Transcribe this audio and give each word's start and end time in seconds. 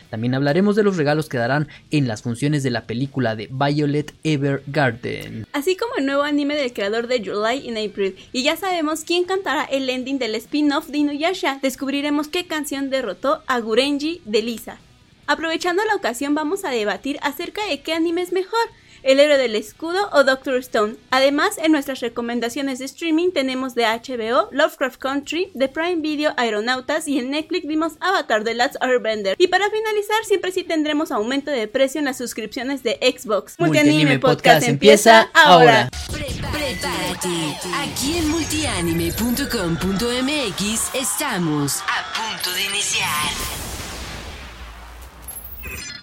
También 0.10 0.34
hablaremos 0.34 0.78
de 0.78 0.84
los 0.84 0.96
regalos 0.96 1.28
que 1.28 1.38
darán 1.38 1.68
en 1.92 2.08
las 2.08 2.22
funciones 2.22 2.64
de 2.64 2.72
la 2.72 2.88
película 2.88 3.36
de 3.36 3.50
Violet 3.52 4.14
Evergarden. 4.24 5.48
Así 5.52 5.76
como 5.76 5.98
el 5.98 6.06
nuevo 6.06 6.24
anime 6.24 6.56
del 6.56 6.72
creador 6.72 7.08
de 7.08 7.20
July 7.20 7.68
in 7.68 7.78
April. 7.78 8.16
Y 8.32 8.44
ya 8.44 8.56
sabemos 8.56 9.02
quién 9.02 9.26
cantará 9.26 9.66
el 9.66 9.90
ending 9.90 10.18
del 10.18 10.36
spin-off 10.36 10.88
de 10.88 11.00
Inuyasha. 11.00 11.60
Descubriremos 11.62 12.30
qué 12.30 12.48
canción 12.48 12.90
derrotó 12.90 13.44
a 13.48 13.60
Gurenji 13.60 14.22
de 14.24 14.42
Lisa. 14.44 14.78
Aprovechando 15.28 15.84
la 15.84 15.96
ocasión 15.96 16.36
vamos 16.36 16.64
a 16.64 16.70
debatir 16.70 17.18
acerca 17.22 17.68
de 17.68 17.82
qué 17.82 17.92
anime 17.92 18.22
es 18.22 18.32
mejor 18.32 18.62
el 19.06 19.20
héroe 19.20 19.38
del 19.38 19.56
escudo 19.56 20.10
o 20.12 20.24
Doctor 20.24 20.56
Stone. 20.56 20.96
Además, 21.12 21.60
en 21.60 21.72
nuestras 21.72 22.00
recomendaciones 22.00 22.80
de 22.80 22.86
streaming 22.86 23.30
tenemos 23.32 23.76
de 23.76 23.84
HBO, 23.84 24.50
Lovecraft 24.52 24.98
Country, 24.98 25.52
de 25.54 25.68
Prime 25.70 26.02
Video, 26.02 26.34
Aeronautas 26.38 27.08
y 27.08 27.20
en 27.20 27.30
Netflix 27.30 27.68
vimos 27.68 27.94
Avatar 28.00 28.44
The 28.44 28.56
Last 28.56 28.78
Airbender. 28.82 29.36
Y 29.38 29.46
para 29.48 29.70
finalizar, 29.70 30.26
siempre 30.26 30.52
sí 30.52 30.64
tendremos 30.64 31.12
aumento 31.12 31.52
de 31.52 31.68
precio 31.68 32.00
en 32.00 32.06
las 32.06 32.18
suscripciones 32.18 32.82
de 32.84 32.98
Xbox. 33.02 33.60
Multianime 33.60 34.18
Podcast 34.20 34.68
empieza 34.68 35.30
ahora. 35.34 35.90
Prepárate. 36.12 36.88
Aquí 37.76 38.18
en 38.18 38.28
multianime.com.mx 38.30 40.96
estamos 40.96 41.82
a 41.82 42.14
punto 42.14 42.52
de 42.54 42.66
iniciar. 42.66 43.75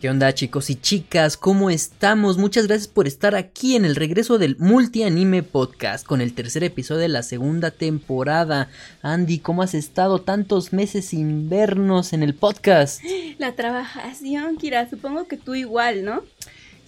¿Qué 0.03 0.11
onda 0.11 0.34
chicos 0.34 0.69
y 0.69 0.75
chicas? 0.75 1.36
¿Cómo 1.36 1.70
estamos? 1.70 2.36
Muchas 2.36 2.67
gracias 2.67 2.89
por 2.89 3.06
estar 3.06 3.36
aquí 3.36 3.77
en 3.77 3.84
el 3.84 3.95
regreso 3.95 4.36
del 4.36 4.56
Multi 4.58 5.05
Anime 5.05 5.45
Podcast 5.45 6.05
con 6.05 6.20
el 6.20 6.34
tercer 6.34 6.64
episodio 6.64 7.03
de 7.03 7.08
la 7.08 7.22
segunda 7.22 7.70
temporada. 7.70 8.69
Andy, 9.03 9.39
¿cómo 9.39 9.62
has 9.62 9.75
estado 9.75 10.20
tantos 10.20 10.73
meses 10.73 11.05
sin 11.05 11.48
vernos 11.48 12.12
en 12.14 12.25
el 12.25 12.34
podcast? 12.34 13.00
La 13.39 13.55
trabajación, 13.55 14.56
Kira, 14.56 14.91
supongo 14.91 15.28
que 15.28 15.36
tú 15.36 15.55
igual, 15.55 16.05
¿no? 16.05 16.25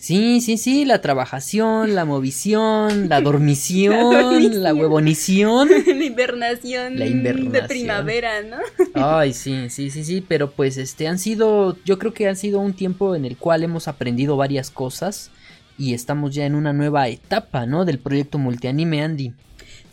Sí, 0.04 0.42
sí, 0.42 0.58
sí, 0.58 0.84
la 0.84 1.00
trabajación, 1.00 1.94
la 1.94 2.04
movición, 2.04 3.08
la 3.08 3.22
dormición, 3.22 4.62
la, 4.62 4.74
huevonición. 4.74 5.66
la 5.86 6.04
invernación. 6.04 6.98
La 6.98 7.06
invernación. 7.06 7.52
De 7.52 7.62
primavera, 7.62 8.42
¿no? 8.42 8.58
Ay, 8.92 9.32
sí, 9.32 9.70
sí, 9.70 9.88
sí, 9.88 10.04
sí, 10.04 10.20
pero 10.20 10.50
pues 10.50 10.76
este 10.76 11.08
han 11.08 11.18
sido, 11.18 11.78
yo 11.86 11.98
creo 11.98 12.12
que 12.12 12.28
han 12.28 12.36
sido 12.36 12.60
un 12.60 12.74
tiempo 12.74 13.14
en 13.14 13.24
el 13.24 13.38
cual 13.38 13.62
hemos 13.62 13.88
aprendido 13.88 14.36
varias 14.36 14.70
cosas 14.70 15.30
y 15.78 15.94
estamos 15.94 16.34
ya 16.34 16.44
en 16.44 16.54
una 16.54 16.74
nueva 16.74 17.08
etapa, 17.08 17.64
¿no? 17.64 17.86
Del 17.86 17.98
proyecto 17.98 18.36
Multianime 18.36 19.02
Andy. 19.02 19.32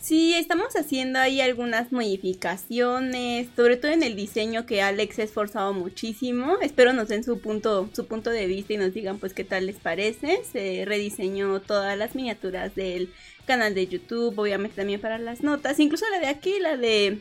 Sí, 0.02 0.34
estamos 0.34 0.74
haciendo 0.74 1.20
ahí 1.20 1.40
algunas 1.40 1.92
modificaciones, 1.92 3.46
sobre 3.54 3.76
todo 3.76 3.92
en 3.92 4.02
el 4.02 4.16
diseño 4.16 4.66
que 4.66 4.82
Alex 4.82 5.20
ha 5.20 5.22
esforzado 5.22 5.72
muchísimo. 5.74 6.58
Espero 6.60 6.92
nos 6.92 7.06
den 7.06 7.22
su 7.22 7.38
punto, 7.38 7.88
su 7.92 8.06
punto 8.08 8.30
de 8.30 8.48
vista 8.48 8.72
y 8.72 8.78
nos 8.78 8.92
digan 8.92 9.18
pues 9.18 9.32
qué 9.32 9.44
tal 9.44 9.66
les 9.66 9.76
parece. 9.76 10.42
Se 10.42 10.84
rediseñó 10.86 11.60
todas 11.60 11.96
las 11.96 12.16
miniaturas 12.16 12.74
del 12.74 13.12
canal 13.46 13.76
de 13.76 13.86
YouTube, 13.86 14.36
obviamente 14.36 14.74
también 14.74 15.00
para 15.00 15.18
las 15.18 15.44
notas, 15.44 15.78
incluso 15.78 16.04
la 16.10 16.18
de 16.18 16.26
aquí, 16.26 16.58
la 16.58 16.76
de 16.76 17.20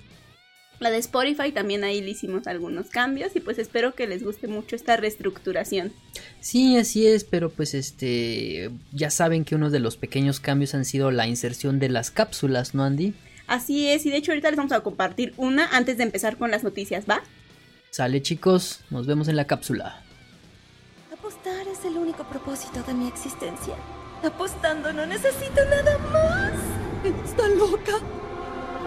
la 0.82 0.92
de 0.92 0.98
Spotify 0.98 1.52
también 1.52 1.84
ahí 1.84 2.02
le 2.02 2.12
hicimos 2.12 2.48
algunos 2.48 2.90
cambios 2.90 3.36
y 3.36 3.40
pues 3.40 3.60
espero 3.60 3.94
que 3.94 4.08
les 4.08 4.24
guste 4.24 4.48
mucho 4.48 4.76
esta 4.76 4.98
reestructuración. 4.98 5.94
Sí, 6.40 6.78
así 6.78 7.08
es, 7.08 7.24
pero 7.24 7.50
pues 7.50 7.74
este 7.74 8.72
ya 8.92 9.10
saben 9.10 9.46
que 9.46 9.56
uno 9.56 9.70
de 9.70 9.80
los 9.80 9.98
pequeños 9.98 10.40
cambios 10.40 10.74
han 10.74 10.86
sido 10.86 11.12
la 11.12 11.28
inserción 11.28 11.80
de 11.80 11.90
las 11.90 12.12
cápsulas, 12.12 12.74
¿no, 12.74 12.84
Andy? 12.84 13.14
Así 13.48 13.90
es, 13.90 14.06
y 14.06 14.10
de 14.10 14.18
hecho 14.18 14.32
ahorita 14.32 14.50
les 14.50 14.58
vamos 14.58 14.72
a 14.72 14.82
compartir 14.82 15.34
una 15.38 15.68
antes 15.68 15.98
de 15.98 16.04
empezar 16.04 16.38
con 16.38 16.52
las 16.52 16.64
noticias, 16.64 17.06
¿va? 17.10 17.22
Sale 17.92 18.22
chicos, 18.22 18.80
nos 18.90 19.06
vemos 19.06 19.28
en 19.28 19.36
la 19.36 19.46
cápsula. 19.46 20.02
Apostar 21.12 21.68
es 21.68 21.86
el 21.86 21.98
único 21.98 22.24
propósito 22.24 22.82
de 22.84 22.94
mi 22.94 23.08
existencia. 23.08 23.76
Apostando 24.24 24.94
no 24.94 25.06
necesito 25.06 25.66
nada 25.70 25.98
más. 26.12 26.54
Está 27.26 27.48
loca. 27.50 28.00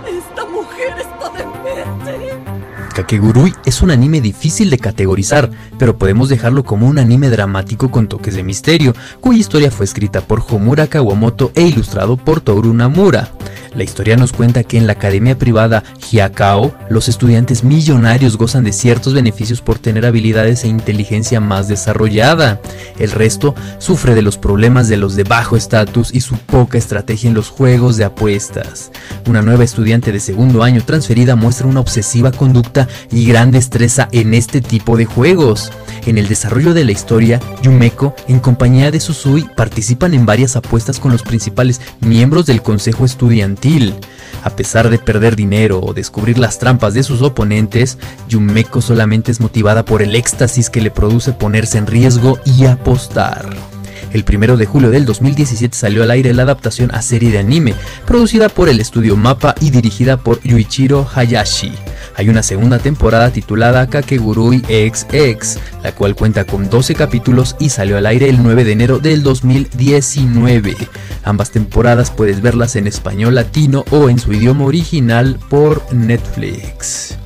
Esta 0.06 0.44
mujer 0.44 0.94
está 0.98 1.30
demente. 1.30 2.54
Kakegurui 2.94 3.52
es 3.64 3.82
un 3.82 3.90
anime 3.90 4.20
difícil 4.20 4.70
de 4.70 4.78
categorizar, 4.78 5.50
pero 5.78 5.98
podemos 5.98 6.28
dejarlo 6.28 6.64
como 6.64 6.86
un 6.86 6.98
anime 6.98 7.28
dramático 7.28 7.90
con 7.90 8.06
toques 8.06 8.36
de 8.36 8.44
misterio, 8.44 8.94
cuya 9.20 9.40
historia 9.40 9.70
fue 9.70 9.84
escrita 9.84 10.20
por 10.20 10.44
Homura 10.48 10.86
Kawamoto 10.86 11.50
e 11.56 11.62
ilustrado 11.62 12.16
por 12.16 12.40
Toru 12.40 12.72
Namura. 12.72 13.30
La 13.74 13.82
historia 13.82 14.16
nos 14.16 14.32
cuenta 14.32 14.62
que 14.62 14.78
en 14.78 14.86
la 14.86 14.92
academia 14.92 15.36
privada 15.36 15.82
Hyakao, 15.98 16.72
los 16.88 17.08
estudiantes 17.08 17.64
millonarios 17.64 18.36
gozan 18.36 18.62
de 18.62 18.72
ciertos 18.72 19.14
beneficios 19.14 19.60
por 19.60 19.80
tener 19.80 20.06
habilidades 20.06 20.62
e 20.62 20.68
inteligencia 20.68 21.40
más 21.40 21.66
desarrollada. 21.66 22.60
El 23.00 23.10
resto 23.10 23.56
sufre 23.78 24.14
de 24.14 24.22
los 24.22 24.38
problemas 24.38 24.88
de 24.88 24.96
los 24.96 25.16
de 25.16 25.24
bajo 25.24 25.56
estatus 25.56 26.14
y 26.14 26.20
su 26.20 26.36
poca 26.36 26.78
estrategia 26.78 27.26
en 27.28 27.34
los 27.34 27.48
juegos 27.48 27.96
de 27.96 28.04
apuestas. 28.04 28.92
Una 29.26 29.42
nueva 29.42 29.64
estudiante 29.64 29.93
de 30.00 30.20
segundo 30.20 30.62
año 30.62 30.82
transferida 30.84 31.36
muestra 31.36 31.66
una 31.66 31.80
obsesiva 31.80 32.32
conducta 32.32 32.88
y 33.10 33.26
gran 33.26 33.50
destreza 33.50 34.08
en 34.12 34.34
este 34.34 34.60
tipo 34.60 34.96
de 34.96 35.04
juegos. 35.04 35.70
En 36.06 36.18
el 36.18 36.28
desarrollo 36.28 36.74
de 36.74 36.84
la 36.84 36.92
historia, 36.92 37.40
Yumeko, 37.62 38.14
en 38.28 38.40
compañía 38.40 38.90
de 38.90 39.00
Susui, 39.00 39.46
participan 39.56 40.14
en 40.14 40.26
varias 40.26 40.56
apuestas 40.56 40.98
con 40.98 41.12
los 41.12 41.22
principales 41.22 41.80
miembros 42.00 42.46
del 42.46 42.62
consejo 42.62 43.04
estudiantil. 43.04 43.94
A 44.42 44.50
pesar 44.50 44.90
de 44.90 44.98
perder 44.98 45.36
dinero 45.36 45.80
o 45.80 45.94
descubrir 45.94 46.38
las 46.38 46.58
trampas 46.58 46.92
de 46.94 47.02
sus 47.02 47.22
oponentes, 47.22 47.98
Yumeko 48.28 48.82
solamente 48.82 49.30
es 49.30 49.40
motivada 49.40 49.84
por 49.84 50.02
el 50.02 50.14
éxtasis 50.14 50.70
que 50.70 50.80
le 50.80 50.90
produce 50.90 51.32
ponerse 51.32 51.78
en 51.78 51.86
riesgo 51.86 52.38
y 52.44 52.66
apostar. 52.66 53.73
El 54.14 54.24
1 54.32 54.56
de 54.56 54.64
julio 54.64 54.90
del 54.90 55.06
2017 55.06 55.76
salió 55.76 56.04
al 56.04 56.10
aire 56.12 56.32
la 56.32 56.44
adaptación 56.44 56.94
a 56.94 57.02
serie 57.02 57.32
de 57.32 57.38
anime, 57.38 57.74
producida 58.06 58.48
por 58.48 58.68
el 58.68 58.78
estudio 58.78 59.16
Mapa 59.16 59.56
y 59.60 59.70
dirigida 59.70 60.16
por 60.16 60.40
Yuichiro 60.42 61.04
Hayashi. 61.12 61.72
Hay 62.14 62.28
una 62.28 62.44
segunda 62.44 62.78
temporada 62.78 63.30
titulada 63.30 63.88
Kakegurui 63.88 64.60
XX, 64.60 65.58
la 65.82 65.90
cual 65.96 66.14
cuenta 66.14 66.44
con 66.44 66.70
12 66.70 66.94
capítulos 66.94 67.56
y 67.58 67.70
salió 67.70 67.98
al 67.98 68.06
aire 68.06 68.28
el 68.28 68.40
9 68.40 68.62
de 68.62 68.70
enero 68.70 69.00
del 69.00 69.24
2019. 69.24 70.76
Ambas 71.24 71.50
temporadas 71.50 72.12
puedes 72.12 72.40
verlas 72.40 72.76
en 72.76 72.86
español 72.86 73.34
latino 73.34 73.84
o 73.90 74.08
en 74.08 74.20
su 74.20 74.32
idioma 74.32 74.64
original 74.64 75.40
por 75.50 75.92
Netflix. 75.92 77.18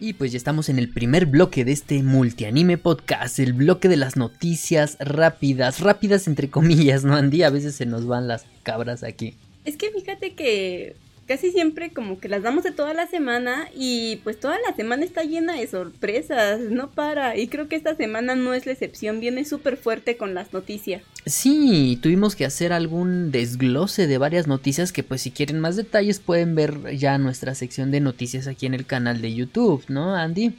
Y 0.00 0.14
pues 0.14 0.32
ya 0.32 0.38
estamos 0.38 0.68
en 0.68 0.78
el 0.78 0.88
primer 0.88 1.26
bloque 1.26 1.64
de 1.64 1.72
este 1.72 2.02
multianime 2.02 2.78
podcast, 2.78 3.38
el 3.38 3.52
bloque 3.52 3.88
de 3.88 3.96
las 3.96 4.16
noticias 4.16 4.96
rápidas, 4.98 5.80
rápidas 5.80 6.26
entre 6.26 6.50
comillas, 6.50 7.04
¿no, 7.04 7.14
Andy? 7.14 7.42
A 7.42 7.50
veces 7.50 7.76
se 7.76 7.86
nos 7.86 8.06
van 8.06 8.26
las 8.26 8.44
cabras 8.64 9.04
aquí. 9.04 9.34
Es 9.64 9.76
que 9.76 9.90
fíjate 9.90 10.34
que 10.34 10.96
casi 11.26 11.50
siempre 11.52 11.90
como 11.90 12.18
que 12.18 12.28
las 12.28 12.42
damos 12.42 12.64
de 12.64 12.72
toda 12.72 12.94
la 12.94 13.06
semana 13.06 13.68
y 13.74 14.16
pues 14.24 14.38
toda 14.38 14.56
la 14.66 14.74
semana 14.74 15.04
está 15.04 15.22
llena 15.22 15.54
de 15.54 15.66
sorpresas, 15.66 16.60
no 16.60 16.90
para. 16.90 17.36
Y 17.36 17.48
creo 17.48 17.68
que 17.68 17.76
esta 17.76 17.96
semana 17.96 18.34
no 18.34 18.54
es 18.54 18.66
la 18.66 18.72
excepción, 18.72 19.20
viene 19.20 19.44
súper 19.44 19.76
fuerte 19.76 20.16
con 20.16 20.34
las 20.34 20.52
noticias. 20.52 21.02
Sí, 21.26 21.98
tuvimos 22.02 22.36
que 22.36 22.44
hacer 22.44 22.72
algún 22.72 23.30
desglose 23.30 24.06
de 24.06 24.18
varias 24.18 24.46
noticias 24.46 24.92
que 24.92 25.02
pues 25.02 25.22
si 25.22 25.30
quieren 25.30 25.60
más 25.60 25.76
detalles 25.76 26.20
pueden 26.20 26.54
ver 26.54 26.96
ya 26.96 27.16
nuestra 27.18 27.54
sección 27.54 27.90
de 27.90 28.00
noticias 28.00 28.46
aquí 28.46 28.66
en 28.66 28.74
el 28.74 28.84
canal 28.84 29.22
de 29.22 29.34
YouTube, 29.34 29.84
¿no, 29.88 30.14
Andy? 30.14 30.54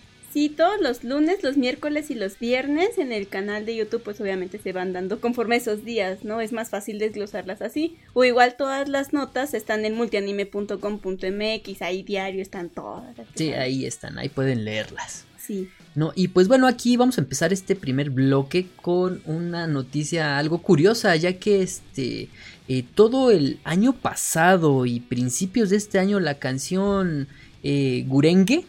Los 0.82 1.06
lunes, 1.06 1.44
los 1.44 1.56
miércoles 1.56 2.12
y 2.12 2.14
los 2.14 2.38
viernes 2.38 2.98
en 2.98 3.14
el 3.14 3.30
canal 3.30 3.66
de 3.66 3.78
YouTube 3.78 4.04
pues 4.04 4.20
obviamente 4.20 4.60
se 4.60 4.74
van 4.74 4.92
dando 4.92 5.22
conforme 5.22 5.56
esos 5.56 5.86
días, 5.86 6.26
¿no? 6.26 6.42
Es 6.42 6.52
más 6.52 6.70
fácil 6.70 7.00
desglosarlas 7.00 7.62
así. 7.62 7.96
O 8.14 8.26
igual 8.26 8.56
todas 8.58 8.90
las 8.90 9.14
notas 9.14 9.54
están 9.54 9.86
en 9.86 9.96
multianime.com.mx, 9.96 11.82
ahí 11.82 12.04
diario 12.04 12.42
están 12.42 12.70
todas. 12.70 13.16
Sí, 13.36 13.54
ahí 13.54 13.86
están, 13.86 14.20
ahí 14.20 14.28
pueden 14.28 14.66
leerlas. 14.66 15.24
Sí. 15.38 15.70
No, 15.96 16.12
y 16.16 16.28
pues 16.28 16.50
bueno, 16.50 16.68
aquí 16.68 16.98
vamos 16.98 17.18
a 17.18 17.22
empezar 17.22 17.54
este 17.54 17.76
primer 17.78 18.10
bloque 18.10 18.68
con 18.82 19.22
una 19.26 19.68
noticia 19.68 20.38
algo 20.38 20.62
curiosa, 20.62 21.16
ya 21.16 21.40
que 21.40 21.62
este 21.62 22.28
eh, 22.68 22.84
todo 22.94 23.32
el 23.32 23.60
año 23.64 23.94
pasado 23.94 24.86
y 24.86 25.00
principios 25.00 25.70
de 25.70 25.78
este 25.78 25.98
año 25.98 26.20
la 26.20 26.40
canción 26.40 27.30
eh, 27.64 28.04
Gurenge 28.08 28.66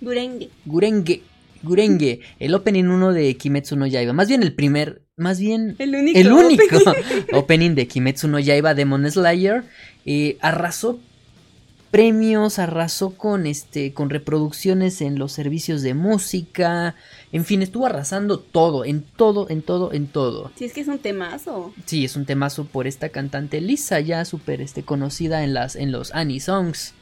Gurenge. 0.00 0.50
Gurenge. 0.64 1.22
Gurenge, 1.62 2.20
el 2.38 2.54
opening 2.54 2.84
1 2.84 3.12
de 3.12 3.36
Kimetsu 3.36 3.76
no 3.76 3.86
Yaiba. 3.86 4.12
Más 4.12 4.28
bien 4.28 4.42
el 4.42 4.52
primer, 4.52 5.02
más 5.16 5.40
bien 5.40 5.74
El 5.78 5.96
único. 5.96 6.18
el 6.18 6.32
único 6.32 6.76
opening. 6.76 7.24
opening 7.32 7.70
de 7.74 7.88
Kimetsu 7.88 8.28
no 8.28 8.38
Yaiba 8.38 8.74
Demon 8.74 9.10
Slayer. 9.10 9.64
eh, 10.04 10.36
arrasó 10.42 11.00
premios, 11.90 12.58
arrasó 12.58 13.10
con 13.16 13.46
este 13.46 13.94
con 13.94 14.10
reproducciones 14.10 15.00
en 15.00 15.18
los 15.18 15.32
servicios 15.32 15.82
de 15.82 15.94
música. 15.94 16.94
En 17.32 17.44
fin, 17.44 17.62
estuvo 17.62 17.86
arrasando 17.86 18.38
todo, 18.38 18.84
en 18.84 19.02
todo, 19.02 19.48
en 19.48 19.62
todo, 19.62 19.92
en 19.92 20.06
todo. 20.06 20.52
Sí, 20.56 20.66
es 20.66 20.72
que 20.74 20.82
es 20.82 20.88
un 20.88 20.98
temazo. 20.98 21.72
Sí, 21.86 22.04
es 22.04 22.14
un 22.16 22.26
temazo 22.26 22.64
por 22.66 22.86
esta 22.86 23.08
cantante 23.08 23.60
Lisa, 23.60 23.98
ya 24.00 24.24
súper 24.24 24.60
este, 24.60 24.82
conocida 24.82 25.42
en, 25.42 25.54
las, 25.54 25.74
en 25.74 25.90
los 25.90 26.14
Annie 26.14 26.40
Songs, 26.40 26.92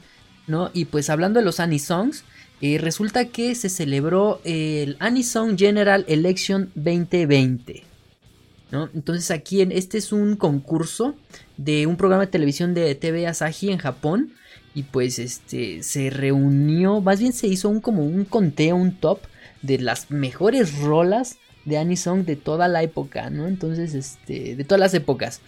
¿no? 0.46 0.70
Y 0.72 0.84
pues 0.86 1.10
hablando 1.10 1.40
de 1.40 1.44
los 1.44 1.60
Annie 1.60 1.78
Songs, 1.80 2.24
eh, 2.64 2.78
resulta 2.78 3.26
que 3.26 3.54
se 3.54 3.68
celebró 3.68 4.40
el 4.42 4.96
Annie 4.98 5.22
Song 5.22 5.54
General 5.58 6.02
Election 6.08 6.70
2020, 6.74 7.82
¿no? 8.70 8.88
Entonces 8.94 9.30
aquí 9.30 9.60
en, 9.60 9.70
este 9.70 9.98
es 9.98 10.12
un 10.12 10.36
concurso 10.36 11.14
de 11.58 11.86
un 11.86 11.98
programa 11.98 12.24
de 12.24 12.32
televisión 12.32 12.72
de 12.72 12.94
TV 12.94 13.26
Asahi 13.26 13.68
en 13.68 13.76
Japón 13.76 14.32
y 14.74 14.84
pues 14.84 15.18
este 15.18 15.82
se 15.82 16.08
reunió, 16.08 17.02
más 17.02 17.20
bien 17.20 17.34
se 17.34 17.48
hizo 17.48 17.68
un 17.68 17.82
como 17.82 18.02
un 18.02 18.24
conteo, 18.24 18.76
un 18.76 18.98
top 18.98 19.20
de 19.60 19.78
las 19.78 20.10
mejores 20.10 20.78
rolas 20.78 21.36
de 21.66 21.76
Anisong 21.76 22.24
de 22.24 22.36
toda 22.36 22.66
la 22.68 22.82
época, 22.82 23.28
¿no? 23.28 23.46
Entonces, 23.46 23.92
este, 23.92 24.56
de 24.56 24.64
todas 24.64 24.80
las 24.80 24.94
épocas. 24.94 25.42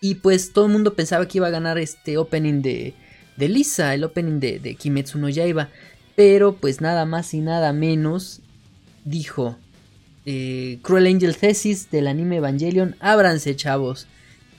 Y 0.00 0.14
pues 0.14 0.52
todo 0.52 0.66
el 0.66 0.72
mundo 0.72 0.94
pensaba 0.94 1.26
que 1.26 1.38
iba 1.38 1.48
a 1.48 1.50
ganar 1.50 1.76
este 1.76 2.18
opening 2.18 2.62
de, 2.62 2.94
de 3.36 3.48
Lisa, 3.48 3.94
el 3.94 4.04
opening 4.04 4.38
de, 4.38 4.60
de 4.60 4.76
Kimetsu 4.76 5.18
no 5.18 5.28
Yaiba. 5.28 5.70
Pero 6.16 6.56
pues 6.56 6.80
nada 6.80 7.04
más 7.04 7.32
y 7.34 7.40
nada 7.40 7.72
menos 7.72 8.40
dijo 9.04 9.56
eh, 10.26 10.78
Cruel 10.82 11.06
Angel 11.06 11.36
Thesis 11.36 11.90
del 11.90 12.06
anime 12.06 12.36
Evangelion, 12.36 12.96
ábranse 13.00 13.56
chavos. 13.56 14.06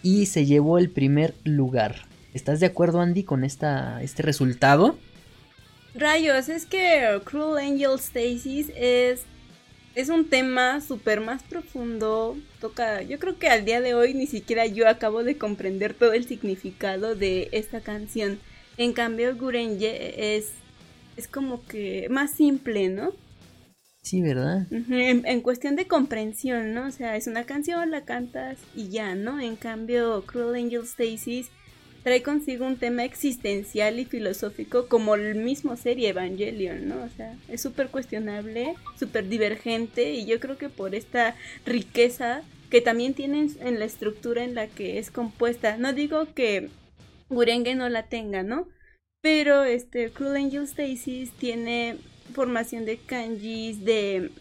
Y 0.03 0.25
se 0.25 0.45
llevó 0.45 0.79
el 0.79 0.89
primer 0.89 1.35
lugar. 1.43 2.07
¿Estás 2.33 2.59
de 2.59 2.65
acuerdo 2.65 3.01
Andy 3.01 3.23
con 3.23 3.43
esta, 3.43 4.01
este 4.01 4.23
resultado? 4.23 4.97
Rayos, 5.93 6.49
es 6.49 6.65
que 6.65 7.19
Cruel 7.25 7.57
Angel 7.57 7.99
Stasis 7.99 8.71
es, 8.75 9.21
es 9.93 10.09
un 10.09 10.25
tema 10.29 10.79
súper 10.81 11.19
más 11.19 11.43
profundo. 11.43 12.37
Toca, 12.59 13.01
yo 13.01 13.19
creo 13.19 13.37
que 13.37 13.49
al 13.49 13.65
día 13.65 13.81
de 13.81 13.93
hoy 13.93 14.13
ni 14.13 14.25
siquiera 14.25 14.65
yo 14.65 14.87
acabo 14.87 15.23
de 15.23 15.37
comprender 15.37 15.93
todo 15.93 16.13
el 16.13 16.25
significado 16.25 17.15
de 17.15 17.49
esta 17.51 17.81
canción. 17.81 18.39
En 18.77 18.93
cambio, 18.93 19.35
Gurenge 19.35 20.37
es, 20.37 20.53
es 21.17 21.27
como 21.27 21.65
que 21.65 22.07
más 22.09 22.31
simple, 22.31 22.89
¿no? 22.89 23.11
Sí, 24.01 24.21
¿verdad? 24.21 24.65
En 24.71 25.41
cuestión 25.41 25.75
de 25.75 25.85
comprensión, 25.85 26.73
¿no? 26.73 26.87
O 26.87 26.91
sea, 26.91 27.15
es 27.15 27.27
una 27.27 27.43
canción, 27.43 27.91
la 27.91 28.01
cantas 28.01 28.57
y 28.75 28.89
ya, 28.89 29.13
¿no? 29.13 29.39
En 29.39 29.55
cambio, 29.55 30.23
Cruel 30.25 30.55
Angel 30.55 30.87
Stasis 30.87 31.49
trae 32.03 32.23
consigo 32.23 32.65
un 32.65 32.77
tema 32.77 33.03
existencial 33.03 33.99
y 33.99 34.05
filosófico 34.05 34.87
como 34.87 35.13
el 35.13 35.35
mismo 35.35 35.77
serie 35.77 36.09
Evangelion, 36.09 36.87
¿no? 36.89 37.03
O 37.03 37.09
sea, 37.09 37.37
es 37.47 37.61
súper 37.61 37.89
cuestionable, 37.89 38.73
súper 38.97 39.29
divergente 39.29 40.13
y 40.13 40.25
yo 40.25 40.39
creo 40.39 40.57
que 40.57 40.69
por 40.69 40.95
esta 40.95 41.35
riqueza 41.63 42.41
que 42.71 42.81
también 42.81 43.13
tienen 43.13 43.51
en 43.59 43.77
la 43.77 43.85
estructura 43.85 44.43
en 44.43 44.55
la 44.55 44.65
que 44.65 44.97
es 44.97 45.11
compuesta, 45.11 45.77
no 45.77 45.93
digo 45.93 46.33
que 46.33 46.69
Gurenge 47.29 47.75
no 47.75 47.87
la 47.87 48.03
tenga, 48.03 48.41
¿no? 48.41 48.67
Pero 49.21 49.63
este 49.63 50.09
Cruel 50.11 50.35
Angel 50.35 50.67
Stasis 50.67 51.31
tiene 51.31 51.97
formación 52.33 52.85
de 52.85 52.97
kanjis, 52.97 53.83
de 53.83 54.31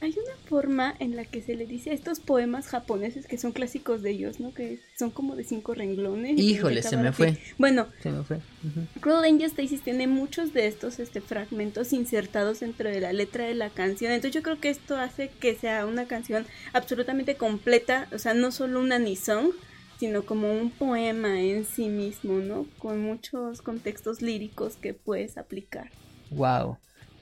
hay 0.00 0.10
una 0.10 0.36
forma 0.46 0.94
en 0.98 1.16
la 1.16 1.24
que 1.24 1.40
se 1.40 1.54
le 1.54 1.64
dice 1.66 1.90
a 1.90 1.94
estos 1.94 2.20
poemas 2.20 2.66
japoneses 2.66 3.26
que 3.26 3.38
son 3.38 3.52
clásicos 3.52 4.02
de 4.02 4.10
ellos, 4.10 4.40
¿no? 4.40 4.52
Que 4.52 4.78
son 4.98 5.10
como 5.10 5.34
de 5.36 5.42
cinco 5.42 5.74
renglones. 5.74 6.38
Híjole, 6.38 6.82
se 6.82 6.98
me 6.98 7.08
así. 7.08 7.16
fue. 7.16 7.38
Bueno, 7.56 7.86
Se 8.02 8.10
me 8.10 8.22
fue. 8.22 8.38
Cruel 9.00 9.24
Angel 9.24 9.50
Stasis 9.50 9.80
tiene 9.80 10.06
muchos 10.06 10.52
de 10.52 10.66
estos 10.66 10.98
este, 10.98 11.22
fragmentos 11.22 11.94
insertados 11.94 12.60
dentro 12.60 12.90
de 12.90 13.00
la 13.00 13.14
letra 13.14 13.46
de 13.46 13.54
la 13.54 13.70
canción. 13.70 14.12
Entonces 14.12 14.34
yo 14.34 14.42
creo 14.42 14.60
que 14.60 14.68
esto 14.68 14.96
hace 14.96 15.30
que 15.40 15.54
sea 15.54 15.86
una 15.86 16.06
canción 16.06 16.46
absolutamente 16.74 17.36
completa, 17.36 18.06
o 18.12 18.18
sea, 18.18 18.34
no 18.34 18.52
solo 18.52 18.80
una 18.80 18.98
ni 18.98 19.16
song, 19.16 19.52
sino 19.98 20.22
como 20.24 20.52
un 20.52 20.70
poema 20.70 21.40
en 21.40 21.64
sí 21.64 21.88
mismo, 21.88 22.38
¿no? 22.38 22.66
Con 22.78 23.00
muchos 23.00 23.62
contextos 23.62 24.22
líricos 24.22 24.76
que 24.76 24.94
puedes 24.94 25.38
aplicar. 25.38 25.90
Wow. 26.30 26.78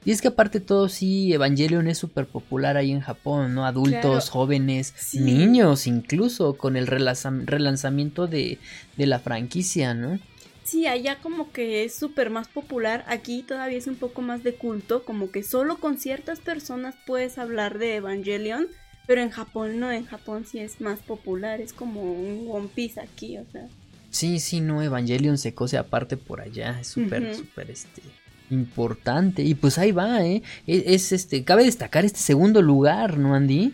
Y 0.06 0.10
es 0.10 0.20
que 0.20 0.28
aparte 0.28 0.60
todo, 0.60 0.88
sí, 0.90 1.32
Evangelion 1.32 1.88
es 1.88 1.96
súper 1.96 2.26
popular 2.26 2.76
ahí 2.76 2.90
en 2.92 3.00
Japón, 3.00 3.54
¿no? 3.54 3.64
Adultos, 3.64 4.00
Claro. 4.00 4.20
jóvenes, 4.32 4.92
Sí. 4.98 5.20
niños 5.20 5.86
incluso, 5.86 6.58
con 6.58 6.76
el 6.76 6.86
relanzam- 6.86 7.46
relanzamiento 7.46 8.26
de, 8.26 8.58
de 8.98 9.06
la 9.06 9.18
franquicia, 9.18 9.94
¿no? 9.94 10.18
Sí, 10.62 10.86
allá 10.86 11.18
como 11.22 11.52
que 11.52 11.84
es 11.84 11.94
súper 11.94 12.28
más 12.30 12.48
popular, 12.48 13.04
aquí 13.06 13.42
todavía 13.42 13.78
es 13.78 13.86
un 13.86 13.96
poco 13.96 14.20
más 14.22 14.42
de 14.42 14.54
culto, 14.54 15.04
como 15.04 15.30
que 15.30 15.42
solo 15.42 15.76
con 15.78 15.98
ciertas 15.98 16.40
personas 16.40 16.94
puedes 17.06 17.38
hablar 17.38 17.78
de 17.78 17.96
Evangelion, 17.96 18.68
pero 19.06 19.20
en 19.22 19.30
Japón 19.30 19.78
no, 19.80 19.90
en 19.90 20.06
Japón 20.06 20.44
sí 20.50 20.58
es 20.58 20.80
más 20.80 21.00
popular, 21.00 21.60
es 21.60 21.72
como 21.72 22.02
un 22.02 22.46
One 22.50 22.68
Piece 22.74 23.00
aquí, 23.00 23.38
o 23.38 23.44
sea. 23.50 23.66
Sí, 24.10 24.38
sí, 24.38 24.60
no, 24.60 24.82
Evangelion 24.82 25.38
se 25.38 25.54
cose 25.54 25.76
aparte 25.76 26.16
por 26.16 26.40
allá, 26.40 26.78
es 26.80 26.88
súper, 26.88 27.22
Ujú. 27.24 27.34
súper, 27.34 27.70
este, 27.70 28.02
importante. 28.50 29.42
Y 29.42 29.54
pues 29.54 29.78
ahí 29.78 29.92
va, 29.92 30.24
¿eh? 30.24 30.42
Es, 30.66 30.82
es, 30.86 31.12
este, 31.12 31.44
cabe 31.44 31.64
destacar 31.64 32.04
este 32.04 32.20
segundo 32.20 32.62
lugar, 32.62 33.18
¿no, 33.18 33.34
Andy? 33.34 33.72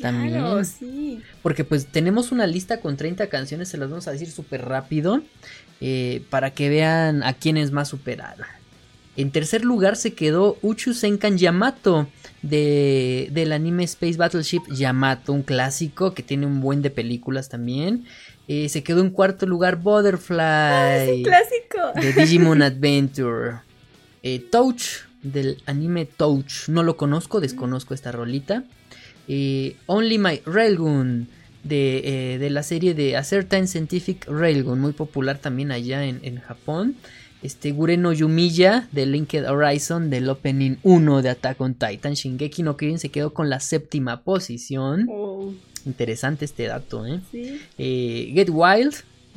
También. 0.00 0.40
Claro, 0.40 0.64
sí. 0.64 1.20
Porque 1.42 1.64
pues 1.64 1.86
tenemos 1.86 2.32
una 2.32 2.46
lista 2.46 2.80
con 2.80 2.96
30 2.96 3.28
canciones, 3.28 3.68
se 3.68 3.76
las 3.78 3.90
vamos 3.90 4.08
a 4.08 4.12
decir 4.12 4.30
súper 4.30 4.64
rápido, 4.66 5.22
eh, 5.80 6.22
para 6.30 6.52
que 6.52 6.68
vean 6.68 7.22
a 7.22 7.34
quién 7.34 7.56
es 7.56 7.70
más 7.70 7.88
superada. 7.88 8.46
En 9.16 9.30
tercer 9.30 9.64
lugar 9.64 9.96
se 9.96 10.14
quedó 10.14 10.56
Uchu 10.62 10.94
Senkan 10.94 11.36
Yamato 11.36 12.08
de, 12.42 13.28
del 13.32 13.52
anime 13.52 13.84
Space 13.84 14.16
Battleship 14.16 14.62
Yamato, 14.70 15.32
un 15.32 15.42
clásico 15.42 16.14
que 16.14 16.22
tiene 16.22 16.46
un 16.46 16.60
buen 16.60 16.82
de 16.82 16.90
películas 16.90 17.48
también. 17.48 18.04
Eh, 18.48 18.68
se 18.68 18.82
quedó 18.82 19.00
en 19.00 19.10
cuarto 19.10 19.46
lugar 19.46 19.76
Butterfly 19.76 21.22
Clásico. 21.22 22.00
de 22.00 22.12
Digimon 22.12 22.62
Adventure. 22.62 23.58
Eh, 24.22 24.40
Touch 24.50 25.04
del 25.22 25.58
anime 25.66 26.06
Touch. 26.06 26.68
No 26.68 26.82
lo 26.82 26.96
conozco, 26.96 27.40
desconozco 27.40 27.94
esta 27.94 28.10
rolita. 28.10 28.64
Eh, 29.28 29.76
Only 29.86 30.18
My 30.18 30.42
Railgun 30.44 31.28
de, 31.62 32.38
de 32.40 32.50
la 32.50 32.62
serie 32.62 32.94
de 32.94 33.16
A 33.16 33.22
Certain 33.22 33.68
Scientific 33.68 34.26
Railgun, 34.26 34.80
muy 34.80 34.92
popular 34.92 35.38
también 35.38 35.70
allá 35.70 36.04
en, 36.04 36.18
en 36.22 36.40
Japón. 36.40 36.96
Este 37.42 37.72
Gureno 37.72 38.12
Yumiya 38.12 38.88
de 38.92 39.06
Linked 39.06 39.48
Horizon 39.48 40.10
del 40.10 40.28
Opening 40.28 40.76
1 40.82 41.22
de 41.22 41.30
Attack 41.30 41.60
on 41.60 41.74
Titan. 41.74 42.14
Shingeki 42.14 42.62
no 42.62 42.76
Kyojin 42.76 42.98
se 42.98 43.08
quedó 43.08 43.32
con 43.32 43.48
la 43.48 43.60
séptima 43.60 44.22
posición. 44.22 45.08
Oh, 45.10 45.52
Interesante 45.86 46.44
este 46.44 46.64
dato, 46.66 47.06
¿eh? 47.06 47.20
sí. 47.30 47.58
Eh, 47.78 48.32
Get 48.34 48.50
Wild 48.50 48.94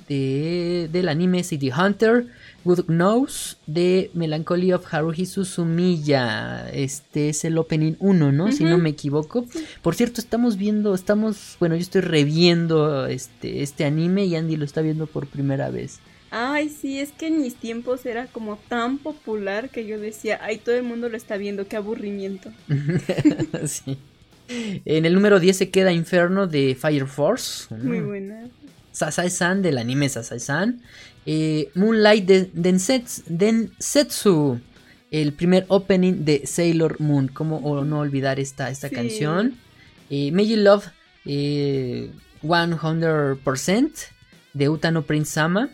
de, 0.07 0.89
del 0.91 1.07
anime 1.07 1.43
City 1.43 1.71
Hunter, 1.71 2.27
Good 2.65 2.85
Knows 2.87 3.57
de 3.67 4.11
Melancholy 4.13 4.73
of 4.73 4.85
Haruhi 4.91 5.25
Suzumiya. 5.25 6.69
Este 6.71 7.29
es 7.29 7.45
el 7.45 7.57
opening 7.57 7.93
1, 7.99 8.31
¿no? 8.31 8.51
Si 8.51 8.63
no 8.63 8.77
me 8.77 8.89
equivoco. 8.89 9.45
Por 9.81 9.95
cierto, 9.95 10.19
estamos 10.19 10.57
viendo, 10.57 10.93
estamos, 10.93 11.55
bueno, 11.59 11.75
yo 11.75 11.81
estoy 11.81 12.01
reviendo 12.01 13.07
este, 13.07 13.63
este 13.63 13.85
anime 13.85 14.25
y 14.25 14.35
Andy 14.35 14.57
lo 14.57 14.65
está 14.65 14.81
viendo 14.81 15.07
por 15.07 15.27
primera 15.27 15.69
vez. 15.69 15.99
Ay, 16.35 16.69
sí, 16.69 16.99
es 16.99 17.11
que 17.11 17.27
en 17.27 17.41
mis 17.41 17.53
tiempos 17.55 18.07
era 18.07 18.25
como 18.25 18.57
tan 18.67 18.97
popular 18.97 19.69
que 19.69 19.85
yo 19.85 19.99
decía, 19.99 20.39
ay, 20.41 20.57
todo 20.57 20.73
el 20.73 20.81
mundo 20.81 21.07
lo 21.07 21.15
está 21.15 21.37
viendo, 21.37 21.67
qué 21.67 21.75
aburrimiento. 21.75 22.51
sí. 23.67 23.99
En 24.47 25.05
el 25.05 25.13
número 25.13 25.39
10 25.39 25.55
se 25.55 25.69
queda 25.69 25.91
Inferno 25.91 26.47
de 26.47 26.75
Fire 26.75 27.05
Force. 27.05 27.73
Muy 27.75 28.01
buena. 28.01 28.47
Sasai-san 28.91 29.61
del 29.61 29.77
anime 29.77 30.09
Sasai-san. 30.09 30.81
Eh, 31.27 31.69
Moonlight 31.75 32.25
de 32.25 32.49
Densetsu, 32.51 33.21
Densetsu, 33.27 34.59
el 35.11 35.33
primer 35.33 35.65
opening 35.67 36.25
de 36.25 36.47
Sailor 36.47 36.99
Moon. 36.99 37.27
¿Cómo 37.27 37.83
no 37.85 37.99
olvidar 37.99 38.39
esta, 38.39 38.71
esta 38.71 38.89
Sí. 38.89 38.95
canción? 38.95 39.53
Eh, 40.09 40.31
You 40.31 40.57
Love 40.57 40.87
eh, 41.25 42.09
100% 42.41 43.91
de 44.53 44.69
Utano 44.69 45.03
Prince 45.03 45.31
Sama. 45.31 45.69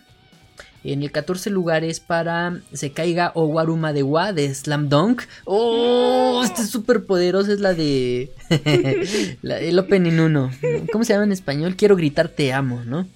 En 0.84 1.04
el 1.04 1.12
14 1.12 1.50
lugar 1.50 1.84
es 1.84 2.00
para 2.00 2.62
Se 2.72 2.92
Caiga 2.92 3.32
o 3.36 3.46
Waruma 3.46 3.92
de 3.92 4.04
Wa 4.04 4.32
de 4.32 4.54
Slam 4.54 4.88
Dunk. 4.90 5.24
¡Oh! 5.46 6.42
Este 6.46 6.62
es 6.62 6.70
súper 6.70 7.04
poderoso. 7.06 7.52
Es 7.52 7.60
la 7.60 7.74
de. 7.74 8.32
la- 9.42 9.60
el 9.60 9.78
Opening 9.78 10.20
1. 10.20 10.52
¿Cómo 10.92 11.04
se 11.04 11.14
llama 11.14 11.26
en 11.26 11.32
español? 11.34 11.76
Quiero 11.76 11.96
gritar 11.98 12.30
te 12.30 12.54
amo, 12.54 12.82
¿no? 12.86 13.08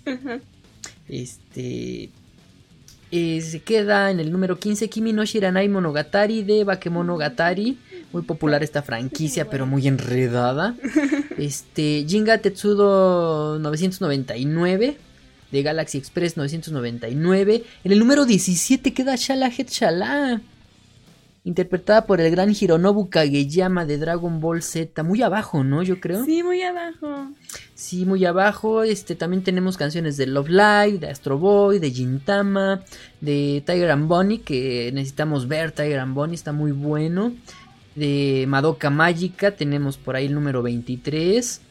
Este. 1.08 2.10
eh, 3.12 3.41
se 3.41 3.60
queda 3.62 4.10
en 4.12 4.20
el 4.20 4.32
número 4.32 4.58
15 4.60 4.89
Kimi 4.89 5.13
no 5.13 5.24
Shiranai 5.24 5.70
Monogatari 5.70 6.43
de 6.43 6.63
Bakemonogatari. 6.63 7.77
Muy 8.12 8.24
popular 8.24 8.62
esta 8.63 8.82
franquicia, 8.84 9.50
pero 9.50 9.65
muy 9.65 9.88
enredada. 9.88 10.75
Este. 11.38 12.05
Jinga 12.08 12.38
Tetsudo 12.39 13.58
999 13.60 14.98
de 15.54 15.62
Galaxy 15.62 16.00
Express 16.00 16.36
999. 16.36 17.64
En 17.84 17.92
el 17.92 18.00
número 18.00 18.26
17 18.26 18.92
queda 18.92 19.16
Shala 19.16 19.52
Het 19.56 19.70
Shala. 19.70 20.42
Interpretada 21.46 22.08
por 22.08 22.20
el 22.20 22.32
gran 22.32 22.56
Hironobu 22.60 23.10
Kageyama 23.10 23.86
de 23.86 24.00
Dragon 24.00 24.42
Ball 24.42 24.64
Z. 24.64 25.04
Muy 25.04 25.22
abajo, 25.22 25.64
¿no? 25.64 25.84
Yo 25.84 26.00
creo. 26.00 26.26
Sí, 26.26 26.42
muy 26.42 26.64
abajo. 26.64 27.28
Sí, 27.76 28.04
muy 28.04 28.26
abajo. 28.26 28.82
Este 28.82 29.14
también 29.16 29.44
tenemos 29.44 29.78
canciones 29.78 30.18
de 30.18 30.26
Love 30.26 30.50
Live, 30.50 30.98
de 30.98 31.10
Astro 31.10 31.38
Boy, 31.38 31.78
de 31.78 31.92
Gintama, 31.92 32.82
de 33.22 33.62
Tiger 33.64 33.92
and 33.92 34.08
Bonnie, 34.08 34.40
que 34.40 34.90
necesitamos 34.92 35.48
ver. 35.48 35.72
Tiger 35.72 36.00
and 36.00 36.16
Bonnie 36.16 36.36
está 36.36 36.52
muy 36.52 36.72
bueno. 36.72 37.32
De 37.94 38.46
Madoka 38.48 38.90
Mágica 38.90 39.52
tenemos 39.52 39.98
por 39.98 40.16
ahí 40.16 40.26
el 40.26 40.34
número 40.34 40.64
23. 40.64 41.62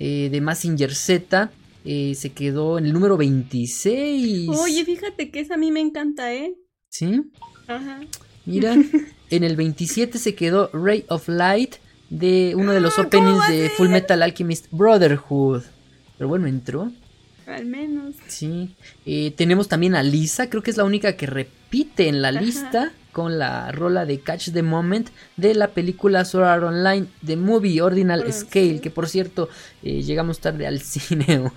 Eh, 0.00 0.28
de 0.32 0.40
Massinger 0.40 0.92
Z 0.92 1.52
eh, 1.84 2.14
se 2.14 2.30
quedó 2.30 2.78
en 2.78 2.86
el 2.86 2.92
número 2.92 3.16
26. 3.16 4.48
Oye, 4.50 4.84
fíjate 4.84 5.30
que 5.30 5.40
esa 5.40 5.54
a 5.54 5.56
mí 5.56 5.70
me 5.72 5.80
encanta, 5.80 6.32
¿eh? 6.34 6.54
¿Sí? 6.88 7.22
Ajá. 7.66 8.00
Mira, 8.46 8.74
en 9.30 9.44
el 9.44 9.56
27 9.56 10.18
se 10.18 10.34
quedó 10.34 10.70
Ray 10.72 11.04
of 11.08 11.28
Light 11.28 11.76
de 12.10 12.54
uno 12.56 12.72
de 12.72 12.80
los 12.80 12.98
Ah, 12.98 13.08
¿cómo 13.10 13.36
openings 13.36 13.48
de? 13.48 13.70
Full 13.70 13.88
Metal 13.88 14.22
Alchemist 14.22 14.66
Brotherhood. 14.70 15.62
Pero 16.16 16.28
bueno, 16.28 16.46
entró. 16.46 16.90
Al 17.46 17.64
menos. 17.66 18.14
Sí. 18.26 18.74
Eh, 19.06 19.32
tenemos 19.36 19.68
también 19.68 19.94
a 19.94 20.02
Lisa, 20.02 20.50
creo 20.50 20.62
que 20.62 20.70
es 20.70 20.76
la 20.76 20.84
única 20.84 21.16
que 21.16 21.26
repite 21.26 22.08
en 22.08 22.20
la 22.22 22.28
Ajá. 22.28 22.40
lista 22.40 22.92
con 23.18 23.36
la 23.36 23.72
rola 23.72 24.06
de 24.06 24.20
Catch 24.20 24.52
the 24.52 24.62
Moment 24.62 25.08
de 25.36 25.52
la 25.52 25.72
película 25.72 26.24
Sword 26.24 26.46
Art 26.46 26.62
Online 26.62 27.08
The 27.26 27.36
Movie 27.36 27.82
Ordinal 27.82 28.32
Scale, 28.32 28.74
sí. 28.74 28.78
que 28.78 28.90
por 28.90 29.08
cierto 29.08 29.48
eh, 29.82 30.02
llegamos 30.04 30.38
tarde 30.38 30.68
al 30.68 30.80
cine 30.82 31.50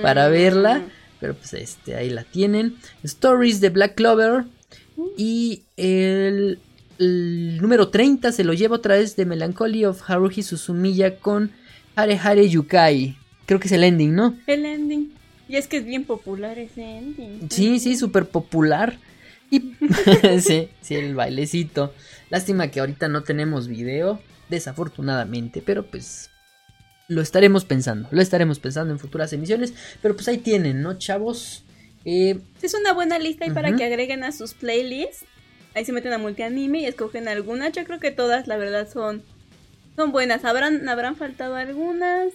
para 0.00 0.28
verla, 0.28 0.84
pero 1.20 1.34
pues 1.34 1.52
este 1.52 1.96
ahí 1.96 2.08
la 2.08 2.24
tienen. 2.24 2.76
Stories 3.04 3.60
de 3.60 3.68
Black 3.68 3.94
Clover 3.94 4.44
y 5.18 5.64
el, 5.76 6.60
el 6.98 7.58
número 7.60 7.90
30 7.90 8.32
se 8.32 8.42
lo 8.42 8.54
lleva 8.54 8.76
otra 8.76 8.94
vez 8.94 9.16
de 9.16 9.26
Melancholy 9.26 9.84
of 9.84 10.00
Haruhi 10.08 10.42
Suzumiya 10.42 11.18
con 11.18 11.50
Hare 11.94 12.18
Hare 12.18 12.48
Yukai. 12.48 13.18
Creo 13.44 13.60
que 13.60 13.66
es 13.66 13.72
el 13.72 13.84
ending, 13.84 14.14
¿no? 14.14 14.34
El 14.46 14.64
ending. 14.64 15.12
Y 15.46 15.56
es 15.56 15.68
que 15.68 15.76
es 15.76 15.84
bien 15.84 16.04
popular 16.04 16.58
ese 16.58 16.82
ending. 16.82 17.50
Sí, 17.50 17.80
sí, 17.80 17.96
súper 17.96 18.30
popular. 18.30 18.98
Y 19.50 19.74
sí, 20.40 20.68
sí, 20.80 20.94
el 20.94 21.14
bailecito. 21.14 21.94
Lástima 22.30 22.68
que 22.68 22.80
ahorita 22.80 23.08
no 23.08 23.22
tenemos 23.22 23.68
video, 23.68 24.20
desafortunadamente, 24.48 25.62
pero 25.64 25.86
pues 25.86 26.30
lo 27.08 27.20
estaremos 27.22 27.64
pensando, 27.64 28.08
lo 28.10 28.20
estaremos 28.20 28.58
pensando 28.58 28.92
en 28.92 28.98
futuras 28.98 29.32
emisiones, 29.32 29.74
pero 30.02 30.14
pues 30.14 30.26
ahí 30.28 30.38
tienen, 30.38 30.82
¿no, 30.82 30.98
chavos? 30.98 31.64
Eh, 32.04 32.38
Es 32.62 32.74
una 32.74 32.92
buena 32.92 33.18
lista 33.18 33.46
y 33.46 33.50
para 33.50 33.74
que 33.74 33.84
agreguen 33.84 34.24
a 34.24 34.32
sus 34.32 34.54
playlists. 34.54 35.24
Ahí 35.74 35.84
se 35.84 35.92
meten 35.92 36.12
a 36.12 36.18
multianime 36.18 36.80
y 36.80 36.86
escogen 36.86 37.28
algunas. 37.28 37.72
Yo 37.72 37.84
creo 37.84 38.00
que 38.00 38.10
todas, 38.10 38.46
la 38.46 38.56
verdad, 38.56 38.88
son, 38.90 39.22
son 39.94 40.10
buenas. 40.10 40.44
Habrán, 40.44 40.88
habrán 40.88 41.16
faltado 41.16 41.56
algunas. 41.56 42.32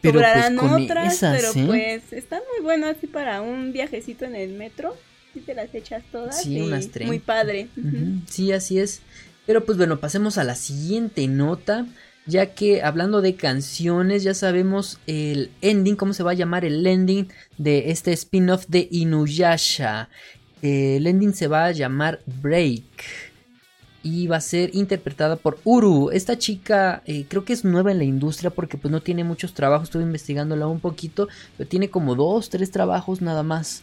pero 0.00 0.14
sobrarán 0.14 0.56
pues 0.56 0.72
con 0.72 0.82
otras, 0.82 1.14
esas, 1.14 1.36
pero 1.36 1.52
¿eh? 1.54 1.66
pues 1.66 2.12
están 2.12 2.40
muy 2.52 2.64
buenas 2.64 2.96
así 2.96 3.06
para 3.06 3.42
un 3.42 3.72
viajecito 3.72 4.24
en 4.24 4.34
el 4.34 4.54
metro. 4.54 4.96
Si 5.32 5.40
te 5.40 5.54
las 5.54 5.74
echas 5.74 6.02
todas. 6.10 6.42
Sí, 6.42 6.58
y 6.58 6.60
unas 6.60 6.88
30. 6.88 7.06
Muy 7.06 7.18
padre. 7.18 7.68
Ujú. 7.76 8.22
Sí, 8.28 8.52
así 8.52 8.78
es. 8.78 9.00
Pero 9.46 9.64
pues 9.64 9.78
bueno, 9.78 10.00
pasemos 10.00 10.38
a 10.38 10.44
la 10.44 10.54
siguiente 10.54 11.26
nota. 11.26 11.86
Ya 12.26 12.54
que 12.54 12.82
hablando 12.82 13.22
de 13.22 13.34
canciones, 13.34 14.22
ya 14.22 14.34
sabemos 14.34 14.98
el 15.06 15.50
ending, 15.62 15.96
cómo 15.96 16.12
se 16.12 16.22
va 16.22 16.32
a 16.32 16.34
llamar 16.34 16.64
el 16.64 16.86
ending 16.86 17.28
de 17.58 17.90
este 17.90 18.12
spin-off 18.12 18.66
de 18.68 18.88
Inuyasha. 18.90 20.08
El 20.62 21.06
ending 21.06 21.34
se 21.34 21.48
va 21.48 21.64
a 21.64 21.72
llamar 21.72 22.20
Break. 22.26 22.84
Y 24.02 24.28
va 24.28 24.36
a 24.36 24.40
ser 24.40 24.74
interpretada 24.74 25.36
por 25.36 25.58
Uru. 25.64 26.10
Esta 26.10 26.38
chica 26.38 27.02
eh, 27.04 27.26
creo 27.28 27.44
que 27.44 27.52
es 27.52 27.64
nueva 27.64 27.90
en 27.90 27.98
la 27.98 28.04
industria 28.04 28.50
porque 28.50 28.78
pues 28.78 28.92
no 28.92 29.02
tiene 29.02 29.24
muchos 29.24 29.52
trabajos. 29.52 29.88
Estuve 29.88 30.04
investigándola 30.04 30.66
un 30.68 30.80
poquito. 30.80 31.28
Pero 31.56 31.68
tiene 31.68 31.90
como 31.90 32.14
dos, 32.14 32.48
tres 32.48 32.70
trabajos 32.70 33.20
nada 33.20 33.42
más. 33.42 33.82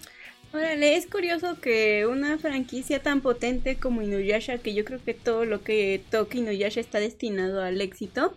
Órale, 0.57 0.95
es 0.95 1.05
curioso 1.05 1.61
que 1.61 2.07
una 2.07 2.39
franquicia 2.39 2.99
tan 2.99 3.21
potente 3.21 3.77
como 3.77 4.01
Inuyasha, 4.01 4.57
que 4.57 4.73
yo 4.73 4.85
creo 4.85 4.99
que 5.03 5.13
todo 5.13 5.45
lo 5.45 5.61
que 5.61 6.03
toque 6.09 6.39
Inuyasha 6.39 6.79
está 6.79 6.99
destinado 6.99 7.61
al 7.61 7.79
éxito, 7.79 8.33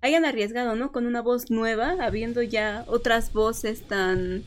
hayan 0.00 0.24
arriesgado, 0.24 0.74
¿no? 0.74 0.90
Con 0.90 1.06
una 1.06 1.22
voz 1.22 1.52
nueva, 1.52 1.94
habiendo 2.00 2.42
ya 2.42 2.84
otras 2.88 3.32
voces 3.32 3.82
tan... 3.82 4.42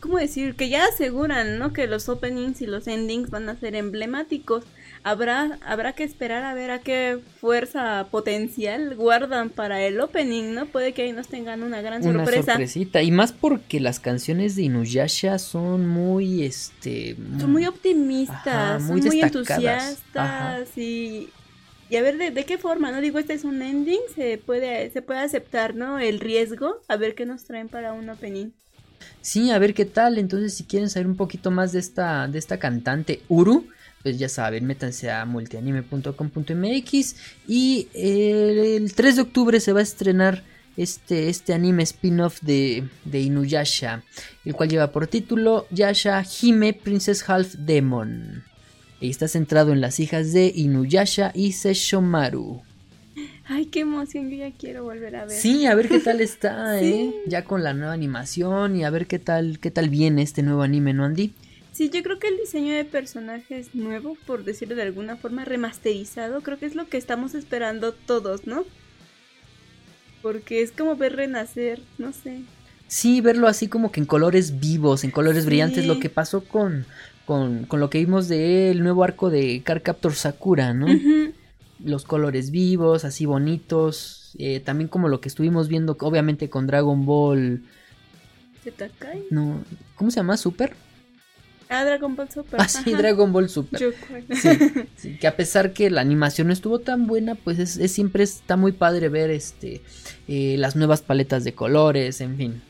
¿Cómo 0.00 0.18
decir? 0.18 0.56
Que 0.56 0.68
ya 0.68 0.86
aseguran, 0.86 1.56
¿no? 1.56 1.72
Que 1.72 1.86
los 1.86 2.08
openings 2.08 2.62
y 2.62 2.66
los 2.66 2.88
endings 2.88 3.30
van 3.30 3.48
a 3.48 3.54
ser 3.54 3.76
emblemáticos. 3.76 4.64
Habrá, 5.04 5.58
habrá 5.64 5.92
que 5.94 6.04
esperar 6.04 6.42
a 6.44 6.54
ver 6.54 6.70
a 6.70 6.80
qué 6.80 7.20
fuerza 7.40 8.08
potencial 8.10 8.94
guardan 8.96 9.48
para 9.50 9.80
el 9.82 10.00
opening, 10.00 10.54
¿no? 10.54 10.66
Puede 10.66 10.92
que 10.92 11.02
ahí 11.02 11.12
nos 11.12 11.28
tengan 11.28 11.62
una 11.62 11.80
gran 11.80 12.04
Una 12.06 12.24
sorpresa. 12.24 12.52
sorpresita. 12.52 13.02
Y 13.02 13.10
más 13.10 13.32
porque 13.32 13.80
las 13.80 14.00
canciones 14.00 14.56
de 14.56 14.62
Inuyasha 14.62 15.38
son 15.38 15.86
muy, 15.86 16.42
este... 16.44 17.16
Son 17.40 17.50
muy 17.52 17.66
optimistas, 17.66 18.46
Ajá, 18.46 18.78
muy 18.80 19.00
son 19.02 19.10
muy 19.10 19.20
destacadas. 19.20 19.88
entusiastas 19.90 20.78
y, 20.78 21.30
y 21.88 21.96
a 21.96 22.02
ver 22.02 22.18
de, 22.18 22.30
de 22.30 22.44
qué 22.44 22.58
forma, 22.58 22.90
¿no? 22.90 23.00
Digo, 23.00 23.18
este 23.18 23.34
es 23.34 23.44
un 23.44 23.62
ending, 23.62 24.00
se 24.14 24.38
puede, 24.38 24.90
se 24.90 25.00
puede 25.00 25.20
aceptar, 25.20 25.74
¿no? 25.74 25.98
El 25.98 26.20
riesgo, 26.20 26.82
a 26.88 26.96
ver 26.96 27.14
qué 27.14 27.24
nos 27.24 27.44
traen 27.44 27.68
para 27.68 27.92
un 27.92 28.08
opening. 28.10 28.50
Sí, 29.20 29.50
a 29.52 29.58
ver 29.58 29.74
qué 29.74 29.84
tal. 29.84 30.18
Entonces, 30.18 30.54
si 30.54 30.64
quieren 30.64 30.90
saber 30.90 31.06
un 31.06 31.16
poquito 31.16 31.50
más 31.50 31.72
de 31.72 31.78
esta, 31.78 32.26
de 32.28 32.38
esta 32.38 32.58
cantante 32.58 33.20
Uru, 33.28 33.66
pues 34.02 34.18
ya 34.18 34.28
saben, 34.28 34.66
métanse 34.66 35.10
a 35.10 35.24
multianime.com.mx. 35.24 37.16
Y 37.46 37.88
eh, 37.94 38.76
el 38.76 38.94
3 38.94 39.16
de 39.16 39.22
octubre 39.22 39.60
se 39.60 39.72
va 39.72 39.80
a 39.80 39.82
estrenar 39.82 40.44
este, 40.76 41.28
este 41.28 41.54
anime 41.54 41.82
spin-off 41.82 42.40
de, 42.42 42.84
de 43.04 43.20
Inuyasha, 43.20 44.02
el 44.44 44.54
cual 44.54 44.68
lleva 44.68 44.92
por 44.92 45.06
título 45.08 45.66
Yasha 45.70 46.22
Hime 46.40 46.72
Princess 46.72 47.28
Half 47.28 47.54
Demon. 47.54 48.44
Y 49.00 49.10
está 49.10 49.28
centrado 49.28 49.72
en 49.72 49.80
las 49.80 50.00
hijas 50.00 50.32
de 50.32 50.52
Inuyasha 50.54 51.30
y 51.34 51.52
Sesshomaru. 51.52 52.62
Ay, 53.50 53.66
qué 53.66 53.80
emoción, 53.80 54.28
yo 54.30 54.36
ya 54.36 54.52
quiero 54.52 54.84
volver 54.84 55.16
a 55.16 55.24
ver. 55.24 55.36
Sí, 55.36 55.64
a 55.66 55.74
ver 55.74 55.88
qué 55.88 56.00
tal 56.00 56.20
está, 56.20 56.78
Sí. 56.78 56.84
¿eh? 56.86 57.14
Ya 57.26 57.44
con 57.44 57.62
la 57.64 57.72
nueva 57.74 57.92
animación 57.94 58.76
y 58.76 58.84
a 58.84 58.90
ver 58.90 59.06
qué 59.06 59.18
tal, 59.18 59.58
qué 59.58 59.70
tal 59.70 59.88
viene 59.88 60.22
este 60.22 60.42
nuevo 60.42 60.62
anime, 60.62 60.92
¿no, 60.92 61.04
Andy? 61.04 61.32
Sí, 61.78 61.90
yo 61.90 62.02
creo 62.02 62.18
que 62.18 62.26
el 62.26 62.36
diseño 62.36 62.74
de 62.74 62.84
personajes 62.84 63.72
nuevo, 63.72 64.16
por 64.26 64.42
decirlo 64.42 64.74
de 64.74 64.82
alguna 64.82 65.14
forma, 65.14 65.44
remasterizado, 65.44 66.40
creo 66.40 66.58
que 66.58 66.66
es 66.66 66.74
lo 66.74 66.88
que 66.88 66.96
estamos 66.96 67.36
esperando 67.36 67.92
todos, 67.92 68.48
¿no? 68.48 68.64
Porque 70.20 70.62
es 70.62 70.72
como 70.72 70.96
ver 70.96 71.14
renacer, 71.14 71.80
no 71.96 72.12
sé. 72.12 72.40
Sí, 72.88 73.20
verlo 73.20 73.46
así 73.46 73.68
como 73.68 73.92
que 73.92 74.00
en 74.00 74.06
colores 74.06 74.58
vivos, 74.58 75.04
en 75.04 75.12
colores 75.12 75.44
Sí. 75.44 75.50
brillantes, 75.50 75.86
lo 75.86 76.00
que 76.00 76.10
pasó 76.10 76.42
con, 76.42 76.84
con, 77.28 77.62
con 77.66 77.78
lo 77.78 77.90
que 77.90 77.98
vimos 77.98 78.26
del 78.26 78.82
nuevo 78.82 79.04
arco 79.04 79.30
de 79.30 79.62
Car 79.64 79.80
Captor 79.82 80.14
Sakura, 80.14 80.74
¿no? 80.74 80.88
Los 81.84 82.02
colores 82.02 82.50
vivos, 82.50 83.04
así 83.04 83.24
bonitos, 83.24 84.32
eh, 84.40 84.58
también 84.58 84.88
como 84.88 85.06
lo 85.06 85.20
que 85.20 85.28
estuvimos 85.28 85.68
viendo, 85.68 85.96
obviamente 86.00 86.50
con 86.50 86.66
Dragon 86.66 87.06
Ball, 87.06 87.62
no, 89.30 89.62
¿cómo 89.94 90.10
se 90.10 90.16
llama? 90.16 90.36
¿Super? 90.36 90.74
Ah, 91.70 91.84
Dragon 91.84 92.16
Ball 92.16 92.30
Super. 92.30 92.60
Ah, 92.60 92.68
sí. 92.68 92.92
Dragon 92.94 93.32
Ball 93.32 93.48
Super. 93.48 93.78
Sí, 94.34 94.48
sí, 94.96 95.16
que 95.20 95.26
a 95.26 95.36
pesar 95.36 95.72
que 95.72 95.90
la 95.90 96.00
animación 96.00 96.46
no 96.46 96.52
estuvo 96.52 96.78
tan 96.78 97.06
buena, 97.06 97.34
pues 97.34 97.58
es, 97.58 97.76
es- 97.76 97.92
siempre 97.92 98.24
está 98.24 98.56
muy 98.56 98.72
padre 98.72 99.08
ver 99.08 99.30
este 99.30 99.82
eh, 100.28 100.56
las 100.58 100.76
nuevas 100.76 101.02
paletas 101.02 101.44
de 101.44 101.52
colores, 101.54 102.20
en 102.20 102.36
fin. 102.36 102.62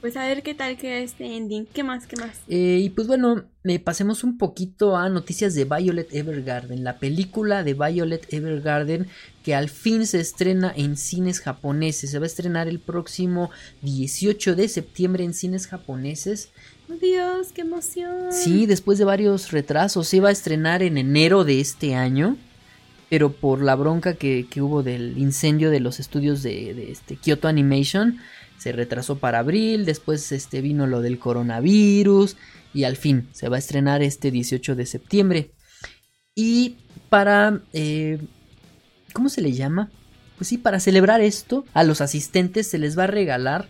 Pues 0.00 0.16
a 0.16 0.24
ver 0.28 0.44
qué 0.44 0.54
tal 0.54 0.76
queda 0.76 0.98
este 0.98 1.36
ending. 1.36 1.66
¿Qué 1.66 1.82
más? 1.82 2.06
¿Qué 2.06 2.14
más? 2.14 2.30
Eh, 2.48 2.78
y 2.80 2.88
pues 2.90 3.08
bueno, 3.08 3.42
eh, 3.64 3.80
pasemos 3.80 4.22
un 4.22 4.38
poquito 4.38 4.96
a 4.96 5.08
noticias 5.08 5.54
de 5.54 5.64
Violet 5.64 6.14
Evergarden, 6.14 6.84
la 6.84 6.98
película 7.00 7.64
de 7.64 7.74
Violet 7.74 8.32
Evergarden 8.32 9.08
que 9.42 9.56
al 9.56 9.68
fin 9.68 10.06
se 10.06 10.20
estrena 10.20 10.72
en 10.76 10.96
cines 10.96 11.40
japoneses. 11.40 12.10
Se 12.12 12.18
va 12.20 12.26
a 12.26 12.28
estrenar 12.28 12.68
el 12.68 12.78
próximo 12.78 13.50
18 13.82 14.54
de 14.54 14.68
septiembre 14.68 15.24
en 15.24 15.34
cines 15.34 15.66
japoneses. 15.66 16.50
Dios, 16.88 17.52
qué 17.52 17.60
emoción. 17.62 18.32
Sí, 18.32 18.66
después 18.66 18.98
de 18.98 19.04
varios 19.04 19.50
retrasos, 19.52 20.08
se 20.08 20.16
iba 20.16 20.30
a 20.30 20.32
estrenar 20.32 20.82
en 20.82 20.96
enero 20.98 21.44
de 21.44 21.60
este 21.60 21.94
año, 21.94 22.36
pero 23.10 23.32
por 23.32 23.62
la 23.62 23.74
bronca 23.76 24.14
que, 24.14 24.46
que 24.48 24.62
hubo 24.62 24.82
del 24.82 25.18
incendio 25.18 25.70
de 25.70 25.80
los 25.80 26.00
estudios 26.00 26.42
de, 26.42 26.74
de 26.74 26.90
este 26.90 27.16
Kyoto 27.16 27.46
Animation, 27.48 28.18
se 28.58 28.72
retrasó 28.72 29.18
para 29.18 29.38
abril, 29.38 29.84
después 29.84 30.32
este 30.32 30.60
vino 30.60 30.86
lo 30.86 31.00
del 31.00 31.18
coronavirus 31.18 32.36
y 32.74 32.84
al 32.84 32.96
fin 32.96 33.28
se 33.32 33.48
va 33.48 33.56
a 33.56 33.60
estrenar 33.60 34.02
este 34.02 34.30
18 34.30 34.74
de 34.74 34.86
septiembre. 34.86 35.50
Y 36.34 36.76
para... 37.08 37.60
eh, 37.72 38.18
¿Cómo 39.12 39.28
se 39.28 39.40
le 39.40 39.52
llama? 39.52 39.90
Pues 40.36 40.48
sí, 40.48 40.58
para 40.58 40.80
celebrar 40.80 41.20
esto, 41.20 41.64
a 41.74 41.82
los 41.82 42.00
asistentes 42.00 42.68
se 42.68 42.78
les 42.78 42.96
va 42.98 43.04
a 43.04 43.08
regalar 43.08 43.68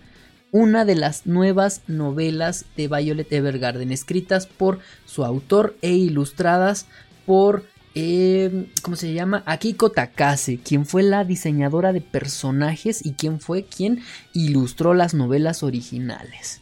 una 0.52 0.84
de 0.84 0.94
las 0.94 1.26
nuevas 1.26 1.82
novelas 1.86 2.64
de 2.76 2.88
Violet 2.88 3.32
Evergarden, 3.32 3.92
escritas 3.92 4.46
por 4.46 4.80
su 5.04 5.24
autor 5.24 5.76
e 5.82 5.92
ilustradas 5.92 6.86
por, 7.26 7.64
eh, 7.94 8.66
¿cómo 8.82 8.96
se 8.96 9.12
llama? 9.12 9.42
Akiko 9.46 9.90
Takase, 9.90 10.58
quien 10.58 10.86
fue 10.86 11.02
la 11.02 11.24
diseñadora 11.24 11.92
de 11.92 12.00
personajes 12.00 13.04
y 13.04 13.12
quien 13.12 13.40
fue 13.40 13.64
quien 13.64 14.00
ilustró 14.32 14.94
las 14.94 15.14
novelas 15.14 15.62
originales. 15.62 16.60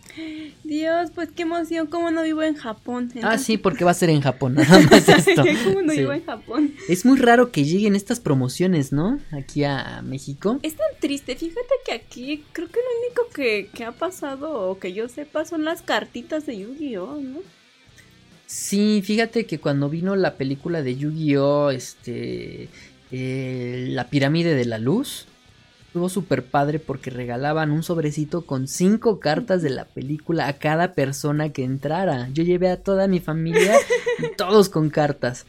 Dios, 0.67 1.11
pues 1.15 1.31
qué 1.35 1.43
emoción. 1.43 1.87
¿Cómo 1.87 2.11
no 2.11 2.23
vivo 2.23 2.43
en 2.43 2.55
Japón? 2.55 3.11
Ah, 3.23 3.39
sí, 3.39 3.57
porque 3.57 3.85
va 3.85 3.93
a 3.93 3.95
ser 3.95 4.11
en 4.11 4.21
Japón, 4.21 4.55
nada 4.57 4.81
más 4.91 5.09
esto. 5.09 5.43
¿Cómo 5.65 5.83
no 5.83 5.93
Sí. 5.93 6.01
vivo 6.01 6.13
en 6.13 6.25
Japón? 6.25 6.73
Es 6.89 7.05
muy 7.05 7.19
raro 7.19 7.53
que 7.53 7.65
lleguen 7.65 7.95
estas 7.97 8.21
promociones, 8.21 8.93
¿no? 8.93 9.19
Aquí 9.33 9.65
a 9.65 10.03
México. 10.03 10.59
Es 10.63 10.75
tan 10.75 10.87
triste, 11.01 11.37
fíjate 11.37 11.75
que 11.85 11.93
aquí 11.93 12.45
creo 12.53 12.69
que 12.69 12.81
lo 12.81 13.07
único 13.07 13.29
que, 13.35 13.69
que 13.73 13.85
ha 13.85 13.93
pasado 13.93 14.69
o 14.71 14.79
que 14.79 14.93
yo 14.93 15.09
sepa 15.09 15.45
son 15.45 15.65
las 15.65 15.83
cartitas 15.83 16.47
de 16.47 16.59
Yu-Gi-Oh, 16.59 17.21
¿no? 17.21 17.39
Sí, 18.47 19.03
fíjate 19.05 19.45
que 19.47 19.59
cuando 19.59 19.89
vino 19.89 20.15
la 20.17 20.35
película 20.35 20.83
de 20.83 20.97
Yu-Gi-Oh, 20.97 21.71
este, 21.71 22.69
eh, 23.11 23.87
la 23.91 24.09
pirámide 24.09 24.55
de 24.55 24.65
la 24.65 24.79
luz, 24.79 25.27
estuvo 25.97 26.09
súper 26.11 26.45
padre 26.45 26.79
porque 26.79 27.09
regalaban 27.09 27.71
un 27.71 27.83
sobrecito 27.83 28.45
con 28.45 28.69
cinco 28.69 29.19
cartas 29.19 29.63
de 29.63 29.71
la 29.71 29.87
película 29.87 30.47
a 30.47 30.53
cada 30.53 30.93
persona 30.93 31.55
que 31.55 31.65
entrara. 31.65 32.29
Yo 32.35 32.45
llevé 32.45 32.69
a 32.69 32.83
toda 32.83 33.09
mi 33.09 33.19
familia 33.19 33.77
y 34.19 34.27
todos 34.37 34.69
con 34.69 34.91
cartas. 34.91 35.47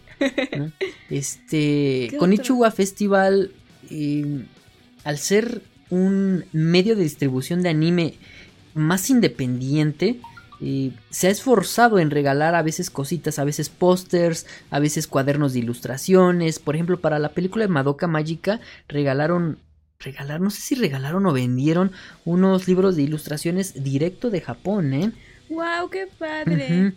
¿no? 0.58 0.72
Este, 1.10 2.08
¿Qué 2.12 2.16
con? 2.18 2.32
Ichiwa 2.32 2.72
Festival, 2.72 3.52
eh, 3.90 4.46
al 5.04 5.18
ser 5.18 5.64
un 5.90 6.46
medio 6.54 6.96
de 6.96 7.04
distribución 7.04 7.62
de 7.62 7.68
anime 7.68 8.14
más 8.74 9.10
independiente, 9.10 10.22
eh, 10.62 10.92
se 11.10 11.28
ha 11.28 11.30
esforzado 11.30 12.00
en 12.00 12.10
regalar 12.10 12.56
a 12.56 12.62
veces 12.62 12.90
cositas, 12.90 13.38
a 13.38 13.44
veces 13.44 13.68
pósters, 13.68 14.46
a 14.70 14.80
veces 14.80 15.08
cuadernos 15.08 15.52
de 15.52 15.60
ilustraciones. 15.60 16.60
Por 16.60 16.76
ejemplo, 16.76 17.02
para 17.02 17.20
la 17.20 17.34
película 17.34 17.66
de 17.66 17.70
Madoka 17.70 18.08
Mágica 18.08 18.62
regalaron, 18.88 19.60
regalaron, 20.00 20.44
no 20.46 20.50
sé 20.50 20.62
si 20.62 20.76
regalaron 20.76 21.26
o 21.26 21.34
vendieron 21.34 21.92
unos 22.26 22.68
libros 22.68 22.96
de 22.96 23.04
ilustraciones 23.04 23.84
directo 23.84 24.30
de 24.30 24.42
Japón, 24.42 24.94
¿eh? 24.94 25.12
¡Wow, 25.50 25.90
qué 25.90 26.08
padre! 26.20 26.94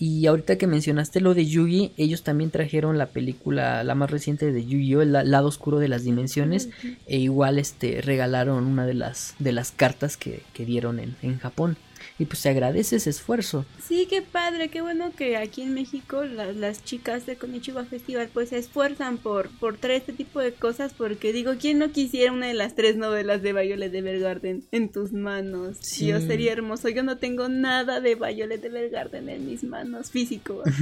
Y 0.00 0.26
ahorita 0.26 0.56
que 0.56 0.68
mencionaste 0.68 1.20
lo 1.20 1.34
de 1.34 1.46
Yugi, 1.46 1.90
ellos 1.96 2.22
también 2.22 2.52
trajeron 2.52 2.96
la 2.98 3.06
película, 3.06 3.82
la 3.82 3.96
más 3.96 4.08
reciente 4.10 4.52
de 4.52 4.64
Yu-Gi-Oh, 4.64 5.02
el 5.02 5.12
la- 5.12 5.24
lado 5.24 5.48
oscuro 5.48 5.80
de 5.80 5.88
las 5.88 6.04
dimensiones, 6.04 6.68
e 7.08 7.18
igual 7.18 7.58
este 7.58 8.00
regalaron 8.00 8.64
una 8.64 8.86
de 8.86 8.94
las 8.94 9.34
de 9.40 9.50
las 9.50 9.72
cartas 9.72 10.16
que, 10.16 10.42
que 10.52 10.64
dieron 10.64 11.00
en, 11.00 11.16
en 11.22 11.38
Japón. 11.40 11.76
Y 12.18 12.24
pues 12.24 12.40
se 12.40 12.48
agradece 12.48 12.96
ese 12.96 13.10
esfuerzo. 13.10 13.64
Sí, 13.86 14.06
qué 14.10 14.22
padre, 14.22 14.68
qué 14.70 14.80
bueno 14.80 15.12
que 15.16 15.36
aquí 15.36 15.62
en 15.62 15.72
México 15.74 16.24
la- 16.24 16.52
las 16.52 16.84
chicas 16.84 17.26
de 17.26 17.36
Konichiwa 17.36 17.84
Festival 17.84 18.28
pues 18.34 18.48
se 18.48 18.58
esfuerzan 18.58 19.18
por, 19.18 19.50
por 19.60 19.76
traer 19.76 20.00
este 20.00 20.12
tipo 20.12 20.40
de 20.40 20.52
cosas 20.52 20.92
porque 20.96 21.32
digo, 21.32 21.52
¿quién 21.60 21.78
no 21.78 21.92
quisiera 21.92 22.32
una 22.32 22.46
de 22.48 22.54
las 22.54 22.74
tres 22.74 22.96
novelas 22.96 23.42
de 23.42 23.52
Violet 23.52 23.94
Evergarden 23.94 24.64
en 24.72 24.88
tus 24.88 25.12
manos? 25.12 25.76
Sí. 25.80 26.06
Dios, 26.06 26.24
sería 26.24 26.52
hermoso. 26.52 26.88
Yo 26.88 27.02
no 27.04 27.18
tengo 27.18 27.48
nada 27.48 28.00
de 28.00 28.16
Violet 28.16 28.64
Evergarden 28.64 29.28
en 29.28 29.46
mis 29.46 29.62
manos, 29.62 30.10
físico. 30.10 30.62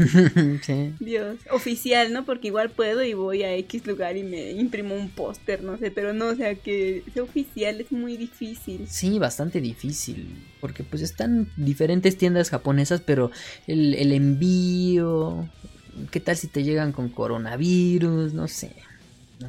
Sí. 0.63 0.93
Dios, 1.01 1.37
oficial, 1.51 2.13
¿no? 2.13 2.25
Porque 2.25 2.49
igual 2.49 2.71
puedo 2.71 3.03
y 3.05 3.15
voy 3.15 3.43
a 3.43 3.55
X 3.57 3.87
lugar 3.87 4.17
y 4.17 4.23
me 4.23 4.53
imprimo 4.53 4.95
un 4.95 5.11
póster, 5.11 5.63
no 5.63 5.77
sé, 5.79 5.91
pero 5.91 6.13
no, 6.13 6.29
o 6.29 6.35
sea, 6.35 6.55
que 6.55 7.03
sea 7.13 7.23
oficial 7.23 7.81
es 7.81 7.93
muy 7.93 8.17
difícil. 8.17 8.87
Sí, 8.89 9.19
bastante 9.19 9.61
difícil. 9.61 10.27
Porque 10.61 10.83
pues 10.83 11.03
están 11.27 11.49
diferentes 11.57 12.17
tiendas 12.17 12.51
japonesas, 12.51 13.01
pero 13.05 13.31
el, 13.67 13.95
el 13.95 14.13
envío. 14.13 15.49
¿Qué 16.11 16.21
tal 16.21 16.37
si 16.37 16.47
te 16.47 16.63
llegan 16.63 16.93
con 16.93 17.09
coronavirus? 17.09 18.33
No 18.35 18.49
sé. 18.49 18.73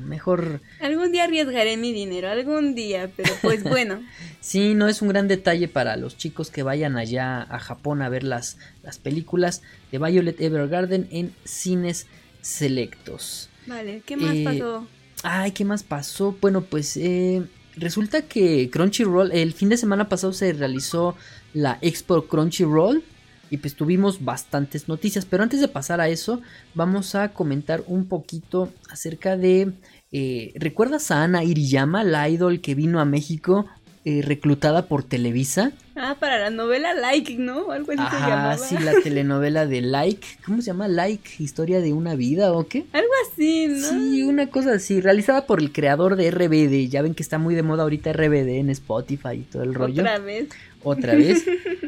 Mejor. 0.01 0.61
Algún 0.81 1.11
día 1.13 1.23
arriesgaré 1.25 1.77
mi 1.77 1.93
dinero, 1.93 2.29
algún 2.29 2.75
día, 2.75 3.09
pero 3.15 3.31
pues 3.41 3.63
bueno. 3.75 4.01
Sí, 4.41 4.73
no 4.73 4.87
es 4.89 5.01
un 5.01 5.09
gran 5.09 5.27
detalle 5.27 5.67
para 5.67 5.95
los 5.95 6.17
chicos 6.17 6.49
que 6.51 6.63
vayan 6.63 6.97
allá 6.97 7.41
a 7.43 7.59
Japón 7.59 8.01
a 8.01 8.09
ver 8.09 8.23
las, 8.23 8.57
las 8.83 8.97
películas 8.97 9.61
de 9.91 9.99
Violet 9.99 10.39
Evergarden 10.41 11.07
en 11.11 11.33
cines 11.45 12.07
selectos. 12.41 13.49
Vale, 13.65 14.01
¿qué 14.05 14.17
más 14.17 14.35
Eh, 14.35 14.43
pasó? 14.43 14.87
Ay, 15.23 15.51
¿qué 15.51 15.63
más 15.65 15.83
pasó? 15.83 16.35
Bueno, 16.41 16.61
pues 16.63 16.95
eh, 16.97 17.43
resulta 17.75 18.23
que 18.23 18.69
Crunchyroll, 18.69 19.31
el 19.31 19.53
fin 19.53 19.69
de 19.69 19.77
semana 19.77 20.09
pasado 20.09 20.33
se 20.33 20.51
realizó 20.53 21.15
la 21.53 21.77
Expo 21.81 22.23
Crunchyroll 22.27 23.03
y 23.49 23.57
pues 23.57 23.75
tuvimos 23.75 24.23
bastantes 24.25 24.87
noticias. 24.87 25.25
Pero 25.25 25.43
antes 25.43 25.61
de 25.61 25.67
pasar 25.67 26.01
a 26.01 26.09
eso, 26.09 26.41
vamos 26.75 27.15
a 27.15 27.29
comentar 27.29 27.83
un 27.87 28.05
poquito 28.07 28.71
acerca 28.89 29.37
de... 29.37 29.71
eh, 30.11 30.51
¿Recuerdas 30.55 31.11
a 31.11 31.23
Ana 31.23 31.43
Iriyama, 31.43 32.03
la 32.03 32.27
idol 32.29 32.59
que 32.61 32.75
vino 32.75 32.99
a 32.99 33.05
México 33.05 33.65
eh, 34.05 34.21
reclutada 34.21 34.87
por 34.87 35.03
Televisa? 35.03 35.71
Ah, 35.99 36.15
para 36.19 36.37
la 36.39 36.49
novela 36.51 36.93
Like, 36.93 37.37
¿no? 37.37 37.71
Algo 37.71 37.91
así 37.91 37.97
se 38.01 38.03
Ajá, 38.17 38.29
llamaba. 38.29 38.57
sí, 38.59 38.77
la 38.77 38.93
telenovela 39.01 39.65
de 39.65 39.81
Like. 39.81 40.27
¿Cómo 40.45 40.61
se 40.61 40.67
llama? 40.67 40.87
Like, 40.87 41.27
historia 41.43 41.81
de 41.81 41.91
una 41.91 42.13
vida 42.15 42.53
o 42.53 42.67
qué? 42.67 42.85
Algo 42.93 43.09
así, 43.31 43.67
¿no? 43.67 43.89
Sí, 43.89 44.21
una 44.23 44.47
cosa 44.47 44.73
así, 44.73 45.01
realizada 45.01 45.47
por 45.47 45.59
el 45.59 45.71
creador 45.71 46.15
de 46.15 46.29
RBD. 46.29 46.87
Ya 46.89 47.01
ven 47.01 47.15
que 47.15 47.23
está 47.23 47.39
muy 47.39 47.55
de 47.55 47.63
moda 47.63 47.81
ahorita 47.83 48.13
RBD 48.13 48.59
en 48.59 48.69
Spotify 48.69 49.29
y 49.33 49.41
todo 49.41 49.63
el 49.63 49.73
rollo. 49.73 50.03
Otra 50.03 50.19
vez. 50.19 50.49
Otra 50.83 51.15
vez. 51.15 51.45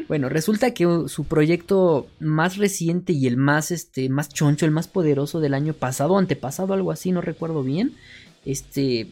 bueno, 0.08 0.30
resulta 0.30 0.74
que 0.74 0.86
su 1.08 1.24
proyecto 1.26 2.08
más 2.20 2.58
reciente 2.58 3.14
y 3.14 3.28
el 3.28 3.38
más 3.38 3.72
este 3.72 4.10
más 4.10 4.30
choncho, 4.30 4.66
el 4.66 4.72
más 4.72 4.88
poderoso 4.88 5.40
del 5.40 5.54
año 5.54 5.74
pasado, 5.74 6.18
antepasado, 6.18 6.74
algo 6.74 6.92
así, 6.92 7.12
no 7.12 7.22
recuerdo 7.22 7.64
bien. 7.64 7.94
Este 8.46 9.08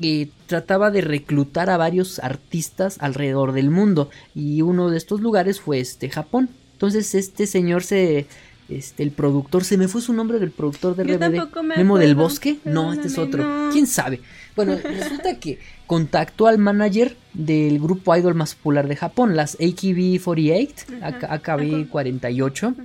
eh, 0.00 0.28
trataba 0.46 0.90
de 0.90 1.00
reclutar 1.00 1.70
a 1.70 1.76
varios 1.76 2.20
artistas 2.20 2.98
alrededor 3.00 3.52
del 3.52 3.70
mundo 3.70 4.10
y 4.34 4.62
uno 4.62 4.90
de 4.90 4.96
estos 4.96 5.20
lugares 5.20 5.60
fue 5.60 5.80
este 5.80 6.08
Japón. 6.08 6.48
Entonces 6.74 7.14
este 7.14 7.46
señor 7.46 7.82
se 7.82 8.26
este 8.68 9.02
el 9.02 9.10
productor 9.10 9.64
se 9.64 9.78
me 9.78 9.88
fue 9.88 10.00
su 10.02 10.12
nombre 10.12 10.38
del 10.38 10.50
productor 10.50 10.94
de 10.94 11.06
Yo 11.06 11.16
RBD. 11.16 11.62
me 11.62 11.76
Memo 11.76 11.98
del. 11.98 12.14
Bosque? 12.14 12.58
No, 12.64 12.92
este 12.92 13.08
es 13.08 13.18
otro. 13.18 13.42
no. 13.42 13.72
¿Quién 13.72 13.86
sabe? 13.86 14.20
Bueno, 14.54 14.76
resulta 14.84 15.38
que 15.40 15.58
contactó 15.88 16.46
al 16.46 16.58
manager 16.58 17.16
del 17.32 17.80
grupo 17.80 18.14
idol 18.14 18.36
más 18.36 18.54
popular 18.54 18.86
de 18.86 18.94
Japón, 18.94 19.34
las 19.34 19.58
AKB48, 19.58 21.02
Ajá, 21.02 21.42
AKB48, 21.42 22.76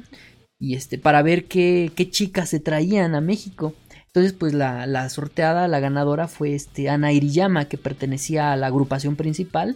y 0.58 0.76
este, 0.76 0.98
para 0.98 1.22
ver 1.22 1.46
qué, 1.46 1.92
qué 1.96 2.10
chicas 2.10 2.50
se 2.50 2.60
traían 2.60 3.14
a 3.14 3.22
México. 3.22 3.76
Entonces, 4.08 4.34
pues 4.34 4.54
la, 4.54 4.88
la 4.88 5.10
sorteada, 5.10 5.68
la 5.68 5.82
ganadora 5.82 6.28
fue 6.28 6.56
este 6.56 6.90
Ana 6.90 7.12
Iriyama, 7.12 7.66
que 7.66 7.78
pertenecía 7.78 8.54
a 8.54 8.56
la 8.56 8.68
agrupación 8.68 9.16
principal. 9.18 9.76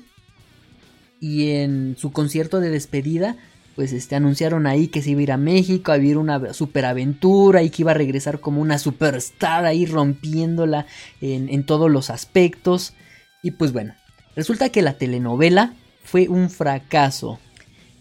Y 1.20 1.50
en 1.52 1.98
su 1.98 2.12
concierto 2.12 2.62
de 2.62 2.70
despedida, 2.70 3.36
pues 3.76 3.92
este, 3.92 4.16
anunciaron 4.16 4.68
ahí 4.68 4.88
que 4.88 5.02
se 5.02 5.10
iba 5.10 5.20
a 5.20 5.24
ir 5.24 5.32
a 5.34 5.38
México 5.38 5.92
a 5.92 5.98
vivir 5.98 6.18
una 6.18 6.54
superaventura 6.54 7.64
y 7.64 7.70
que 7.70 7.82
iba 7.82 7.92
a 7.92 7.96
regresar 7.96 8.40
como 8.40 8.62
una 8.62 8.78
superstar 8.78 9.66
ahí 9.66 9.86
rompiéndola 9.86 10.86
en, 11.20 11.50
en 11.50 11.66
todos 11.66 11.92
los 11.92 12.10
aspectos. 12.10 12.94
Y 13.44 13.52
pues 13.52 13.72
bueno, 13.74 13.94
resulta 14.36 14.70
que 14.70 14.82
la 14.82 14.94
telenovela 14.98 15.74
fue 16.04 16.28
un 16.28 16.50
fracaso. 16.50 17.40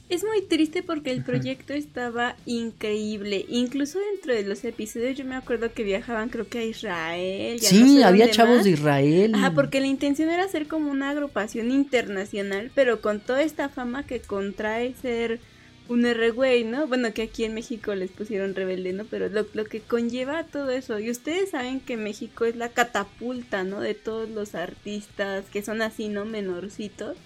Es 0.08 0.22
muy 0.22 0.40
triste 0.42 0.84
porque 0.84 1.10
el 1.10 1.24
proyecto 1.24 1.72
estaba 1.74 2.36
increíble. 2.46 3.44
Incluso 3.48 3.98
dentro 4.12 4.34
de 4.34 4.44
los 4.44 4.64
episodios 4.64 5.16
yo 5.18 5.24
me 5.24 5.34
acuerdo 5.34 5.72
que 5.72 5.82
viajaban 5.82 6.28
creo 6.28 6.46
que 6.48 6.58
a 6.60 6.64
Israel. 6.64 7.58
ya 7.58 7.72
no 7.72 7.86
Sí, 7.86 7.96
sé 7.96 8.04
había 8.04 8.30
chavos 8.30 8.56
más. 8.58 8.64
de 8.64 8.70
Israel. 8.70 9.34
Ajá, 9.34 9.50
porque 9.52 9.80
la 9.80 9.88
intención 9.88 10.30
era 10.30 10.44
hacer 10.44 10.68
como 10.68 10.92
una 10.92 11.10
agrupación 11.10 11.72
internacional, 11.72 12.70
pero 12.72 13.00
con 13.00 13.18
toda 13.18 13.42
esta 13.42 13.68
fama 13.68 14.06
que 14.06 14.20
contrae 14.20 14.94
ser 15.02 15.40
un 15.88 16.04
R-Way, 16.04 16.64
¿no? 16.64 16.86
Bueno, 16.86 17.12
que 17.12 17.22
aquí 17.22 17.44
en 17.44 17.54
México 17.54 17.94
les 17.94 18.10
pusieron 18.10 18.54
rebelde, 18.54 18.92
¿no? 18.92 19.04
Pero 19.04 19.28
lo, 19.28 19.46
lo 19.54 19.64
que 19.64 19.80
conlleva 19.80 20.44
todo 20.44 20.70
eso. 20.70 20.98
Y 20.98 21.10
ustedes 21.10 21.50
saben 21.50 21.80
que 21.80 21.96
México 21.96 22.44
es 22.44 22.56
la 22.56 22.70
catapulta, 22.70 23.64
¿no? 23.64 23.80
De 23.80 23.94
todos 23.94 24.28
los 24.28 24.54
artistas 24.54 25.44
que 25.52 25.62
son 25.62 25.82
así, 25.82 26.08
¿no? 26.08 26.24
Menorcitos. 26.24 27.16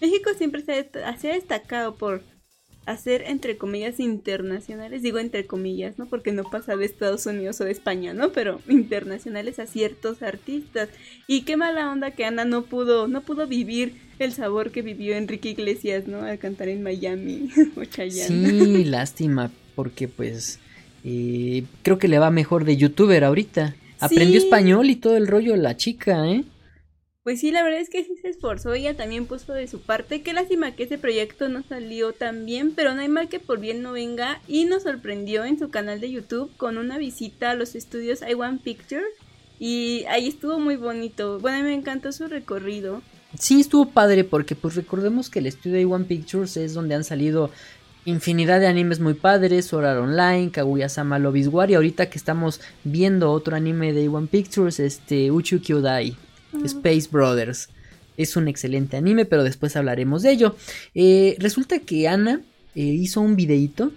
México 0.00 0.30
siempre 0.36 0.62
se 0.62 0.90
ha, 1.04 1.16
se 1.18 1.30
ha 1.30 1.34
destacado 1.34 1.94
por 1.96 2.22
hacer, 2.86 3.22
entre 3.26 3.56
comillas, 3.58 4.00
internacionales. 4.00 5.02
Digo 5.02 5.18
entre 5.18 5.46
comillas, 5.46 5.98
¿no? 5.98 6.06
Porque 6.06 6.32
no 6.32 6.44
pasa 6.44 6.76
de 6.76 6.84
Estados 6.86 7.26
Unidos 7.26 7.60
o 7.60 7.64
de 7.64 7.72
España, 7.72 8.14
¿no? 8.14 8.30
Pero 8.32 8.60
internacionales 8.68 9.58
a 9.58 9.66
ciertos 9.66 10.22
artistas. 10.22 10.88
Y 11.26 11.42
qué 11.42 11.56
mala 11.56 11.90
onda 11.92 12.12
que 12.12 12.24
Ana 12.24 12.44
no 12.44 12.62
pudo, 12.62 13.08
no 13.08 13.22
pudo 13.22 13.46
vivir 13.46 13.94
el 14.18 14.32
sabor 14.32 14.70
que 14.70 14.82
vivió 14.82 15.14
Enrique 15.16 15.50
Iglesias, 15.50 16.06
¿no? 16.06 16.22
Al 16.22 16.38
cantar 16.38 16.68
en 16.68 16.82
Miami 16.82 17.50
o 17.76 17.84
Chayanne. 17.84 18.28
Sí, 18.50 18.84
lástima, 18.84 19.50
porque 19.74 20.08
pues 20.08 20.58
eh, 21.04 21.64
creo 21.82 21.98
que 21.98 22.08
le 22.08 22.18
va 22.18 22.30
mejor 22.30 22.64
de 22.64 22.76
youtuber 22.76 23.24
ahorita. 23.24 23.74
Aprendió 23.98 24.40
Sí. 24.40 24.46
español 24.46 24.90
y 24.90 24.96
todo 24.96 25.16
el 25.16 25.26
rollo 25.26 25.56
la 25.56 25.76
chica, 25.76 26.28
¿eh? 26.30 26.44
Pues 27.26 27.40
sí, 27.40 27.50
la 27.50 27.64
verdad 27.64 27.80
es 27.80 27.90
que 27.90 28.04
sí 28.04 28.14
se 28.22 28.28
esforzó, 28.28 28.72
ella 28.72 28.96
también 28.96 29.26
puso 29.26 29.52
de 29.52 29.66
su 29.66 29.80
parte. 29.80 30.22
Qué 30.22 30.32
lástima 30.32 30.76
que 30.76 30.84
ese 30.84 30.96
proyecto 30.96 31.48
no 31.48 31.64
salió 31.64 32.12
tan 32.12 32.46
bien, 32.46 32.70
pero 32.70 32.94
no 32.94 33.00
hay 33.00 33.08
mal 33.08 33.28
que 33.28 33.40
por 33.40 33.58
bien 33.58 33.82
no 33.82 33.90
venga. 33.90 34.40
Y 34.46 34.64
nos 34.64 34.84
sorprendió 34.84 35.44
en 35.44 35.58
su 35.58 35.68
canal 35.68 36.00
de 36.00 36.12
YouTube 36.12 36.56
con 36.56 36.78
una 36.78 36.98
visita 36.98 37.50
a 37.50 37.54
los 37.56 37.74
estudios 37.74 38.20
I 38.22 38.34
Want 38.34 38.62
Picture. 38.62 39.02
Y 39.58 40.04
ahí 40.08 40.28
estuvo 40.28 40.60
muy 40.60 40.76
bonito. 40.76 41.40
Bueno, 41.40 41.64
me 41.64 41.74
encantó 41.74 42.12
su 42.12 42.28
recorrido. 42.28 43.02
Sí, 43.36 43.58
estuvo 43.58 43.90
padre 43.90 44.22
porque 44.22 44.54
pues 44.54 44.76
recordemos 44.76 45.28
que 45.28 45.40
el 45.40 45.46
estudio 45.46 45.90
One 45.90 46.04
Pictures 46.04 46.56
es 46.56 46.74
donde 46.74 46.94
han 46.94 47.02
salido 47.02 47.50
infinidad 48.04 48.60
de 48.60 48.68
animes 48.68 49.00
muy 49.00 49.14
padres, 49.14 49.74
Art 49.74 49.98
Online, 49.98 50.52
Kaguya-sama 50.52 51.18
Love 51.18 51.48
War 51.48 51.72
y 51.72 51.74
ahorita 51.74 52.08
que 52.08 52.18
estamos 52.18 52.60
viendo 52.84 53.32
otro 53.32 53.56
anime 53.56 53.92
de 53.92 54.08
One 54.08 54.28
Pictures, 54.28 54.78
este 54.78 55.32
Uchu 55.32 55.60
Kyodai, 55.60 56.16
Space 56.64 57.08
Brothers. 57.10 57.68
Es 58.16 58.36
un 58.36 58.48
excelente 58.48 58.96
anime, 58.96 59.24
pero 59.26 59.44
después 59.44 59.76
hablaremos 59.76 60.22
de 60.22 60.30
ello. 60.32 60.56
Eh, 60.94 61.36
resulta 61.38 61.78
que 61.80 62.08
Ana 62.08 62.40
eh, 62.74 62.80
hizo 62.82 63.20
un 63.20 63.36
videíto 63.36 63.92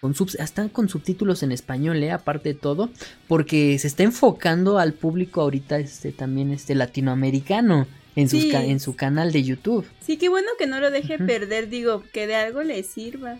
con 0.00 0.14
subs- 0.14 0.38
hasta 0.38 0.68
con 0.68 0.88
subtítulos 0.88 1.42
en 1.42 1.50
español, 1.50 2.02
eh, 2.02 2.10
aparte 2.12 2.50
de 2.50 2.54
todo, 2.54 2.90
porque 3.26 3.78
se 3.78 3.86
está 3.88 4.02
enfocando 4.02 4.78
al 4.78 4.92
público 4.92 5.40
ahorita 5.40 5.78
este 5.78 6.12
también 6.12 6.52
este 6.52 6.74
latinoamericano 6.74 7.86
en, 8.16 8.28
sus 8.28 8.42
Sí. 8.42 8.50
ca- 8.50 8.64
en 8.64 8.78
su 8.80 8.94
canal 8.96 9.32
de 9.32 9.42
YouTube. 9.42 9.86
Sí, 10.06 10.18
qué 10.18 10.28
bueno 10.28 10.48
que 10.58 10.66
no 10.66 10.78
lo 10.78 10.90
deje 10.90 11.18
perder, 11.18 11.68
digo, 11.68 12.04
que 12.12 12.26
de 12.26 12.36
algo 12.36 12.62
le 12.62 12.82
sirva. 12.84 13.38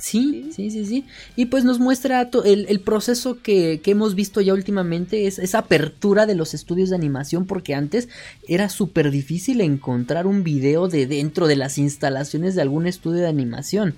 Sí, 0.00 0.50
sí, 0.54 0.70
sí, 0.70 0.86
sí. 0.86 1.04
Y 1.36 1.46
pues 1.46 1.64
nos 1.64 1.78
muestra 1.78 2.28
el, 2.44 2.66
el 2.68 2.80
proceso 2.80 3.40
que, 3.42 3.80
que 3.82 3.92
hemos 3.92 4.14
visto 4.14 4.40
ya 4.40 4.54
últimamente, 4.54 5.26
es 5.26 5.38
esa 5.38 5.58
apertura 5.58 6.26
de 6.26 6.34
los 6.34 6.54
estudios 6.54 6.90
de 6.90 6.96
animación, 6.96 7.46
porque 7.46 7.74
antes 7.74 8.08
era 8.48 8.68
súper 8.68 9.10
difícil 9.10 9.60
encontrar 9.60 10.26
un 10.26 10.42
video 10.44 10.88
de 10.88 11.06
dentro 11.06 11.46
de 11.46 11.56
las 11.56 11.78
instalaciones 11.78 12.54
de 12.54 12.62
algún 12.62 12.86
estudio 12.86 13.22
de 13.22 13.28
animación. 13.28 13.94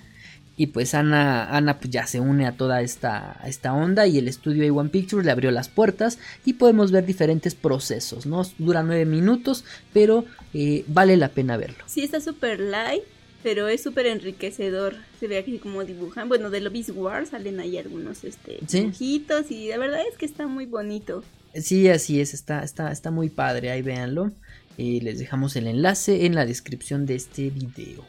Y 0.56 0.66
pues 0.66 0.94
Ana, 0.94 1.44
Ana 1.56 1.78
pues 1.78 1.90
ya 1.90 2.06
se 2.06 2.20
une 2.20 2.46
a 2.46 2.56
toda 2.56 2.82
esta, 2.82 3.42
a 3.42 3.48
esta 3.48 3.72
onda 3.72 4.06
y 4.06 4.18
el 4.18 4.28
estudio 4.28 4.64
A1 4.64 4.90
Pictures 4.90 5.24
le 5.24 5.32
abrió 5.32 5.50
las 5.50 5.68
puertas 5.68 6.18
y 6.44 6.54
podemos 6.54 6.92
ver 6.92 7.06
diferentes 7.06 7.54
procesos, 7.54 8.26
¿no? 8.26 8.42
Dura 8.58 8.82
nueve 8.82 9.06
minutos, 9.06 9.64
pero 9.92 10.26
eh, 10.52 10.84
vale 10.88 11.16
la 11.16 11.30
pena 11.30 11.56
verlo. 11.56 11.82
Sí, 11.86 12.02
está 12.02 12.20
súper 12.20 12.60
light, 12.60 13.02
pero 13.42 13.68
es 13.68 13.82
súper 13.82 14.06
enriquecedor. 14.06 14.94
Se 15.20 15.26
ve 15.28 15.38
aquí 15.38 15.58
como 15.58 15.84
dibujan. 15.84 16.28
Bueno, 16.28 16.50
de 16.50 16.60
Lobby's 16.60 16.90
War 16.90 17.26
salen 17.26 17.60
ahí 17.60 17.76
algunos 17.78 18.24
este, 18.24 18.60
Sí. 18.66 18.80
dibujitos 18.80 19.50
y 19.50 19.68
la 19.68 19.78
verdad 19.78 20.00
es 20.10 20.16
que 20.16 20.26
está 20.26 20.46
muy 20.46 20.66
bonito. 20.66 21.24
Sí, 21.54 21.88
así 21.88 22.20
es, 22.20 22.32
está, 22.34 22.62
está, 22.62 22.90
está 22.92 23.10
muy 23.10 23.28
padre, 23.28 23.70
ahí 23.70 23.82
véanlo. 23.82 24.32
Eh, 24.78 25.00
les 25.02 25.18
dejamos 25.18 25.54
el 25.56 25.66
enlace 25.66 26.24
en 26.24 26.34
la 26.34 26.46
descripción 26.46 27.04
de 27.04 27.14
este 27.16 27.50
video. 27.50 28.04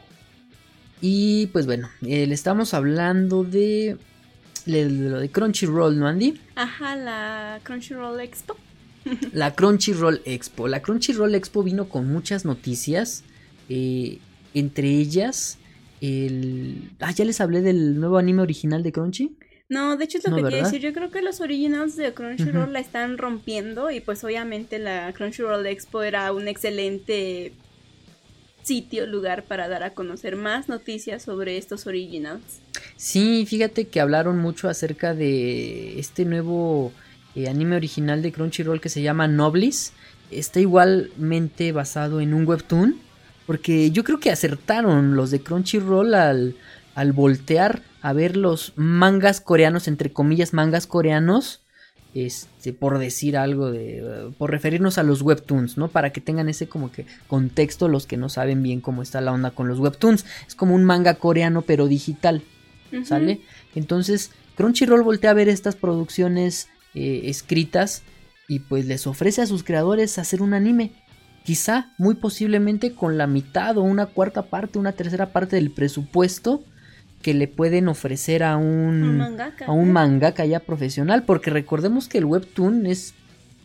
Y 1.00 1.48
pues 1.48 1.66
bueno, 1.66 1.90
eh, 2.06 2.26
le 2.26 2.34
estamos 2.34 2.72
hablando 2.72 3.44
de, 3.44 3.98
de 4.64 4.88
lo 4.88 5.20
de 5.20 5.28
Crunchyroll, 5.28 5.98
¿no, 5.98 6.06
Andy? 6.06 6.40
Ajá, 6.54 6.96
la 6.96 7.60
Crunchyroll 7.62 8.20
Expo. 8.20 8.56
La 9.34 9.54
Crunchyroll 9.54 10.22
Expo. 10.24 10.66
La 10.66 10.80
Crunchyroll 10.80 11.34
Expo 11.34 11.62
vino 11.62 11.90
con 11.90 12.08
muchas 12.10 12.46
noticias, 12.46 13.22
eh, 13.68 14.18
entre 14.54 14.88
ellas 14.88 15.58
el... 16.00 16.90
Ah, 17.00 17.10
ya 17.12 17.24
les 17.24 17.40
hablé 17.40 17.60
del 17.62 17.98
nuevo 18.00 18.18
anime 18.18 18.42
original 18.42 18.82
de 18.82 18.92
Crunchy. 18.92 19.36
No, 19.68 19.96
de 19.96 20.04
hecho 20.04 20.18
es 20.18 20.24
lo 20.24 20.30
No, 20.30 20.36
que 20.36 20.42
¿verdad? 20.42 20.64
decir. 20.64 20.80
Yo 20.80 20.92
creo 20.92 21.10
que 21.10 21.22
los 21.22 21.40
originals 21.40 21.96
de 21.96 22.12
Crunchyroll 22.12 22.72
la 22.72 22.80
están 22.80 23.16
rompiendo 23.18 23.90
y 23.90 24.00
pues 24.00 24.22
obviamente 24.22 24.78
la 24.78 25.12
Crunchyroll 25.14 25.66
Expo 25.66 26.02
era 26.02 26.32
un 26.32 26.48
excelente 26.48 27.52
sitio, 28.62 29.06
lugar 29.06 29.44
para 29.44 29.68
dar 29.68 29.82
a 29.82 29.90
conocer 29.90 30.36
más 30.36 30.68
noticias 30.68 31.22
sobre 31.22 31.56
estos 31.58 31.86
originals. 31.86 32.42
Sí, 32.96 33.44
fíjate 33.46 33.86
que 33.88 34.00
hablaron 34.00 34.38
mucho 34.38 34.68
acerca 34.68 35.14
de 35.14 35.98
este 35.98 36.24
nuevo 36.24 36.92
eh, 37.34 37.48
anime 37.48 37.76
original 37.76 38.22
de 38.22 38.32
Crunchyroll 38.32 38.80
que 38.80 38.88
se 38.88 39.02
llama 39.02 39.28
Noblis. 39.28 39.92
Está 40.30 40.60
igualmente 40.60 41.72
basado 41.72 42.20
en 42.20 42.32
un 42.34 42.46
webtoon. 42.46 42.96
Porque 43.46 43.90
yo 43.90 44.04
creo 44.04 44.20
que 44.20 44.30
acertaron 44.30 45.16
los 45.16 45.30
de 45.30 45.40
Crunchyroll 45.40 46.14
al, 46.14 46.56
al 46.94 47.12
voltear 47.12 47.82
a 48.00 48.12
ver 48.12 48.36
los 48.36 48.72
mangas 48.76 49.40
coreanos, 49.40 49.88
entre 49.88 50.12
comillas 50.12 50.52
mangas 50.52 50.86
coreanos. 50.86 51.60
Este, 52.14 52.72
por 52.72 52.98
decir 52.98 53.36
algo 53.36 53.72
de. 53.72 54.30
por 54.38 54.52
referirnos 54.52 54.98
a 54.98 55.02
los 55.02 55.20
webtoons, 55.22 55.76
¿no? 55.76 55.88
Para 55.88 56.12
que 56.12 56.20
tengan 56.20 56.48
ese 56.48 56.68
como 56.68 56.92
que 56.92 57.06
contexto 57.26 57.88
los 57.88 58.06
que 58.06 58.16
no 58.16 58.28
saben 58.28 58.62
bien 58.62 58.80
cómo 58.80 59.02
está 59.02 59.20
la 59.20 59.32
onda 59.32 59.50
con 59.50 59.66
los 59.66 59.80
webtoons. 59.80 60.24
Es 60.46 60.54
como 60.54 60.76
un 60.76 60.84
manga 60.84 61.16
coreano 61.16 61.62
pero 61.62 61.88
digital. 61.88 62.44
¿sale? 63.02 63.40
Entonces, 63.74 64.30
Crunchyroll 64.56 65.02
voltea 65.02 65.30
a 65.30 65.34
ver 65.34 65.48
estas 65.48 65.74
producciones 65.74 66.68
eh, 66.94 67.22
escritas 67.24 68.02
y 68.46 68.60
pues 68.60 68.86
les 68.86 69.06
ofrece 69.06 69.42
a 69.42 69.46
sus 69.46 69.64
creadores 69.64 70.18
hacer 70.18 70.42
un 70.42 70.54
anime. 70.54 70.92
Quizá, 71.44 71.92
muy 71.98 72.14
posiblemente 72.14 72.94
con 72.94 73.18
la 73.18 73.26
mitad 73.26 73.76
o 73.76 73.82
una 73.82 74.06
cuarta 74.06 74.46
parte, 74.46 74.78
una 74.78 74.92
tercera 74.92 75.30
parte 75.30 75.56
del 75.56 75.70
presupuesto 75.70 76.64
que 77.20 77.34
le 77.34 77.48
pueden 77.48 77.88
ofrecer 77.88 78.42
a 78.42 78.56
un, 78.56 79.02
Un 79.02 79.18
mangaka, 79.18 79.66
a 79.66 79.72
un 79.72 79.88
¿eh? 79.88 79.92
mangaka 79.92 80.46
ya 80.46 80.60
profesional, 80.60 81.24
porque 81.24 81.50
recordemos 81.50 82.08
que 82.08 82.18
el 82.18 82.24
webtoon 82.24 82.86
es 82.86 83.14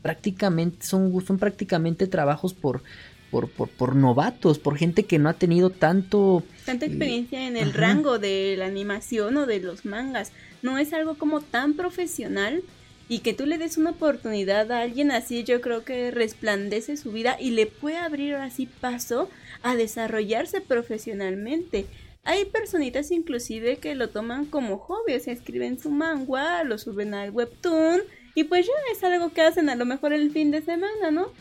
prácticamente 0.02 0.86
son, 0.86 1.14
son 1.26 1.40
prácticamente 1.40 2.08
trabajos 2.08 2.54
por, 2.54 2.84
por, 3.32 3.50
por, 3.50 3.70
por 3.70 3.96
novatos, 3.96 4.60
por 4.60 4.78
gente 4.78 5.04
que 5.04 5.20
no 5.20 5.30
ha 5.30 5.34
tenido 5.34 5.70
tanto 5.70 6.44
Tanta 6.66 6.86
experiencia 6.86 7.48
en 7.48 7.58
el 7.58 7.70
Ajá. 7.70 7.80
rango 7.80 8.20
de 8.20 8.56
la 8.58 8.66
animación 8.66 9.38
o 9.38 9.46
de 9.46 9.60
los 9.60 9.86
mangas. 9.86 10.32
No 10.62 10.78
es 10.78 10.92
algo 10.94 11.16
como 11.16 11.42
tan 11.42 11.76
profesional 11.76 12.62
y 13.10 13.20
que 13.20 13.34
tú 13.34 13.48
le 13.48 13.58
des 13.58 13.78
una 13.78 13.90
oportunidad 13.90 14.72
a 14.72 14.82
alguien 14.82 15.12
así, 15.12 15.44
yo 15.44 15.60
creo 15.60 15.84
que 15.84 16.12
resplandece 16.12 16.96
su 16.96 17.12
vida 17.12 17.38
y 17.40 17.52
le 17.52 17.66
puede 17.66 17.98
abrir 17.98 18.36
así 18.36 18.68
paso 18.68 19.30
a 19.64 19.76
desarrollarse 19.76 20.62
profesionalmente. 20.62 21.88
Hay 22.24 22.46
personitas 22.46 23.10
inclusive 23.10 23.78
que 23.78 23.96
lo 23.96 24.10
toman 24.10 24.46
como 24.46 24.78
hobby, 24.78 25.16
o 25.16 25.20
sea, 25.20 25.34
escriben 25.34 25.80
su 25.80 25.90
manga, 25.90 26.64
lo 26.64 26.78
suben 26.78 27.16
al 27.16 27.32
webtoon 27.32 28.02
y 28.36 28.44
pues 28.44 28.68
ya 28.68 28.74
es 28.94 29.04
algo 29.04 29.34
que 29.34 29.42
hacen 29.42 29.70
a 29.70 29.76
lo 29.76 29.86
mejor 29.86 30.14
el 30.14 30.30
fin 30.32 30.52
de 30.52 30.62
semana, 30.62 31.10
¿no? 31.12 31.32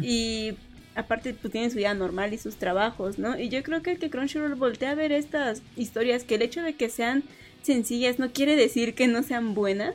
Y 0.00 0.54
aparte 0.94 1.34
pues 1.34 1.50
tienen 1.50 1.70
su 1.70 1.78
vida 1.78 1.94
normal 1.94 2.32
y 2.32 2.38
sus 2.38 2.56
trabajos, 2.56 3.18
¿no? 3.18 3.38
Y 3.38 3.48
yo 3.48 3.62
creo 3.64 3.82
que 3.82 3.90
el 3.90 3.98
que 3.98 4.08
Crunchyroll 4.08 4.54
voltea 4.54 4.92
a 4.92 4.94
ver 4.94 5.10
estas 5.10 5.62
historias, 5.76 6.22
que 6.22 6.36
el 6.36 6.42
hecho 6.42 6.62
de 6.62 6.74
que 6.74 6.88
sean 6.88 7.24
sencillas 7.62 8.20
no 8.20 8.32
quiere 8.32 8.54
decir 8.54 8.94
que 8.94 9.08
no 9.08 9.24
sean 9.24 9.54
buenas. 9.54 9.94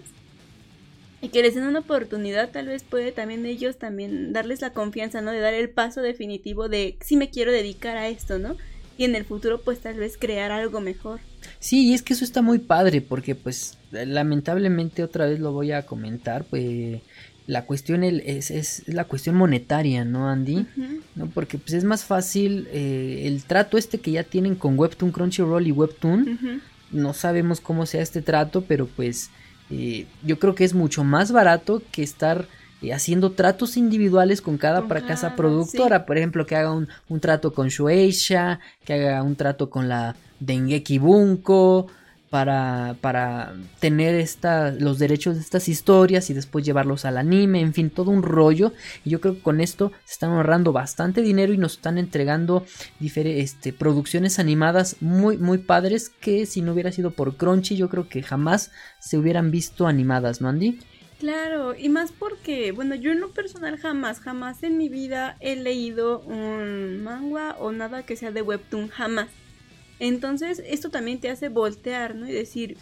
Y 1.24 1.30
que 1.30 1.42
les 1.42 1.56
den 1.56 1.64
una 1.64 1.80
oportunidad, 1.80 2.52
tal 2.52 2.68
vez 2.68 2.84
puede 2.84 3.12
también 3.12 3.46
ellos 3.46 3.78
también 3.78 4.34
darles 4.34 4.62
la 4.62 4.74
confianza, 4.74 5.22
¿no? 5.22 5.32
De 5.32 5.40
dar 5.40 5.56
el 5.56 5.72
paso 5.72 6.02
definitivo 6.02 6.70
de 6.70 6.98
si 7.02 7.18
me 7.18 7.30
quiero 7.30 7.52
dedicar 7.52 7.98
a 7.98 8.10
esto, 8.10 8.38
¿no? 8.38 8.56
y 8.98 9.06
en 9.06 9.16
el 9.16 9.26
futuro 9.26 9.62
pues 9.62 9.80
tal 9.80 9.96
vez 9.96 10.18
crear 10.18 10.52
algo 10.52 10.82
mejor. 10.82 11.20
Sí, 11.60 11.88
y 11.88 11.94
es 11.94 12.02
que 12.02 12.14
eso 12.14 12.24
está 12.24 12.42
muy 12.42 12.60
padre 12.60 13.02
porque 13.02 13.36
pues 13.36 13.78
lamentablemente 13.92 15.04
otra 15.04 15.26
vez 15.26 15.40
lo 15.40 15.52
voy 15.52 15.72
a 15.72 15.86
comentar, 15.86 16.46
pues 16.46 17.02
la 17.48 17.66
cuestión 17.66 18.04
es, 18.04 18.52
es 18.52 18.84
la 18.88 19.06
cuestión 19.06 19.36
monetaria, 19.36 20.06
¿no, 20.06 20.30
Andy? 20.30 20.66
¿No? 21.16 21.28
Porque 21.28 21.58
pues 21.58 21.74
es 21.74 21.84
más 21.84 22.06
fácil 22.06 22.68
eh, 22.72 23.24
el 23.26 23.44
trato 23.44 23.78
este 23.78 24.00
que 24.00 24.12
ya 24.12 24.24
tienen 24.24 24.56
con 24.56 24.80
Webtoon, 24.80 25.12
Crunchyroll 25.12 25.68
y 25.68 25.72
Webtoon. 25.72 26.62
No 26.92 27.14
sabemos 27.14 27.60
cómo 27.60 27.86
sea 27.86 28.02
este 28.02 28.22
trato, 28.22 28.64
pero 28.66 28.86
pues 28.86 29.30
eh, 29.74 30.08
yo 30.24 30.40
creo 30.40 30.56
que 30.56 30.64
es 30.64 30.74
mucho 30.74 31.04
más 31.04 31.32
barato 31.32 31.82
que 31.92 32.04
estar 32.04 32.48
eh, 32.82 32.94
haciendo 32.94 33.32
tratos 33.32 33.78
individuales 33.78 34.42
con 34.42 34.58
cada 34.58 34.88
casa 34.88 35.36
productora. 35.36 36.06
Por 36.06 36.18
ejemplo, 36.18 36.46
que 36.46 36.56
haga 36.56 36.72
un, 36.72 36.88
un, 37.10 37.20
trato 37.20 37.54
con 37.54 37.70
Shueisha, 37.70 38.60
que 38.86 38.94
haga 38.94 39.24
un 39.24 39.36
trato 39.36 39.70
con 39.70 39.90
la 39.90 40.16
Dengeki 40.40 41.00
Bunko 41.00 41.88
para, 42.34 42.96
para 43.00 43.54
tener 43.80 44.16
esta, 44.16 44.72
los 44.72 44.98
derechos 44.98 45.36
de 45.36 45.42
estas 45.42 45.70
historias 45.70 46.32
y 46.32 46.34
después 46.34 46.66
llevarlos 46.66 47.06
al 47.06 47.20
anime, 47.20 47.62
en 47.62 47.76
fin, 47.76 47.92
todo 47.92 48.10
un 48.10 48.24
rollo. 48.24 48.74
Y 49.06 49.12
yo 49.12 49.22
creo 49.22 49.36
que 49.36 49.42
con 49.42 49.62
esto 49.62 49.92
se 50.04 50.14
están 50.14 50.32
ahorrando 50.32 50.72
bastante 50.72 51.22
dinero 51.22 51.54
y 51.54 51.60
nos 51.60 51.74
están 51.74 52.00
entregando 52.00 52.66
este, 53.00 53.72
producciones 53.72 54.40
animadas 54.40 54.96
muy, 55.00 55.38
muy 55.38 55.60
padres 55.60 56.10
que 56.10 56.48
si 56.48 56.64
no 56.64 56.74
hubiera 56.74 56.92
sido 56.92 57.12
por 57.12 57.38
Crunchy 57.38 57.76
yo 57.76 57.88
creo 57.88 58.10
que 58.10 58.24
jamás 58.24 58.72
se 58.98 59.20
hubieran 59.20 59.52
visto 59.52 59.86
animadas, 59.86 60.42
¿no, 60.42 60.50
Andy? 60.50 60.80
Claro, 61.20 61.76
y 61.76 61.90
más 61.90 62.12
porque, 62.12 62.72
bueno, 62.72 62.96
yo 62.96 63.12
en 63.12 63.20
lo 63.20 63.30
personal 63.30 63.78
jamás, 63.78 64.20
jamás 64.20 64.64
en 64.64 64.80
mi 64.80 64.90
vida 64.90 65.38
he 65.40 65.56
leído 65.56 66.22
un 66.22 67.04
manga 67.04 67.58
o 67.60 67.72
nada 67.72 68.02
que 68.08 68.16
sea 68.16 68.32
de 68.32 68.42
webtoon, 68.42 68.88
jamás. 68.88 69.28
Entonces, 70.00 70.62
esto 70.66 70.90
también 70.90 71.20
te 71.20 71.30
hace 71.30 71.50
voltear, 71.50 72.16
¿no? 72.16 72.28
Y 72.28 72.32
decir, 72.32 72.78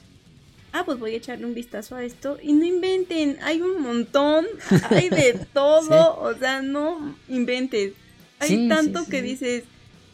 ah, 0.73 0.83
pues 0.85 0.99
voy 0.99 1.13
a 1.13 1.17
echarle 1.17 1.45
un 1.45 1.53
vistazo 1.53 1.95
a 1.95 2.03
esto. 2.03 2.37
Y 2.41 2.53
no 2.53 2.65
inventen, 2.65 3.37
hay 3.41 3.61
un 3.61 3.81
montón, 3.81 4.45
hay 4.89 5.09
de 5.09 5.39
todo, 5.53 6.19
o 6.19 6.33
sea, 6.35 6.61
no 6.61 7.15
inventes. 7.29 7.93
Hay 8.39 8.67
tanto 8.67 9.05
que 9.05 9.21
dices, 9.21 9.65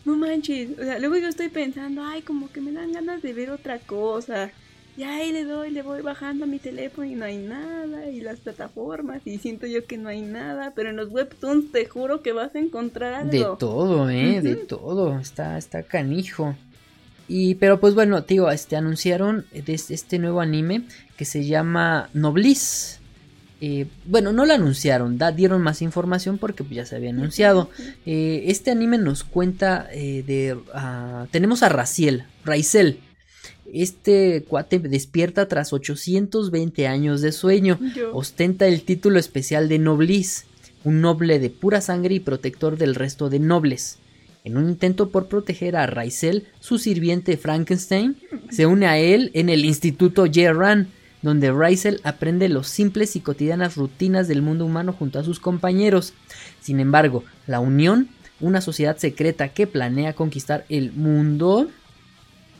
no 0.03 0.17
manches, 0.17 0.77
o 0.77 0.83
sea, 0.83 0.99
luego 0.99 1.15
yo 1.17 1.27
estoy 1.27 1.47
pensando, 1.47 2.03
ay, 2.03 2.21
como 2.21 2.51
que 2.51 2.59
me 2.59 2.73
dan 2.73 2.91
ganas 2.91 3.21
de 3.21 3.33
ver 3.33 3.51
otra 3.51 3.79
cosa. 3.79 4.51
Y 4.97 5.03
ahí 5.03 5.31
le 5.31 5.43
doy, 5.43 5.69
le 5.69 5.83
voy 5.83 6.01
bajando 6.01 6.45
a 6.45 6.47
mi 6.47 6.57
teléfono 6.57 7.05
y 7.05 7.13
no 7.13 7.23
hay 7.23 7.37
nada, 7.37 8.09
y 8.09 8.19
las 8.19 8.39
plataformas, 8.39 9.21
y 9.25 9.37
siento 9.37 9.67
yo 9.67 9.85
que 9.85 9.97
no 9.97 10.09
hay 10.09 10.21
nada, 10.21 10.73
pero 10.75 10.89
en 10.89 10.95
los 10.95 11.09
webtoons 11.11 11.71
te 11.71 11.85
juro 11.85 12.23
que 12.23 12.33
vas 12.33 12.55
a 12.55 12.59
encontrar 12.59 13.13
algo. 13.13 13.31
De 13.31 13.57
todo, 13.59 14.09
eh, 14.09 14.41
de 14.41 14.55
todo, 14.55 15.19
está, 15.19 15.57
está 15.57 15.83
canijo. 15.83 16.55
Y, 17.27 17.55
pero 17.55 17.79
pues 17.79 17.93
bueno, 17.93 18.23
tío, 18.23 18.49
este, 18.49 18.75
anunciaron 18.75 19.45
este 19.53 20.19
nuevo 20.19 20.41
anime 20.41 20.83
que 21.17 21.25
se 21.25 21.45
llama 21.45 22.09
Noblis. 22.13 22.99
Eh, 23.59 23.87
bueno, 24.05 24.31
no 24.33 24.45
lo 24.45 24.53
anunciaron, 24.53 25.17
dieron 25.35 25.63
más 25.63 25.81
información 25.81 26.37
porque 26.37 26.63
ya 26.69 26.85
se 26.85 26.95
había 26.95 27.09
anunciado. 27.09 27.69
Eh, 28.09 28.45
este 28.47 28.71
anime 28.71 28.97
nos 28.97 29.25
cuenta 29.25 29.89
eh, 29.91 30.23
de... 30.25 30.57
Ah, 30.73 31.27
tenemos 31.29 31.61
a 31.61 31.67
Raciel, 31.67 32.23
Raizel. 32.45 33.01
Este 33.73 34.45
cuate 34.47 34.79
despierta 34.79 35.49
tras 35.49 35.73
820 35.73 36.87
años 36.87 37.19
de 37.19 37.33
sueño. 37.33 37.79
Ostenta 38.13 38.65
el 38.67 38.83
título 38.83 39.19
especial 39.19 39.67
de 39.67 39.77
Noblis, 39.79 40.45
un 40.85 41.01
noble 41.01 41.39
de 41.39 41.49
pura 41.49 41.81
sangre 41.81 42.15
y 42.15 42.21
protector 42.21 42.77
del 42.77 42.95
resto 42.95 43.29
de 43.29 43.39
nobles. 43.39 43.97
En 44.47 44.55
un 44.55 44.69
intento 44.69 45.09
por 45.09 45.27
proteger 45.27 45.75
a 45.75 45.87
Raizel, 45.87 46.47
su 46.61 46.77
sirviente 46.77 47.35
Frankenstein 47.35 48.15
se 48.49 48.65
une 48.65 48.87
a 48.87 48.97
él 48.97 49.29
en 49.33 49.49
el 49.49 49.65
Instituto 49.65 50.23
J. 50.25 50.85
donde 51.21 51.51
Raizel 51.51 51.99
aprende 52.05 52.47
los 52.47 52.69
simples 52.69 53.17
y 53.17 53.19
cotidianas 53.19 53.75
rutinas 53.75 54.29
del 54.29 54.41
mundo 54.41 54.65
humano 54.65 54.93
junto 54.93 55.19
a 55.19 55.25
sus 55.25 55.41
compañeros. 55.41 56.13
Sin 56.61 56.79
embargo, 56.79 57.25
la 57.45 57.59
Unión, 57.59 58.07
una 58.39 58.61
sociedad 58.61 58.95
secreta 58.95 59.49
que 59.49 59.67
planea 59.67 60.13
conquistar 60.13 60.63
el 60.69 60.93
mundo, 60.93 61.67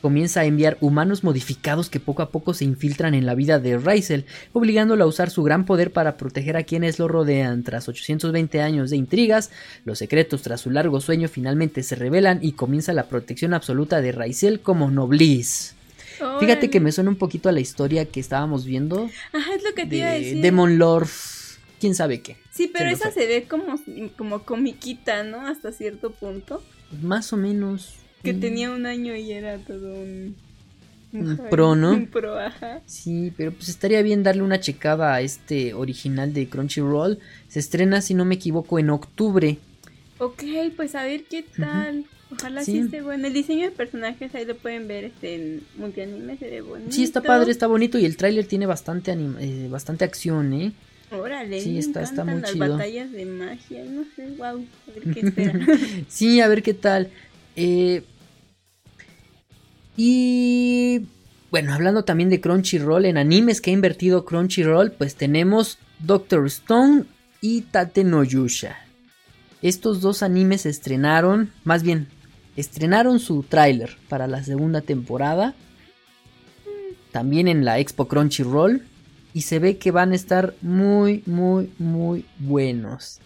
comienza 0.08 0.40
a 0.40 0.46
enviar 0.46 0.78
humanos 0.80 1.26
modificados 1.26 1.90
que 1.90 2.00
poco 2.00 2.22
a 2.22 2.30
poco 2.30 2.54
se 2.54 2.64
infiltran 2.64 3.14
en 3.14 3.26
la 3.26 3.36
vida 3.36 3.60
de 3.60 3.78
Raizel, 3.78 4.24
obligándolo 4.54 5.04
a 5.04 5.08
usar 5.08 5.30
su 5.30 5.44
gran 5.44 5.66
poder 5.66 5.92
para 5.92 6.16
proteger 6.16 6.56
a 6.56 6.64
quienes 6.64 6.98
lo 6.98 7.10
rodean. 7.10 7.62
Tras 7.64 7.90
820 7.90 8.62
años 8.62 8.90
de 8.90 8.96
intrigas, 8.96 9.52
los 9.84 9.98
secretos 10.00 10.44
tras 10.44 10.62
su 10.62 10.70
largo 10.70 11.02
sueño 11.02 11.28
finalmente 11.28 11.84
se 11.84 11.96
revelan 11.96 12.40
y 12.42 12.54
comienza 12.54 12.94
la 12.94 13.10
protección 13.10 13.54
absoluta 13.54 14.00
de 14.00 14.14
Raizel 14.14 14.62
como 14.62 14.90
Noblis. 14.90 15.76
Fíjate 16.40 16.70
que 16.70 16.80
me 16.80 16.94
suena 16.94 17.10
un 17.10 17.18
poquito 17.18 17.50
a 17.50 17.52
la 17.52 17.60
historia 17.60 18.06
que 18.06 18.22
estábamos 18.22 18.64
viendo. 18.64 19.10
Ajá, 19.34 19.56
es 19.56 19.62
lo 19.62 19.74
que 19.74 19.86
te 19.88 19.98
iba 19.98 20.08
a 20.08 20.14
decir. 20.14 20.42
Demon 20.42 20.78
Lord, 20.78 21.10
quién 21.82 21.96
sabe 21.96 22.22
qué. 22.22 22.38
Sí, 22.50 22.72
pero 22.74 22.90
esa 22.90 23.12
se 23.12 23.28
ve 23.28 23.44
como, 23.44 23.78
como 24.16 24.44
comiquita, 24.44 25.26
¿no? 25.26 25.46
Hasta 25.46 25.74
cierto 25.74 26.12
punto. 26.12 26.64
Más 27.02 27.34
o 27.34 27.36
menos. 27.36 28.07
Que 28.24 28.34
tenía 28.34 28.72
un 28.72 28.86
año 28.86 29.16
y 29.16 29.32
era 29.32 29.58
todo 29.58 29.94
un... 29.94 30.36
Un 31.14 31.38
pro, 31.50 31.76
¿no? 31.76 31.92
Un 31.92 32.08
pro, 32.08 32.38
ajá. 32.38 32.82
Sí, 32.86 33.32
pero 33.38 33.54
pues 33.54 33.70
estaría 33.70 34.02
bien 34.02 34.24
darle 34.24 34.42
una 34.42 34.60
checada 34.60 35.14
a 35.14 35.22
este 35.22 35.74
original 35.74 36.34
de 36.34 36.50
Crunchyroll. 36.50 37.20
Se 37.48 37.60
estrena, 37.60 38.02
si 38.02 38.14
no 38.14 38.26
me 38.26 38.36
equivoco, 38.36 38.78
en 38.78 38.90
octubre. 38.90 39.58
Ok, 40.20 40.44
pues 40.76 40.96
a 40.96 41.04
ver 41.04 41.24
qué 41.24 41.44
tal. 41.44 42.06
Ojalá 42.32 42.64
sí. 42.64 42.80
esté 42.80 43.02
bueno. 43.02 43.28
El 43.28 43.34
diseño 43.34 43.66
de 43.66 43.72
personajes 43.72 44.36
ahí 44.36 44.46
lo 44.46 44.56
pueden 44.58 44.88
ver 44.88 45.06
este, 45.06 45.36
en 45.36 45.64
multianime, 45.78 46.38
se 46.38 46.50
ve 46.50 46.62
bonito. 46.62 46.92
Sí, 46.92 47.04
está 47.04 47.22
padre, 47.22 47.52
está 47.52 47.68
bonito 47.68 47.98
y 47.98 48.06
el 48.06 48.18
tráiler 48.18 48.46
tiene 48.46 48.66
bastante 48.66 49.12
eh, 49.12 49.68
bastante 49.70 50.04
acción, 50.04 50.54
¿eh? 50.54 50.74
Órale, 51.10 51.62
sí, 51.62 51.78
está, 51.78 52.02
está 52.02 52.26
muy 52.26 52.42
las 52.42 52.58
batallas 52.58 53.14
de 53.14 53.26
magia, 53.26 53.86
no 53.86 54.04
sé, 54.14 54.28
wow, 54.38 54.66
a 54.88 54.92
ver 54.92 55.14
qué 55.14 55.20
espera. 55.28 55.66
sí, 56.10 56.42
a 56.42 56.50
ver 56.50 56.62
qué 56.64 56.74
tal. 56.74 57.10
Eh, 57.58 58.04
y 59.98 61.08
bueno, 61.50 61.74
hablando 61.74 62.06
también 62.06 62.30
de 62.30 62.40
Crunchyroll, 62.40 63.06
en 63.06 63.18
animes 63.18 63.62
que 63.62 63.72
ha 63.72 63.74
invertido 63.74 64.26
Crunchyroll, 64.26 64.92
pues 64.92 65.16
tenemos 65.16 65.80
Doctor 66.00 66.46
Stone 66.46 67.06
y 67.42 67.62
Tate 67.62 68.04
no 68.04 68.24
Yusha. 68.24 68.78
Estos 69.64 70.02
dos 70.02 70.22
animes 70.22 70.68
estrenaron, 70.68 71.52
más 71.64 71.82
bien, 71.82 72.08
estrenaron 72.56 73.20
su 73.20 73.42
tráiler 73.42 73.98
para 74.08 74.28
la 74.28 74.44
segunda 74.44 74.82
temporada. 74.82 75.56
También 77.12 77.48
en 77.48 77.66
la 77.66 77.80
Expo 77.80 78.08
Crunchyroll. 78.08 78.84
Y 79.34 79.42
se 79.42 79.60
ve 79.60 79.78
que 79.78 79.92
van 79.92 80.14
a 80.14 80.16
estar 80.16 80.56
muy, 80.62 81.22
muy, 81.26 81.72
muy 81.78 82.26
buenos. 82.40 83.20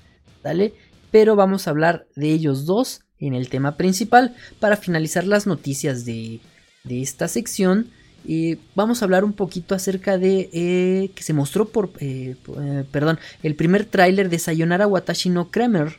¿Vale? 0.44 0.74
Pero 1.10 1.36
vamos 1.36 1.68
a 1.68 1.72
hablar 1.72 2.06
de 2.16 2.32
ellos 2.32 2.66
dos 2.66 3.02
en 3.22 3.34
el 3.34 3.48
tema 3.50 3.78
principal. 3.78 4.36
Para 4.60 4.76
finalizar 4.76 5.26
las 5.26 5.48
noticias 5.48 6.04
de, 6.04 6.42
esta 6.90 7.28
sección, 7.28 7.88
y 8.26 8.58
vamos 8.76 9.02
a 9.02 9.06
hablar 9.06 9.24
un 9.24 9.34
poquito 9.34 9.74
acerca 9.74 10.18
de 10.18 10.50
eh, 10.54 11.12
que 11.16 11.24
se 11.24 11.34
mostró 11.34 11.70
por, 11.70 11.92
eh, 12.00 12.36
eh, 12.60 12.84
perdón, 12.92 13.20
el 13.42 13.56
primer 13.56 13.86
tráiler 13.86 14.30
de 14.30 14.40
Sayonara 14.40 14.88
Watashi 14.88 15.30
no 15.30 15.50
Kramer, 15.50 15.98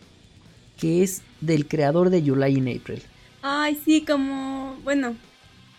que 0.79 1.03
es 1.03 1.23
del 1.41 1.67
creador 1.67 2.11
de 2.11 2.23
July 2.23 2.59
in 2.59 2.69
April. 2.69 3.03
Ay, 3.43 3.81
sí, 3.85 4.05
como, 4.05 4.77
bueno, 4.85 5.17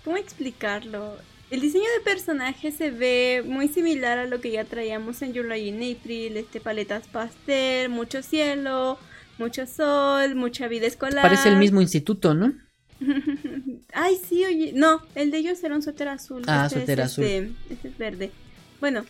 ¿cómo 0.03 0.17
explicarlo? 0.17 1.17
El 1.49 1.61
diseño 1.61 1.85
de 1.97 2.03
personaje 2.03 2.71
se 2.71 2.89
ve 2.89 3.43
muy 3.45 3.67
similar 3.67 4.17
a 4.17 4.25
lo 4.25 4.41
que 4.41 4.51
ya 4.51 4.65
traíamos 4.65 5.21
en 5.21 5.35
July 5.35 5.69
in 5.69 5.95
April, 5.95 6.35
este 6.37 6.59
paletas 6.59 7.07
pastel, 7.07 7.89
mucho 7.89 8.23
cielo, 8.23 8.97
mucho 9.37 9.65
sol, 9.65 10.35
mucha 10.35 10.67
vida 10.67 10.87
escolar. 10.87 11.21
Parece 11.21 11.49
el 11.49 11.57
mismo 11.57 11.81
instituto, 11.81 12.33
¿no? 12.33 12.53
Ay, 13.93 14.17
sí, 14.27 14.45
oye, 14.45 14.71
no, 14.73 15.01
el 15.15 15.31
de 15.31 15.37
ellos 15.37 15.63
era 15.63 15.75
un 15.75 15.81
suéter 15.81 16.07
azul. 16.07 16.43
Ah, 16.47 16.65
este 16.67 16.79
suéter 16.79 17.01
azul. 17.01 17.23
Este, 17.23 17.53
este, 17.69 17.87
es 17.89 17.97
verde. 17.97 18.31
Bueno, 18.79 19.05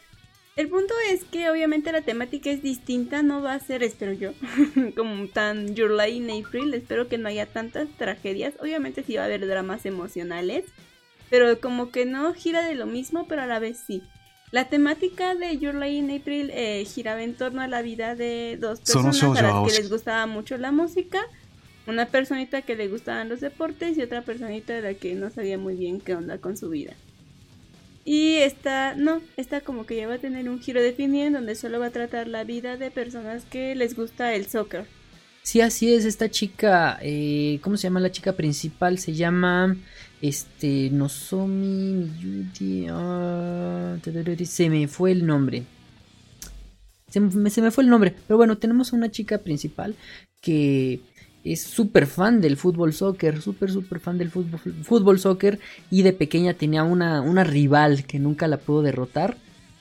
el 0.56 0.70
punto 0.70 0.94
es 1.10 1.24
que 1.24 1.50
obviamente 1.50 1.92
la 1.92 2.02
temática 2.02 2.52
es 2.52 2.62
distinta, 2.62 3.24
no 3.24 3.42
va 3.42 3.54
a 3.54 3.60
ser, 3.60 3.82
espero 3.84 4.14
yo, 4.14 4.34
como 4.96 5.28
tan 5.28 5.74
Lie 5.74 6.10
in 6.10 6.30
April, 6.30 6.74
espero 6.74 7.08
que 7.08 7.18
no 7.18 7.28
haya 7.28 7.48
tantas 7.48 7.90
tragedias, 7.98 8.54
obviamente 8.60 9.04
sí 9.04 9.16
va 9.16 9.24
a 9.24 9.26
haber 9.26 9.48
dramas 9.48 9.86
emocionales, 9.86 10.66
pero 11.30 11.60
como 11.60 11.90
que 11.90 12.06
no 12.06 12.34
gira 12.34 12.64
de 12.64 12.76
lo 12.76 12.86
mismo, 12.86 13.28
pero 13.28 13.42
a 13.42 13.48
la 13.48 13.60
vez 13.60 13.82
sí. 13.86 14.04
La 14.54 14.70
temática 14.70 15.34
de 15.34 15.58
Your 15.58 15.74
Lie 15.74 15.98
in 15.98 16.12
April 16.12 16.52
eh, 16.54 16.86
giraba 16.86 17.24
en 17.24 17.34
torno 17.34 17.64
a 17.64 17.68
la 17.68 17.82
vida 17.82 18.14
de 18.14 18.56
dos 18.62 18.82
personas 18.82 19.24
a 19.24 19.42
las 19.42 19.68
que 19.68 19.82
les 19.82 19.90
gustaba 19.90 20.28
mucho 20.28 20.60
la 20.60 20.72
música. 20.72 21.26
Una 21.88 22.06
personita 22.06 22.62
que 22.62 22.76
le 22.76 22.88
gustaban 22.88 23.30
los 23.30 23.42
deportes 23.42 23.98
y 23.98 24.04
otra 24.04 24.22
personita 24.22 24.74
de 24.74 24.84
la 24.84 24.94
que 24.94 25.16
no 25.16 25.32
sabía 25.32 25.58
muy 25.58 25.74
bien 25.74 26.00
qué 26.00 26.14
onda 26.14 26.38
con 26.38 26.56
su 26.56 26.70
vida. 26.70 26.94
Y 28.06 28.36
esta, 28.36 28.94
no, 28.94 29.24
esta 29.38 29.62
como 29.62 29.88
que 29.88 29.96
ya 29.96 30.08
va 30.08 30.14
a 30.14 30.20
tener 30.20 30.48
un 30.48 30.62
giro 30.62 30.84
definido 30.84 31.26
en 31.26 31.34
donde 31.34 31.56
solo 31.56 31.80
va 31.80 31.88
a 31.88 31.90
tratar 31.90 32.28
la 32.28 32.44
vida 32.44 32.78
de 32.78 32.92
personas 32.92 33.46
que 33.46 33.74
les 33.74 33.96
gusta 33.96 34.36
el 34.36 34.46
soccer. 34.46 34.86
Sí, 35.42 35.62
así 35.62 35.92
es, 35.92 36.06
esta 36.06 36.30
chica, 36.30 37.00
eh, 37.02 37.60
¿cómo 37.64 37.76
se 37.76 37.84
llama 37.84 38.00
la 38.00 38.12
chica 38.12 38.34
principal? 38.34 39.00
Se 39.00 39.14
llama, 39.14 39.76
este, 40.24 40.90
Nozomi 40.90 41.96
Miyuki, 41.96 42.88
ah, 42.90 43.98
se 44.46 44.70
me 44.70 44.88
fue 44.88 45.12
el 45.12 45.26
nombre. 45.26 45.64
Se 47.10 47.20
me, 47.20 47.50
se 47.50 47.62
me 47.62 47.72
fue 47.72 47.84
el 47.84 47.90
nombre, 47.90 48.16
pero 48.26 48.38
bueno, 48.38 48.58
tenemos 48.58 48.94
una 48.94 49.12
chica 49.12 49.40
principal 49.40 49.96
que 50.40 51.02
es 51.44 51.62
súper 51.62 52.08
fan 52.08 52.40
del 52.40 52.56
fútbol 52.56 52.94
soccer, 52.94 53.42
súper, 53.42 53.70
súper 53.70 54.00
fan 54.00 54.18
del 54.18 54.32
fútbol, 54.32 54.62
fútbol 54.84 55.20
soccer 55.20 55.60
y 55.92 56.04
de 56.04 56.14
pequeña 56.14 56.54
tenía 56.54 56.84
una, 56.84 57.20
una 57.20 57.44
rival 57.44 58.06
que 58.06 58.18
nunca 58.18 58.48
la 58.48 58.58
pudo 58.58 58.82
derrotar 58.82 59.36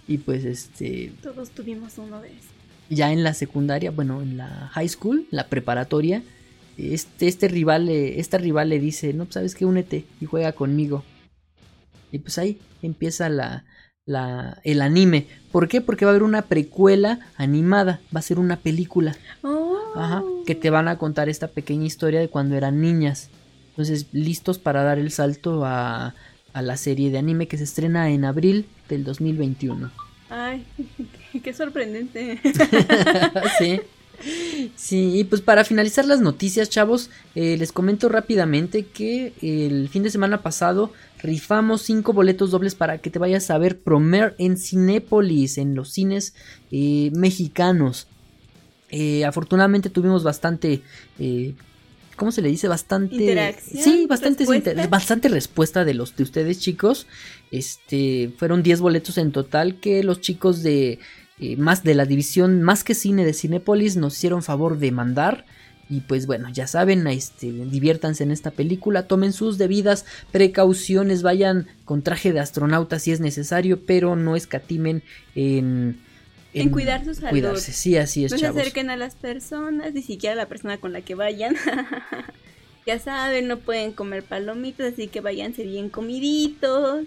y 0.09 0.19
pues 0.19 0.45
este... 0.45 1.13
Todos 1.23 1.51
tuvimos 1.51 1.99
uno 1.99 2.21
de 2.21 2.31
esos. 2.31 2.51
Ya 2.91 3.13
en 3.13 3.23
la 3.23 3.35
secundaria, 3.35 3.93
bueno, 3.93 4.21
en 4.21 4.39
la 4.39 4.71
high 4.73 4.89
school, 4.89 5.25
la 5.31 5.47
preparatoria, 5.47 6.25
este, 6.77 7.29
este 7.29 7.49
rival, 7.49 7.87
le- 7.87 8.21
esta 8.21 8.39
rival 8.39 8.69
le 8.69 8.79
dice, 8.81 9.13
no, 9.13 9.25
pues, 9.25 9.35
sabes 9.35 9.55
que 9.55 9.65
únete 9.65 10.05
y 10.21 10.27
juega 10.27 10.53
conmigo. 10.53 11.05
Y 12.11 12.19
pues 12.19 12.37
ahí 12.39 12.59
empieza 12.83 13.29
la, 13.29 13.65
la, 14.05 14.61
el 14.65 14.83
anime. 14.83 15.27
¿Por 15.51 15.69
qué? 15.69 15.81
Porque 15.81 16.05
va 16.05 16.11
a 16.11 16.13
haber 16.13 16.23
una 16.23 16.43
precuela 16.43 17.21
animada, 17.37 18.01
va 18.15 18.21
a 18.21 18.23
ser 18.23 18.39
una 18.39 18.57
película. 18.57 19.17
Oh. 19.43 19.79
Ajá, 19.95 20.23
que 20.47 20.55
te 20.55 20.71
van 20.71 20.89
a 20.89 20.99
contar 20.99 21.29
esta 21.29 21.49
pequeña 21.49 21.85
historia 21.87 22.21
de 22.21 22.29
cuando 22.29 22.57
eran 22.57 22.81
niñas. 22.81 23.31
Entonces, 23.71 24.07
listos 24.13 24.59
para 24.59 24.83
dar 24.83 24.99
el 24.99 25.11
salto 25.11 25.65
a, 25.65 26.15
a 26.53 26.63
la 26.63 26.77
serie 26.77 27.11
de 27.11 27.19
anime 27.19 27.49
que 27.49 27.57
se 27.59 27.65
estrena 27.65 28.11
en 28.11 28.25
abril 28.27 28.67
del 28.89 29.05
2021. 29.05 29.91
Ay, 30.29 30.67
qué 31.43 31.53
sorprendente. 31.55 32.39
sí. 33.59 33.81
Sí, 34.77 35.19
y 35.19 35.25
pues 35.25 35.41
para 35.41 35.65
finalizar 35.65 36.05
las 36.05 36.21
noticias, 36.21 36.69
chavos, 36.71 37.11
eh, 37.35 37.57
les 37.59 37.73
comento 37.73 38.09
rápidamente 38.09 38.87
que 38.87 39.33
el 39.43 39.89
fin 39.89 40.03
de 40.03 40.11
semana 40.11 40.43
pasado 40.43 40.93
rifamos 41.23 41.83
cinco 41.83 42.13
boletos 42.13 42.51
dobles 42.51 42.75
para 42.75 42.99
que 42.99 43.11
te 43.11 43.19
vayas 43.19 43.51
a 43.51 43.59
ver 43.59 43.81
Promer 43.81 44.35
en 44.39 44.57
Cinépolis, 44.57 45.59
en 45.59 45.75
los 45.75 45.91
cines 45.93 46.35
eh, 46.71 47.11
mexicanos. 47.15 48.07
Eh, 48.91 49.25
afortunadamente 49.25 49.89
tuvimos 49.91 50.23
bastante, 50.23 50.83
¿cómo 52.17 52.31
se 52.31 52.43
le 52.43 52.49
dice? 52.51 52.69
Bastante, 52.69 53.15
Interacción, 53.17 53.83
sí, 53.83 54.07
bastantes 54.07 54.47
respuesta. 54.47 54.71
inter- 54.73 54.89
bastante 54.89 55.29
respuesta 55.29 55.85
de 55.85 55.95
los 55.95 56.15
de 56.17 56.23
ustedes, 56.25 56.61
chicos. 56.61 57.07
Este, 57.51 58.33
fueron 58.39 58.63
10 58.63 58.81
boletos 58.81 59.19
en 59.19 59.33
total 59.33 59.77
que 59.81 60.03
los 60.05 60.21
chicos 60.21 60.63
de 60.63 60.99
eh, 61.43 61.57
más 61.57 61.83
de 61.83 61.97
la 61.97 62.07
división 62.07 62.63
más 62.63 62.85
que 62.85 62.95
cine 62.95 63.25
de 63.25 63.35
Cinépolis 63.35 63.97
nos 63.97 64.17
hicieron 64.17 64.45
favor 64.45 64.79
de 64.79 64.93
mandar. 64.93 65.45
Y 65.91 66.03
pues 66.03 66.27
bueno, 66.27 66.49
ya 66.53 66.69
saben, 66.69 67.05
este, 67.09 67.51
diviértanse 67.51 68.23
en 68.23 68.31
esta 68.31 68.53
película, 68.53 69.09
tomen 69.09 69.33
sus 69.33 69.59
debidas 69.59 70.07
precauciones, 70.31 71.23
vayan 71.25 71.67
con 71.85 72.03
traje 72.03 72.33
de 72.33 72.39
astronauta 72.39 73.01
si 73.01 73.11
es 73.11 73.19
necesario, 73.19 73.85
pero 73.85 74.15
no 74.15 74.37
escatimen 74.37 75.03
en, 75.35 75.99
En 76.55 76.71
cuidar 76.71 77.05
su 77.05 77.13
salud. 77.13 77.31
Cuidarse, 77.31 77.73
sí, 77.73 77.97
así 77.97 78.25
es, 78.25 78.31
no 78.31 78.39
se 78.39 78.47
acerquen 78.47 78.89
a 78.89 78.97
las 78.97 79.17
personas, 79.17 79.93
ni 79.93 80.03
siquiera 80.03 80.35
a 80.35 80.37
la 80.37 80.47
persona 80.47 80.79
con 80.79 80.93
la 80.93 81.01
que 81.01 81.17
vayan. 81.17 81.57
ya 82.87 83.01
saben, 83.01 83.49
no 83.49 83.59
pueden 83.59 83.93
comer 83.93 84.23
palomitas, 84.23 84.93
así 84.93 85.09
que 85.09 85.21
váyanse 85.21 85.65
bien 85.65 85.91
comiditos. 85.91 87.05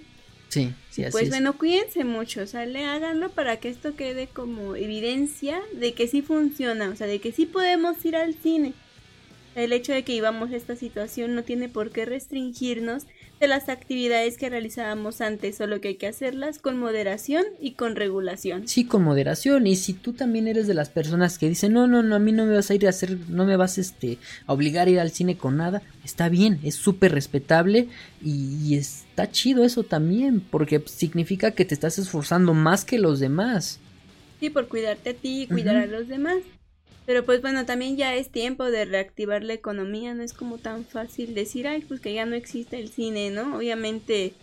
Sí, 0.50 0.74
sí, 0.96 1.04
así 1.04 1.12
Pues 1.12 1.24
es. 1.26 1.30
bueno, 1.30 1.58
cuídense 1.58 2.04
mucho, 2.04 2.42
o 2.42 2.48
sea, 2.48 2.66
le 2.66 2.86
háganlo 2.86 3.30
para 3.30 3.58
que 3.58 3.70
esto 3.70 3.96
quede 3.96 4.28
como 4.28 4.76
evidencia 4.76 5.62
de 5.74 5.94
que 5.94 6.08
sí 6.08 6.22
funciona, 6.22 6.90
o 6.90 6.96
sea, 6.96 7.08
de 7.08 7.20
que 7.20 7.32
sí 7.32 7.46
podemos 7.46 8.04
ir 8.06 8.16
al 8.16 8.34
cine. 8.36 8.74
El 9.56 9.72
hecho 9.72 9.94
de 9.94 10.04
que 10.04 10.12
vivamos 10.14 10.52
esta 10.52 10.76
situación 10.76 11.34
no 11.34 11.44
tiene 11.44 11.70
por 11.70 11.92
qué 11.92 12.06
restringirnos 12.06 13.04
de 13.40 13.48
las 13.48 13.70
actividades 13.70 14.38
que 14.38 14.50
realizábamos 14.50 15.22
antes, 15.22 15.56
solo 15.58 15.80
que 15.80 15.90
hay 15.90 15.96
que 15.96 16.08
hacerlas 16.08 16.60
con 16.60 16.78
moderación 16.78 17.46
y 17.62 17.72
con 17.74 17.96
regulación. 17.96 18.68
Sí, 18.68 18.86
con 18.86 19.04
moderación. 19.04 19.66
Y 19.68 19.78
si 19.78 19.94
tú 19.94 20.14
también 20.14 20.48
eres 20.48 20.68
de 20.68 20.74
las 20.74 20.90
personas 20.90 21.38
que 21.38 21.48
dicen, 21.50 21.72
no, 21.74 21.88
no, 21.88 22.04
no, 22.04 22.16
a 22.16 22.20
mí 22.20 22.32
no 22.34 22.46
me 22.46 22.56
vas 22.56 22.70
a 22.70 22.76
ir 22.76 22.86
a 22.86 22.90
hacer, 22.90 23.18
no 23.30 23.46
me 23.46 23.56
vas 23.58 23.78
este, 23.78 24.18
a 24.46 24.54
obligar 24.54 24.88
a 24.88 24.92
ir 24.92 25.00
al 25.00 25.12
cine 25.12 25.38
con 25.38 25.58
nada, 25.58 25.82
está 26.04 26.28
bien, 26.30 26.60
es 26.64 26.76
súper 26.76 27.14
respetable 27.14 27.88
y, 28.22 28.58
y 28.76 28.76
está 29.16 29.32
chido 29.32 29.64
eso 29.64 29.84
también, 29.84 30.42
porque 30.42 30.84
significa 30.88 31.52
que 31.52 31.64
te 31.64 31.74
estás 31.74 31.98
esforzando 31.98 32.54
más 32.54 32.84
que 32.84 33.00
los 33.00 33.22
demás. 33.22 33.80
Sí, 34.42 34.50
por 34.50 34.68
cuidarte 34.68 35.12
a 35.12 35.14
ti 35.14 35.44
y 35.44 35.48
cuidar 35.48 35.78
a 35.78 35.86
los 35.86 36.10
demás. 36.10 36.40
Pero 37.06 37.24
pues 37.24 37.42
bueno, 37.42 37.66
también 37.66 37.96
ya 37.96 38.14
es 38.14 38.30
tiempo 38.30 38.66
de 38.66 38.84
reactivar 38.84 39.42
la 39.42 39.54
economía, 39.54 40.14
no 40.14 40.22
es 40.22 40.34
como 40.34 40.58
tan 40.58 40.84
fácil 40.84 41.34
decir, 41.34 41.66
ay, 41.66 41.86
pues 41.88 42.02
que 42.02 42.14
ya 42.14 42.26
no 42.26 42.36
existe 42.36 42.78
el 42.78 42.90
cine, 42.90 43.30
¿no? 43.30 43.56
Obviamente 43.56 44.34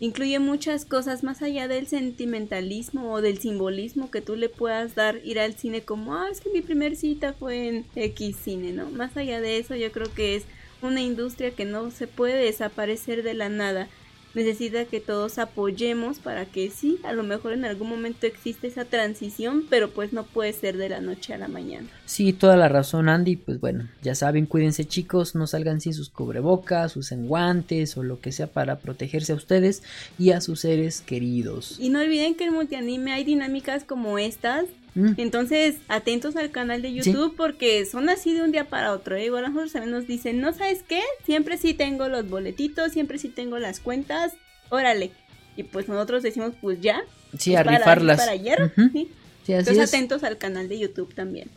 incluye 0.00 0.38
muchas 0.38 0.84
cosas 0.84 1.22
más 1.22 1.40
allá 1.40 1.66
del 1.66 1.86
sentimentalismo 1.86 3.10
o 3.10 3.22
del 3.22 3.38
simbolismo 3.38 4.10
que 4.10 4.20
tú 4.20 4.36
le 4.36 4.50
puedas 4.50 4.94
dar 4.94 5.18
ir 5.24 5.40
al 5.40 5.54
cine 5.54 5.80
como, 5.80 6.14
ah, 6.14 6.28
es 6.30 6.42
que 6.42 6.50
mi 6.50 6.60
primer 6.60 6.94
cita 6.94 7.32
fue 7.32 7.68
en 7.68 7.86
X 7.94 8.36
cine, 8.44 8.72
¿no? 8.72 8.90
Más 8.90 9.16
allá 9.16 9.40
de 9.40 9.56
eso, 9.56 9.76
yo 9.76 9.90
creo 9.92 10.12
que 10.12 10.36
es 10.36 10.44
una 10.82 11.00
industria 11.00 11.52
que 11.52 11.64
no 11.64 11.90
se 11.90 12.06
puede 12.06 12.44
desaparecer 12.44 13.22
de 13.22 13.34
la 13.34 13.48
nada. 13.48 13.88
Necesita 14.34 14.86
que 14.86 15.00
todos 15.00 15.38
apoyemos 15.38 16.18
para 16.18 16.46
que 16.46 16.70
sí, 16.70 16.98
a 17.04 17.12
lo 17.12 17.22
mejor 17.22 17.52
en 17.52 17.66
algún 17.66 17.90
momento 17.90 18.26
existe 18.26 18.66
esa 18.66 18.86
transición, 18.86 19.66
pero 19.68 19.90
pues 19.90 20.14
no 20.14 20.24
puede 20.24 20.54
ser 20.54 20.78
de 20.78 20.88
la 20.88 21.02
noche 21.02 21.34
a 21.34 21.38
la 21.38 21.48
mañana. 21.48 21.86
Sí, 22.06 22.32
toda 22.32 22.56
la 22.56 22.68
razón, 22.68 23.10
Andy. 23.10 23.36
Pues 23.36 23.60
bueno, 23.60 23.88
ya 24.02 24.14
saben, 24.14 24.46
cuídense 24.46 24.86
chicos, 24.86 25.34
no 25.34 25.46
salgan 25.46 25.82
sin 25.82 25.92
sus 25.92 26.08
cubrebocas, 26.08 26.96
usen 26.96 27.26
guantes 27.26 27.98
o 27.98 28.02
lo 28.02 28.20
que 28.20 28.32
sea 28.32 28.46
para 28.46 28.78
protegerse 28.78 29.32
a 29.32 29.36
ustedes 29.36 29.82
y 30.18 30.30
a 30.30 30.40
sus 30.40 30.60
seres 30.60 31.02
queridos. 31.02 31.76
Y 31.78 31.90
no 31.90 32.00
olviden 32.00 32.34
que 32.34 32.44
en 32.44 32.54
Multianime 32.54 33.12
hay 33.12 33.24
dinámicas 33.24 33.84
como 33.84 34.18
estas. 34.18 34.64
Mm, 34.94 35.14
Entonces, 35.16 35.76
atentos 35.88 36.36
al 36.36 36.50
canal 36.50 36.82
de 36.82 36.92
YouTube 36.92 37.34
porque 37.36 37.84
son 37.86 38.08
así 38.10 38.34
de 38.34 38.42
un 38.42 38.52
día 38.52 38.68
para 38.68 38.92
otro. 38.92 39.16
¿eh? 39.16 39.24
Igual 39.26 39.44
a 39.44 39.48
nosotros 39.48 39.72
también 39.72 39.92
nos 39.92 40.06
dicen, 40.06 40.40
¿no 40.40 40.52
sabes 40.52 40.82
qué? 40.86 41.00
Siempre 41.24 41.56
sí 41.56 41.72
tengo 41.74 42.08
los 42.08 42.28
boletitos, 42.28 42.92
siempre 42.92 43.18
sí 43.18 43.28
tengo 43.28 43.58
las 43.58 43.80
cuentas. 43.80 44.32
Órale. 44.68 45.10
Y 45.56 45.62
pues 45.64 45.88
nosotros 45.88 46.22
decimos, 46.22 46.52
pues 46.60 46.80
ya. 46.80 47.02
sí, 47.38 47.54
es 47.54 47.60
a 47.60 47.64
para- 47.64 47.78
rifarlas. 47.78 48.18
para 48.20 48.32
ayer. 48.32 48.72
Ujú. 48.76 48.88
¿sí? 48.92 49.10
Sí, 49.46 49.52
así 49.54 49.60
Entonces, 49.70 49.84
es. 49.84 49.88
atentos 49.94 50.22
al 50.24 50.38
canal 50.38 50.68
de 50.68 50.78
YouTube 50.78 51.14
también. 51.14 51.48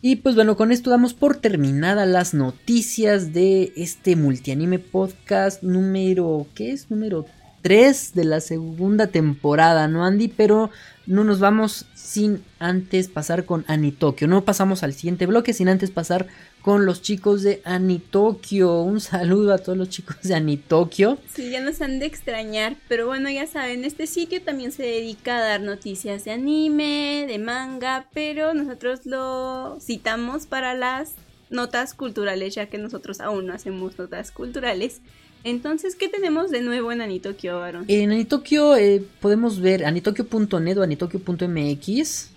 Y 0.00 0.16
pues 0.16 0.34
bueno, 0.34 0.56
con 0.56 0.70
esto 0.70 0.90
damos 0.90 1.14
por 1.14 1.36
terminada 1.38 2.04
las 2.06 2.34
noticias 2.34 3.32
de 3.32 3.72
este 3.76 4.16
multianime 4.16 4.78
podcast 4.78 5.62
número, 5.62 6.46
¿qué 6.54 6.72
es? 6.72 6.90
Número 6.90 7.24
3 7.64 8.12
de 8.12 8.24
la 8.24 8.42
segunda 8.42 9.06
temporada, 9.06 9.88
¿no, 9.88 10.04
Andy? 10.04 10.28
Pero 10.28 10.70
no 11.06 11.24
nos 11.24 11.40
vamos 11.40 11.86
sin 11.94 12.44
antes 12.58 13.08
pasar 13.08 13.46
con 13.46 13.64
Anitokyo. 13.68 14.26
No 14.26 14.44
pasamos 14.44 14.82
al 14.82 14.92
siguiente 14.92 15.24
bloque 15.24 15.54
sin 15.54 15.70
antes 15.70 15.90
pasar 15.90 16.26
con 16.60 16.84
los 16.84 17.00
chicos 17.00 17.42
de 17.42 17.62
Anitokyo. 17.64 18.82
Un 18.82 19.00
saludo 19.00 19.54
a 19.54 19.58
todos 19.58 19.78
los 19.78 19.88
chicos 19.88 20.18
de 20.22 20.34
Anitokyo. 20.34 21.16
Sí, 21.34 21.48
ya 21.48 21.62
nos 21.62 21.80
han 21.80 22.00
de 22.00 22.04
extrañar, 22.04 22.76
pero 22.86 23.06
bueno, 23.06 23.30
ya 23.30 23.46
saben, 23.46 23.84
este 23.84 24.06
sitio 24.06 24.42
también 24.42 24.70
se 24.70 24.82
dedica 24.82 25.38
a 25.38 25.40
dar 25.40 25.62
noticias 25.62 26.26
de 26.26 26.32
anime, 26.32 27.24
de 27.26 27.38
manga, 27.38 28.08
pero 28.12 28.52
nosotros 28.52 29.06
lo 29.06 29.78
citamos 29.80 30.44
para 30.44 30.74
las 30.74 31.14
notas 31.48 31.94
culturales, 31.94 32.54
ya 32.54 32.66
que 32.66 32.76
nosotros 32.76 33.22
aún 33.22 33.46
no 33.46 33.54
hacemos 33.54 33.98
notas 33.98 34.32
culturales. 34.32 35.00
Entonces, 35.44 35.94
¿qué 35.94 36.08
tenemos 36.08 36.50
de 36.50 36.62
nuevo 36.62 36.90
en 36.90 37.02
Anitokyo, 37.02 37.62
Aaron? 37.62 37.84
En 37.88 38.10
Anitokyo 38.10 38.76
eh, 38.76 39.04
podemos 39.20 39.60
ver 39.60 39.84
anitokyo.net 39.84 40.78
o 40.78 40.82
anitokyo.mx. 40.82 42.30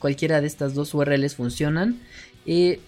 Cualquiera 0.00 0.40
de 0.40 0.48
estas 0.48 0.74
dos 0.74 0.92
URLs 0.92 1.36
funcionan. 1.36 2.00
Eh, 2.44 2.80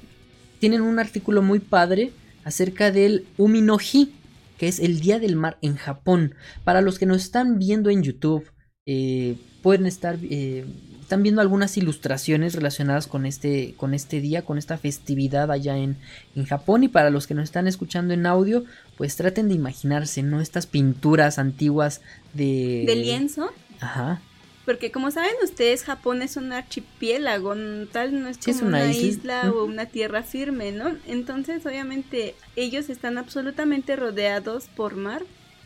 tienen 0.59 0.83
un 0.83 0.99
artículo 0.99 1.41
muy 1.41 1.61
padre 1.61 2.11
acerca 2.43 2.91
del 2.91 3.27
Uminoji, 3.37 4.13
que 4.59 4.67
es 4.67 4.81
el 4.81 4.99
Día 4.99 5.21
del 5.21 5.37
Mar 5.37 5.57
en 5.63 5.77
Japón. 5.77 6.35
Para 6.65 6.81
los 6.81 6.99
que 6.99 7.07
nos 7.07 7.23
están 7.23 7.61
viendo 7.61 7.91
en 7.91 8.03
YouTube, 8.03 8.51
eh, 8.87 9.37
pueden 9.63 9.87
estar... 9.87 10.19
están 10.19 11.23
viendo 11.23 11.41
algunas 11.41 11.77
ilustraciones 11.77 12.55
relacionadas 12.55 13.07
con 13.07 13.25
este, 13.25 13.75
con 13.77 13.95
este 13.95 14.21
día, 14.21 14.43
con 14.43 14.59
esta 14.59 14.79
festividad 14.79 15.53
allá 15.53 15.79
en, 15.79 15.97
en 16.35 16.45
Japón. 16.45 16.83
Y 16.83 16.89
para 16.89 17.11
los 17.11 17.29
que 17.29 17.35
nos 17.35 17.45
están 17.45 17.69
escuchando 17.69 18.13
en 18.13 18.27
audio, 18.27 18.65
pues 18.99 19.17
traten 19.17 19.49
de 19.49 19.55
imaginarse, 19.55 20.23
¿no? 20.23 20.41
Estas 20.41 20.67
pinturas 20.67 21.39
antiguas 21.39 22.03
de... 22.35 22.85
¿De 22.87 22.97
lienzo? 22.97 23.51
Ajá. 23.81 24.21
Porque 24.67 24.91
como 24.91 25.11
saben 25.11 25.33
ustedes, 25.43 25.85
Japón 25.85 26.21
es 26.21 26.37
un 26.37 26.53
archipiélago, 26.53 27.55
tal 27.91 28.21
no 28.21 28.29
es 28.29 28.37
Sí, 28.39 28.53
como 28.53 28.57
es 28.57 28.63
una 28.63 28.79
una, 28.83 28.91
isla. 28.93 29.09
isla 29.45 29.53
o 29.53 29.65
una 29.65 29.87
tierra 29.87 30.23
firme, 30.25 30.73
¿no? 30.73 30.95
Entonces, 31.07 31.65
obviamente, 31.65 32.35
ellos 32.57 32.91
están 32.91 33.17
absolutamente 33.17 33.97
rodeados 33.97 34.67
por 34.67 34.97
mar. 34.97 35.23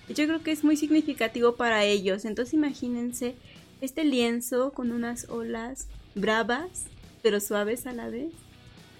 Y 0.08 0.14
yo 0.14 0.26
creo 0.26 0.42
que 0.42 0.52
es 0.52 0.62
muy 0.62 0.76
significativo 0.76 1.56
para 1.56 1.84
ellos. 1.84 2.24
Entonces, 2.24 2.54
imagínense 2.54 3.34
este 3.80 4.04
lienzo 4.04 4.72
con 4.72 4.92
unas 4.92 5.28
olas 5.30 5.88
bravas, 6.14 6.84
pero 7.22 7.40
suaves 7.40 7.86
a 7.86 7.92
la 7.92 8.08
vez. 8.08 8.30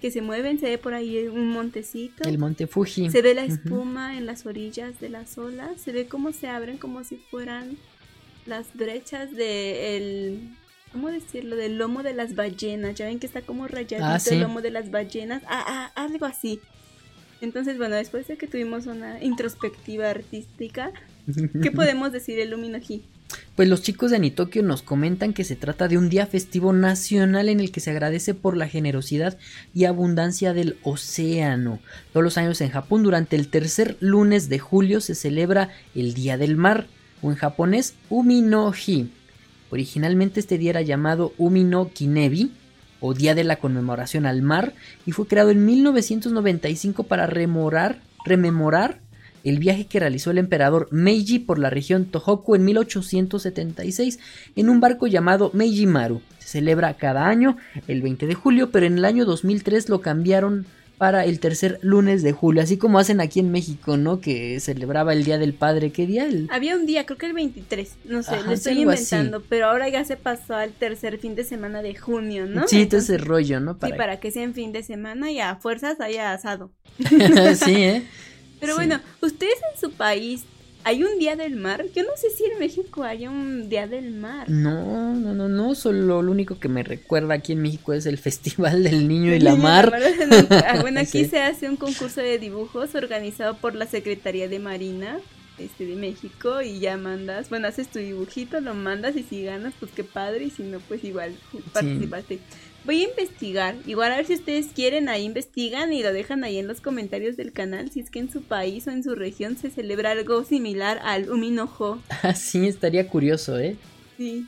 Que 0.03 0.11
se 0.11 0.21
mueven, 0.21 0.59
se 0.59 0.65
ve 0.65 0.77
por 0.77 0.93
ahí 0.93 1.29
un 1.29 1.47
montecito. 1.47 2.27
El 2.27 2.37
monte 2.37 2.67
Fuji. 2.67 3.09
Se 3.09 3.21
ve 3.21 3.33
la 3.33 3.45
espuma 3.45 4.17
en 4.17 4.25
las 4.25 4.45
orillas 4.45 4.99
de 4.99 5.07
las 5.07 5.37
olas, 5.37 5.79
se 5.79 5.93
ve 5.93 6.07
cómo 6.07 6.33
se 6.33 6.49
abren 6.49 6.77
como 6.77 7.05
si 7.05 7.15
fueran 7.15 7.77
las 8.45 8.73
brechas 8.73 9.31
de 9.31 9.95
el 9.95 10.49
¿cómo 10.91 11.09
decirlo? 11.09 11.55
del 11.55 11.77
lomo 11.77 12.03
de 12.03 12.13
las 12.13 12.35
ballenas. 12.35 12.95
Ya 12.95 13.05
ven 13.05 13.17
que 13.17 13.27
está 13.27 13.43
como 13.43 13.65
rayadito 13.65 14.05
Ah, 14.05 14.19
sí. 14.19 14.33
el 14.33 14.41
lomo 14.41 14.61
de 14.61 14.71
las 14.71 14.91
ballenas. 14.91 15.41
Ah, 15.47 15.63
ah, 15.95 16.03
algo 16.03 16.25
así. 16.25 16.59
Entonces, 17.39 17.77
bueno, 17.77 17.95
después 17.95 18.27
de 18.27 18.35
que 18.35 18.45
tuvimos 18.47 18.87
una 18.87 19.23
introspectiva 19.23 20.09
artística, 20.09 20.91
¿qué 21.63 21.71
podemos 21.71 22.11
decir 22.11 22.37
el 22.41 22.49
Luminoji? 22.49 23.05
Pues 23.55 23.69
los 23.69 23.81
chicos 23.81 24.11
de 24.11 24.17
Anitokyo 24.17 24.63
nos 24.63 24.81
comentan 24.81 25.33
que 25.33 25.43
se 25.43 25.55
trata 25.55 25.87
de 25.87 25.97
un 25.97 26.09
día 26.09 26.25
festivo 26.25 26.73
nacional 26.73 27.49
en 27.49 27.59
el 27.59 27.71
que 27.71 27.79
se 27.79 27.91
agradece 27.91 28.33
por 28.33 28.57
la 28.57 28.67
generosidad 28.67 29.37
y 29.73 29.85
abundancia 29.85 30.53
del 30.53 30.77
océano. 30.83 31.79
Todos 32.11 32.23
los 32.23 32.37
años 32.37 32.61
en 32.61 32.71
Japón, 32.71 33.03
durante 33.03 33.35
el 33.35 33.49
tercer 33.49 33.97
lunes 33.99 34.49
de 34.49 34.59
julio, 34.59 35.01
se 35.01 35.15
celebra 35.15 35.69
el 35.93 36.13
Día 36.13 36.37
del 36.37 36.55
Mar, 36.55 36.87
o 37.21 37.29
en 37.29 37.37
japonés 37.37 37.93
Umi 38.09 38.41
no 38.41 38.71
Hi. 38.73 39.11
Originalmente 39.69 40.39
este 40.39 40.57
día 40.57 40.71
era 40.71 40.81
llamado 40.81 41.33
Umi 41.37 41.63
no 41.63 41.91
Kinebi, 41.91 42.51
o 42.99 43.13
Día 43.13 43.35
de 43.35 43.43
la 43.43 43.57
Conmemoración 43.57 44.25
al 44.25 44.41
Mar, 44.41 44.73
y 45.05 45.11
fue 45.11 45.27
creado 45.27 45.51
en 45.51 45.65
1995 45.65 47.03
para 47.03 47.27
remorar, 47.27 48.01
rememorar 48.25 49.02
el 49.43 49.59
viaje 49.59 49.85
que 49.85 49.99
realizó 49.99 50.31
el 50.31 50.37
emperador 50.37 50.87
Meiji 50.91 51.39
por 51.39 51.59
la 51.59 51.69
región 51.69 52.05
Tohoku 52.05 52.55
en 52.55 52.65
1876 52.65 54.19
en 54.55 54.69
un 54.69 54.79
barco 54.79 55.07
llamado 55.07 55.51
Meiji 55.53 55.85
Maru. 55.85 56.21
Se 56.39 56.59
celebra 56.59 56.93
cada 56.95 57.27
año 57.27 57.57
el 57.87 58.01
20 58.01 58.27
de 58.27 58.35
julio, 58.35 58.71
pero 58.71 58.85
en 58.85 58.97
el 58.97 59.05
año 59.05 59.25
2003 59.25 59.89
lo 59.89 60.01
cambiaron 60.01 60.65
para 60.97 61.25
el 61.25 61.39
tercer 61.39 61.79
lunes 61.81 62.23
de 62.23 62.31
julio, 62.31 62.61
así 62.61 62.77
como 62.77 62.99
hacen 62.99 63.19
aquí 63.19 63.39
en 63.39 63.51
México, 63.51 63.97
¿no? 63.97 64.21
Que 64.21 64.59
celebraba 64.59 65.11
el 65.11 65.25
Día 65.25 65.37
del 65.37 65.53
Padre, 65.53 65.91
¿qué 65.91 66.05
día? 66.05 66.25
El... 66.25 66.47
Había 66.51 66.75
un 66.75 66.85
día, 66.85 67.05
creo 67.05 67.17
que 67.17 67.25
el 67.25 67.33
23, 67.33 67.95
no 68.05 68.23
sé, 68.23 68.35
Ajá, 68.35 68.45
lo 68.45 68.53
es 68.53 68.59
estoy 68.59 68.73
así. 68.73 68.81
inventando, 68.83 69.43
pero 69.49 69.65
ahora 69.65 69.89
ya 69.89 70.05
se 70.05 70.15
pasó 70.15 70.55
al 70.55 70.71
tercer 70.71 71.17
fin 71.17 71.35
de 71.35 71.43
semana 71.43 71.81
de 71.81 71.95
junio, 71.95 72.45
¿no? 72.45 72.67
Sí, 72.67 72.85
todo 72.85 73.01
ese 73.01 73.17
rollo, 73.17 73.59
¿no? 73.59 73.73
Sí, 73.73 73.91
para 73.97 74.19
que 74.19 74.31
sea 74.31 74.43
en 74.43 74.53
fin 74.53 74.71
de 74.71 74.83
semana 74.83 75.31
y 75.31 75.39
a 75.39 75.55
fuerzas 75.55 75.99
haya 75.99 76.31
asado. 76.31 76.71
sí, 77.55 77.75
¿eh? 77.75 78.03
Pero 78.63 78.73
Sí. 78.73 78.77
bueno, 78.87 78.99
ustedes 79.21 79.55
en 79.73 79.79
su 79.79 79.91
país, 79.91 80.43
¿hay 80.85 81.03
un 81.03 81.17
día 81.19 81.35
del 81.35 81.55
mar? 81.55 81.85
Yo 81.95 82.03
no 82.03 82.09
sé 82.17 82.29
si 82.29 82.45
en 82.45 82.59
México 82.59 83.03
hay 83.03 83.27
un 83.27 83.69
día 83.69 83.87
del 83.87 84.11
mar. 84.11 84.49
No, 84.49 85.13
no, 85.13 85.33
no, 85.33 85.47
no, 85.47 85.75
solo 85.75 86.21
lo 86.21 86.31
único 86.31 86.59
que 86.59 86.67
me 86.69 86.83
recuerda 86.83 87.35
aquí 87.35 87.53
en 87.53 87.61
México 87.61 87.93
es 87.93 88.05
el 88.05 88.17
Festival 88.27 88.83
del 88.83 89.07
Niño 89.07 89.31
y 89.31 89.35
El 89.37 89.43
la 89.43 89.55
mar. 89.55 89.93
Ah, 90.49 90.79
Bueno, 90.81 90.99
aquí 91.01 91.23
Sí. 91.23 91.29
se 91.29 91.41
hace 91.41 91.69
un 91.69 91.75
concurso 91.77 92.21
de 92.21 92.39
dibujos 92.39 92.95
organizado 92.95 93.55
por 93.57 93.75
la 93.75 93.85
Secretaría 93.85 94.47
de 94.47 94.59
Marina 94.59 95.19
este, 95.59 95.85
de 95.85 95.95
México 95.95 96.63
y 96.63 96.79
ya 96.79 96.97
mandas, 96.97 97.49
bueno, 97.49 97.67
haces 97.67 97.87
tu 97.87 97.99
dibujito, 97.99 98.59
lo 98.59 98.73
mandas 98.73 99.15
y 99.15 99.21
si 99.21 99.43
ganas, 99.43 99.73
pues 99.79 99.91
qué 99.95 100.03
padre 100.03 100.45
y 100.45 100.49
si 100.49 100.63
no, 100.63 100.79
pues 100.79 101.03
igual 101.03 101.35
participaste. 101.71 102.39
Voy 102.85 103.01
a 103.01 103.09
investigar, 103.09 103.75
igual 103.87 104.11
a 104.11 104.17
ver 104.17 104.25
si 104.25 104.33
ustedes 104.33 104.67
quieren, 104.75 105.07
ahí 105.07 105.23
investigan 105.23 105.93
y 105.93 106.03
lo 106.03 106.11
dejan 106.11 106.43
ahí 106.43 106.57
en 106.59 106.67
los 106.67 106.81
comentarios 106.81 107.37
del 107.37 107.53
canal 107.53 107.89
si 107.91 108.01
es 108.01 108.09
que 108.09 108.19
en 108.19 108.29
su 108.29 108.41
país 108.43 108.87
o 108.87 108.91
en 108.91 109.03
su 109.03 109.15
región 109.15 109.55
se 109.57 109.69
celebra 109.69 110.11
algo 110.11 110.43
similar 110.43 110.99
al 111.03 111.29
Uminojo. 111.29 112.01
Así 112.23 112.67
estaría 112.67 113.07
curioso, 113.07 113.57
¿eh? 113.57 113.77
Sí. 114.17 114.45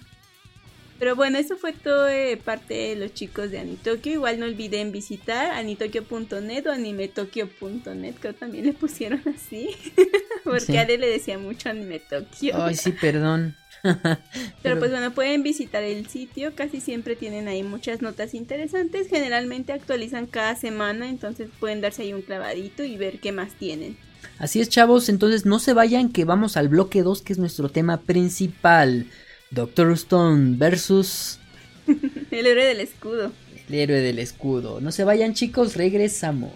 Pero 0.99 1.15
bueno, 1.15 1.37
eso 1.37 1.57
fue 1.57 1.73
todo 1.73 2.05
de 2.05 2.37
parte 2.37 2.73
de 2.73 2.95
los 2.95 3.13
chicos 3.13 3.51
de 3.51 3.59
Anitokyo. 3.59 4.11
Igual 4.13 4.39
no 4.39 4.45
olviden 4.45 4.91
visitar 4.93 5.51
anitokyo.net 5.51 6.65
o 6.67 6.71
animetokyo.net, 6.71 8.15
que 8.15 8.33
también 8.33 8.65
le 8.65 8.73
pusieron 8.73 9.21
así. 9.33 9.69
Porque 10.45 10.61
Sí. 10.87 10.97
le 10.97 11.07
decía 11.09 11.37
mucho 11.37 11.69
Animetokyo. 11.69 12.63
Ay, 12.63 12.75
sí, 12.75 12.91
perdón. 12.93 13.55
Pero 14.63 14.79
pues 14.79 14.91
bueno, 14.91 15.11
pueden 15.11 15.43
visitar 15.43 15.83
el 15.83 16.07
sitio, 16.07 16.55
casi 16.55 16.81
siempre 16.81 17.15
tienen 17.15 17.47
ahí 17.47 17.63
muchas 17.63 18.01
notas 18.01 18.33
interesantes, 18.33 19.07
generalmente 19.07 19.73
actualizan 19.73 20.25
cada 20.25 20.55
semana, 20.55 21.09
entonces 21.09 21.49
pueden 21.59 21.81
darse 21.81 22.03
ahí 22.03 22.13
un 22.13 22.21
clavadito 22.21 22.83
y 22.83 22.97
ver 22.97 23.19
qué 23.19 23.31
más 23.31 23.53
tienen. 23.53 23.97
Así 24.39 24.59
es, 24.59 24.69
chavos, 24.69 25.09
entonces 25.09 25.45
no 25.45 25.59
se 25.59 25.73
vayan 25.73 26.09
que 26.09 26.25
vamos 26.25 26.57
al 26.57 26.67
bloque 26.67 27.03
2, 27.03 27.21
que 27.21 27.33
es 27.33 27.39
nuestro 27.39 27.69
tema 27.69 28.01
principal. 28.01 29.07
Doctor 29.51 29.91
Stone 29.91 30.57
versus 30.57 31.39
El 32.31 32.47
héroe 32.47 32.65
del 32.65 32.79
escudo. 32.79 33.31
el 33.69 33.75
héroe 33.75 33.99
del 33.99 34.19
escudo. 34.19 34.81
No 34.81 34.91
se 34.91 35.03
vayan, 35.03 35.33
chicos, 35.33 35.75
regresamos. 35.75 36.51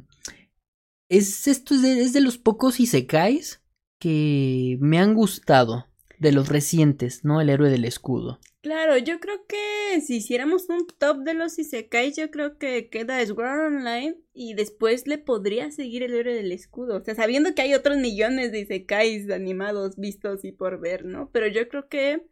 es 1.09 1.47
esto 1.47 1.74
es 1.74 1.83
de, 1.83 2.01
es 2.01 2.12
de 2.12 2.20
los 2.20 2.39
pocos 2.39 2.81
isekais 2.81 3.62
que 3.99 4.77
me 4.81 4.99
han 4.99 5.14
gustado. 5.14 5.87
De 6.18 6.33
los 6.33 6.49
recientes, 6.49 7.24
¿no? 7.24 7.43
El 7.43 7.51
héroe 7.51 7.68
del 7.68 7.85
escudo. 7.85 8.41
Claro, 8.67 8.99
yo 8.99 9.21
creo 9.21 9.47
que 9.47 10.01
si 10.01 10.17
hiciéramos 10.17 10.69
un 10.69 10.89
top 10.89 11.19
de 11.19 11.35
los 11.35 11.57
isekais, 11.57 12.17
yo 12.17 12.33
creo 12.33 12.59
que 12.59 12.89
queda 12.91 13.25
Sword 13.25 13.61
Online 13.64 14.19
y 14.33 14.55
después 14.55 15.07
le 15.07 15.19
podría 15.19 15.71
seguir 15.71 16.03
el 16.03 16.12
héroe 16.14 16.35
del 16.35 16.51
escudo. 16.51 16.97
O 16.97 17.05
sea, 17.05 17.14
sabiendo 17.14 17.55
que 17.55 17.62
hay 17.62 17.75
otros 17.75 17.97
millones 17.99 18.51
de 18.51 18.59
isekais 18.59 19.31
animados 19.31 19.97
vistos 19.97 20.45
y 20.45 20.51
por 20.51 20.81
ver, 20.81 21.05
¿no? 21.05 21.31
Pero 21.31 21.47
yo 21.47 21.69
creo 21.69 21.89
que 21.89 22.27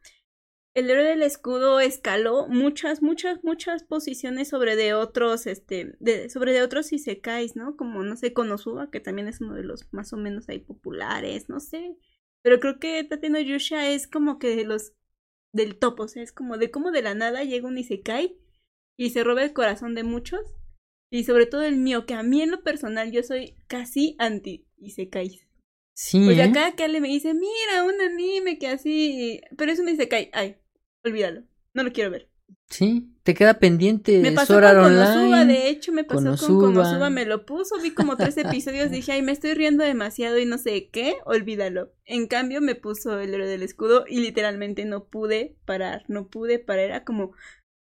el 0.74 0.90
héroe 0.90 1.04
del 1.04 1.22
escudo 1.22 1.78
escaló 1.78 2.48
muchas, 2.48 3.00
muchas, 3.00 3.44
muchas 3.44 3.84
posiciones 3.84 4.48
sobre 4.48 4.74
de 4.74 4.92
otros, 4.92 5.46
este, 5.46 5.94
de, 6.00 6.28
sobre 6.30 6.52
de 6.52 6.62
otros 6.62 6.92
isekais, 6.92 7.54
¿no? 7.54 7.76
Como, 7.76 8.02
no 8.02 8.16
sé, 8.16 8.32
Konosuba, 8.32 8.90
que 8.90 8.98
también 8.98 9.28
es 9.28 9.40
uno 9.40 9.54
de 9.54 9.62
los 9.62 9.86
más 9.92 10.12
o 10.12 10.16
menos 10.16 10.48
ahí 10.48 10.58
populares, 10.58 11.48
no 11.48 11.60
sé. 11.60 11.96
Pero 12.42 12.58
creo 12.58 12.80
que 12.80 13.04
Tate 13.04 13.30
no 13.30 13.38
Yusha 13.38 13.88
es 13.90 14.08
como 14.08 14.40
que 14.40 14.56
de 14.56 14.64
los 14.64 14.94
del 15.54 15.76
top, 15.78 16.00
o 16.00 16.08
sea, 16.08 16.22
es 16.22 16.32
como 16.32 16.58
de 16.58 16.70
cómo 16.70 16.90
de 16.90 17.00
la 17.00 17.14
nada 17.14 17.44
llega 17.44 17.68
un 17.68 17.78
isekai 17.78 18.36
y 18.98 19.10
se 19.10 19.24
roba 19.24 19.44
el 19.44 19.54
corazón 19.54 19.94
de 19.94 20.02
muchos. 20.02 20.40
Y 21.10 21.22
sobre 21.24 21.46
todo 21.46 21.62
el 21.62 21.76
mío, 21.76 22.06
que 22.06 22.14
a 22.14 22.24
mí 22.24 22.42
en 22.42 22.50
lo 22.50 22.62
personal 22.64 23.12
yo 23.12 23.22
soy 23.22 23.56
casi 23.68 24.16
anti 24.18 24.66
isekais. 24.78 25.46
Sí, 25.96 26.26
sea, 26.34 26.46
¿eh? 26.46 26.52
cada 26.52 26.74
que 26.74 26.82
Ale 26.82 27.00
me 27.00 27.06
dice, 27.06 27.34
mira, 27.34 27.84
un 27.84 28.00
anime 28.00 28.58
que 28.58 28.66
así, 28.66 29.40
pero 29.56 29.70
es 29.70 29.78
un 29.78 29.88
isekai, 29.88 30.30
ay, 30.32 30.56
olvídalo, 31.04 31.44
no 31.72 31.84
lo 31.84 31.92
quiero 31.92 32.10
ver. 32.10 32.28
Sí, 32.68 33.14
te 33.22 33.34
queda 33.34 33.60
pendiente 33.60 34.20
Me 34.20 34.32
pasó 34.32 34.54
con 34.54 34.62
Konosuba, 34.62 35.44
de 35.44 35.68
hecho, 35.68 35.92
me 35.92 36.02
pasó 36.02 36.16
con 36.16 36.24
Konosuba. 36.24 36.66
Konosuba, 36.66 37.10
me 37.10 37.24
lo 37.24 37.46
puso, 37.46 37.80
vi 37.80 37.92
como 37.92 38.16
tres 38.16 38.36
episodios, 38.36 38.90
dije, 38.90 39.12
ay, 39.12 39.22
me 39.22 39.32
estoy 39.32 39.54
riendo 39.54 39.84
demasiado 39.84 40.38
y 40.38 40.46
no 40.46 40.58
sé 40.58 40.88
qué, 40.90 41.14
olvídalo. 41.24 41.92
En 42.04 42.26
cambio, 42.26 42.60
me 42.60 42.74
puso 42.74 43.20
el 43.20 43.32
héroe 43.32 43.46
del 43.46 43.62
escudo 43.62 44.04
y 44.08 44.20
literalmente 44.20 44.84
no 44.84 45.04
pude 45.04 45.56
parar, 45.66 46.04
no 46.08 46.28
pude 46.28 46.58
parar, 46.58 46.86
era 46.86 47.04
como, 47.04 47.32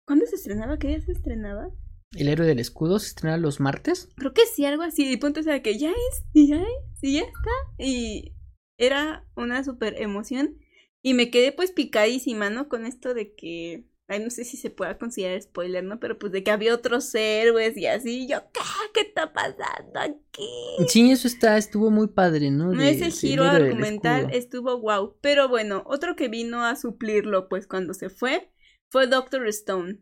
¿cuándo 0.06 0.26
se 0.26 0.36
estrenaba? 0.36 0.78
¿Qué 0.78 0.90
día 0.90 1.02
se 1.02 1.14
estrenaba? 1.14 1.70
El 2.14 2.28
héroe 2.28 2.46
del 2.46 2.60
escudo 2.60 3.00
se 3.00 3.08
estrena 3.08 3.38
los 3.38 3.62
martes. 3.62 4.10
Creo 4.18 4.34
que 4.34 4.46
sí, 4.46 4.66
algo 4.66 4.84
así, 4.84 5.10
y 5.10 5.18
punto 5.18 5.40
o 5.40 5.44
sea 5.44 5.62
que 5.62 5.78
ya 5.78 5.92
es, 5.92 6.24
y 6.34 6.50
ya 6.50 6.58
es, 6.58 7.02
y 7.02 7.14
ya 7.14 7.22
está, 7.22 7.52
y 7.78 8.34
era 8.78 9.26
una 9.36 9.64
super 9.64 10.02
emoción, 10.02 10.58
y 11.02 11.14
me 11.14 11.32
quedé 11.32 11.52
pues 11.52 11.72
picadísima, 11.72 12.50
¿no? 12.50 12.68
Con 12.68 12.86
esto 12.86 13.14
de 13.14 13.34
que... 13.34 13.86
Ay, 14.12 14.20
no 14.24 14.30
sé 14.30 14.44
si 14.44 14.58
se 14.58 14.70
pueda 14.70 14.98
considerar 14.98 15.42
spoiler, 15.42 15.84
¿no? 15.84 16.00
Pero 16.00 16.20
pues 16.20 16.32
de 16.34 16.44
que 16.44 16.52
había 16.52 16.76
otros 16.76 17.16
héroes 17.16 17.78
y 17.78 17.86
así. 17.88 18.28
Yo, 18.28 18.40
¿qué? 18.54 18.60
¿Qué 18.94 19.02
está 19.02 19.32
pasando 19.32 20.00
aquí? 20.00 20.50
Sí, 20.90 21.12
eso 21.12 21.28
está, 21.28 21.58
estuvo 21.58 21.90
muy 21.92 22.08
padre, 22.08 22.52
¿no? 22.52 22.74
No, 22.74 22.82
De- 22.82 22.90
ese 22.90 23.10
giro 23.12 23.44
argumental 23.46 24.28
estuvo 24.34 24.80
wow. 24.82 25.16
Pero 25.22 25.48
bueno, 25.48 25.84
otro 25.86 26.16
que 26.18 26.28
vino 26.28 26.66
a 26.66 26.76
suplirlo, 26.76 27.48
pues 27.48 27.68
cuando 27.68 27.94
se 27.94 28.10
fue, 28.10 28.52
fue 28.90 29.08
Doctor 29.08 29.48
Stone. 29.48 30.00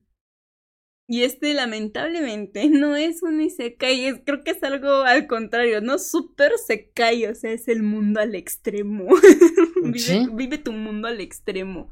Y 1.11 1.23
este, 1.23 1.53
lamentablemente, 1.53 2.67
no 2.69 2.95
es 2.95 3.23
un 3.23 3.41
Isekai, 3.41 4.05
es, 4.05 4.21
creo 4.25 4.43
que 4.43 4.51
es 4.51 4.63
algo 4.63 4.89
al 5.03 5.27
contrario, 5.27 5.81
no 5.81 5.97
super 5.99 6.51
Sekai, 6.57 7.25
o 7.25 7.35
sea, 7.35 7.51
es 7.51 7.67
el 7.67 7.83
mundo 7.83 8.19
al 8.19 8.35
extremo. 8.35 9.07
vive, 9.83 9.99
Sí. 9.99 10.27
vive 10.33 10.57
tu 10.57 10.71
mundo 10.71 11.07
al 11.07 11.19
extremo. 11.21 11.89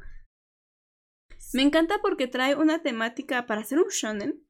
Me 1.53 1.61
encanta 1.61 1.99
porque 2.01 2.27
trae 2.27 2.55
una 2.55 2.81
temática 2.81 3.45
para 3.45 3.61
hacer 3.61 3.79
un 3.79 3.89
shonen. 3.89 4.43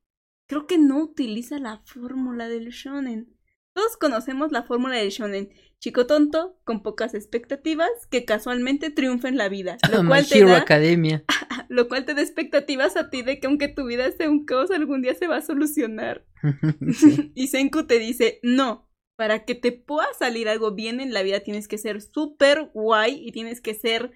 Creo 0.48 0.66
que 0.66 0.78
no 0.78 1.02
utiliza 1.04 1.60
la 1.60 1.80
fórmula 1.86 2.48
del 2.48 2.70
shonen. 2.70 3.38
Todos 3.74 3.98
conocemos 3.98 4.52
la 4.52 4.64
fórmula 4.64 4.96
del 4.96 5.10
shonen. 5.10 5.50
Chico 5.80 6.08
tonto, 6.08 6.60
con 6.64 6.82
pocas 6.82 7.14
expectativas, 7.14 7.90
que 8.10 8.26
casualmente 8.26 8.90
triunfa 8.90 9.28
en 9.28 9.38
la 9.38 9.50
vida. 9.50 9.78
Lo 9.92 10.02
My 10.02 10.10
cual, 10.10 10.28
te 10.28 10.40
Hero 10.40 10.50
da, 10.50 10.58
Academia. 10.58 11.24
lo 11.70 11.88
cual 11.88 12.06
te 12.06 12.16
da 12.16 12.22
expectativas 12.22 12.98
a 12.98 13.10
ti 13.10 13.22
de 13.22 13.40
que 13.40 13.48
aunque 13.48 13.68
tu 13.68 13.86
vida 13.86 14.12
sea 14.12 14.30
un 14.30 14.46
caos, 14.46 14.72
algún 14.72 15.02
día 15.02 15.14
se 15.14 15.28
va 15.28 15.38
a 15.38 15.42
solucionar. 15.42 16.26
Sí. 16.94 17.32
y 17.36 17.48
Senku 17.48 17.86
te 17.86 18.00
dice, 18.00 18.40
no, 18.42 18.90
para 19.18 19.44
que 19.46 19.56
te 19.56 19.72
pueda 19.72 20.08
salir 20.18 20.48
algo 20.48 20.74
bien 20.74 21.00
en 21.00 21.12
la 21.12 21.24
vida 21.24 21.42
tienes 21.42 21.68
que 21.68 21.78
ser 21.78 22.02
súper 22.02 22.70
guay 22.74 23.28
y 23.28 23.32
tienes 23.32 23.60
que 23.60 23.74
ser 23.74 24.12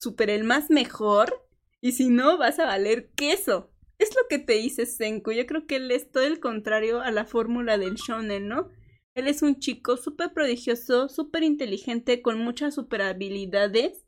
súper 0.00 0.30
el 0.30 0.44
más 0.44 0.70
mejor. 0.70 1.48
Y 1.80 1.92
si 1.92 2.08
no, 2.08 2.38
vas 2.38 2.58
a 2.58 2.66
valer 2.66 3.10
queso. 3.14 3.70
Es 3.98 4.10
lo 4.14 4.22
que 4.28 4.38
te 4.38 4.54
dice 4.54 4.86
Senku. 4.86 5.32
Yo 5.32 5.46
creo 5.46 5.66
que 5.66 5.76
él 5.76 5.90
es 5.90 6.10
todo 6.10 6.24
el 6.24 6.40
contrario 6.40 7.00
a 7.00 7.10
la 7.10 7.24
fórmula 7.24 7.78
del 7.78 7.94
shonen, 7.94 8.48
¿no? 8.48 8.68
Él 9.14 9.26
es 9.26 9.42
un 9.42 9.58
chico 9.58 9.96
súper 9.96 10.32
prodigioso, 10.32 11.08
súper 11.08 11.42
inteligente, 11.42 12.22
con 12.22 12.38
muchas 12.38 12.74
super 12.74 13.02
habilidades. 13.02 14.06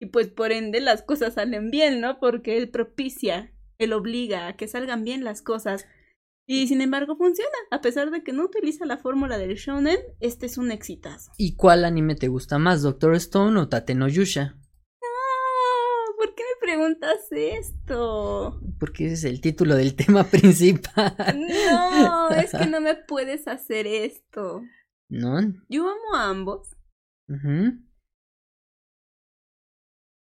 Y 0.00 0.06
pues 0.06 0.28
por 0.28 0.52
ende 0.52 0.80
las 0.80 1.02
cosas 1.02 1.34
salen 1.34 1.70
bien, 1.70 2.00
¿no? 2.00 2.18
Porque 2.20 2.56
él 2.56 2.70
propicia, 2.70 3.52
él 3.78 3.92
obliga 3.92 4.48
a 4.48 4.56
que 4.56 4.68
salgan 4.68 5.04
bien 5.04 5.24
las 5.24 5.42
cosas. 5.42 5.86
Y 6.46 6.66
sin 6.68 6.80
embargo 6.80 7.16
funciona. 7.16 7.56
A 7.70 7.80
pesar 7.80 8.10
de 8.10 8.22
que 8.22 8.32
no 8.32 8.44
utiliza 8.44 8.86
la 8.86 8.98
fórmula 8.98 9.38
del 9.38 9.56
shonen, 9.56 9.98
este 10.20 10.46
es 10.46 10.58
un 10.58 10.72
exitazo. 10.72 11.32
¿Y 11.38 11.56
cuál 11.56 11.84
anime 11.84 12.14
te 12.14 12.28
gusta 12.28 12.58
más, 12.58 12.82
Doctor 12.82 13.14
Stone 13.16 13.58
o 13.58 13.68
Tate 13.68 13.94
no 13.94 14.08
Yusha? 14.08 14.56
Ah, 15.02 16.12
¿Por 16.16 16.34
qué 16.34 16.42
me 16.42 16.60
preguntas 16.74 17.28
esto? 17.30 18.60
Porque 18.80 19.06
ese 19.06 19.14
es 19.14 19.24
el 19.24 19.40
título 19.40 19.76
del 19.76 19.94
tema 19.94 20.24
principal. 20.30 21.14
No, 21.34 22.30
es 22.30 22.50
que 22.50 22.66
no 22.66 22.80
me 22.80 22.96
puedes 22.96 23.46
hacer 23.46 23.86
esto. 23.86 24.62
¿No? 25.08 25.40
Yo 25.68 25.88
amo 25.88 26.14
a 26.16 26.28
ambos. 26.28 26.76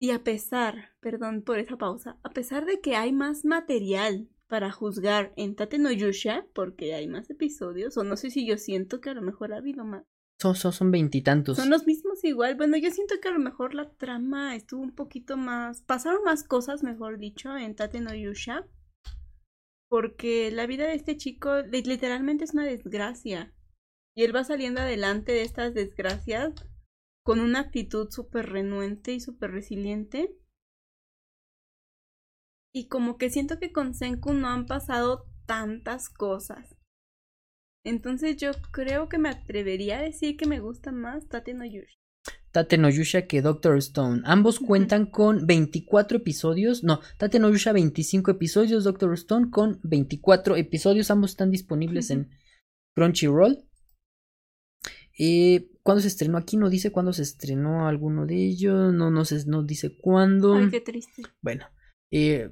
Y 0.00 0.10
a 0.12 0.24
pesar, 0.24 0.92
perdón 1.00 1.42
por 1.42 1.58
esa 1.58 1.76
pausa, 1.76 2.18
a 2.22 2.30
pesar 2.30 2.64
de 2.64 2.80
que 2.80 2.96
hay 2.96 3.12
más 3.12 3.44
material 3.44 4.28
para 4.48 4.72
juzgar 4.72 5.32
en 5.36 5.54
Tate 5.54 5.78
no 5.78 5.92
Yusha, 5.92 6.46
porque 6.54 6.94
hay 6.94 7.06
más 7.06 7.28
episodios, 7.28 7.96
o 7.98 8.02
no 8.02 8.16
sé 8.16 8.30
si 8.30 8.46
yo 8.46 8.56
siento 8.56 9.00
que 9.00 9.10
a 9.10 9.14
lo 9.14 9.22
mejor 9.22 9.52
ha 9.52 9.58
habido 9.58 9.84
más. 9.84 10.04
Son, 10.40 10.54
son, 10.54 10.90
veintitantos. 10.90 11.58
Son 11.58 11.68
los 11.68 11.86
mismos 11.86 12.24
igual. 12.24 12.54
Bueno, 12.56 12.78
yo 12.78 12.90
siento 12.90 13.16
que 13.20 13.28
a 13.28 13.32
lo 13.32 13.38
mejor 13.38 13.74
la 13.74 13.90
trama 13.90 14.56
estuvo 14.56 14.80
un 14.80 14.94
poquito 14.94 15.36
más. 15.36 15.82
Pasaron 15.82 16.22
más 16.24 16.44
cosas, 16.44 16.82
mejor 16.82 17.18
dicho, 17.18 17.54
en 17.56 17.76
Tate 17.76 18.00
no. 18.00 18.12
Porque 19.90 20.50
la 20.50 20.66
vida 20.66 20.86
de 20.86 20.94
este 20.94 21.18
chico 21.18 21.60
li- 21.60 21.82
literalmente 21.82 22.44
es 22.44 22.54
una 22.54 22.64
desgracia. 22.64 23.54
Y 24.16 24.24
él 24.24 24.34
va 24.34 24.44
saliendo 24.44 24.80
adelante 24.80 25.32
de 25.32 25.42
estas 25.42 25.74
desgracias 25.74 26.54
con 27.22 27.38
una 27.38 27.60
actitud 27.60 28.08
súper 28.10 28.48
renuente 28.48 29.12
y 29.12 29.20
súper 29.20 29.50
resiliente. 29.50 30.34
Y 32.72 32.88
como 32.88 33.18
que 33.18 33.28
siento 33.28 33.58
que 33.58 33.72
con 33.72 33.94
Senku 33.94 34.32
no 34.32 34.48
han 34.48 34.64
pasado 34.64 35.26
tantas 35.44 36.08
cosas. 36.08 36.76
Entonces 37.84 38.36
yo 38.36 38.50
creo 38.72 39.08
que 39.08 39.18
me 39.18 39.30
atrevería 39.30 39.98
a 39.98 40.02
decir 40.02 40.36
que 40.36 40.46
me 40.46 40.60
gusta 40.60 40.92
más 40.92 41.28
Tate 41.28 41.54
no 41.54 41.64
Yusha. 41.64 41.94
Tate 42.52 42.78
no 42.78 42.90
Yusha 42.90 43.26
que 43.26 43.42
Doctor 43.42 43.78
Stone. 43.78 44.22
Ambos 44.24 44.58
cuentan 44.58 45.06
con 45.06 45.46
24 45.46 46.18
episodios. 46.18 46.82
No, 46.82 47.00
Tate 47.16 47.38
no 47.38 47.48
Yusha 47.48 47.72
25 47.72 48.32
episodios, 48.32 48.84
Doctor 48.84 49.14
Stone 49.14 49.50
con 49.50 49.80
24 49.82 50.56
episodios. 50.56 51.10
Ambos 51.10 51.30
están 51.30 51.50
disponibles 51.50 52.10
en 52.10 52.30
Crunchyroll. 52.96 53.64
Eh, 55.18 55.70
¿Cuándo 55.82 56.00
se 56.00 56.08
estrenó? 56.08 56.38
Aquí 56.38 56.56
no 56.56 56.70
dice 56.70 56.90
cuándo 56.90 57.12
se 57.12 57.22
estrenó 57.22 57.86
alguno 57.86 58.26
de 58.26 58.46
ellos. 58.46 58.92
No, 58.92 59.10
no, 59.10 59.24
se, 59.24 59.46
no 59.46 59.62
dice 59.62 59.96
cuándo. 59.96 60.54
Ay, 60.54 60.70
qué 60.70 60.80
triste. 60.80 61.22
Bueno, 61.40 61.66
eh, 62.10 62.50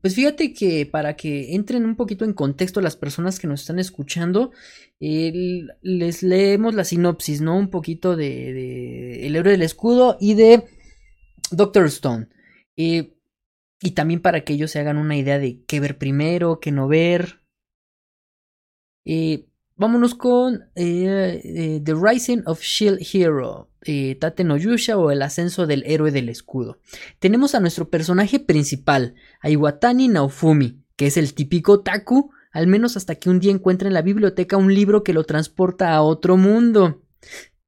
pues 0.00 0.14
fíjate 0.14 0.52
que 0.52 0.86
para 0.86 1.16
que 1.16 1.54
entren 1.54 1.84
un 1.84 1.96
poquito 1.96 2.24
en 2.24 2.32
contexto 2.32 2.80
las 2.80 2.96
personas 2.96 3.38
que 3.38 3.46
nos 3.46 3.60
están 3.60 3.78
escuchando, 3.78 4.52
les 5.00 6.22
leemos 6.22 6.74
la 6.74 6.84
sinopsis, 6.84 7.40
¿no? 7.40 7.56
Un 7.56 7.70
poquito 7.70 8.16
de, 8.16 9.26
El 9.26 9.36
héroe 9.36 9.52
del 9.52 9.62
escudo 9.62 10.16
y 10.20 10.34
de 10.34 10.64
Doctor 11.50 11.86
Stone. 11.86 12.28
Eh, 12.76 13.16
y 13.80 13.90
también 13.92 14.20
para 14.20 14.44
que 14.44 14.54
ellos 14.54 14.70
se 14.70 14.80
hagan 14.80 14.96
una 14.96 15.16
idea 15.16 15.38
de 15.38 15.62
qué 15.66 15.80
ver 15.80 15.98
primero, 15.98 16.58
qué 16.60 16.72
no 16.72 16.88
ver. 16.88 17.40
Eh, 19.04 19.46
vámonos 19.76 20.14
con 20.14 20.70
eh, 20.74 21.82
The 21.84 21.94
Rising 21.94 22.42
of 22.46 22.62
Shield 22.62 23.00
Hero, 23.12 23.70
eh, 23.86 24.16
Tate 24.18 24.44
no 24.44 24.56
Yusha 24.56 24.96
o 24.96 25.10
El 25.10 25.22
ascenso 25.22 25.66
del 25.66 25.82
héroe 25.86 26.10
del 26.10 26.28
escudo. 26.28 26.78
Tenemos 27.18 27.54
a 27.54 27.60
nuestro 27.60 27.88
personaje 27.88 28.40
principal, 28.40 29.14
a 29.40 29.48
Naofumi, 29.92 30.82
que 30.96 31.06
es 31.06 31.16
el 31.16 31.34
típico 31.34 31.80
Taku, 31.80 32.30
al 32.52 32.66
menos 32.66 32.96
hasta 32.96 33.16
que 33.16 33.30
un 33.30 33.40
día 33.40 33.50
encuentra 33.50 33.88
en 33.88 33.94
la 33.94 34.02
biblioteca 34.02 34.56
un 34.56 34.72
libro 34.72 35.02
que 35.02 35.12
lo 35.12 35.24
transporta 35.24 35.92
a 35.94 36.02
otro 36.02 36.36
mundo. 36.36 37.02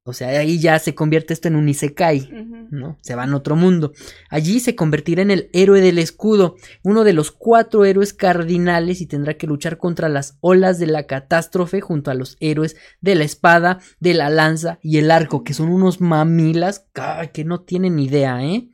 O 0.09 0.13
sea, 0.13 0.29
ahí 0.29 0.61
ya 0.61 0.79
se 0.79 0.95
convierte 0.95 1.35
esto 1.35 1.49
en 1.49 1.57
un 1.57 1.69
Isekai. 1.69 2.31
¿no? 2.71 2.97
Se 3.03 3.17
va 3.17 3.25
a 3.25 3.37
otro 3.37 3.57
mundo. 3.57 3.93
Allí 4.31 4.61
se 4.61 4.77
convertirá 4.77 5.23
en 5.23 5.33
el 5.33 5.51
héroe 5.53 5.81
del 5.81 5.99
escudo, 5.99 6.55
uno 6.85 7.03
de 7.03 7.13
los 7.13 7.33
cuatro 7.33 7.85
héroes 7.85 8.13
cardinales 8.13 9.01
y 9.01 9.07
tendrá 9.07 9.35
que 9.35 9.49
luchar 9.49 9.79
contra 9.79 10.09
las 10.09 10.39
olas 10.41 10.79
de 10.79 10.87
la 10.87 11.09
catástrofe 11.09 11.81
junto 11.81 12.13
a 12.13 12.15
los 12.15 12.37
héroes 12.39 12.77
de 13.01 13.17
la 13.17 13.25
espada, 13.25 13.81
de 13.99 14.15
la 14.15 14.31
lanza 14.31 14.79
y 14.81 14.99
el 14.99 15.11
arco, 15.11 15.43
que 15.43 15.55
son 15.55 15.71
unos 15.71 16.01
mamilas 16.01 16.87
que 17.33 17.45
no 17.45 17.63
tienen 17.63 17.99
idea, 17.99 18.45
¿eh? 18.45 18.69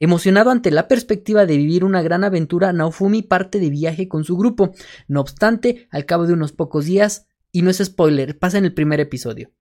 Emocionado 0.00 0.50
ante 0.50 0.70
la 0.70 0.86
perspectiva 0.86 1.46
de 1.46 1.56
vivir 1.56 1.82
una 1.82 2.02
gran 2.02 2.24
aventura, 2.24 2.74
Naofumi 2.74 3.22
parte 3.22 3.58
de 3.58 3.70
viaje 3.70 4.06
con 4.06 4.24
su 4.24 4.36
grupo. 4.36 4.74
No 5.08 5.20
obstante, 5.20 5.88
al 5.90 6.04
cabo 6.04 6.26
de 6.26 6.34
unos 6.34 6.52
pocos 6.52 6.84
días, 6.84 7.26
y 7.52 7.62
no 7.62 7.70
es 7.70 7.78
spoiler, 7.78 8.38
pasa 8.38 8.58
en 8.58 8.64
el 8.64 8.74
primer 8.74 9.00
episodio, 9.00 9.52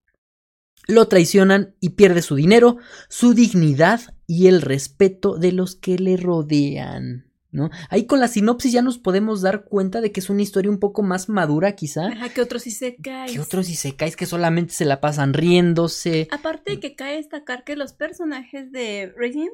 lo 0.87 1.07
traicionan 1.07 1.75
y 1.79 1.91
pierde 1.91 2.21
su 2.21 2.35
dinero, 2.35 2.77
su 3.09 3.33
dignidad 3.33 4.01
y 4.27 4.47
el 4.47 4.61
respeto 4.61 5.37
de 5.37 5.51
los 5.51 5.75
que 5.75 5.97
le 5.97 6.17
rodean. 6.17 7.33
¿no? 7.53 7.69
Ahí 7.89 8.07
con 8.07 8.19
la 8.19 8.27
sinopsis 8.27 8.71
ya 8.71 8.81
nos 8.81 8.97
podemos 8.97 9.41
dar 9.41 9.63
cuenta 9.63 10.01
de 10.01 10.11
que 10.11 10.19
es 10.19 10.29
una 10.29 10.41
historia 10.41 10.71
un 10.71 10.79
poco 10.79 11.03
más 11.03 11.29
madura, 11.29 11.75
quizá. 11.75 12.07
Ajá, 12.07 12.29
que 12.29 12.41
otros 12.41 12.63
sí 12.63 12.71
se 12.71 12.95
caen. 12.95 13.31
Que 13.31 13.39
otros 13.39 13.69
isekais 13.69 14.15
que 14.15 14.25
solamente 14.25 14.73
se 14.73 14.85
la 14.85 14.99
pasan 14.99 15.33
riéndose. 15.33 16.27
Aparte 16.31 16.71
de 16.71 16.79
que 16.79 16.95
cabe 16.95 17.17
destacar 17.17 17.63
que 17.63 17.75
los 17.75 17.93
personajes 17.93 18.71
de 18.71 19.13
Resident, 19.15 19.53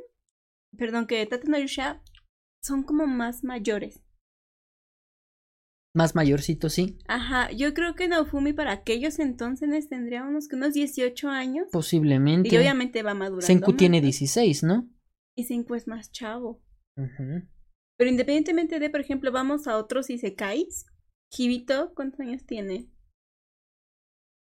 perdón, 0.78 1.08
que 1.08 1.28
Yusha 1.62 2.02
son 2.62 2.84
como 2.84 3.06
más 3.06 3.44
mayores. 3.44 4.02
Más 5.96 6.14
mayorcito, 6.14 6.70
sí. 6.70 7.00
Ajá, 7.08 7.52
yo 7.52 7.74
creo 7.74 7.96
que 7.96 8.08
Naofumi 8.08 8.54
para 8.54 8.72
aquellos 8.72 9.18
entonces 9.18 9.90
tendría 9.90 10.24
unos, 10.24 10.48
que 10.48 10.56
unos 10.56 10.74
18 10.74 11.30
años. 11.30 11.68
Posiblemente. 11.72 12.54
Y 12.54 12.58
obviamente 12.58 13.02
va 13.02 13.16
madurando. 13.16 13.46
Senku 13.46 13.72
más, 13.72 13.78
tiene 13.78 14.00
¿no? 14.00 14.04
16, 14.04 14.64
¿no? 14.64 14.90
Y 15.36 15.46
Senku 15.46 15.74
es 15.76 15.88
más 15.88 16.12
chavo. 16.12 16.62
Ujú. 16.96 17.48
Pero 17.98 18.10
independientemente 18.10 18.80
de, 18.80 18.90
por 18.90 19.02
ejemplo, 19.02 19.32
vamos 19.32 19.68
a 19.68 19.78
otros 19.78 20.10
Isekais. 20.10 20.86
Hibito, 21.36 21.94
¿cuántos 21.96 22.20
años 22.20 22.46
tiene? 22.46 22.90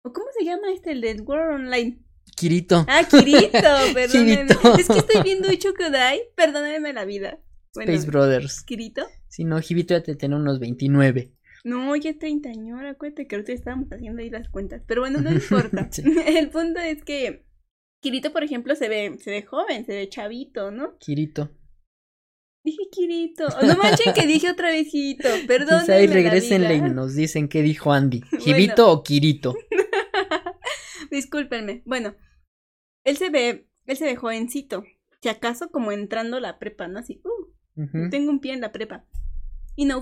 ¿O 0.04 0.12
cómo 0.12 0.26
se 0.36 0.44
llama 0.44 0.72
este, 0.72 0.92
el 0.92 1.00
del 1.00 1.22
World 1.22 1.54
Online? 1.54 2.04
Kirito. 2.36 2.84
Ah, 2.88 3.02
Kirito, 3.08 3.50
perdónenme. 3.94 4.46
Kirito. 4.46 4.76
Es 4.78 4.88
que 4.88 4.98
estoy 4.98 5.22
viendo 5.22 5.50
Ichokodai, 5.50 6.20
perdónenme 6.34 6.92
la 6.92 7.04
vida. 7.04 7.40
Bueno, 7.74 7.92
Space 7.92 8.10
Brothers. 8.10 8.62
¿Kirito? 8.62 9.06
Si 9.28 9.44
no, 9.44 9.58
Hibito 9.58 9.94
ya 9.94 10.02
te 10.02 10.16
tiene 10.16 10.36
unos 10.36 10.58
29. 10.58 11.35
No, 11.66 11.96
ya 11.96 12.10
es 12.10 12.18
treintañera, 12.20 12.90
acuérdate 12.90 13.26
que 13.26 13.34
ahorita 13.34 13.52
estábamos 13.52 13.88
haciendo 13.90 14.22
ahí 14.22 14.30
las 14.30 14.48
cuentas. 14.48 14.82
Pero 14.86 15.00
bueno, 15.00 15.20
no 15.20 15.32
importa. 15.32 15.88
Sí. 15.90 16.04
El 16.26 16.48
punto 16.48 16.78
es 16.78 17.02
que 17.02 17.44
Kirito, 18.00 18.32
por 18.32 18.44
ejemplo, 18.44 18.76
se 18.76 18.88
ve, 18.88 19.18
se 19.18 19.32
ve 19.32 19.42
joven, 19.42 19.84
se 19.84 19.96
ve 19.96 20.08
chavito, 20.08 20.70
¿no? 20.70 20.96
Kirito. 20.98 21.50
Dije 22.64 22.84
Kirito. 22.92 23.48
Oh, 23.48 23.66
no 23.66 23.76
manchen 23.78 24.14
que 24.14 24.28
dije 24.28 24.48
otra 24.48 24.70
vez 24.70 24.88
Kirito. 24.92 25.28
Quizá 25.48 25.94
ahí 25.94 26.06
regresenle 26.06 26.76
y 26.76 26.82
nos 26.82 27.16
dicen 27.16 27.48
qué 27.48 27.62
dijo 27.62 27.92
Andy. 27.92 28.20
Bueno. 28.30 28.44
¿Hibito 28.46 28.88
o 28.88 29.02
Kirito? 29.02 29.56
Discúlpenme. 31.10 31.82
Bueno, 31.84 32.14
él 33.02 33.16
se 33.16 33.28
ve, 33.28 33.68
él 33.86 33.96
se 33.96 34.04
ve 34.04 34.14
jovencito. 34.14 34.84
Si 35.20 35.28
acaso 35.28 35.70
como 35.72 35.90
entrando 35.90 36.36
a 36.36 36.40
la 36.40 36.60
prepa, 36.60 36.86
¿no? 36.86 37.00
Así, 37.00 37.20
uh, 37.24 38.08
tengo 38.10 38.30
un 38.30 38.38
pie 38.38 38.52
en 38.52 38.60
la 38.60 38.70
prepa. 38.70 39.04
Y 39.74 39.86
no. 39.86 40.00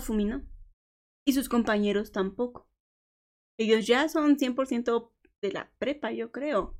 Y 1.26 1.32
sus 1.32 1.48
compañeros 1.48 2.12
tampoco. 2.12 2.68
Ellos 3.58 3.86
ya 3.86 4.08
son 4.08 4.36
100% 4.36 5.12
de 5.40 5.52
la 5.52 5.72
prepa, 5.78 6.12
yo 6.12 6.32
creo. 6.32 6.76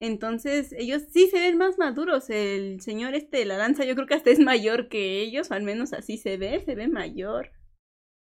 Entonces, 0.00 0.72
ellos 0.72 1.02
sí 1.10 1.28
se 1.30 1.40
ven 1.40 1.56
más 1.56 1.78
maduros. 1.78 2.28
El 2.28 2.80
señor 2.80 3.14
este 3.14 3.38
de 3.38 3.46
la 3.46 3.56
lanza, 3.56 3.84
yo 3.84 3.94
creo 3.94 4.06
que 4.06 4.14
hasta 4.14 4.30
es 4.30 4.38
mayor 4.38 4.88
que 4.88 5.20
ellos, 5.22 5.50
o 5.50 5.54
al 5.54 5.62
menos 5.62 5.92
así 5.92 6.18
se 6.18 6.36
ve, 6.36 6.62
se 6.64 6.74
ve 6.74 6.88
mayor. 6.88 7.52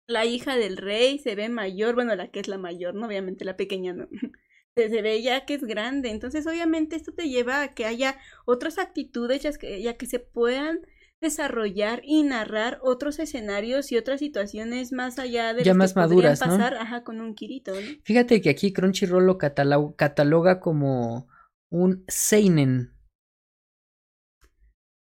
La 0.09 0.25
hija 0.25 0.57
del 0.57 0.77
rey 0.77 1.19
se 1.19 1.35
ve 1.35 1.49
mayor, 1.49 1.95
bueno, 1.97 2.15
la 2.15 2.31
que 2.31 2.41
es 2.41 2.49
la 2.49 2.59
mayor, 2.59 2.95
¿no? 2.95 3.07
Obviamente 3.07 3.45
la 3.45 3.57
pequeña 3.57 3.93
no. 3.93 4.09
Se 4.77 4.89
ve 5.01 5.23
ya 5.23 5.47
que 5.47 5.55
es 5.55 5.65
grande. 5.65 6.11
Entonces, 6.11 6.47
obviamente, 6.47 6.97
esto 6.97 7.15
te 7.15 7.31
lleva 7.31 7.63
a 7.63 7.75
que 7.75 7.87
haya 7.87 8.19
otras 8.45 8.77
actitudes, 8.77 9.43
ya 9.43 9.51
que, 9.53 9.81
ya 9.81 9.97
que 9.97 10.05
se 10.05 10.19
puedan 10.19 10.87
desarrollar 11.21 12.03
y 12.05 12.23
narrar 12.23 12.79
otros 12.83 13.19
escenarios 13.19 13.91
y 13.91 13.97
otras 13.97 14.21
situaciones 14.21 14.93
más 14.93 15.19
allá 15.19 15.55
de 15.55 15.65
Ya 15.65 15.71
las 15.73 15.77
más 15.79 15.91
que 15.91 16.01
podrían 16.01 16.11
maduras, 16.11 16.41
¿no? 16.41 16.47
pasar, 16.47 16.75
ajá, 16.75 17.05
con 17.05 17.21
un 17.21 17.35
Kirito, 17.35 17.73
¿no? 17.75 17.87
Fíjate 18.05 18.41
que 18.41 18.51
aquí 18.51 18.73
Crunchyroll 18.73 19.25
lo 19.27 19.39
catalo- 19.39 19.95
cataloga 19.97 20.61
como 20.61 21.29
un 21.71 22.05
seinen. 22.09 22.93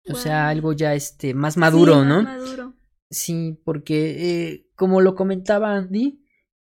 O 0.08 0.14
sea, 0.14 0.48
algo 0.48 0.72
ya 0.72 0.94
este 0.94 1.34
más 1.34 1.56
maduro, 1.56 1.94
Sí, 1.94 1.98
más 1.98 2.08
¿no? 2.08 2.22
Maduro. 2.22 2.74
Sí, 3.10 3.60
porque 3.64 4.50
eh, 4.52 4.66
como 4.76 5.00
lo 5.00 5.14
comentaba 5.14 5.74
Andy, 5.74 6.24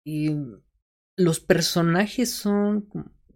eh, 0.05 0.37
los 1.17 1.41
personajes 1.41 2.31
son, 2.33 2.89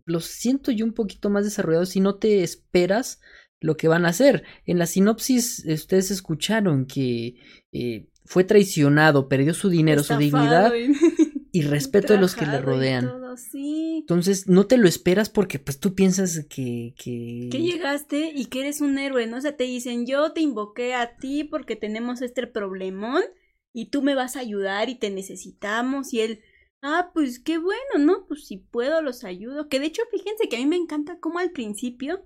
los 0.05 0.27
siento 0.27 0.71
yo 0.71 0.85
un 0.85 0.95
poquito 0.95 1.31
más 1.31 1.45
desarrollados 1.45 1.97
y 1.97 2.01
no 2.01 2.17
te 2.17 2.43
esperas 2.45 3.21
lo 3.61 3.77
que 3.77 3.89
van 3.89 4.05
a 4.07 4.11
hacer. 4.11 4.45
En 4.67 4.79
la 4.79 4.87
sinopsis 4.87 5.65
eh, 5.67 5.75
ustedes 5.75 6.11
escucharon 6.11 6.87
que 6.87 7.35
eh, 7.73 8.09
fue 8.25 8.45
traicionado, 8.45 9.29
perdió 9.29 9.55
su 9.55 9.69
dinero, 9.69 10.03
su 10.03 10.17
dignidad 10.17 10.73
y- 10.75 10.93
y 11.51 11.63
respeto 11.63 12.13
de 12.13 12.21
los 12.21 12.35
que 12.37 12.47
le 12.47 12.61
rodean. 12.61 13.07
todo, 13.07 13.37
sí. 13.37 13.99
Entonces 14.01 14.47
no 14.49 14.67
te 14.67 14.77
lo 14.77 14.87
esperas 14.87 15.31
porque 15.31 15.59
pues 15.59 15.81
tú 15.81 15.95
piensas 15.95 16.45
que... 16.49 16.95
que... 17.03 17.49
Que 17.51 17.59
llegaste 17.63 18.33
y 18.35 18.45
que 18.47 18.61
eres 18.61 18.81
un 18.81 18.99
héroe, 18.99 19.27
¿no? 19.27 19.39
O 19.39 19.41
sea, 19.41 19.57
te 19.57 19.65
dicen, 19.65 20.07
yo 20.07 20.33
te 20.33 20.41
invoqué 20.43 20.95
a 20.95 21.17
ti 21.17 21.45
porque 21.45 21.75
tenemos 21.75 22.21
este 22.23 22.47
problemón 22.47 23.23
y 23.73 23.91
tú 23.91 24.03
me 24.03 24.15
vas 24.15 24.37
a 24.37 24.41
ayudar 24.41 24.89
y 24.91 24.97
te 24.99 25.11
necesitamos 25.11 26.13
y 26.13 26.21
él, 26.21 26.41
ah, 26.83 27.11
pues 27.15 27.39
qué 27.41 27.59
bueno, 27.59 27.99
¿no? 27.99 28.27
Pues 28.29 28.47
si 28.47 28.59
puedo 28.59 29.01
los 29.03 29.25
ayudo. 29.25 29.69
Que 29.69 29.81
de 29.81 29.87
hecho, 29.87 30.03
fíjense 30.11 30.49
que 30.49 30.57
a 30.57 30.61
mí 30.61 30.67
me 30.67 30.77
encanta 30.77 31.19
cómo 31.21 31.39
al 31.39 31.51
principio 31.53 32.21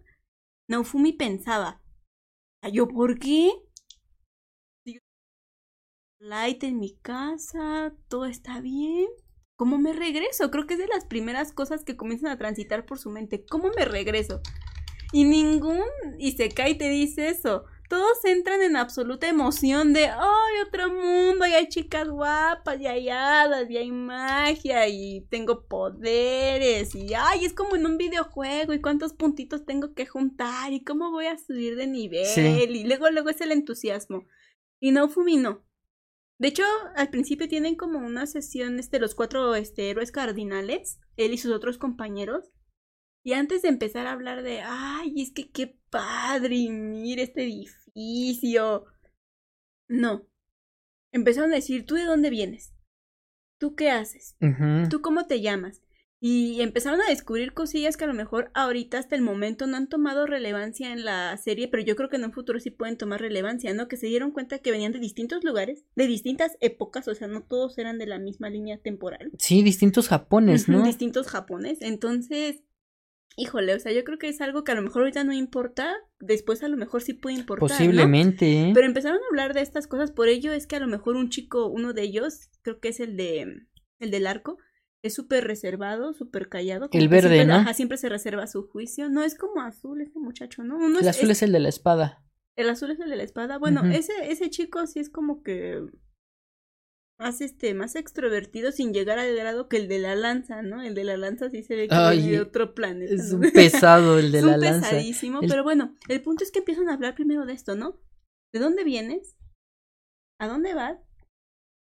Naofumi 0.73 1.13
pensaba, 1.13 1.83
"Ah, 2.63 2.71
¿yo 2.71 2.89
por 2.89 3.19
qué? 3.19 3.53
Light 6.21 6.63
en 6.65 6.79
mi 6.79 6.97
casa, 7.03 7.93
todo 8.09 8.25
está 8.27 8.61
bien. 8.61 9.07
¿Cómo 9.57 9.77
me 9.79 9.93
regreso? 9.93 10.51
Creo 10.51 10.67
que 10.67 10.75
es 10.75 10.81
de 10.81 10.87
las 10.87 11.05
primeras 11.05 11.53
cosas 11.53 11.85
que 11.85 11.97
comienzan 11.97 12.31
a 12.31 12.39
transitar 12.39 12.87
por 12.87 12.99
su 12.99 13.11
mente. 13.11 13.45
¿Cómo 13.45 13.71
me 13.77 13.85
regreso? 13.85 14.41
Y 15.13 15.25
ningún 15.25 15.83
Isekai 16.19 16.79
te 16.79 16.89
dice 16.91 17.29
eso. 17.29 17.65
Todos 17.93 18.25
entran 18.25 18.63
en 18.63 18.77
absoluta 18.77 19.29
emoción 19.29 19.93
de, 19.93 20.07
¡ay, 20.07 20.55
otro 20.67 20.89
mundo! 20.89 21.47
Y 21.47 21.53
hay 21.53 21.69
chicas 21.69 22.09
guapas, 22.09 22.81
y 22.81 22.87
hay 22.87 23.11
hadas, 23.11 23.69
y 23.71 23.77
hay 23.77 23.91
magia, 23.91 24.89
y 24.89 25.27
tengo 25.29 25.67
poderes, 25.69 26.95
y 26.95 27.13
¡ay! 27.13 27.45
Es 27.45 27.53
como 27.53 27.77
en 27.77 27.85
un 27.85 27.99
videojuego, 27.99 28.73
y 28.73 28.81
cuántos 28.81 29.13
puntitos 29.13 29.67
tengo 29.67 29.93
que 29.93 30.07
juntar, 30.07 30.73
y 30.73 30.83
cómo 30.83 31.11
voy 31.11 31.27
a 31.27 31.37
subir 31.37 31.77
de 31.77 31.87
nivel, 31.87 32.25
Sí. 32.25 32.41
y 32.41 32.85
luego, 32.85 33.11
luego 33.11 33.29
es 33.29 33.43
el 33.43 33.53
entusiasmo. 33.53 34.27
Y 34.81 34.93
no 34.93 35.11
Fumi 35.11 35.37
no. 35.37 35.63
De 36.39 36.49
hecho, 36.49 36.65
al 36.97 37.11
principio 37.11 37.47
tienen 37.47 37.75
como 37.75 37.99
una 37.99 38.27
sesión, 38.27 38.79
este, 38.79 39.01
los 39.01 39.15
cuatro 39.15 39.55
este, 39.55 39.91
héroes 39.91 40.13
cardinales, 40.13 40.99
él 41.19 41.35
y 41.35 41.37
sus 41.37 41.53
otros 41.53 41.77
compañeros. 41.77 42.53
Y 43.23 43.35
antes 43.35 43.61
de 43.61 43.69
empezar 43.69 44.07
a 44.07 44.13
hablar 44.13 44.43
de, 44.43 44.63
ay, 44.63 45.13
es 45.21 45.31
que 45.31 45.51
qué 45.51 45.79
padre, 45.91 46.57
y 46.57 46.71
mira 46.71 47.23
este 47.23 47.43
edificio. 47.43 47.82
No. 49.89 50.27
Empezaron 51.13 51.53
a 51.53 51.57
decir, 51.57 51.85
¿tú 51.85 51.95
de 51.95 52.05
dónde 52.05 52.31
vienes? 52.31 52.73
¿Tú 53.59 53.75
qué 53.75 53.91
haces? 53.91 54.37
¿Tú 54.91 55.03
cómo 55.03 55.27
te 55.27 55.41
llamas? 55.41 55.83
Y 56.25 56.61
empezaron 56.63 57.01
a 57.01 57.09
descubrir 57.09 57.53
cosillas 57.53 57.97
que 57.97 58.05
a 58.05 58.07
lo 58.07 58.15
mejor 58.15 58.53
ahorita 58.55 58.97
hasta 58.97 59.17
el 59.17 59.23
momento 59.23 59.67
no 59.67 59.77
han 59.77 59.89
tomado 59.89 60.25
relevancia 60.25 60.93
en 60.93 61.05
la 61.05 61.37
serie, 61.37 61.67
pero 61.67 61.83
yo 61.83 61.97
creo 61.97 62.09
que 62.09 62.15
en 62.15 62.25
un 62.25 62.33
futuro 62.33 62.61
sí 62.61 62.71
pueden 62.71 62.97
tomar 62.97 63.21
relevancia, 63.21 63.75
¿no? 63.75 63.89
Que 63.89 63.97
se 63.97 64.07
dieron 64.07 64.31
cuenta 64.31 64.61
que 64.61 64.71
venían 64.71 64.93
de 64.93 65.01
distintos 65.01 65.43
lugares, 65.43 65.85
de 65.97 66.07
distintas 66.07 66.57
épocas, 66.61 67.09
o 67.09 67.15
sea, 67.17 67.27
no 67.27 67.43
todos 67.43 67.77
eran 67.77 67.99
de 67.99 68.07
la 68.07 68.21
misma 68.21 68.51
línea 68.51 68.79
temporal. 68.79 69.33
Sí, 69.39 69.65
distintos 69.65 70.09
japones, 70.09 70.69
¿no? 70.69 70.85
distintos 70.85 71.27
japones. 71.27 71.83
Entonces, 71.83 72.63
híjole, 73.37 73.75
o 73.75 73.81
sea, 73.81 73.91
yo 73.91 74.05
creo 74.05 74.19
que 74.19 74.29
es 74.29 74.41
algo 74.41 74.63
que 74.63 74.71
a 74.71 74.77
lo 74.77 74.83
mejor 74.83 75.03
ahorita 75.03 75.25
no 75.25 75.33
importa, 75.33 75.93
después 76.23 76.63
a 76.63 76.69
lo 76.69 76.77
mejor 76.77 77.03
sí 77.03 77.13
puede 77.15 77.37
importar. 77.37 77.69
¿no? 77.71 77.77
Posiblemente, 77.77 78.69
¿eh? 78.69 78.71
Pero 78.75 78.87
empezaron 78.87 79.19
a 79.23 79.27
hablar 79.31 79.53
de 79.55 79.61
estas 79.61 79.87
cosas, 79.87 80.11
por 80.13 80.29
ello 80.29 80.53
es 80.53 80.67
que 80.67 80.77
a 80.77 80.81
lo 80.81 80.87
mejor 80.87 81.17
un 81.17 81.29
chico, 81.29 81.67
uno 81.67 81.93
de 81.93 82.03
ellos, 82.03 82.49
creo 82.63 82.81
que 82.81 82.89
es 82.89 83.01
el 83.01 83.17
de 83.17 83.67
el 83.99 84.11
del 84.11 84.27
arco, 84.27 84.57
es 85.03 85.15
súper 85.15 85.45
reservado, 85.45 86.13
súper 86.13 86.49
callado. 86.49 86.89
El 86.93 87.09
verde, 87.09 87.29
siempre, 87.29 87.47
¿no? 87.47 87.55
Ajá, 87.61 87.75
siempre 87.75 87.99
se 87.99 88.09
reserva 88.09 88.47
su 88.47 88.69
juicio. 88.69 89.09
No 89.09 89.23
es 89.23 89.37
como 89.37 89.61
azul 89.63 90.01
ese 90.01 90.19
muchacho, 90.19 90.63
¿no? 90.65 90.77
Uno 90.77 91.01
el 91.01 91.07
es, 91.07 91.17
azul 91.17 91.31
es- 91.31 91.39
es 91.39 91.43
el 91.43 91.53
de 91.53 91.61
la 91.61 91.69
espada. 91.69 92.25
el 92.57 92.69
azul 92.71 92.91
es 92.93 93.01
el 93.01 93.11
de 93.11 93.17
la 93.17 93.23
espada. 93.25 93.59
Bueno, 93.59 93.83
ese, 93.85 94.13
ese 94.31 94.49
chico 94.51 94.87
sí 94.87 95.01
es 95.01 95.11
como 95.11 95.43
que 95.43 95.81
más 97.23 97.41
este, 97.41 97.75
más 97.75 97.95
extrovertido 97.97 98.73
sin 98.73 98.93
llegar 98.93 99.19
al 99.19 99.35
grado 99.35 99.69
que 99.69 99.77
el 99.79 99.89
de 99.89 99.99
la 99.99 100.15
lanza, 100.17 100.63
¿no? 100.63 100.83
El 100.83 100.95
de 100.95 101.05
la 101.05 101.17
lanza 101.17 101.51
sí 101.51 101.63
se 101.63 101.77
ve 101.77 101.89
que 101.89 101.95
Ay, 101.95 102.19
viene 102.19 102.33
de 102.33 102.41
otro 102.41 102.75
planeta. 102.75 103.15
Es 103.15 103.33
¿no? 103.33 103.37
un 103.47 103.53
pesado 103.53 104.19
el 104.19 104.33
de 104.33 104.39
Es 104.39 104.45
la 104.45 104.55
un 104.55 104.61
lanza. 104.61 104.91
pesadísimo, 104.91 105.41
El- 105.41 105.49
pero 105.49 105.63
bueno, 105.65 105.95
el 106.09 106.23
punto 106.23 106.45
es 106.45 106.51
que 106.53 106.59
empiezan 106.61 106.89
a 106.89 106.95
hablar 106.95 107.15
primero 107.15 107.47
de 107.47 107.53
esto, 107.55 107.75
¿no? 107.77 107.99
¿De 108.53 108.61
dónde 108.61 108.85
vienes? 108.85 109.37
¿A 110.41 110.49
dónde 110.49 110.75
vas? 110.75 110.99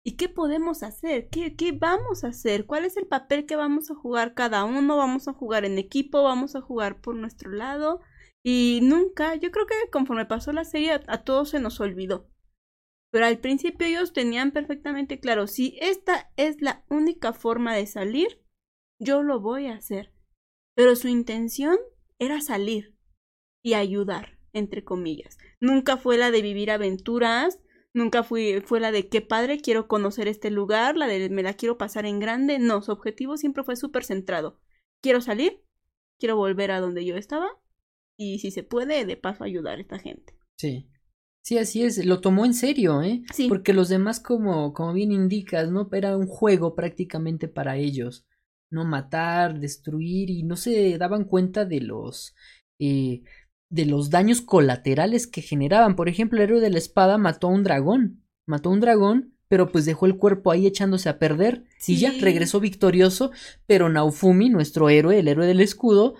¿Y 0.04 0.16
qué 0.16 0.28
podemos 0.28 0.82
hacer? 0.82 1.28
¿Qué, 1.30 1.54
¿Qué 1.54 1.72
vamos 1.72 2.24
a 2.24 2.28
hacer? 2.28 2.66
¿Cuál 2.66 2.84
es 2.84 2.96
el 2.96 3.06
papel 3.06 3.46
que 3.46 3.56
vamos 3.56 3.90
a 3.90 3.94
jugar 3.94 4.34
cada 4.34 4.64
uno? 4.64 4.96
¿Vamos 4.96 5.28
a 5.28 5.32
jugar 5.32 5.64
en 5.64 5.78
equipo? 5.78 6.22
¿Vamos 6.22 6.56
a 6.56 6.60
jugar 6.60 7.00
por 7.00 7.14
nuestro 7.14 7.52
lado? 7.52 8.00
Y 8.44 8.80
nunca, 8.82 9.36
yo 9.36 9.52
creo 9.52 9.66
que 9.66 9.74
conforme 9.92 10.26
pasó 10.26 10.52
la 10.52 10.64
serie, 10.64 10.92
a, 10.92 11.02
a 11.06 11.22
todos 11.24 11.50
se 11.50 11.60
nos 11.60 11.78
olvidó. 11.80 12.31
Pero 13.12 13.26
al 13.26 13.38
principio 13.38 13.86
ellos 13.86 14.14
tenían 14.14 14.52
perfectamente 14.52 15.20
claro, 15.20 15.46
si 15.46 15.76
esta 15.80 16.32
es 16.36 16.62
la 16.62 16.82
única 16.88 17.34
forma 17.34 17.76
de 17.76 17.86
salir, 17.86 18.42
yo 18.98 19.22
lo 19.22 19.38
voy 19.38 19.66
a 19.66 19.74
hacer. 19.74 20.14
Pero 20.74 20.96
su 20.96 21.08
intención 21.08 21.76
era 22.18 22.40
salir 22.40 22.96
y 23.62 23.74
ayudar, 23.74 24.38
entre 24.54 24.82
comillas. 24.82 25.36
Nunca 25.60 25.98
fue 25.98 26.16
la 26.16 26.30
de 26.30 26.40
vivir 26.40 26.70
aventuras, 26.70 27.60
nunca 27.92 28.22
fue 28.22 28.62
la 28.80 28.90
de 28.90 29.10
qué 29.10 29.20
padre, 29.20 29.60
quiero 29.60 29.88
conocer 29.88 30.26
este 30.26 30.50
lugar, 30.50 30.96
la 30.96 31.06
de 31.06 31.28
me 31.28 31.42
la 31.42 31.52
quiero 31.52 31.76
pasar 31.76 32.06
en 32.06 32.18
grande. 32.18 32.58
No, 32.58 32.80
su 32.80 32.92
objetivo 32.92 33.36
siempre 33.36 33.62
fue 33.62 33.76
súper 33.76 34.04
centrado. 34.04 34.58
Quiero 35.02 35.20
salir, 35.20 35.62
quiero 36.18 36.36
volver 36.36 36.70
a 36.70 36.80
donde 36.80 37.04
yo 37.04 37.16
estaba 37.16 37.50
y 38.16 38.38
si 38.38 38.50
se 38.50 38.62
puede, 38.62 39.04
de 39.04 39.16
paso 39.18 39.44
ayudar 39.44 39.76
a 39.76 39.82
esta 39.82 39.98
gente. 39.98 40.34
Sí. 40.56 40.88
Sí, 41.42 41.58
así 41.58 41.82
es. 41.82 42.04
Lo 42.04 42.20
tomó 42.20 42.44
en 42.44 42.54
serio, 42.54 43.02
¿eh? 43.02 43.22
Sí. 43.34 43.48
Porque 43.48 43.72
los 43.72 43.88
demás, 43.88 44.20
como, 44.20 44.72
como 44.72 44.92
bien 44.92 45.12
indicas, 45.12 45.70
¿no? 45.70 45.88
Era 45.92 46.16
un 46.16 46.26
juego 46.26 46.74
prácticamente 46.74 47.48
para 47.48 47.76
ellos. 47.76 48.24
No 48.70 48.84
matar, 48.84 49.58
destruir 49.58 50.30
y 50.30 50.44
no 50.44 50.56
se 50.56 50.96
daban 50.98 51.24
cuenta 51.24 51.64
de 51.64 51.80
los... 51.80 52.34
eh, 52.78 53.22
de 53.68 53.86
los 53.86 54.10
daños 54.10 54.42
colaterales 54.42 55.26
que 55.26 55.40
generaban. 55.40 55.96
Por 55.96 56.08
ejemplo, 56.10 56.38
el 56.38 56.44
héroe 56.44 56.60
de 56.60 56.68
la 56.70 56.78
espada 56.78 57.16
mató 57.16 57.48
a 57.48 57.50
un 57.50 57.64
dragón. 57.64 58.22
Mató 58.46 58.68
a 58.68 58.72
un 58.72 58.80
dragón, 58.80 59.34
pero 59.48 59.72
pues 59.72 59.86
dejó 59.86 60.04
el 60.06 60.18
cuerpo 60.18 60.50
ahí 60.50 60.66
echándose 60.66 61.08
a 61.08 61.18
perder. 61.18 61.64
Sí, 61.78 61.96
ya 61.96 62.12
regresó 62.20 62.60
victorioso, 62.60 63.30
pero 63.66 63.88
Naofumi, 63.88 64.50
nuestro 64.50 64.90
héroe, 64.90 65.18
el 65.18 65.28
héroe 65.28 65.46
del 65.46 65.60
escudo, 65.60 66.14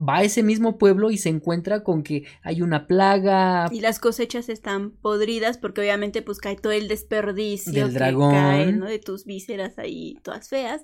va 0.00 0.18
a 0.18 0.22
ese 0.24 0.42
mismo 0.42 0.78
pueblo 0.78 1.10
y 1.10 1.18
se 1.18 1.28
encuentra 1.28 1.82
con 1.82 2.02
que 2.02 2.24
hay 2.42 2.62
una 2.62 2.86
plaga. 2.86 3.68
Y 3.72 3.80
las 3.80 3.98
cosechas 3.98 4.48
están 4.48 4.90
podridas 4.90 5.58
porque 5.58 5.80
obviamente 5.80 6.22
pues 6.22 6.38
cae 6.38 6.56
todo 6.56 6.72
el 6.72 6.88
desperdicio 6.88 7.72
del 7.72 7.94
dragón, 7.94 8.78
¿no? 8.78 8.86
De 8.86 8.98
tus 8.98 9.24
vísceras 9.24 9.78
ahí 9.78 10.16
todas 10.22 10.48
feas. 10.48 10.82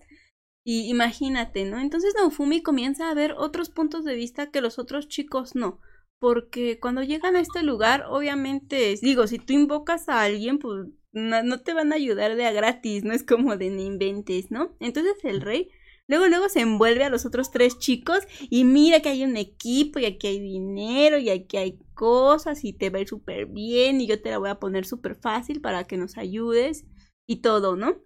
Y 0.65 0.89
imagínate, 0.89 1.65
¿no? 1.65 1.79
Entonces 1.81 2.15
Naofumi 2.17 2.63
comienza 2.63 3.11
a 3.11 3.15
ver 3.15 3.33
otros 3.33 3.69
puntos 3.69 4.05
de 4.05 4.15
vista 4.15 4.51
que 4.51 4.61
los 4.61 4.79
otros 4.79 5.09
chicos 5.09 5.55
no. 5.55 5.81
Porque 6.21 6.79
cuando 6.79 7.03
llegan 7.03 7.35
a 7.35 7.41
este 7.41 7.65
lugar, 7.65 8.05
obviamente, 8.09 8.97
digo, 9.03 9.27
si 9.27 9.39
tú 9.39 9.55
invocas 9.55 10.09
a 10.09 10.23
alguien, 10.23 10.61
pues 10.61 10.87
no, 11.11 11.43
no 11.43 11.61
te 11.63 11.75
van 11.75 11.93
a 11.93 11.97
ayudar 11.97 12.37
de 12.37 12.47
a 12.47 12.53
gratis, 12.53 13.03
no 13.03 13.13
es 13.13 13.25
como 13.25 13.57
de 13.57 13.71
ni 13.71 13.87
inventes, 13.87 14.53
¿no? 14.53 14.77
Entonces 14.79 15.15
el 15.25 15.41
rey 15.41 15.71
Luego, 16.13 16.27
luego 16.27 16.51
se 16.51 16.61
envuelve 16.61 17.05
a 17.05 17.09
los 17.09 17.25
otros 17.25 17.51
tres 17.51 17.79
chicos 17.79 18.19
y 18.51 18.65
mira 18.65 19.01
que 19.01 19.09
hay 19.09 19.25
un 19.25 19.39
equipo 19.39 19.99
y 19.99 20.05
aquí 20.05 20.27
hay 20.27 20.41
dinero 20.41 21.17
y 21.17 21.31
aquí 21.31 21.57
hay 21.57 21.79
cosas 21.95 22.65
y 22.65 22.75
te 22.75 22.91
va 22.91 22.99
a 22.99 23.01
ir 23.01 23.09
súper 23.09 23.47
bien 23.47 23.99
y 23.99 24.07
yo 24.07 24.21
te 24.21 24.29
la 24.29 24.37
voy 24.37 24.51
a 24.51 24.61
poner 24.61 24.85
súper 24.85 25.15
fácil 25.15 25.63
para 25.63 25.87
que 25.87 25.97
nos 25.97 26.19
ayudes 26.19 26.85
y 27.27 27.37
todo, 27.37 27.77
¿no? 27.77 28.03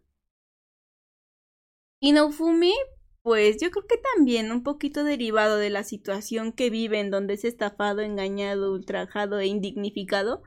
Y 1.99 2.13
Naofumi, 2.13 2.75
pues 3.23 3.57
yo 3.61 3.73
creo 3.73 3.89
que 3.89 4.01
también 4.15 4.53
un 4.53 4.63
poquito 4.63 5.03
derivado 5.03 5.57
de 5.57 5.71
la 5.71 5.83
situación 5.83 6.53
que 6.53 6.71
vive 6.71 7.01
en 7.01 7.11
donde 7.11 7.35
es 7.35 7.45
estafado, 7.45 8.03
engañado, 8.03 8.73
ultrajado 8.73 9.41
e 9.41 9.47
indignificado, 9.47 10.45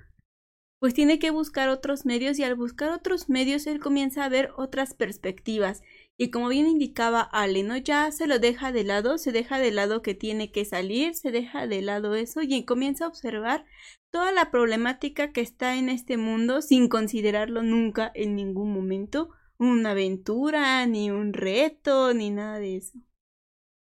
pues 0.79 0.93
tiene 0.93 1.19
que 1.19 1.29
buscar 1.29 1.67
otros 1.67 2.05
medios 2.05 2.39
y 2.39 2.45
al 2.45 2.55
buscar 2.55 2.91
otros 2.91 3.27
medios 3.27 3.67
él 3.67 3.81
comienza 3.81 4.23
a 4.23 4.29
ver 4.29 4.51
otras 4.55 4.93
perspectivas 4.93 5.81
y 6.21 6.31
como 6.31 6.49
bien 6.49 6.67
indicaba 6.67 7.21
Ale, 7.21 7.63
¿no? 7.63 7.77
Ya 7.77 8.11
se 8.11 8.27
lo 8.27 8.39
deja 8.39 8.73
de 8.73 8.83
lado, 8.83 9.17
se 9.17 9.31
deja 9.31 9.57
de 9.57 9.71
lado 9.71 10.01
que 10.01 10.13
tiene 10.13 10.51
que 10.51 10.65
salir, 10.65 11.15
se 11.15 11.31
deja 11.31 11.65
de 11.65 11.81
lado 11.81 12.13
eso 12.13 12.41
y 12.41 12.65
comienza 12.65 13.05
a 13.05 13.07
observar 13.07 13.65
toda 14.11 14.33
la 14.33 14.51
problemática 14.51 15.31
que 15.31 15.39
está 15.39 15.77
en 15.77 15.87
este 15.87 16.17
mundo 16.17 16.61
sin 16.61 16.89
considerarlo 16.89 17.63
nunca 17.63 18.11
en 18.13 18.35
ningún 18.35 18.73
momento 18.73 19.29
una 19.57 19.91
aventura, 19.91 20.85
ni 20.87 21.09
un 21.09 21.31
reto, 21.31 22.13
ni 22.13 22.31
nada 22.31 22.59
de 22.59 22.75
eso. 22.75 22.99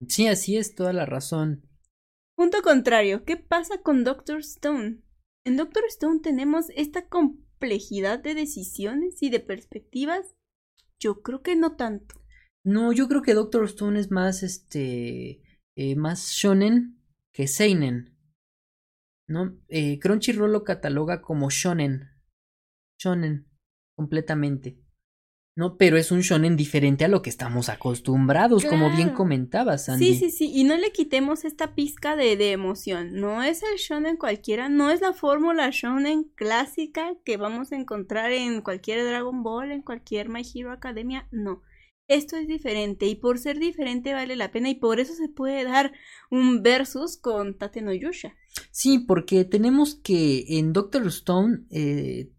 Sí, 0.08 0.26
así 0.26 0.56
es, 0.56 0.74
toda 0.74 0.92
la 0.92 1.06
razón. 1.06 1.62
Punto 2.34 2.60
contrario, 2.62 3.24
¿qué 3.24 3.36
pasa 3.36 3.82
con 3.82 4.02
Doctor 4.02 4.40
Stone? 4.40 5.00
En 5.44 5.56
Doctor 5.56 5.84
Stone 5.86 6.18
tenemos 6.24 6.70
esta 6.74 7.08
complejidad 7.08 8.18
de 8.18 8.34
decisiones 8.34 9.22
y 9.22 9.30
de 9.30 9.38
perspectivas 9.38 10.34
yo 11.00 11.22
creo 11.22 11.42
que 11.42 11.56
no 11.56 11.76
tanto. 11.76 12.14
No, 12.64 12.92
yo 12.92 13.08
creo 13.08 13.22
que 13.22 13.34
Doctor 13.34 13.64
Stone 13.64 14.00
es 14.00 14.10
más, 14.10 14.42
este, 14.42 15.42
eh, 15.76 15.96
más 15.96 16.30
shonen 16.32 17.00
que 17.32 17.46
seinen. 17.46 18.16
¿No? 19.28 19.58
Eh, 19.68 19.98
Crunchyroll 19.98 20.52
lo 20.52 20.64
cataloga 20.64 21.20
como 21.20 21.50
shonen. 21.50 22.10
Shonen, 22.98 23.46
completamente. 23.96 24.78
¿No? 25.56 25.78
Pero 25.78 25.96
es 25.96 26.12
un 26.12 26.20
shonen 26.20 26.54
diferente 26.54 27.06
a 27.06 27.08
lo 27.08 27.22
que 27.22 27.30
estamos 27.30 27.70
acostumbrados, 27.70 28.64
como 28.66 28.94
bien 28.94 29.10
comentabas, 29.10 29.88
Andy. 29.88 30.14
Sí, 30.14 30.18
sí, 30.18 30.30
sí, 30.30 30.52
y 30.54 30.64
no 30.64 30.76
le 30.76 30.92
quitemos 30.92 31.46
esta 31.46 31.74
pizca 31.74 32.14
de, 32.14 32.36
de 32.36 32.52
emoción. 32.52 33.14
No 33.14 33.42
es 33.42 33.62
el 33.62 33.78
shonen 33.78 34.18
cualquiera, 34.18 34.68
no 34.68 34.90
es 34.90 35.00
la 35.00 35.14
fórmula 35.14 35.70
shonen 35.72 36.24
clásica 36.34 37.14
que 37.24 37.38
vamos 37.38 37.72
a 37.72 37.76
encontrar 37.76 38.32
en 38.32 38.60
cualquier 38.60 39.02
Dragon 39.04 39.42
Ball, 39.42 39.72
en 39.72 39.80
cualquier 39.80 40.28
My 40.28 40.42
Hero 40.54 40.72
Academia, 40.72 41.26
no. 41.32 41.62
Esto 42.08 42.36
es 42.36 42.46
diferente 42.46 43.06
y 43.06 43.16
por 43.16 43.38
ser 43.38 43.58
diferente 43.58 44.12
vale 44.12 44.36
la 44.36 44.52
pena 44.52 44.68
y 44.68 44.76
por 44.76 45.00
eso 45.00 45.14
se 45.14 45.28
puede 45.28 45.64
dar 45.64 45.92
un 46.30 46.62
versus 46.62 47.16
con 47.16 47.58
Tate 47.58 47.80
no 47.82 47.92
Yusha. 47.92 48.36
Sí, 48.70 49.00
porque 49.00 49.44
tenemos 49.44 49.96
que 49.96 50.58
en 50.58 50.72
Doctor 50.72 51.06
Stone 51.08 51.64
eh, 51.70 52.30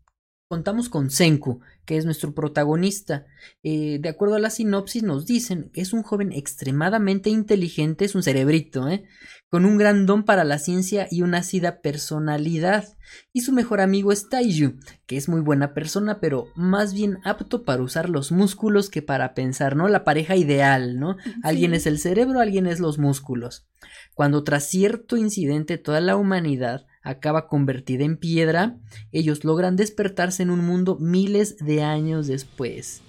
contamos 0.47 0.87
con 0.87 1.09
Senku, 1.09 1.59
que 1.87 1.97
es 1.97 2.03
nuestro 2.03 2.35
protagonista. 2.35 3.25
Eh, 3.63 3.97
de 4.01 4.09
acuerdo 4.09 4.35
a 4.35 4.39
la 4.39 4.49
sinopsis 4.49 5.03
nos 5.03 5.25
dicen 5.25 5.71
que 5.73 5.79
es 5.79 5.93
un 5.93 6.03
joven 6.03 6.33
extremadamente 6.33 7.29
inteligente, 7.29 8.03
es 8.03 8.13
un 8.13 8.23
cerebrito, 8.23 8.89
¿eh? 8.89 9.05
con 9.49 9.63
un 9.63 9.77
gran 9.77 10.05
don 10.05 10.23
para 10.23 10.43
la 10.43 10.59
ciencia 10.59 11.07
y 11.09 11.21
una 11.21 11.37
ácida 11.37 11.79
personalidad. 11.79 12.85
Y 13.31 13.41
su 13.41 13.53
mejor 13.53 13.79
amigo 13.79 14.11
es 14.11 14.27
Taiju, 14.27 14.73
que 15.05 15.15
es 15.15 15.29
muy 15.29 15.39
buena 15.39 15.73
persona, 15.73 16.19
pero 16.19 16.47
más 16.57 16.93
bien 16.93 17.19
apto 17.23 17.63
para 17.63 17.81
usar 17.81 18.09
los 18.09 18.33
músculos 18.33 18.89
que 18.89 19.01
para 19.01 19.33
pensar, 19.33 19.77
¿no? 19.77 19.87
La 19.87 20.03
pareja 20.03 20.35
ideal, 20.35 20.99
¿no? 20.99 21.15
Alguien 21.41 21.73
es 21.73 21.87
el 21.87 21.99
cerebro, 21.99 22.41
alguien 22.41 22.67
es 22.67 22.81
los 22.81 22.97
músculos. 22.97 23.65
Cuando 24.13 24.43
tras 24.43 24.65
cierto 24.65 25.15
incidente 25.15 25.77
toda 25.77 26.01
la 26.01 26.17
humanidad 26.17 26.85
acaba 27.01 27.47
convertida 27.47 28.03
en 28.03 28.17
piedra, 28.17 28.77
ellos 29.11 29.45
logran 29.45 29.77
despertarse 29.77 30.43
en 30.43 30.49
un 30.49 30.65
mundo 30.65 30.97
miles 30.99 31.57
de 31.57 31.76
años 31.83 32.27
después. 32.27 33.01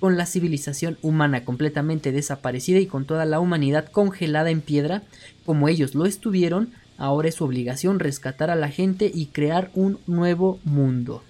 Con 0.00 0.16
la 0.16 0.26
civilización 0.26 0.98
humana 1.02 1.44
completamente 1.44 2.12
desaparecida 2.12 2.78
y 2.78 2.86
con 2.86 3.04
toda 3.04 3.24
la 3.24 3.40
humanidad 3.40 3.86
congelada 3.86 4.50
en 4.50 4.60
piedra, 4.60 5.02
como 5.46 5.68
ellos 5.68 5.94
lo 5.94 6.06
estuvieron, 6.06 6.72
ahora 6.98 7.28
es 7.28 7.36
su 7.36 7.44
obligación 7.44 7.98
rescatar 7.98 8.50
a 8.50 8.56
la 8.56 8.68
gente 8.68 9.10
y 9.12 9.26
crear 9.26 9.70
un 9.74 9.98
nuevo 10.06 10.58
mundo. 10.64 11.22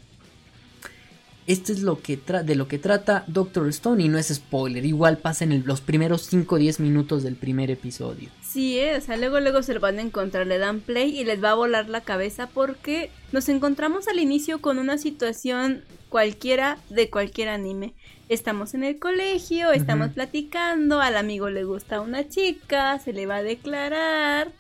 Esto 1.46 1.72
es 1.72 1.82
lo 1.82 2.00
que 2.00 2.16
de 2.16 2.54
lo 2.54 2.68
que 2.68 2.78
trata 2.78 3.24
Doctor 3.26 3.68
Stone 3.68 4.02
y 4.02 4.08
no 4.08 4.16
es 4.16 4.28
spoiler, 4.28 4.84
igual 4.84 5.18
pasa 5.18 5.44
en 5.44 5.64
los 5.66 5.82
primeros 5.82 6.22
5 6.22 6.54
o 6.54 6.58
10 6.58 6.80
minutos 6.80 7.22
del 7.22 7.36
primer 7.36 7.70
episodio. 7.70 8.30
Sí, 8.54 8.78
eh, 8.78 8.96
o 8.96 9.00
sea, 9.00 9.16
luego 9.16 9.40
luego 9.40 9.64
se 9.64 9.74
lo 9.74 9.80
van 9.80 9.98
a 9.98 10.02
encontrar, 10.02 10.46
le 10.46 10.58
dan 10.58 10.78
play 10.78 11.18
y 11.18 11.24
les 11.24 11.42
va 11.42 11.50
a 11.50 11.54
volar 11.54 11.88
la 11.88 12.02
cabeza 12.02 12.46
porque 12.46 13.10
nos 13.32 13.48
encontramos 13.48 14.06
al 14.06 14.20
inicio 14.20 14.60
con 14.60 14.78
una 14.78 14.96
situación 14.96 15.82
cualquiera 16.08 16.78
de 16.88 17.10
cualquier 17.10 17.48
anime. 17.48 17.94
Estamos 18.28 18.74
en 18.74 18.84
el 18.84 19.00
colegio, 19.00 19.72
estamos 19.72 20.10
platicando, 20.10 21.00
al 21.00 21.16
amigo 21.16 21.50
le 21.50 21.64
gusta 21.64 22.00
una 22.00 22.28
chica, 22.28 23.00
se 23.00 23.12
le 23.12 23.26
va 23.26 23.38
a 23.38 23.42
declarar 23.42 24.52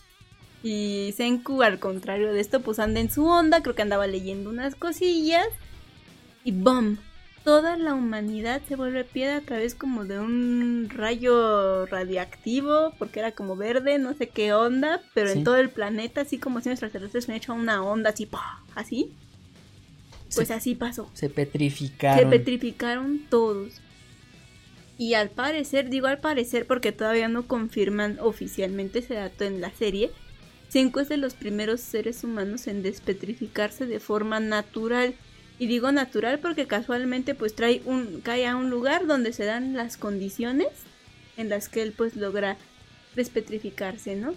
y 0.64 1.14
Senku 1.16 1.62
al 1.62 1.78
contrario 1.78 2.32
de 2.32 2.40
esto 2.40 2.62
pues 2.62 2.80
anda 2.80 2.98
en 2.98 3.12
su 3.12 3.24
onda, 3.24 3.62
creo 3.62 3.76
que 3.76 3.82
andaba 3.82 4.08
leyendo 4.08 4.50
unas 4.50 4.74
cosillas 4.74 5.46
y 6.42 6.50
¡bum! 6.50 6.96
Toda 7.44 7.76
la 7.76 7.94
humanidad 7.94 8.62
se 8.66 8.74
vuelve 8.74 9.04
piedra 9.04 9.36
a 9.36 9.40
través 9.42 9.74
como 9.74 10.06
de 10.06 10.18
un 10.18 10.88
rayo 10.90 11.84
radiactivo, 11.86 12.94
porque 12.98 13.20
era 13.20 13.32
como 13.32 13.54
verde, 13.54 13.98
no 13.98 14.14
sé 14.14 14.30
qué 14.30 14.54
onda, 14.54 15.02
pero 15.12 15.30
en 15.30 15.44
todo 15.44 15.56
el 15.56 15.68
planeta, 15.68 16.22
así 16.22 16.38
como 16.38 16.60
si 16.60 16.70
nuestros 16.70 16.88
extraterrestres 16.88 17.28
han 17.28 17.34
hecho 17.34 17.52
una 17.52 17.82
onda 17.82 18.10
así, 18.10 18.28
así. 18.74 19.12
Pues 20.34 20.50
así 20.50 20.74
pasó. 20.74 21.10
Se 21.12 21.28
petrificaron. 21.28 22.18
Se 22.18 22.38
petrificaron 22.38 23.20
todos. 23.28 23.80
Y 24.96 25.14
al 25.14 25.28
parecer, 25.28 25.90
digo 25.90 26.06
al 26.06 26.18
parecer 26.18 26.66
porque 26.66 26.92
todavía 26.92 27.28
no 27.28 27.46
confirman 27.46 28.18
oficialmente 28.20 29.00
ese 29.00 29.14
dato 29.14 29.44
en 29.44 29.60
la 29.60 29.70
serie, 29.70 30.10
Senku 30.68 31.00
es 31.00 31.08
de 31.08 31.18
los 31.18 31.34
primeros 31.34 31.80
seres 31.80 32.24
humanos 32.24 32.66
en 32.66 32.82
despetrificarse 32.82 33.86
de 33.86 34.00
forma 34.00 34.40
natural. 34.40 35.14
Y 35.58 35.66
digo 35.66 35.92
natural 35.92 36.40
porque 36.40 36.66
casualmente 36.66 37.34
pues 37.34 37.54
trae 37.54 37.80
un, 37.84 38.20
cae 38.22 38.46
a 38.46 38.56
un 38.56 38.70
lugar 38.70 39.06
donde 39.06 39.32
se 39.32 39.44
dan 39.44 39.74
las 39.74 39.96
condiciones 39.96 40.68
en 41.36 41.48
las 41.48 41.68
que 41.68 41.82
él 41.82 41.92
pues 41.92 42.16
logra 42.16 42.56
despetrificarse, 43.14 44.16
¿no? 44.16 44.34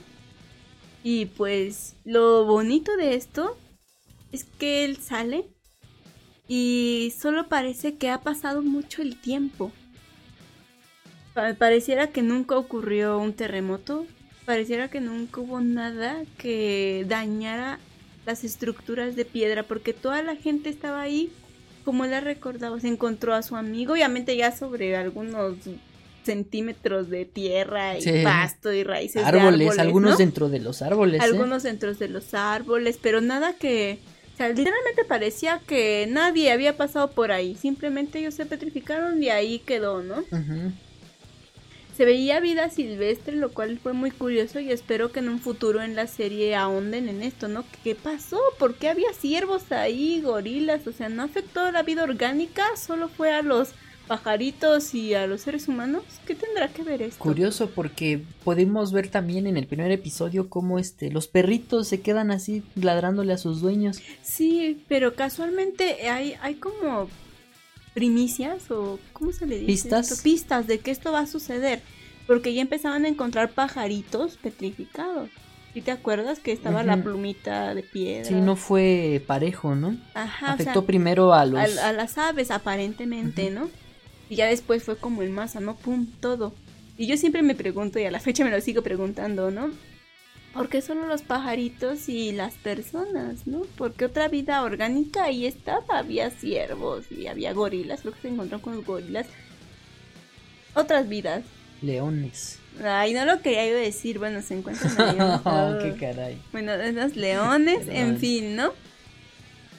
Y 1.03 1.25
pues 1.25 1.95
lo 2.05 2.45
bonito 2.45 2.95
de 2.97 3.15
esto 3.15 3.57
es 4.31 4.43
que 4.43 4.85
él 4.85 4.97
sale 4.97 5.45
y 6.47 7.13
solo 7.19 7.47
parece 7.47 7.95
que 7.95 8.09
ha 8.09 8.21
pasado 8.21 8.61
mucho 8.61 9.01
el 9.01 9.19
tiempo. 9.19 9.71
pareciera 11.59 12.07
que 12.07 12.23
nunca 12.23 12.57
ocurrió 12.57 13.19
un 13.19 13.33
terremoto, 13.33 14.05
pareciera 14.45 14.89
que 14.89 15.01
nunca 15.01 15.41
hubo 15.41 15.61
nada 15.61 16.23
que 16.37 17.05
dañara 17.07 17.79
las 18.27 18.43
estructuras 18.43 19.15
de 19.15 19.23
piedra, 19.23 19.63
porque 19.63 19.93
toda 19.93 20.21
la 20.21 20.35
gente 20.35 20.69
estaba 20.69 21.01
ahí, 21.01 21.31
como 21.85 22.05
la 22.05 22.19
recordaba, 22.19 22.77
se 22.79 22.89
encontró 22.89 23.33
a 23.33 23.41
su 23.41 23.55
amigo, 23.55 23.93
obviamente 23.93 24.35
ya 24.35 24.55
sobre 24.55 24.97
algunos 24.97 25.55
centímetros 26.25 27.09
de 27.09 27.23
tierra 27.23 27.97
y 27.97 28.23
pasto 28.23 28.73
y 28.73 28.83
raíces 28.83 29.23
árboles, 29.23 29.59
de 29.59 29.65
árboles, 29.65 29.79
algunos 29.79 30.17
dentro 30.17 30.49
de 30.49 30.59
los 30.59 30.81
árboles, 30.81 31.21
¿eh? 31.21 31.23
algunos 31.23 31.63
dentro 31.63 31.93
de 31.93 32.09
los 32.09 32.33
árboles, 32.33 32.99
pero 33.01 33.21
nada 33.21 33.53
que, 33.53 33.99
o 34.33 34.37
sea, 34.37 34.49
literalmente 34.49 35.05
parecía 35.07 35.61
que 35.65 36.05
nadie 36.09 36.51
había 36.51 36.75
pasado 36.75 37.11
por 37.11 37.31
ahí, 37.31 37.55
simplemente 37.55 38.19
ellos 38.19 38.33
se 38.33 38.45
petrificaron 38.45 39.23
y 39.23 39.29
ahí 39.29 39.59
quedó, 39.59 40.03
¿no? 40.03 40.25
Se 41.97 42.05
veía 42.05 42.39
vida 42.39 42.69
silvestre, 42.69 43.35
lo 43.35 43.49
cual 43.49 43.79
fue 43.79 43.91
muy 43.91 44.11
curioso 44.11 44.59
y 44.59 44.69
espero 44.71 45.11
que 45.11 45.17
en 45.17 45.29
un 45.29 45.39
futuro 45.39 45.81
en 45.81 45.95
la 45.95 46.05
serie 46.05 46.55
ahonden 46.55 47.09
en 47.09 47.23
esto, 47.23 47.47
¿no? 47.47 47.65
¿Qué 47.83 47.95
pasó? 47.95 48.39
¿Por 48.59 48.75
qué 48.75 48.89
había 48.89 49.11
ciervos 49.13 49.71
ahí, 49.71 50.21
gorilas? 50.21 50.85
O 50.85 50.91
sea, 50.91 51.09
¿no 51.09 51.23
afectó 51.23 51.71
la 51.71 51.81
vida 51.81 52.03
orgánica? 52.03 52.63
¿Solo 52.75 53.09
fue 53.09 53.33
a 53.33 53.41
los 53.41 53.69
pajaritos 54.07 54.93
y 54.93 55.15
a 55.15 55.25
los 55.25 55.41
seres 55.41 55.67
humanos? 55.67 56.03
¿Qué 56.27 56.35
tendrá 56.35 56.67
que 56.67 56.83
ver 56.83 57.01
esto? 57.01 57.17
Curioso 57.17 57.71
porque 57.71 58.21
podemos 58.43 58.91
ver 58.91 59.09
también 59.09 59.47
en 59.47 59.57
el 59.57 59.65
primer 59.65 59.89
episodio 59.89 60.49
cómo 60.49 60.77
este 60.77 61.09
los 61.09 61.27
perritos 61.27 61.87
se 61.87 62.01
quedan 62.01 62.29
así 62.29 62.61
ladrándole 62.75 63.33
a 63.33 63.39
sus 63.39 63.59
dueños. 63.59 64.01
Sí, 64.21 64.83
pero 64.87 65.15
casualmente 65.15 66.07
hay, 66.07 66.35
hay 66.43 66.55
como 66.55 67.09
primicias 67.97 68.69
o 68.69 68.99
¿cómo 69.11 69.31
se 69.31 69.47
le 69.47 69.55
dice? 69.55 69.65
Pistas. 69.65 70.11
esto? 70.11 70.23
Pistas 70.23 70.67
de 70.67 70.77
que 70.77 70.91
esto 70.91 71.11
va 71.11 71.21
a 71.21 71.25
suceder. 71.25 71.81
Porque 72.27 72.53
ya 72.53 72.61
empezaban 72.61 73.05
a 73.05 73.07
encontrar 73.07 73.49
pajaritos 73.49 74.37
petrificados. 74.37 75.29
¿Y 75.73 75.81
te 75.81 75.89
acuerdas 75.89 76.39
que 76.39 76.51
estaba 76.51 76.83
la 76.83 77.01
plumita 77.01 77.73
de 77.73 77.81
piedra? 77.81 78.25
Sí, 78.25 78.35
no 78.35 78.55
fue 78.55 79.23
parejo, 79.25 79.73
¿no? 79.73 79.97
Ajá, 80.13 80.51
o 80.51 80.53
Afectó 80.53 80.81
sea, 80.81 80.87
primero 80.87 81.33
a 81.33 81.45
los... 81.45 81.77
a, 81.79 81.89
a 81.89 81.93
las 81.93 82.17
aves 82.19 82.51
aparentemente, 82.51 83.49
¿no? 83.49 83.69
Y 84.29 84.35
ya 84.35 84.45
después 84.45 84.83
fue 84.83 84.97
como 84.97 85.23
en 85.23 85.31
masa, 85.31 85.59
¿no? 85.59 85.75
Pum, 85.75 86.05
todo. 86.19 86.53
Y 86.97 87.07
yo 87.07 87.17
siempre 87.17 87.41
me 87.41 87.55
pregunto, 87.55 87.97
y 87.99 88.05
a 88.05 88.11
la 88.11 88.19
fecha 88.19 88.43
me 88.43 88.51
lo 88.51 88.61
sigo 88.61 88.83
preguntando, 88.83 89.49
¿no? 89.49 89.71
¿Por 90.57 90.69
qué 90.69 90.81
solo 90.81 91.05
los 91.05 91.21
pajaritos 91.21 92.09
y 92.09 92.31
las 92.31 92.55
personas, 92.55 93.45
no? 93.45 93.61
Porque 93.77 94.05
otra 94.05 94.27
vida 94.27 94.63
orgánica 94.63 95.25
ahí 95.25 95.45
estaba, 95.45 95.99
había 95.99 96.31
ciervos 96.31 97.11
y 97.11 97.27
había 97.27 97.53
gorilas, 97.53 98.01
creo 98.01 98.13
que 98.13 98.21
se 98.21 98.29
encontró 98.29 98.59
con 98.59 98.75
los 98.75 98.83
gorilas. 98.83 99.27
Otras 100.73 101.07
vidas. 101.07 101.43
leones. 101.83 102.59
Ay, 102.83 103.13
no 103.13 103.25
lo 103.25 103.41
quería 103.41 103.67
yo 103.67 103.75
decir, 103.75 104.17
bueno, 104.17 104.41
se 104.41 104.55
encuentran 104.55 104.99
ahí. 104.99 105.17
Oh, 105.45 105.77
qué 105.79 105.95
caray. 105.99 106.41
Bueno, 106.51 106.75
de 106.75 106.91
los 106.91 107.15
leones, 107.15 107.87
en 107.87 108.17
fin, 108.17 108.55
¿no? 108.55 108.73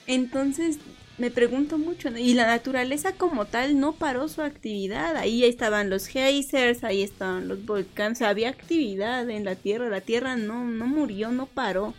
Entonces 0.06 0.78
me 1.18 1.30
pregunto 1.32 1.78
mucho, 1.78 2.10
¿no? 2.10 2.18
Y 2.18 2.34
la 2.34 2.46
naturaleza 2.46 3.12
como 3.12 3.44
tal 3.44 3.78
no 3.80 3.92
paró 3.92 4.28
su 4.28 4.40
actividad. 4.40 5.16
Ahí 5.16 5.44
estaban 5.44 5.90
los 5.90 6.06
geysers, 6.06 6.84
ahí 6.84 7.02
estaban 7.02 7.48
los 7.48 7.66
volcanes, 7.66 8.22
había 8.22 8.50
actividad 8.50 9.28
en 9.28 9.44
la 9.44 9.56
Tierra. 9.56 9.88
La 9.88 10.00
Tierra 10.00 10.36
no, 10.36 10.64
no 10.64 10.86
murió, 10.86 11.32
no 11.32 11.46
paró. 11.46 11.92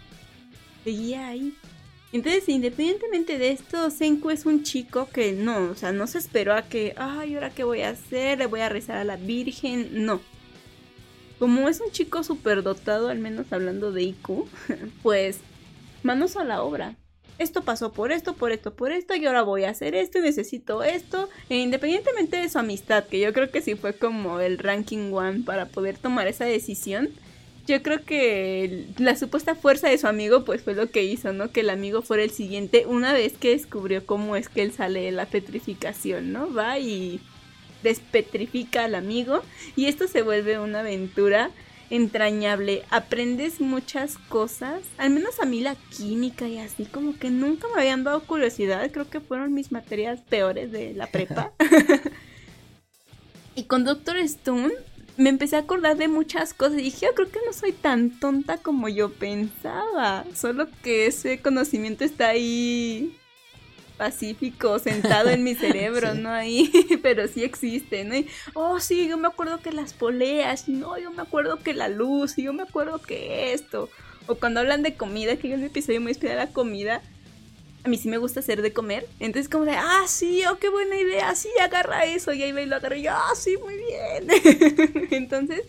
Seguía 0.86 1.28
ahí. 1.28 1.54
Entonces, 2.12 2.48
independientemente 2.50 3.38
de 3.38 3.52
esto, 3.52 3.90
Senku 3.92 4.32
es 4.32 4.46
un 4.46 4.64
chico 4.64 5.10
que 5.14 5.34
no, 5.34 5.70
o 5.70 5.76
sea, 5.76 5.92
no 5.92 6.08
se 6.08 6.18
esperó 6.18 6.56
a 6.56 6.64
que, 6.64 6.96
ay, 6.98 7.36
¿ahora 7.36 7.52
qué 7.52 7.64
voy 7.64 7.82
a 7.82 7.90
hacer? 7.90 8.40
Le 8.40 8.48
voy 8.48 8.62
a 8.62 8.70
rezar 8.70 8.98
a 8.98 9.04
la 9.04 9.18
Virgen. 9.18 10.06
No. 10.06 10.22
Como 11.38 11.70
es 11.70 11.82
un 11.82 11.92
chico 11.92 12.24
superdotado, 12.24 13.10
al 13.10 13.20
menos 13.20 13.52
hablando 13.52 13.92
de 13.92 14.04
IQ, 14.04 14.48
pues 15.04 15.40
manos 16.04 16.38
a 16.38 16.46
la 16.46 16.64
obra. 16.64 16.96
Esto 17.40 17.64
pasó 17.64 17.94
por 17.94 18.12
esto, 18.12 18.34
por 18.34 18.52
esto, 18.52 18.74
por 18.74 18.92
esto, 18.92 19.16
y 19.16 19.26
ahora 19.26 19.44
voy 19.44 19.64
a 19.64 19.70
hacer 19.70 19.96
esto 19.96 20.20
y 20.20 20.22
necesito 20.22 20.84
esto. 20.84 21.30
E 21.50 21.58
independientemente 21.58 22.38
de 22.38 22.50
su 22.50 22.60
amistad, 22.60 23.06
que 23.06 23.20
yo 23.20 23.32
creo 23.32 23.50
que 23.50 23.62
sí 23.62 23.76
fue 23.76 23.94
como 23.94 24.42
el 24.42 24.58
ranking 24.58 25.14
one 25.14 25.44
para 25.46 25.66
poder 25.66 25.98
tomar 25.98 26.28
esa 26.28 26.44
decisión. 26.44 27.10
Yo 27.66 27.82
creo 27.82 28.04
que 28.04 28.88
la 28.98 29.16
supuesta 29.16 29.56
fuerza 29.56 29.88
de 29.88 29.98
su 29.98 30.08
amigo 30.08 30.44
pues 30.44 30.62
fue 30.64 30.74
lo 30.74 30.90
que 30.92 31.04
hizo, 31.04 31.32
¿no? 31.32 31.52
Que 31.52 31.62
el 31.62 31.70
amigo 31.70 32.02
fuera 32.02 32.24
el 32.24 32.32
siguiente 32.32 32.86
una 32.88 33.14
vez 33.14 33.38
que 33.38 33.52
descubrió 33.52 34.06
cómo 34.06 34.36
es 34.36 34.50
que 34.50 34.64
él 34.64 34.74
sale 34.74 35.02
de 35.02 35.12
la 35.12 35.28
petrificación, 35.28 36.34
¿no? 36.34 36.52
Va 36.54 36.80
y 36.80 37.22
despetrifica 37.84 38.86
al 38.86 38.96
amigo 38.96 39.44
y 39.76 39.86
esto 39.86 40.08
se 40.08 40.24
vuelve 40.24 40.60
una 40.60 40.82
aventura 40.82 41.52
entrañable. 41.90 42.84
Aprendes 42.90 43.62
muchas 43.62 44.18
cosas, 44.18 44.82
al 44.98 45.10
menos 45.10 45.40
a 45.40 45.46
mí 45.46 45.62
la 45.62 45.76
química 45.76 46.48
y 46.48 46.58
así 46.58 46.86
como 46.86 47.18
que 47.18 47.30
nunca 47.30 47.68
me 47.74 47.82
habían 47.82 48.04
dado 48.04 48.22
curiosidad, 48.22 48.90
creo 48.92 49.10
que 49.10 49.20
fueron 49.20 49.54
mis 49.54 49.72
materias 49.72 50.20
peores 50.22 50.72
de 50.72 50.94
la 50.94 51.08
prepa. 51.08 51.52
y 53.56 53.64
con 53.64 53.84
Doctor 53.84 54.18
Stone 54.18 54.74
me 55.18 55.30
empecé 55.30 55.58
a 55.58 55.60
acordar 55.60 55.98
de 55.98 56.08
muchas 56.08 56.54
cosas 56.54 56.80
y 56.80 56.84
dije, 56.84 57.08
yo 57.08 57.14
creo 57.14 57.30
que 57.30 57.40
no 57.46 57.52
soy 57.54 57.74
tan 57.74 58.20
tonta 58.20 58.58
como 58.58 58.88
yo 58.88 59.12
pensaba, 59.12 60.26
solo 60.34 60.68
que 60.82 61.08
ese 61.08 61.42
conocimiento 61.42 62.06
está 62.06 62.30
ahí 62.30 63.19
pacífico, 64.00 64.80
sentado 64.80 65.30
en 65.30 65.44
mi 65.44 65.54
cerebro, 65.66 66.14
Sí. 66.16 66.22
¿no? 66.22 66.32
Ahí, 66.32 66.72
pero 67.04 67.28
sí 67.28 67.44
existe, 67.44 68.06
¿no? 68.06 68.16
Y, 68.16 68.28
oh, 68.56 68.80
sí, 68.80 69.08
yo 69.08 69.18
me 69.18 69.28
acuerdo 69.28 69.62
que 69.62 69.72
las 69.72 69.94
poleas, 69.94 70.68
no, 70.70 70.98
yo 70.98 71.12
me 71.12 71.22
acuerdo 71.22 71.60
que 71.60 71.74
la 71.74 71.90
luz, 71.90 72.38
y 72.38 72.44
yo 72.44 72.54
me 72.54 72.64
acuerdo 72.64 73.00
que 73.00 73.54
esto. 73.54 73.90
O 74.26 74.36
cuando 74.36 74.62
hablan 74.62 74.82
de 74.82 74.96
comida, 74.96 75.36
que 75.36 75.48
hay 75.48 75.54
un 75.54 75.64
episodio 75.64 76.00
muy 76.02 76.14
especial 76.14 76.40
de 76.40 76.46
la 76.46 76.54
comida, 76.54 77.02
a 77.84 77.90
mí 77.90 77.98
sí 77.98 78.08
me 78.08 78.18
gusta 78.18 78.40
hacer 78.40 78.62
de 78.62 78.72
comer. 78.72 79.06
Entonces 79.20 79.50
como 79.50 79.66
de, 79.66 79.74
ah, 79.74 80.04
sí, 80.08 80.44
oh, 80.50 80.58
qué 80.58 80.70
buena 80.70 80.98
idea, 80.98 81.36
sí, 81.36 81.50
agarra 81.62 82.06
eso. 82.06 82.32
Y 82.34 82.44
ahí 82.44 82.52
va 82.52 82.62
y 82.62 82.66
lo 82.66 82.78
agarra 82.78 82.96
y 82.98 83.04
yo, 83.04 83.12
ah, 83.12 83.34
sí, 83.36 83.58
muy 83.58 83.76
bien. 83.76 85.08
Entonces 85.12 85.64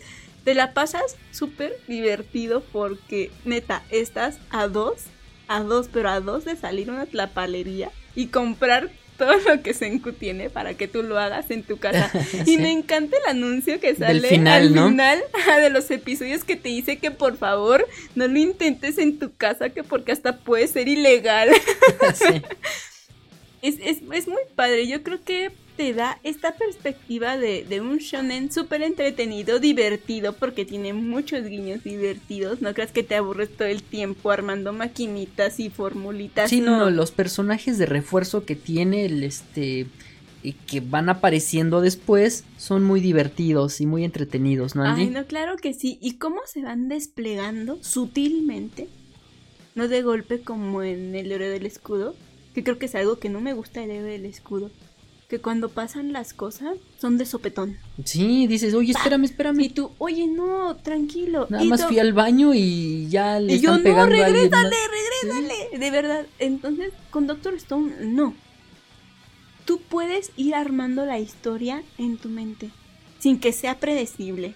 te 0.45 0.53
la 0.53 0.73
pasas 0.73 1.17
súper 1.31 1.77
divertido 1.87 2.63
porque, 2.71 3.29
neta, 3.45 3.83
estás 3.89 4.39
a 4.49 4.67
dos, 4.67 5.03
a 5.47 5.61
dos, 5.61 5.89
pero 5.91 6.09
a 6.09 6.19
dos 6.21 6.45
de 6.45 6.55
salir 6.55 6.89
a 6.89 6.93
una 6.93 7.05
tlapalería 7.05 7.91
y 8.15 8.27
comprar 8.27 8.89
todo 9.17 9.37
lo 9.37 9.61
que 9.61 9.75
Senku 9.75 10.13
tiene 10.13 10.49
para 10.49 10.73
que 10.73 10.87
tú 10.87 11.03
lo 11.03 11.19
hagas 11.19 11.51
en 11.51 11.61
tu 11.61 11.77
casa. 11.77 12.11
Sí. 12.31 12.53
Y 12.53 12.57
me 12.57 12.71
encanta 12.71 13.17
el 13.17 13.37
anuncio 13.37 13.79
que 13.79 13.93
sale 13.95 14.27
final, 14.27 14.63
al 14.63 14.73
¿no? 14.73 14.89
final 14.89 15.19
de 15.61 15.69
los 15.69 15.91
episodios 15.91 16.43
que 16.43 16.55
te 16.55 16.69
dice 16.69 16.97
que 16.97 17.11
por 17.11 17.37
favor 17.37 17.87
no 18.15 18.27
lo 18.27 18.39
intentes 18.39 18.97
en 18.97 19.19
tu 19.19 19.35
casa, 19.35 19.69
que 19.69 19.83
porque 19.83 20.11
hasta 20.11 20.37
puede 20.37 20.67
ser 20.67 20.87
ilegal. 20.87 21.49
Sí. 22.15 22.41
Es, 23.61 23.75
es, 23.79 23.97
es 24.11 24.27
muy 24.27 24.41
padre. 24.55 24.87
Yo 24.87 25.03
creo 25.03 25.23
que 25.23 25.51
te 25.75 25.93
da 25.93 26.19
esta 26.23 26.55
perspectiva 26.55 27.37
de, 27.37 27.65
de 27.67 27.81
un 27.81 27.97
shonen 27.97 28.51
súper 28.51 28.81
entretenido, 28.81 29.59
divertido, 29.59 30.33
porque 30.33 30.65
tiene 30.65 30.93
muchos 30.93 31.45
guiños 31.45 31.83
divertidos. 31.83 32.61
No 32.61 32.73
creas 32.73 32.91
que 32.91 33.03
te 33.03 33.15
aburres 33.15 33.55
todo 33.55 33.67
el 33.67 33.83
tiempo 33.83 34.31
armando 34.31 34.73
maquinitas 34.73 35.59
y 35.59 35.69
formulitas. 35.69 36.49
Sí, 36.49 36.61
no, 36.61 36.89
los 36.89 37.11
personajes 37.11 37.77
de 37.77 37.85
refuerzo 37.85 38.45
que 38.45 38.55
tiene 38.55 39.05
el 39.05 39.23
este 39.23 39.87
y 40.43 40.53
que 40.53 40.79
van 40.79 41.09
apareciendo 41.09 41.81
después 41.81 42.43
son 42.57 42.83
muy 42.83 42.99
divertidos 42.99 43.79
y 43.79 43.85
muy 43.85 44.03
entretenidos, 44.03 44.75
¿no, 44.75 44.83
Andy? 44.83 45.03
Ay, 45.03 45.09
no, 45.09 45.25
claro 45.25 45.55
que 45.57 45.73
sí. 45.73 45.99
¿Y 46.01 46.13
cómo 46.13 46.41
se 46.45 46.63
van 46.63 46.89
desplegando 46.89 47.77
sutilmente? 47.83 48.87
No 49.75 49.87
de 49.87 50.01
golpe 50.01 50.41
como 50.41 50.83
en 50.83 51.15
el 51.15 51.31
héroe 51.31 51.49
del 51.49 51.65
escudo, 51.65 52.15
que 52.53 52.63
creo 52.63 52.77
que 52.77 52.87
es 52.87 52.95
algo 52.95 53.19
que 53.19 53.29
no 53.29 53.39
me 53.39 53.53
gusta 53.53 53.81
del 53.81 53.91
héroe 53.91 54.11
del 54.11 54.25
escudo. 54.25 54.71
Que 55.31 55.39
cuando 55.39 55.69
pasan 55.69 56.11
las 56.11 56.33
cosas 56.33 56.75
son 56.99 57.17
de 57.17 57.25
sopetón. 57.25 57.77
Sí, 58.03 58.47
dices, 58.47 58.73
oye, 58.73 58.91
espérame, 58.91 59.21
Y 59.21 59.25
espérame. 59.27 59.73
tú, 59.73 59.91
oye, 59.97 60.27
no, 60.27 60.75
tranquilo. 60.75 61.47
Nada 61.49 61.63
Y 61.63 61.69
más 61.69 61.85
fui 61.85 61.99
al 61.99 62.11
baño 62.11 62.53
y 62.53 63.07
ya 63.07 63.39
le 63.39 63.53
Y 63.53 63.61
yo, 63.61 63.77
no, 63.77 63.97
a 63.97 64.05
regrésale, 64.07 64.49
más". 64.49 64.71
regrésale. 65.23 65.79
De 65.79 65.89
verdad. 65.89 66.25
Entonces, 66.37 66.91
con 67.11 67.27
Doctor 67.27 67.53
Stone, 67.53 67.93
no. 68.01 68.33
Tú 69.63 69.79
puedes 69.79 70.31
ir 70.35 70.53
armando 70.53 71.05
la 71.05 71.17
historia 71.17 71.81
en 71.97 72.17
tu 72.17 72.27
mente. 72.27 72.69
Sin 73.19 73.39
que 73.39 73.53
sea 73.53 73.79
predecible. 73.79 74.53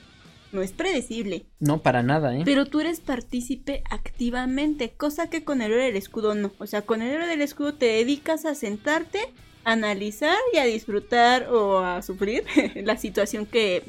No 0.51 0.61
es 0.61 0.73
predecible. 0.73 1.45
No, 1.61 1.81
para 1.81 2.03
nada, 2.03 2.37
¿eh? 2.37 2.41
Pero 2.43 2.65
tú 2.65 2.81
eres 2.81 2.99
partícipe 2.99 3.81
activamente. 3.89 4.91
Cosa 4.91 5.29
que 5.29 5.45
con 5.45 5.61
el 5.61 5.71
héroe 5.71 5.85
del 5.85 5.95
escudo 5.95 6.35
no. 6.35 6.51
O 6.59 6.67
sea, 6.67 6.81
con 6.81 7.01
el 7.01 7.11
héroe 7.13 7.27
del 7.27 7.41
escudo 7.41 7.75
te 7.75 7.85
dedicas 7.85 8.43
a 8.43 8.55
sentarte, 8.55 9.19
analizar 9.65 10.37
y 10.53 10.57
a 10.57 10.63
disfrutar 10.63 11.49
o 11.51 11.79
a 11.79 12.01
sufrir 12.01 12.45
la 12.75 12.97
situación 12.97 13.45
que, 13.45 13.83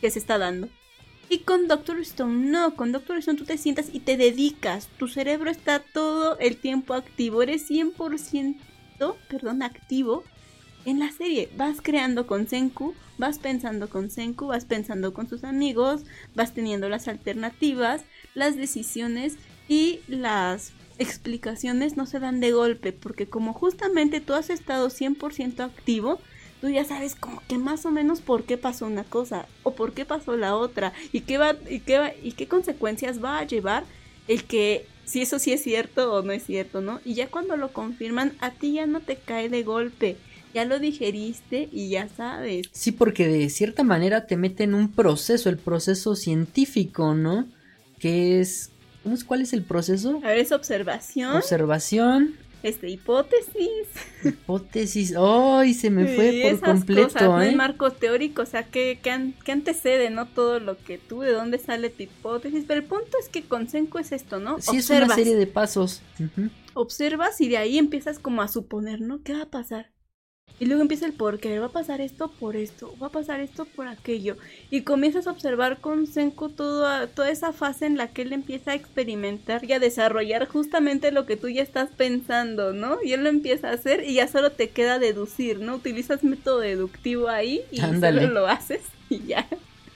que 0.00 0.10
se 0.10 0.18
está 0.18 0.36
dando. 0.36 0.68
Y 1.30 1.40
con 1.40 1.68
Doctor 1.68 2.00
Stone, 2.00 2.50
no, 2.50 2.74
con 2.74 2.90
Doctor 2.92 3.18
Stone 3.18 3.38
tú 3.38 3.44
te 3.44 3.58
sientas 3.58 3.90
y 3.92 4.00
te 4.00 4.16
dedicas. 4.16 4.88
Tu 4.98 5.08
cerebro 5.08 5.50
está 5.50 5.80
todo 5.80 6.38
el 6.38 6.56
tiempo 6.56 6.94
activo. 6.94 7.42
Eres 7.42 7.70
100%, 7.70 8.56
perdón, 9.28 9.62
activo 9.62 10.24
en 10.86 10.98
la 10.98 11.12
serie. 11.12 11.50
Vas 11.56 11.82
creando 11.82 12.26
con 12.26 12.48
Senku, 12.48 12.94
vas 13.18 13.38
pensando 13.38 13.90
con 13.90 14.10
Senku, 14.10 14.46
vas 14.46 14.64
pensando 14.64 15.12
con 15.12 15.28
sus 15.28 15.44
amigos, 15.44 16.04
vas 16.34 16.54
teniendo 16.54 16.88
las 16.88 17.08
alternativas, 17.08 18.02
las 18.34 18.56
decisiones 18.56 19.36
y 19.68 20.00
las 20.08 20.72
explicaciones 20.98 21.96
no 21.96 22.06
se 22.06 22.18
dan 22.18 22.40
de 22.40 22.52
golpe, 22.52 22.92
porque 22.92 23.26
como 23.26 23.52
justamente 23.52 24.20
tú 24.20 24.34
has 24.34 24.50
estado 24.50 24.88
100% 24.88 25.60
activo, 25.60 26.20
tú 26.60 26.68
ya 26.68 26.84
sabes 26.84 27.14
como 27.14 27.42
que 27.48 27.58
más 27.58 27.86
o 27.86 27.90
menos 27.90 28.20
por 28.20 28.44
qué 28.44 28.56
pasó 28.56 28.86
una 28.86 29.04
cosa 29.04 29.46
o 29.62 29.74
por 29.74 29.92
qué 29.92 30.04
pasó 30.04 30.36
la 30.36 30.56
otra 30.56 30.92
y 31.12 31.20
qué 31.20 31.38
va 31.38 31.56
y 31.68 31.80
qué 31.80 31.98
va, 31.98 32.12
y 32.22 32.32
qué 32.32 32.48
consecuencias 32.48 33.22
va 33.22 33.38
a 33.38 33.46
llevar 33.46 33.84
el 34.26 34.44
que 34.44 34.86
si 35.04 35.22
eso 35.22 35.38
sí 35.38 35.52
es 35.52 35.62
cierto 35.62 36.12
o 36.12 36.22
no 36.22 36.32
es 36.32 36.44
cierto, 36.44 36.80
¿no? 36.80 37.00
Y 37.04 37.14
ya 37.14 37.28
cuando 37.28 37.56
lo 37.56 37.72
confirman 37.72 38.34
a 38.40 38.50
ti 38.50 38.74
ya 38.74 38.86
no 38.86 39.00
te 39.00 39.16
cae 39.16 39.48
de 39.48 39.62
golpe. 39.62 40.16
ya 40.54 40.64
lo 40.64 40.78
digeriste 40.78 41.68
y 41.72 41.90
ya 41.90 42.08
sabes. 42.08 42.68
Sí, 42.72 42.92
porque 42.92 43.28
de 43.28 43.48
cierta 43.50 43.84
manera 43.84 44.26
te 44.26 44.36
mete 44.36 44.64
en 44.64 44.74
un 44.74 44.90
proceso, 44.92 45.48
el 45.48 45.58
proceso 45.58 46.16
científico, 46.16 47.14
¿no? 47.14 47.46
Que 47.98 48.40
es... 48.40 48.70
¿cómo 49.08 49.16
es 49.16 49.24
¿Cuál 49.24 49.40
es 49.42 49.52
el 49.54 49.62
proceso? 49.62 50.20
A 50.22 50.28
ver, 50.28 50.38
es 50.38 50.52
observación. 50.52 51.34
Observación. 51.34 52.34
Este, 52.62 52.88
hipótesis. 52.90 53.86
Hipótesis. 54.24 55.14
¡Ay! 55.16 55.74
se 55.74 55.90
me 55.90 56.14
fue 56.14 56.30
Sí, 56.32 56.42
por 56.42 56.50
esas 56.52 56.68
completo, 56.68 57.08
cosas, 57.08 57.22
¿no? 57.22 57.40
¿eh? 57.42 57.48
El 57.50 57.56
marco 57.56 57.90
teórico, 57.92 58.42
o 58.42 58.46
sea, 58.46 58.64
que, 58.64 58.98
que, 59.02 59.10
an- 59.10 59.32
que 59.44 59.52
antecede, 59.52 60.10
¿no? 60.10 60.26
Todo 60.26 60.58
lo 60.60 60.76
que 60.76 60.98
tú, 60.98 61.20
de 61.20 61.32
dónde 61.32 61.58
sale 61.58 61.88
tu 61.88 62.02
hipótesis. 62.02 62.64
Pero 62.66 62.80
el 62.80 62.86
punto 62.86 63.16
es 63.22 63.28
que 63.28 63.44
con 63.44 63.68
Senko 63.68 63.98
es 64.00 64.12
esto, 64.12 64.40
¿no? 64.40 64.60
Sí, 64.60 64.76
es 64.78 64.90
una 64.90 65.14
serie 65.14 65.36
de 65.36 65.46
pasos. 65.46 66.02
Observas 66.74 67.40
y 67.40 67.48
de 67.48 67.58
ahí 67.58 67.78
empiezas 67.78 68.18
como 68.18 68.42
a 68.42 68.48
suponer, 68.48 69.00
¿no? 69.00 69.22
¿Qué 69.22 69.32
va 69.34 69.42
a 69.42 69.50
pasar? 69.50 69.90
Y 70.60 70.66
luego 70.66 70.82
empieza 70.82 71.06
el 71.06 71.12
por 71.12 71.38
qué, 71.38 71.58
va 71.60 71.66
a 71.66 71.72
pasar 71.72 72.00
esto 72.00 72.28
por 72.28 72.56
esto, 72.56 72.92
va 73.00 73.06
a 73.06 73.10
pasar 73.10 73.38
esto 73.38 73.64
por 73.64 73.86
aquello. 73.86 74.36
Y 74.70 74.82
comienzas 74.82 75.28
a 75.28 75.30
observar 75.30 75.78
con 75.78 76.08
Senko 76.08 76.48
toda, 76.48 77.06
toda 77.06 77.30
esa 77.30 77.52
fase 77.52 77.86
en 77.86 77.96
la 77.96 78.08
que 78.08 78.22
él 78.22 78.32
empieza 78.32 78.72
a 78.72 78.74
experimentar 78.74 79.64
y 79.64 79.72
a 79.72 79.78
desarrollar 79.78 80.48
justamente 80.48 81.12
lo 81.12 81.26
que 81.26 81.36
tú 81.36 81.48
ya 81.48 81.62
estás 81.62 81.90
pensando, 81.90 82.72
¿no? 82.72 82.98
Y 83.04 83.12
él 83.12 83.22
lo 83.22 83.28
empieza 83.28 83.68
a 83.68 83.74
hacer 83.74 84.02
y 84.04 84.14
ya 84.14 84.26
solo 84.26 84.50
te 84.50 84.70
queda 84.70 84.98
deducir, 84.98 85.60
¿no? 85.60 85.76
Utilizas 85.76 86.24
método 86.24 86.58
deductivo 86.58 87.28
ahí 87.28 87.62
y 87.70 87.80
Ándale. 87.80 88.22
solo 88.22 88.34
lo 88.34 88.48
haces 88.48 88.80
y 89.08 89.24
ya. 89.26 89.46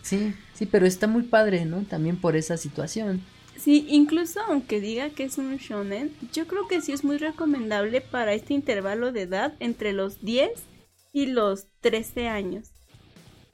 Sí, 0.03 0.33
sí, 0.55 0.67
pero 0.67 0.87
está 0.87 1.09
muy 1.09 1.25
padre, 1.25 1.65
¿no? 1.65 1.83
También 1.83 2.17
por 2.17 2.37
esa 2.37 2.57
situación. 2.57 3.21
Sí, 3.55 3.87
incluso 3.89 4.41
aunque 4.41 4.81
diga 4.81 5.11
que 5.11 5.25
es 5.25 5.39
un 5.39 5.57
shonen, 5.57 6.17
yo 6.33 6.47
creo 6.47 6.67
que 6.67 6.81
sí 6.81 6.93
es 6.93 7.05
muy 7.05 7.19
recomendable 7.19 8.01
para 8.01 8.35
este 8.35 8.55
intervalo 8.55 9.13
de 9.13 9.23
edad 9.23 9.57
entre 9.61 9.93
los 9.93 10.21
10 10.21 10.71
y 11.13 11.27
los 11.27 11.69
13 11.81 12.29
años. 12.29 12.75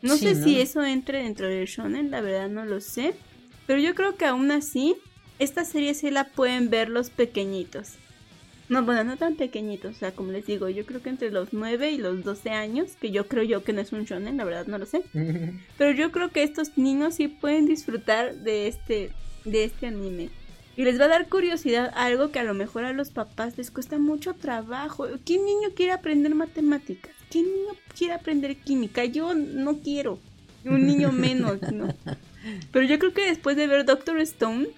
No 0.03 0.19
Sí, 0.19 0.19
sé 0.19 0.35
¿no? 0.35 0.59
si 0.59 0.61
eso 0.61 0.85
entre 0.85 1.23
dentro 1.23 1.49
del 1.49 1.67
shonen, 1.67 2.11
la 2.11 2.21
verdad 2.23 2.49
no 2.51 2.65
lo 2.67 2.81
sé, 2.81 3.21
pero 3.67 3.81
yo 3.81 3.95
creo 3.95 4.17
que 4.17 4.27
aún 4.27 4.51
así 4.53 4.97
esta 5.39 5.65
serie 5.65 5.95
sí 5.95 6.11
la 6.11 6.33
pueden 6.33 6.71
ver 6.71 6.89
los 6.91 7.11
pequeñitos. 7.11 8.01
No, 8.69 8.85
bueno, 8.85 9.03
no 9.05 9.17
tan 9.17 9.37
pequeñitos, 9.37 9.97
o 9.97 9.99
sea, 9.99 10.15
como 10.15 10.31
les 10.33 10.45
digo, 10.47 10.69
yo 10.69 10.85
creo 10.85 11.01
que 11.03 11.09
entre 11.11 11.31
los 11.31 11.53
9 11.55 11.91
y 11.91 11.99
los 11.99 12.23
12 12.23 12.51
años, 12.51 12.97
que 12.97 13.11
yo 13.11 13.27
creo 13.27 13.43
yo 13.43 13.65
que 13.65 13.73
no 13.73 13.81
es 13.81 13.93
un 13.93 14.05
shonen, 14.05 14.37
la 14.37 14.45
verdad 14.45 14.67
no 14.67 14.79
lo 14.79 14.85
sé. 14.87 15.05
Pero 15.79 15.93
yo 15.93 16.13
creo 16.13 16.31
que 16.33 16.43
estos 16.43 16.77
niños 16.77 17.15
sí 17.17 17.29
pueden 17.29 17.67
disfrutar 17.67 18.37
de 18.37 18.69
este, 18.69 19.17
de 19.45 19.65
este 19.65 19.87
anime. 19.87 20.31
Y 20.77 20.85
les 20.85 21.01
va 21.01 21.07
a 21.07 21.09
dar 21.09 21.29
curiosidad 21.29 21.93
algo 21.97 22.31
que 22.31 22.39
a 22.39 22.45
lo 22.45 22.55
mejor 22.55 22.85
a 22.85 22.93
los 22.93 23.11
papás 23.11 23.59
les 23.59 23.71
cuesta 23.71 23.99
mucho 23.99 24.35
trabajo. 24.35 25.07
¿Qué 25.25 25.35
niño 25.39 25.71
quiere 25.75 25.93
aprender 25.93 26.35
matemáticas? 26.35 27.13
¿Qué 27.31 27.43
niño 27.43 27.75
quiere 27.97 28.15
aprender 28.15 28.57
química? 28.57 29.05
Yo 29.05 29.35
no 29.35 29.79
quiero. 29.79 30.21
Un 30.65 30.87
niño 30.87 31.11
menos, 31.13 31.61
¿no? 31.73 31.89
Pero 32.73 32.85
yo 32.87 32.99
creo 32.99 33.13
que 33.13 33.27
después 33.27 33.57
de 33.57 33.67
ver 33.67 33.85
Doctor 33.85 34.19
Stone, 34.21 34.69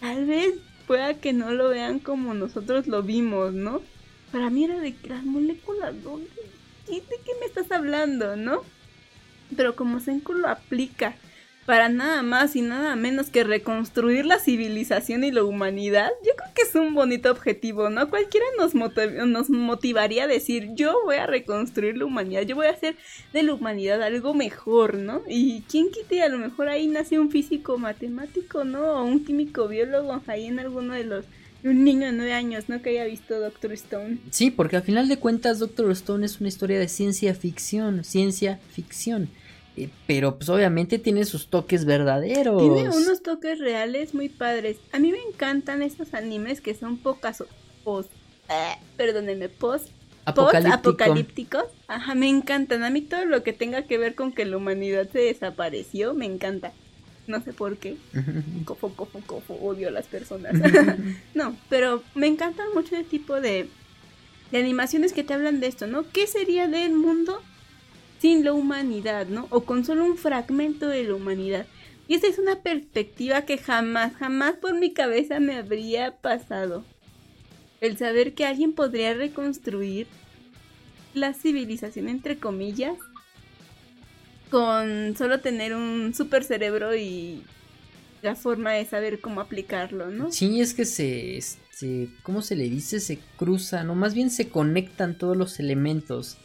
tal 0.00 0.24
vez 0.24 0.54
pueda 0.86 1.14
que 1.14 1.32
no 1.32 1.52
lo 1.52 1.68
vean 1.68 1.98
como 1.98 2.32
nosotros 2.34 2.86
lo 2.86 3.02
vimos, 3.02 3.52
¿no? 3.52 3.82
Para 4.32 4.48
mí 4.50 4.64
era 4.64 4.80
de 4.80 4.94
las 5.08 5.24
moléculas, 5.24 5.94
¿dónde? 6.02 6.28
¿Qué- 6.86 6.94
¿De 6.94 7.16
qué 7.24 7.30
me 7.40 7.46
estás 7.46 7.70
hablando, 7.70 8.36
no? 8.36 8.62
Pero 9.56 9.76
como 9.76 10.00
Senku 10.00 10.32
lo 10.32 10.48
aplica 10.48 11.14
para 11.66 11.88
nada 11.88 12.22
más 12.22 12.56
y 12.56 12.62
nada 12.62 12.94
menos 12.96 13.30
que 13.30 13.44
reconstruir 13.44 14.26
la 14.26 14.38
civilización 14.38 15.24
y 15.24 15.30
la 15.30 15.44
humanidad, 15.44 16.10
yo 16.24 16.32
creo 16.36 16.50
que 16.54 16.62
es 16.62 16.74
un 16.74 16.94
bonito 16.94 17.30
objetivo, 17.30 17.90
¿no? 17.90 18.10
Cualquiera 18.10 18.46
nos, 18.58 18.74
motiv- 18.74 19.24
nos 19.26 19.50
motivaría 19.50 20.24
a 20.24 20.26
decir, 20.26 20.70
yo 20.74 20.94
voy 21.04 21.16
a 21.16 21.26
reconstruir 21.26 21.96
la 21.96 22.04
humanidad, 22.04 22.42
yo 22.42 22.56
voy 22.56 22.66
a 22.66 22.70
hacer 22.72 22.96
de 23.32 23.42
la 23.42 23.54
humanidad 23.54 24.02
algo 24.02 24.34
mejor, 24.34 24.96
¿no? 24.96 25.22
Y 25.28 25.62
quién 25.70 25.90
quite, 25.90 26.22
a 26.22 26.28
lo 26.28 26.38
mejor 26.38 26.68
ahí 26.68 26.86
nace 26.86 27.18
un 27.18 27.30
físico 27.30 27.78
matemático, 27.78 28.64
¿no? 28.64 29.00
O 29.00 29.04
un 29.04 29.24
químico 29.24 29.68
biólogo 29.68 30.22
ahí 30.26 30.46
en 30.46 30.58
alguno 30.58 30.94
de 30.94 31.04
los... 31.04 31.24
Un 31.62 31.82
niño 31.82 32.04
de 32.04 32.12
nueve 32.12 32.34
años, 32.34 32.68
¿no? 32.68 32.82
Que 32.82 32.90
haya 32.90 33.06
visto 33.06 33.40
Doctor 33.40 33.72
Stone. 33.72 34.18
Sí, 34.30 34.50
porque 34.50 34.76
al 34.76 34.82
final 34.82 35.08
de 35.08 35.16
cuentas 35.16 35.60
Doctor 35.60 35.90
Stone 35.92 36.26
es 36.26 36.38
una 36.38 36.48
historia 36.50 36.78
de 36.78 36.88
ciencia 36.88 37.34
ficción, 37.34 38.04
ciencia 38.04 38.60
ficción. 38.74 39.30
Eh, 39.76 39.88
pero 40.06 40.36
pues 40.36 40.48
obviamente 40.48 40.98
tiene 40.98 41.24
sus 41.24 41.48
toques 41.48 41.84
verdaderos. 41.84 42.60
Tiene 42.60 42.88
unos 42.90 43.22
toques 43.22 43.58
reales 43.58 44.14
muy 44.14 44.28
padres. 44.28 44.76
A 44.92 44.98
mí 44.98 45.10
me 45.10 45.22
encantan 45.22 45.82
estos 45.82 46.14
animes 46.14 46.60
que 46.60 46.74
son 46.74 46.96
pocas 46.96 47.42
post, 47.82 48.10
eh, 48.48 48.76
perdónenme, 48.96 49.48
post 49.48 49.88
Apocalíptico. 50.26 50.90
apocalípticos. 50.90 51.64
Ajá, 51.88 52.14
me 52.14 52.28
encantan. 52.28 52.82
A 52.82 52.90
mí 52.90 53.02
todo 53.02 53.24
lo 53.24 53.42
que 53.42 53.52
tenga 53.52 53.82
que 53.82 53.98
ver 53.98 54.14
con 54.14 54.32
que 54.32 54.44
la 54.44 54.56
humanidad 54.56 55.08
se 55.12 55.18
desapareció, 55.18 56.14
me 56.14 56.26
encanta. 56.26 56.72
No 57.26 57.42
sé 57.42 57.52
por 57.52 57.76
qué. 57.76 57.96
Cofo, 58.64 58.90
cofo, 58.90 59.20
cofo, 59.26 59.54
odio 59.54 59.88
a 59.88 59.90
las 59.90 60.06
personas. 60.06 60.54
no, 61.34 61.56
pero 61.68 62.02
me 62.14 62.26
encantan 62.26 62.68
mucho 62.74 62.96
ese 62.96 63.04
tipo 63.04 63.40
de, 63.40 63.68
de 64.50 64.58
animaciones 64.58 65.12
que 65.12 65.24
te 65.24 65.34
hablan 65.34 65.60
de 65.60 65.66
esto, 65.66 65.86
¿no? 65.86 66.04
¿Qué 66.10 66.26
sería 66.26 66.68
del 66.68 66.92
mundo 66.92 67.42
sin 68.24 68.42
la 68.42 68.54
humanidad, 68.54 69.26
¿no? 69.26 69.48
O 69.50 69.66
con 69.66 69.84
solo 69.84 70.02
un 70.02 70.16
fragmento 70.16 70.88
de 70.88 71.04
la 71.04 71.14
humanidad. 71.14 71.66
Y 72.08 72.14
esa 72.14 72.26
es 72.26 72.38
una 72.38 72.62
perspectiva 72.62 73.42
que 73.42 73.58
jamás, 73.58 74.14
jamás 74.14 74.54
por 74.54 74.72
mi 74.72 74.94
cabeza 74.94 75.40
me 75.40 75.56
habría 75.56 76.16
pasado. 76.22 76.86
El 77.82 77.98
saber 77.98 78.32
que 78.32 78.46
alguien 78.46 78.72
podría 78.72 79.12
reconstruir 79.12 80.06
la 81.12 81.34
civilización, 81.34 82.08
entre 82.08 82.38
comillas, 82.38 82.96
con 84.50 85.14
solo 85.18 85.40
tener 85.40 85.74
un 85.74 86.14
super 86.14 86.44
cerebro 86.44 86.96
y 86.96 87.42
la 88.22 88.36
forma 88.36 88.72
de 88.72 88.86
saber 88.86 89.20
cómo 89.20 89.42
aplicarlo, 89.42 90.10
¿no? 90.10 90.32
Sí, 90.32 90.62
es 90.62 90.72
que 90.72 90.86
se, 90.86 91.42
se, 91.68 92.08
¿cómo 92.22 92.40
se 92.40 92.56
le 92.56 92.70
dice? 92.70 93.00
Se 93.00 93.18
cruzan, 93.36 93.90
o 93.90 93.94
más 93.94 94.14
bien 94.14 94.30
se 94.30 94.48
conectan 94.48 95.18
todos 95.18 95.36
los 95.36 95.60
elementos 95.60 96.38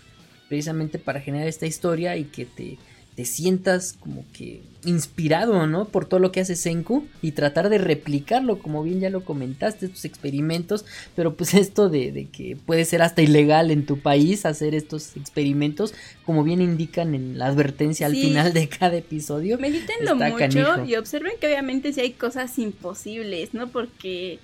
precisamente 0.50 1.00
para 1.00 1.22
generar 1.22 1.48
esta 1.48 1.66
historia 1.68 2.18
y 2.18 2.26
que 2.26 2.46
te, 2.46 2.78
te 3.16 3.26
sientas 3.26 3.94
como 4.00 4.26
que 4.34 4.62
inspirado, 4.86 5.68
¿no? 5.68 5.86
Por 5.90 6.06
todo 6.06 6.20
lo 6.22 6.32
que 6.32 6.40
hace 6.40 6.56
Senku 6.56 7.06
y 7.22 7.34
tratar 7.34 7.70
de 7.70 7.78
replicarlo, 7.78 8.60
como 8.60 8.82
bien 8.82 9.02
ya 9.02 9.10
lo 9.10 9.26
comentaste, 9.26 9.88
estos 9.88 10.06
experimentos, 10.06 10.86
pero 11.16 11.36
pues 11.36 11.54
esto 11.54 11.90
de, 11.90 12.12
de 12.14 12.26
que 12.28 12.58
puede 12.66 12.86
ser 12.86 13.02
hasta 13.02 13.22
ilegal 13.22 13.72
en 13.72 13.86
tu 13.86 14.00
país 14.00 14.46
hacer 14.46 14.74
estos 14.74 15.18
experimentos, 15.18 15.94
como 16.26 16.44
bien 16.44 16.62
indican 16.62 17.14
en 17.14 17.38
la 17.38 17.48
advertencia 17.48 18.06
al 18.08 18.14
Sí. 18.14 18.22
final 18.22 18.54
de 18.54 18.70
cada 18.70 18.96
episodio. 18.98 19.58
Medítenlo 19.60 20.16
mucho 20.16 20.38
canijo. 20.38 20.86
y 20.86 20.96
observen 20.96 21.34
que 21.42 21.48
obviamente 21.48 21.92
si 21.94 22.00
hay 22.02 22.12
cosas 22.12 22.58
imposibles, 22.58 23.54
¿no? 23.54 23.68
Porque 23.68 24.40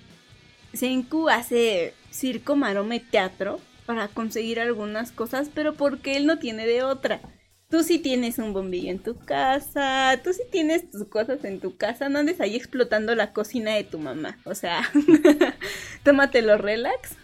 Senku 0.73 1.29
hace 1.29 1.93
circo, 2.11 2.55
maroma 2.57 2.95
y 2.97 2.99
teatro 2.99 3.59
para 3.85 4.07
conseguir 4.07 4.59
algunas 4.59 5.11
cosas, 5.11 5.49
pero 5.53 5.73
porque 5.75 6.17
él 6.17 6.25
no 6.25 6.39
tiene 6.39 6.65
de 6.65 6.83
otra. 6.83 7.21
Tú 7.69 7.83
sí 7.83 7.97
tienes 7.99 8.37
un 8.37 8.53
bombillo 8.53 8.91
en 8.91 8.99
tu 8.99 9.17
casa, 9.17 10.19
tú 10.23 10.33
sí 10.33 10.43
tienes 10.51 10.89
tus 10.91 11.05
cosas 11.07 11.43
en 11.43 11.59
tu 11.59 11.77
casa, 11.77 12.09
no 12.09 12.19
andes 12.19 12.39
ahí 12.39 12.55
explotando 12.55 13.15
la 13.15 13.33
cocina 13.33 13.73
de 13.73 13.83
tu 13.83 13.97
mamá. 13.97 14.37
O 14.45 14.53
sea, 14.55 14.81
tómatelo 16.03 16.57
relax. 16.57 17.15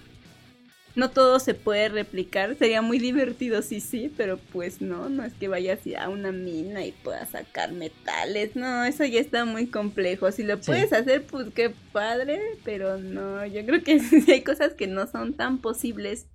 No 0.94 1.10
todo 1.10 1.40
se 1.40 1.54
puede 1.54 1.88
replicar, 1.88 2.58
sería 2.58 2.82
muy 2.82 3.00
divertido 3.00 3.62
sí 3.62 3.80
sí, 3.80 4.12
pero 4.18 4.38
pues 4.52 4.82
no, 4.82 5.08
no 5.08 5.24
es 5.24 5.32
que 5.34 5.48
vayas 5.48 5.80
a 5.98 6.10
una 6.10 6.34
mina 6.34 6.84
y 6.86 6.92
puedas 6.92 7.30
sacar 7.30 7.72
metales, 7.72 8.58
no, 8.58 8.84
eso 8.84 9.06
ya 9.06 9.22
está 9.22 9.46
muy 9.46 9.68
complejo. 9.68 10.30
Si 10.34 10.44
lo 10.44 10.58
Sí. 10.58 10.64
puedes 10.66 10.92
hacer, 10.92 11.24
pues 11.24 11.48
qué 11.56 11.72
padre, 11.94 12.42
pero 12.66 12.98
no, 12.98 13.46
yo 13.46 13.66
creo 13.66 13.82
que 13.84 14.02
hay 14.34 14.42
cosas 14.42 14.74
que 14.74 14.88
no 14.88 15.08
son 15.08 15.34
tan 15.34 15.60
posibles 15.60 16.26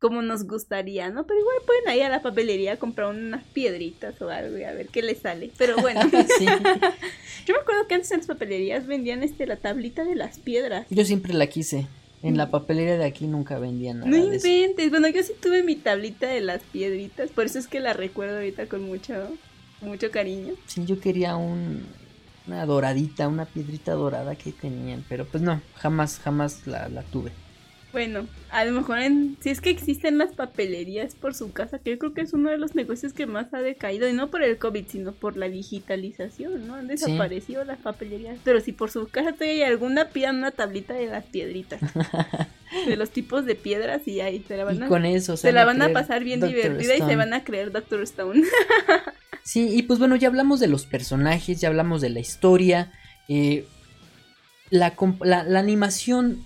como 0.00 0.22
nos 0.22 0.44
gustaría, 0.44 1.10
¿no? 1.10 1.24
Pero 1.26 1.40
igual 1.40 1.56
pueden 1.66 1.96
ir 1.98 2.04
a 2.04 2.08
la 2.08 2.22
papelería 2.22 2.72
a 2.72 2.76
comprar 2.78 3.10
unas 3.10 3.44
piedritas 3.44 4.20
o 4.22 4.30
algo 4.30 4.56
y 4.58 4.64
a 4.64 4.72
ver 4.72 4.88
qué 4.88 5.02
les 5.02 5.18
sale. 5.18 5.50
Pero 5.58 5.76
bueno, 5.76 6.00
Sí. 6.38 6.46
yo 7.46 7.54
me 7.54 7.60
acuerdo 7.60 7.86
que 7.86 7.94
antes 7.94 8.10
en 8.10 8.18
las 8.18 8.26
papelerías 8.26 8.86
vendían 8.86 9.22
este 9.22 9.46
la 9.46 9.56
tablita 9.56 10.04
de 10.04 10.16
las 10.16 10.38
piedras. 10.38 10.86
Yo 10.90 11.04
siempre 11.04 11.34
la 11.34 11.46
quise. 11.48 11.86
En 12.22 12.36
la 12.36 12.50
papelería 12.50 12.98
de 12.98 13.04
aquí 13.06 13.26
nunca 13.26 13.58
vendían 13.58 14.00
nada 14.00 14.10
No 14.10 14.26
de 14.26 14.36
eso. 14.36 14.46
inventes. 14.46 14.90
Bueno, 14.90 15.08
yo 15.08 15.22
sí 15.22 15.32
tuve 15.40 15.62
mi 15.62 15.76
tablita 15.76 16.28
de 16.28 16.40
las 16.42 16.60
piedritas, 16.62 17.30
por 17.30 17.46
eso 17.46 17.58
es 17.58 17.66
que 17.66 17.80
la 17.80 17.94
recuerdo 17.94 18.36
ahorita 18.36 18.66
con 18.66 18.82
mucho, 18.82 19.14
mucho 19.80 20.10
cariño. 20.10 20.52
Sí, 20.66 20.84
yo 20.84 21.00
quería 21.00 21.36
un, 21.36 21.82
una 22.46 22.66
doradita, 22.66 23.26
una 23.26 23.46
piedrita 23.46 23.92
dorada 23.92 24.34
que 24.36 24.52
tenían, 24.52 25.02
pero 25.08 25.24
pues 25.24 25.42
no, 25.42 25.62
jamás, 25.76 26.18
jamás 26.18 26.66
la, 26.66 26.88
la 26.90 27.02
tuve. 27.04 27.32
Bueno, 27.92 28.26
a 28.50 28.64
lo 28.64 28.72
mejor 28.72 29.00
en, 29.00 29.36
si 29.40 29.50
es 29.50 29.60
que 29.60 29.70
existen 29.70 30.16
las 30.18 30.32
papelerías 30.34 31.14
por 31.14 31.34
su 31.34 31.52
casa, 31.52 31.78
que 31.80 31.90
yo 31.90 31.98
creo 31.98 32.14
que 32.14 32.20
es 32.20 32.32
uno 32.32 32.50
de 32.50 32.58
los 32.58 32.74
negocios 32.76 33.12
que 33.12 33.26
más 33.26 33.52
ha 33.52 33.58
decaído, 33.60 34.08
y 34.08 34.12
no 34.12 34.30
por 34.30 34.42
el 34.42 34.58
COVID, 34.58 34.84
sino 34.86 35.12
por 35.12 35.36
la 35.36 35.48
digitalización, 35.48 36.68
¿no? 36.68 36.74
Han 36.74 36.86
desaparecido 36.86 37.64
las 37.64 37.78
papelerías. 37.78 38.38
Pero 38.44 38.60
si 38.60 38.72
por 38.72 38.90
su 38.90 39.08
casa 39.08 39.32
todavía 39.32 39.66
hay 39.66 39.72
alguna, 39.72 40.06
pidan 40.06 40.36
una 40.36 40.52
tablita 40.52 40.94
de 40.94 41.06
las 41.06 41.24
piedritas. 41.24 41.80
de 42.86 42.96
los 42.96 43.10
tipos 43.10 43.44
de 43.46 43.56
piedras 43.56 44.06
y 44.06 44.20
ahí 44.20 44.44
se 44.46 44.56
la 44.56 44.64
van 44.64 44.76
Y 44.76 44.82
a, 44.82 44.86
con 44.86 45.04
eso 45.04 45.36
se 45.36 45.50
la 45.50 45.64
van 45.64 45.82
a 45.82 45.88
pasar 45.88 46.22
bien 46.22 46.38
Doctor 46.38 46.56
divertida 46.56 46.94
y 46.94 46.98
se 47.00 47.16
van 47.16 47.34
a 47.34 47.42
creer 47.42 47.72
Doctor 47.72 48.02
Stone. 48.02 48.42
Sí, 49.42 49.68
y 49.72 49.82
pues 49.82 49.98
bueno, 49.98 50.16
ya 50.16 50.28
hablamos 50.28 50.60
de 50.60 50.68
los 50.68 50.84
personajes, 50.86 51.60
ya 51.60 51.68
hablamos 51.68 52.02
de 52.02 52.10
la 52.10 52.20
historia. 52.20 52.92
eh, 53.26 53.64
la, 54.70 54.94
la, 55.22 55.42
la 55.42 55.58
animación, 55.58 56.44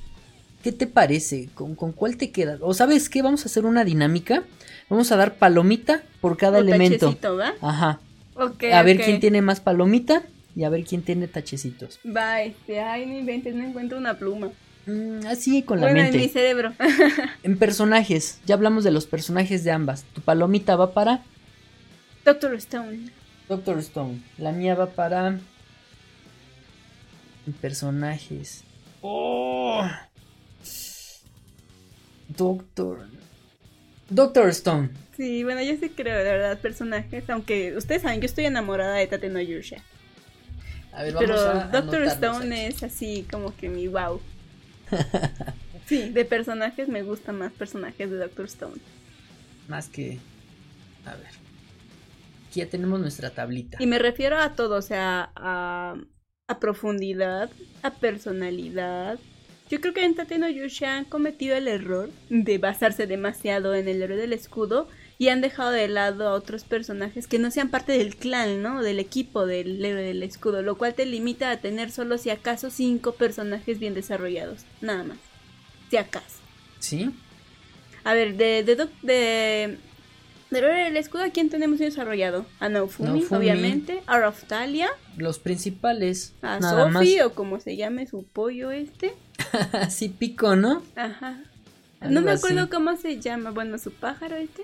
¿qué 0.65 0.73
te 0.73 0.87
parece? 0.87 1.51
¿Con, 1.55 1.75
con 1.75 1.93
cuál 1.93 2.17
te 2.17 2.31
quedas? 2.31 2.59
¿O 2.63 2.73
sabes 2.73 3.11
qué? 3.11 3.21
Vamos 3.21 3.43
a 3.43 3.47
hacer 3.47 3.67
una 3.67 3.85
dinámica. 3.85 4.43
Vamos 4.89 5.13
a 5.13 5.17
dar 5.17 5.35
palomita 5.35 6.03
por 6.23 6.39
cada 6.39 6.59
O 6.59 6.61
elemento. 6.63 7.07
tachecito, 7.07 7.37
¿va? 7.37 7.53
Ajá. 7.61 8.01
Ok, 8.35 8.65
a 8.73 8.83
ver 8.83 8.99
quién 8.99 9.21
tiene 9.21 9.43
más 9.43 9.61
palomita 9.61 10.23
y 10.57 10.65
a 10.65 10.71
ver 10.71 10.85
quién 10.85 11.03
tiene 11.03 11.29
tachecitos. 11.29 12.01
Va, 12.05 12.41
este, 12.41 12.81
ay, 12.81 13.05
no 13.05 13.19
inventes, 13.19 13.55
no 13.55 13.63
encuentro 13.65 13.99
una 13.99 14.15
pluma. 14.19 14.49
Mm, 14.87 15.27
así 15.27 15.63
con 15.63 15.81
la 15.81 15.87
bueno, 15.87 15.99
en 16.01 16.05
mente. 16.07 16.19
mi 16.19 16.29
cerebro. 16.29 16.73
En 17.43 17.59
personajes, 17.59 18.41
ya 18.47 18.55
hablamos 18.55 18.85
de 18.85 18.91
los 18.91 19.07
personajes 19.07 19.65
de 19.65 19.71
ambas. 19.71 20.05
Tu 20.15 20.23
palomita 20.23 20.77
va 20.77 20.95
para 20.95 21.23
Doctor 22.25 22.55
Stone. 22.55 23.11
Doctor 23.51 23.79
Stone. 23.81 24.23
La 24.39 24.53
mía 24.53 24.75
va 24.75 24.87
para 24.87 25.39
personajes. 27.61 28.65
Oh. 29.03 29.83
Doctor. 32.29 33.07
Doctor 34.11 34.49
Stone. 34.51 34.91
Sí, 35.17 35.45
bueno, 35.45 35.63
yo 35.63 35.77
sí 35.77 35.91
creo, 35.91 36.17
de 36.19 36.25
verdad, 36.25 36.59
personajes. 36.59 37.29
Aunque 37.31 37.77
ustedes 37.77 38.03
saben, 38.03 38.21
yo 38.21 38.27
estoy 38.27 38.47
enamorada 38.47 38.97
de 38.97 39.07
Tate 39.07 39.29
no 39.29 39.41
Yusha. 39.41 39.77
A 40.93 41.03
ver, 41.05 41.15
Pero 41.19 41.39
a 41.39 41.65
Doctor 41.69 42.03
Stone 42.05 42.67
aquí. 42.67 42.75
es 42.77 42.83
así 42.83 43.27
como 43.31 43.55
que 43.57 43.69
mi 43.69 43.89
wow. 43.89 44.21
Sí, 45.87 46.09
de 46.09 46.25
personajes 46.25 46.89
me 46.89 47.03
gustan 47.03 47.37
más 47.39 47.53
personajes 47.53 48.11
de 48.11 48.17
Doctor 48.17 48.47
Stone. 48.47 48.81
Más 49.69 49.89
que. 49.89 50.19
A 51.05 51.15
ver. 51.15 51.27
Aquí 52.49 52.61
ya 52.61 52.67
tenemos 52.69 53.01
nuestra 53.01 53.31
tablita. 53.31 53.77
Y 53.81 53.87
me 53.87 53.99
refiero 53.99 54.39
a 54.39 54.55
todo, 54.55 54.77
o 54.77 54.83
sea, 54.83 55.31
a, 55.37 55.97
a 56.49 56.59
profundidad, 56.59 57.51
a 57.83 57.91
personalidad. 57.91 59.19
Yo 59.75 59.81
creo 59.81 59.93
que 59.93 60.05
en 60.05 60.15
Tate 60.15 60.39
no 60.39 60.49
Yusha 60.49 60.99
han 60.99 61.05
cometido 61.05 61.57
el 61.57 61.67
error 61.67 62.09
de 62.31 62.59
basarse 62.59 63.09
demasiado 63.09 63.75
en 63.75 63.89
el 63.89 64.01
héroe 64.03 64.17
del 64.17 64.33
escudo 64.33 64.87
y 65.19 65.31
han 65.31 65.41
dejado 65.41 65.73
de 65.73 65.89
lado 65.89 66.29
a 66.29 66.35
otros 66.35 66.63
personajes 66.63 67.27
que 67.27 67.41
no 67.41 67.51
sean 67.51 67.71
parte 67.71 67.91
del 67.91 68.15
clan, 68.15 68.63
¿no? 68.63 68.85
Del 68.85 69.01
equipo 69.01 69.47
del 69.47 69.85
héroe 69.85 70.03
del 70.03 70.23
escudo, 70.23 70.63
lo 70.63 70.79
cual 70.79 70.95
te 70.95 71.07
limita 71.07 71.51
a 71.51 71.57
tener 71.57 71.91
solo 71.91 72.19
si 72.19 72.31
acaso 72.31 72.71
cinco 72.71 73.15
personajes 73.15 73.81
bien 73.81 73.95
desarrollados, 73.95 74.61
nada 74.81 75.03
más. 75.03 75.19
Si 75.91 75.97
acaso. 75.97 76.39
¿Sí? 76.79 77.11
A 78.05 78.15
ver, 78.15 78.37
de 78.37 78.63
de, 78.63 78.87
de, 79.03 79.79
héroe 80.57 80.85
del 80.85 80.97
escudo, 80.97 81.25
¿a 81.25 81.31
quién 81.31 81.51
tenemos 81.51 81.81
desarrollado? 81.81 82.47
A 82.61 82.69
Naofumi, 82.69 83.09
Naofumi. 83.23 83.39
obviamente, 83.41 84.05
a 84.07 84.21
Raftalia, 84.21 84.89
Los 85.17 85.41
principales. 85.41 86.33
a 86.43 86.61
nada 86.61 86.93
Sophie 86.93 87.25
o 87.25 87.35
como 87.35 87.59
se 87.59 87.75
llame 87.75 88.07
su 88.07 88.23
pollo 88.23 88.71
este. 88.71 89.15
más. 89.73 89.95
sí, 89.95 90.09
pico, 90.09 90.57
¿no? 90.57 90.83
Ajá. 90.97 91.43
Algo 92.01 92.15
No 92.15 92.21
me 92.23 92.33
así. 92.33 92.47
acuerdo 92.47 92.71
cómo 92.71 92.97
se 92.97 93.21
llama, 93.21 93.51
bueno, 93.51 93.79
su 93.79 93.93
pájaro 93.93 94.37
este. 94.37 94.63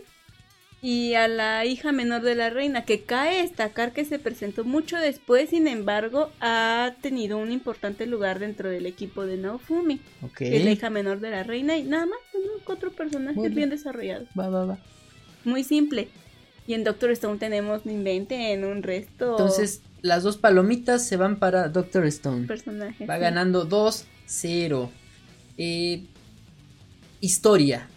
Y 0.82 1.12
a 1.12 1.28
la 1.28 1.66
hija 1.66 1.92
menor 1.92 2.22
de 2.22 2.34
la 2.34 2.48
reina, 2.48 2.86
que 2.86 3.02
cae 3.02 3.42
destacar 3.42 3.92
que 3.92 4.06
se 4.06 4.18
presentó 4.18 4.64
mucho 4.64 4.96
después, 4.96 5.50
sin 5.50 5.68
embargo, 5.68 6.30
ha 6.40 6.94
tenido 7.02 7.36
un 7.36 7.52
importante 7.52 8.06
lugar 8.06 8.38
dentro 8.38 8.70
del 8.70 8.86
equipo 8.86 9.26
de 9.26 9.36
Naofumi. 9.36 10.00
Ok. 10.22 10.38
que 10.38 10.56
Es 10.56 10.64
la 10.64 10.70
hija 10.70 10.88
menor 10.88 11.20
de 11.20 11.30
la 11.30 11.42
reina 11.42 11.76
y 11.76 11.82
nada 11.82 12.06
más 12.06 12.18
tenemos 12.32 12.62
cuatro 12.64 12.92
personajes 12.92 13.36
Bueno. 13.36 13.54
bien 13.54 13.68
desarrollados. 13.68 14.28
Va, 14.38 14.48
va, 14.48 14.64
va. 14.64 14.78
Muy 15.44 15.64
simple. 15.64 16.08
Y 16.66 16.72
en 16.72 16.84
Doctor 16.84 17.10
Stone 17.10 17.38
tenemos, 17.38 17.84
no 17.84 17.92
inventen, 17.92 18.64
un 18.64 18.82
resto 18.82 19.32
Entonces, 19.32 19.82
las 20.00 20.22
dos 20.22 20.38
palomitas 20.38 21.06
se 21.06 21.18
van 21.18 21.38
para 21.38 21.68
Doctor 21.68 22.06
Stone. 22.06 22.46
personajes. 22.46 23.06
Va 23.08 23.16
sí. 23.16 23.20
ganando 23.20 23.66
2-0. 24.30 24.88
Eh, 25.58 26.04
historia. 27.20 27.88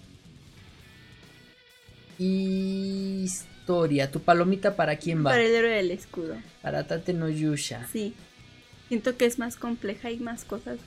Historia. 2.17 4.11
¿Tu 4.11 4.19
palomita 4.19 4.75
para 4.75 4.97
quién 4.97 5.19
va? 5.19 5.29
Para 5.31 5.43
el 5.43 5.53
héroe 5.53 5.71
del 5.71 5.91
escudo. 5.91 6.35
Para 6.61 6.85
Tate 6.85 7.13
no 7.13 7.29
Yusha. 7.29 7.87
Sí. 7.91 8.13
Siento 8.87 9.15
que 9.15 9.25
es 9.25 9.39
más 9.39 9.55
compleja 9.55 10.11
y 10.11 10.19
más 10.19 10.43
cosas 10.43 10.79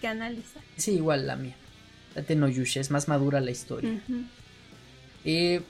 que 0.00 0.08
analizar. 0.08 0.62
Sí, 0.76 0.92
igual 0.92 1.26
la 1.26 1.36
mía. 1.36 1.54
Tate 2.14 2.34
no 2.34 2.48
Yusha. 2.48 2.80
Es 2.80 2.90
más 2.90 3.06
madura 3.08 3.40
la 3.40 3.50
historia. 3.50 4.00
Eh, 5.24 5.62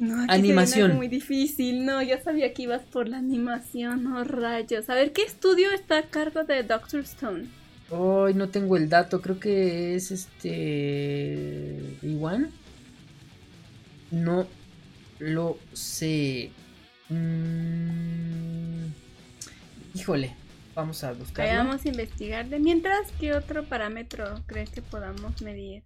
No, 0.00 0.22
aquí 0.24 0.32
Animación. 0.32 0.84
algo 0.86 0.96
muy 0.96 1.08
difícil. 1.08 1.84
No, 1.84 2.02
ya 2.02 2.20
sabía 2.22 2.52
que 2.54 2.62
ibas 2.62 2.82
por 2.82 3.06
la 3.08 3.18
animación. 3.18 4.02
No, 4.02 4.24
rayos. 4.24 4.88
A 4.90 4.94
ver, 4.94 5.12
¿qué 5.12 5.22
estudio 5.22 5.70
está 5.72 5.98
a 5.98 6.02
cargo 6.04 6.42
de 6.44 6.62
Doctor 6.62 7.00
Stone? 7.00 7.44
Hoy 7.90 8.32
no 8.34 8.48
tengo 8.48 8.76
el 8.76 8.88
dato. 8.88 9.20
Creo 9.20 9.38
que 9.38 9.94
es 9.94 10.10
este. 10.10 11.96
¿Iwan? 12.02 12.50
No 14.10 14.46
lo 15.18 15.58
sé. 15.74 16.50
Mm, 17.10 18.86
Híjole. 19.94 20.34
Vamos 20.74 21.04
a 21.04 21.12
buscarlo. 21.12 21.52
Vamos 21.64 21.84
a 21.84 21.88
investigar. 21.88 22.48
De 22.48 22.58
mientras, 22.58 23.10
¿qué 23.20 23.34
otro 23.34 23.64
parámetro 23.64 24.40
crees 24.46 24.70
que 24.70 24.80
podamos 24.80 25.42
medir? 25.42 25.82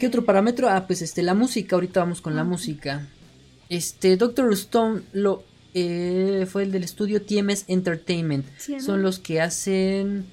¿Qué 0.00 0.06
otro 0.06 0.24
parámetro? 0.24 0.68
Ah, 0.68 0.86
pues 0.86 1.02
este, 1.02 1.22
la 1.22 1.34
música. 1.34 1.76
Ahorita 1.76 2.00
vamos 2.00 2.20
con 2.22 2.34
la 2.34 2.42
música. 2.42 3.06
Este, 3.68 4.16
Doctor 4.16 4.52
Stone 4.54 5.02
lo 5.12 5.44
eh, 5.74 6.46
fue 6.50 6.62
el 6.64 6.72
del 6.72 6.82
estudio 6.84 7.22
TMS 7.22 7.66
Entertainment. 7.68 8.46
Sí, 8.56 8.72
¿no? 8.72 8.80
Son 8.80 9.02
los 9.02 9.18
que 9.18 9.40
hacen. 9.40 10.24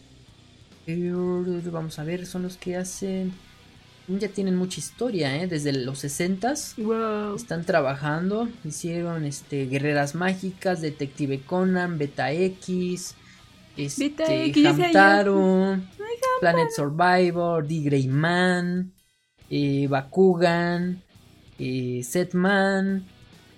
eh, 0.88 1.12
Vamos 1.72 2.00
a 2.00 2.04
ver, 2.06 2.26
son 2.26 2.44
los 2.44 2.56
que 2.58 2.78
hacen. 2.78 3.34
Ya 4.08 4.30
tienen 4.30 4.56
mucha 4.56 4.80
historia, 4.80 5.36
¿eh? 5.36 5.48
Desde 5.48 5.74
los 5.74 6.02
60s. 6.06 6.76
Wow. 6.78 7.36
Están 7.36 7.66
trabajando. 7.66 8.48
Hicieron 8.64 9.26
este 9.26 9.66
Guerreras 9.66 10.16
Mágicas, 10.16 10.80
Detective 10.82 11.42
Conan, 11.42 11.98
Beta 11.98 12.32
X. 12.32 13.16
Este, 13.76 14.06
Beta 14.06 14.34
X. 14.34 14.66
Hamtaro, 14.66 15.78
Planet 16.40 16.70
Survivor, 16.74 17.68
The 17.68 17.80
Grey 17.82 18.08
Man, 18.08 18.94
eh, 19.50 19.88
Bakugan, 19.90 21.02
eh, 21.60 22.02
Setman, 22.04 23.06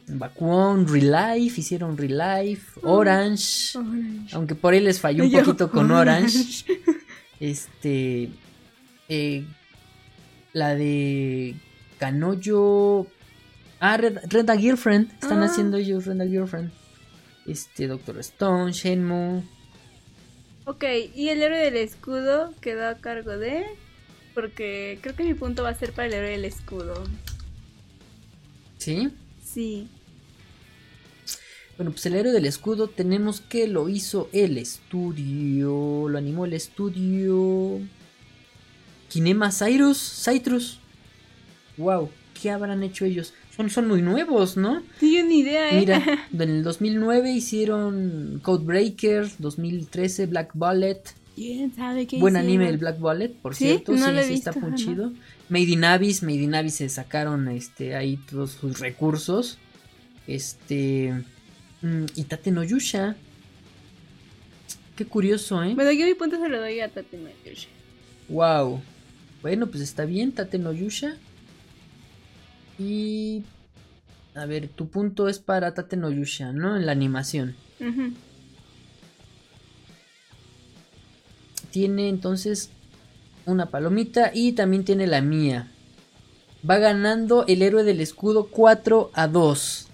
Bakuon, 0.08 0.88
Relife, 0.88 1.62
hicieron 1.62 1.96
Relife, 1.98 2.80
Orange, 2.84 3.78
Orange. 3.78 4.36
aunque 4.36 4.56
por 4.56 4.74
ahí 4.74 4.80
les 4.80 5.00
falló 5.00 5.24
un 5.24 5.30
Yo, 5.30 5.40
poquito 5.44 5.70
con 5.72 5.92
Orange. 5.92 6.66
Este, 7.40 8.30
eh, 9.08 9.46
la 10.52 10.76
de 10.76 11.56
Canoyo, 11.98 13.08
ah, 13.80 13.96
Red, 13.96 14.18
Red 14.30 14.50
a 14.50 14.58
Girlfriend, 14.58 15.10
están 15.14 15.42
Ah. 15.42 15.46
haciendo 15.46 15.78
ellos 15.78 16.06
Red 16.06 16.20
a 16.20 16.26
Girlfriend. 16.28 16.70
Este, 17.48 17.88
Doctor 17.88 18.18
Stone, 18.20 18.74
Shenmue. 18.74 19.44
Ok, 20.66 20.84
y 21.16 21.30
el 21.30 21.42
héroe 21.42 21.60
del 21.60 21.78
escudo 21.78 22.54
quedó 22.60 22.90
a 22.90 22.96
cargo 22.96 23.38
de. 23.38 23.64
Porque 24.34 25.00
creo 25.02 25.16
que 25.16 25.24
mi 25.24 25.34
punto 25.34 25.64
va 25.64 25.70
a 25.70 25.76
ser 25.76 25.92
para 25.92 26.08
el 26.08 26.14
héroe 26.14 26.32
del 26.32 26.46
escudo. 26.46 27.04
¿Sí? 28.78 29.10
Sí. 29.44 29.88
Bueno, 31.78 31.92
pues 31.92 32.06
el 32.06 32.16
héroe 32.16 32.34
del 32.34 32.46
escudo 32.46 32.90
tenemos 32.90 33.42
que 33.42 33.68
lo 33.68 33.88
hizo 33.88 34.30
el 34.34 34.58
estudio. 34.58 36.10
Lo 36.10 36.18
animó 36.18 36.46
el 36.46 36.54
estudio. 36.54 37.80
Kinema 39.08 39.52
Cyrus. 39.52 39.98
Citrus. 39.98 40.80
Wow, 41.78 42.10
¿qué 42.40 42.52
habrán 42.52 42.84
hecho 42.84 43.06
ellos? 43.06 43.34
Son, 43.56 43.70
son 43.70 43.88
muy 43.88 44.02
nuevos, 44.02 44.58
¿no? 44.58 44.84
Sí, 45.00 45.24
ni 45.24 45.40
idea, 45.40 45.72
¿eh? 45.72 45.80
Mira, 45.80 46.28
en 46.34 46.42
el 46.42 46.64
2009 46.64 47.32
hicieron 47.32 48.42
Codebreaker, 48.44 49.30
2013 49.40 50.26
Black 50.28 50.52
Bullet. 50.54 51.02
¿Quién 51.40 51.74
sabe 51.74 52.06
qué 52.06 52.20
Buen 52.20 52.34
hicieron? 52.36 52.50
anime 52.50 52.68
el 52.70 52.78
Black 52.80 53.00
Bullet, 53.00 53.30
por 53.30 53.56
¿Sí? 53.56 53.64
cierto. 53.64 53.94
No 53.94 54.08
sí, 54.08 54.12
lo 54.12 54.20
he 54.20 54.24
sí 54.26 54.34
está 54.34 54.52
muy 54.52 54.76
chido. 54.76 55.14
Made 55.48 55.64
in 55.70 55.86
Abyss, 55.86 56.22
Made 56.22 56.42
in 56.42 56.54
Abyss 56.54 56.76
se 56.76 56.90
sacaron 56.90 57.48
este, 57.48 57.96
ahí 57.96 58.18
todos 58.30 58.52
sus 58.52 58.78
recursos. 58.80 59.58
Este. 60.28 61.14
mm, 61.82 62.06
y 62.16 62.24
Tate 62.26 62.52
no 62.52 62.62
Yusha. 62.66 63.16
Qué 64.98 65.06
curioso, 65.06 65.64
¿eh? 65.64 65.76
Bueno, 65.76 65.94
yo 65.94 66.06
mi 66.06 66.14
punto 66.14 66.38
se 66.42 66.50
lo 66.50 66.60
doy 66.60 66.82
a 66.82 66.90
Tate 66.90 67.18
Mayusha. 67.18 67.70
Wow. 68.28 68.82
Bueno, 69.42 69.68
pues 69.68 69.82
está 69.82 70.04
bien, 70.04 70.34
Tate 70.34 70.58
no 70.60 70.74
Yusha. 70.74 71.16
Y. 72.78 73.44
A 74.36 74.46
ver, 74.46 74.68
tu 74.68 74.90
punto 74.90 75.30
es 75.30 75.40
para 75.40 75.74
Tate 75.74 75.96
no 75.96 76.12
Yusha, 76.12 76.52
¿no? 76.52 76.76
En 76.76 76.86
la 76.86 76.92
animación. 76.92 77.56
Ujú. 77.80 78.12
Tiene 81.72 82.10
entonces 82.10 82.70
una 83.46 83.68
palomita 83.68 84.32
y 84.34 84.54
también 84.54 84.84
tiene 84.84 85.08
la 85.08 85.22
mía. 85.22 85.72
Va 86.70 86.78
ganando 86.78 87.46
el 87.48 87.62
héroe 87.62 87.84
del 87.84 88.02
escudo 88.02 88.48
4 88.48 89.12
a 89.14 89.28
2. 89.28 89.88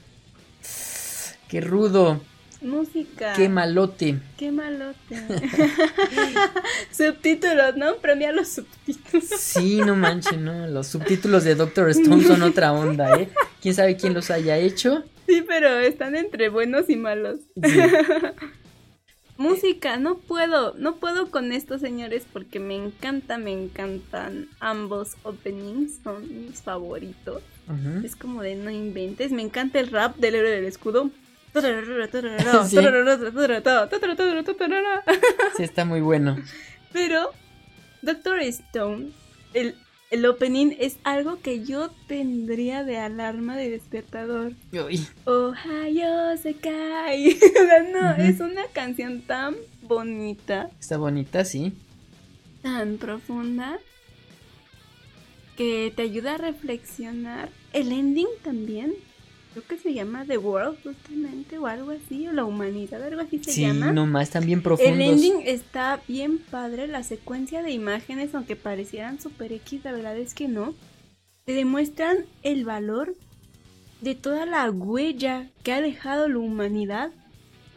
Qué 1.48 1.62
rudo. 1.62 2.22
Música. 2.62 3.34
Qué 3.36 3.48
malote. 3.48 4.18
Qué 4.38 4.52
malote. 4.52 4.96
subtítulos, 6.92 7.76
¿no? 7.78 7.98
Premia 7.98 8.32
los 8.32 8.48
subtítulos. 8.48 9.30
Sí, 9.38 9.78
no 9.86 9.96
manches, 9.96 10.40
¿no? 10.40 10.66
Los 10.68 10.88
subtítulos 10.88 11.44
de 11.44 11.54
Doctor 11.54 11.92
Stone 11.92 12.24
son 12.24 12.42
otra 12.42 12.74
onda, 12.74 13.20
¿eh? 13.20 13.30
¿Quién 13.62 13.76
sabe 13.76 13.98
quién 13.98 14.16
los 14.16 14.32
haya 14.32 14.58
hecho? 14.58 15.04
Sí, 15.28 15.44
pero 15.48 15.78
están 15.78 16.16
entre 16.16 16.50
buenos 16.50 16.90
y 16.90 16.96
malos. 16.96 17.40
Sí. 17.62 17.78
Música, 19.38 19.98
no 19.98 20.18
puedo, 20.18 20.74
no 20.78 20.96
puedo 20.96 21.30
con 21.30 21.52
estos 21.52 21.82
señores 21.82 22.26
porque 22.32 22.60
me 22.60 22.76
encanta, 22.76 23.38
me 23.38 23.52
encantan 23.52 24.48
ambos 24.60 25.16
openings, 25.24 26.00
son 26.04 26.46
mis 26.46 26.62
favoritos. 26.62 27.42
Es 28.04 28.16
como 28.16 28.44
de 28.44 28.56
no 28.56 28.70
inventes, 28.70 29.32
me 29.32 29.42
encanta 29.42 29.80
el 29.80 29.88
rap 29.88 30.16
del 30.18 30.36
héroe 30.36 30.52
del 30.52 30.66
escudo. 30.66 31.10
Sí. 32.68 32.76
Sí, 35.58 35.64
está 35.64 35.86
muy 35.86 36.02
bueno. 36.02 36.38
Pero 36.92 37.32
Doctor 38.02 38.42
Stone, 38.42 39.12
el, 39.54 39.76
el 40.12 40.26
opening 40.26 40.76
es 40.80 40.98
algo 41.04 41.42
que 41.42 41.64
yo 41.64 41.90
tendría 42.08 42.84
de 42.84 42.98
alarma 42.98 43.58
de 43.58 43.70
despertador. 43.70 44.54
Uy, 44.72 45.06
Ohio 45.26 46.38
se 46.42 46.54
cae. 46.56 47.38
No, 47.92 48.12
es 48.16 48.40
una 48.40 48.66
canción 48.74 49.22
tan 49.22 49.56
bonita, 49.82 50.70
está 50.80 50.98
bonita, 50.98 51.46
sí. 51.46 51.74
tan 52.62 52.98
profunda, 52.98 53.80
que 55.58 55.92
te 55.96 56.04
ayuda 56.04 56.36
a 56.36 56.38
reflexionar. 56.38 57.50
El 57.74 57.92
ending 57.92 58.28
también. 58.44 58.94
Creo 59.56 59.68
que 59.68 59.78
se 59.78 59.94
llama 59.94 60.26
The 60.26 60.38
World 60.38 60.80
justamente 60.84 61.58
o 61.58 61.66
algo 61.66 61.92
así, 61.92 62.28
o 62.28 62.34
la 62.34 62.44
humanidad, 62.44 63.02
algo 63.02 63.22
así 63.22 63.42
se 63.42 63.54
Sí, 63.54 63.62
llama. 63.62 63.94
nomás 63.94 64.24
están 64.24 64.46
bien 64.46 64.62
profundos. 64.62 64.94
El 64.94 65.02
ending 65.02 65.44
está 65.46 66.02
bien 66.10 66.40
padre, 66.40 66.88
la 66.88 67.04
secuencia 67.04 67.64
de 67.64 67.72
imágenes, 67.72 68.36
aunque 68.36 68.58
parecieran 68.58 69.22
super 69.22 69.54
X, 69.54 69.80
la 69.86 69.94
verdad 69.94 70.18
es 70.18 70.34
que 70.34 70.50
no. 70.50 70.74
Te 71.46 71.54
demuestran 71.54 72.18
el 72.44 72.66
valor 72.66 73.16
de 74.02 74.14
toda 74.14 74.46
la 74.46 74.70
huella 74.70 75.50
que 75.64 75.72
ha 75.72 75.80
dejado 75.80 76.28
la 76.28 76.40
humanidad 76.40 77.12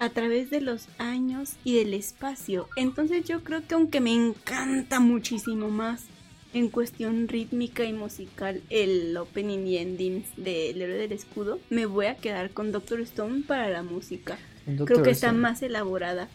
a 0.01 0.09
través 0.11 0.51
de 0.51 0.61
los 0.61 0.89
años 0.99 1.53
y 1.63 1.77
del 1.77 1.95
espacio. 1.95 2.69
Entonces 2.75 3.25
yo 3.25 3.45
creo 3.45 3.65
que 3.65 3.75
aunque 3.75 4.01
me 4.01 4.13
encanta 4.13 4.99
muchísimo 4.99 5.69
más 5.71 6.07
en 6.55 6.71
cuestión 6.71 7.29
rítmica 7.29 7.85
y 7.85 7.93
musical 7.93 8.63
el 8.71 9.17
opening 9.17 9.67
y 9.67 9.77
endings 9.77 10.27
de 10.37 10.71
El 10.71 10.83
héroe 10.83 10.97
del 10.97 11.13
escudo, 11.13 11.61
me 11.71 11.87
voy 11.87 12.07
a 12.07 12.17
quedar 12.17 12.51
con 12.51 12.73
Doctor 12.73 13.01
Stone 13.01 13.43
para 13.47 13.69
la 13.69 13.83
música. 13.83 14.39
Creo 14.65 15.03
que 15.03 15.11
está 15.11 15.29
Stone. 15.29 15.39
más 15.39 15.63
elaborada. 15.63 16.29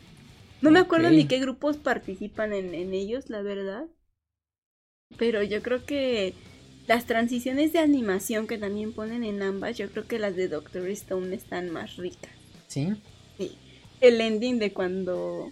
No 0.62 0.72
me 0.72 0.80
acuerdo 0.80 1.10
ni 1.10 1.26
qué 1.26 1.40
grupos 1.40 1.78
participan 1.78 2.54
en, 2.54 2.74
en 2.74 2.94
ellos, 2.94 3.30
la 3.30 3.42
verdad. 3.42 3.86
Pero 5.18 5.44
yo 5.44 5.62
creo 5.62 5.86
que 5.86 6.34
las 6.88 7.06
transiciones 7.06 7.74
de 7.74 7.80
animación 7.80 8.48
que 8.48 8.58
también 8.58 8.94
ponen 8.94 9.24
en 9.24 9.42
ambas, 9.42 9.78
yo 9.78 9.90
creo 9.90 10.08
que 10.08 10.20
las 10.20 10.36
de 10.36 10.48
Doctor 10.48 10.88
Stone 10.90 11.34
están 11.36 11.70
más 11.70 11.98
ricas. 11.98 12.32
Sí. 12.68 12.94
Sí. 13.38 13.58
El 14.02 14.20
ending 14.22 14.60
de 14.60 14.74
cuando 14.74 15.52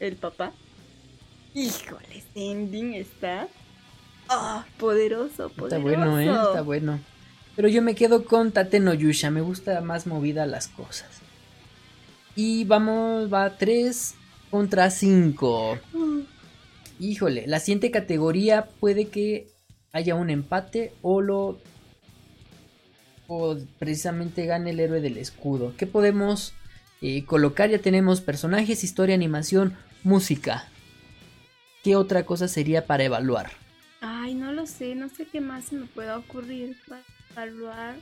el 0.00 0.16
papá. 0.16 0.52
Híjole, 1.54 2.06
ese 2.10 2.50
ending 2.50 2.94
está. 2.94 3.48
Ah, 4.28 4.64
poderoso, 4.78 5.46
Está 5.48 5.60
poderoso. 5.60 5.82
bueno, 5.82 6.20
¿eh? 6.20 6.26
Está 6.26 6.62
bueno. 6.62 7.00
Pero 7.56 7.68
yo 7.68 7.82
me 7.82 7.94
quedo 7.94 8.24
con 8.24 8.52
Tate 8.52 8.80
no 8.80 8.94
Yusha. 8.94 9.30
Me 9.30 9.40
gusta 9.42 9.80
más 9.82 10.06
movida 10.06 10.46
las 10.46 10.68
cosas. 10.68 11.08
Y 12.34 12.64
vamos, 12.64 13.32
va 13.32 13.56
3 13.56 14.14
contra 14.50 14.90
5. 14.90 15.78
Mm, 15.92 16.20
Híjole, 17.00 17.46
la 17.46 17.58
siguiente 17.60 17.90
categoría 17.90 18.68
puede 18.80 19.08
que 19.08 19.48
haya 19.92 20.14
un 20.14 20.30
empate 20.30 20.92
o 21.02 21.20
lo. 21.20 21.58
O 23.26 23.56
precisamente 23.78 24.46
gane 24.46 24.70
el 24.70 24.80
héroe 24.80 25.00
del 25.00 25.18
escudo. 25.18 25.74
¿Qué 25.76 25.86
podemos 25.86 26.54
eh, 27.00 27.24
colocar? 27.24 27.70
Ya 27.70 27.78
tenemos 27.78 28.20
personajes, 28.20 28.84
historia, 28.84 29.14
animación, 29.14 29.76
música. 30.04 30.68
¿Qué 31.82 31.96
otra 31.96 32.24
cosa 32.24 32.46
sería 32.48 32.86
para 32.86 33.04
evaluar? 33.04 33.50
Ay, 34.22 34.34
no 34.34 34.52
lo 34.52 34.66
sé, 34.66 34.94
no 34.94 35.08
sé 35.08 35.26
qué 35.26 35.40
más 35.40 35.64
se 35.64 35.74
me 35.74 35.86
pueda 35.86 36.16
ocurrir 36.16 36.76
para 36.88 37.02
evaluar 37.32 37.96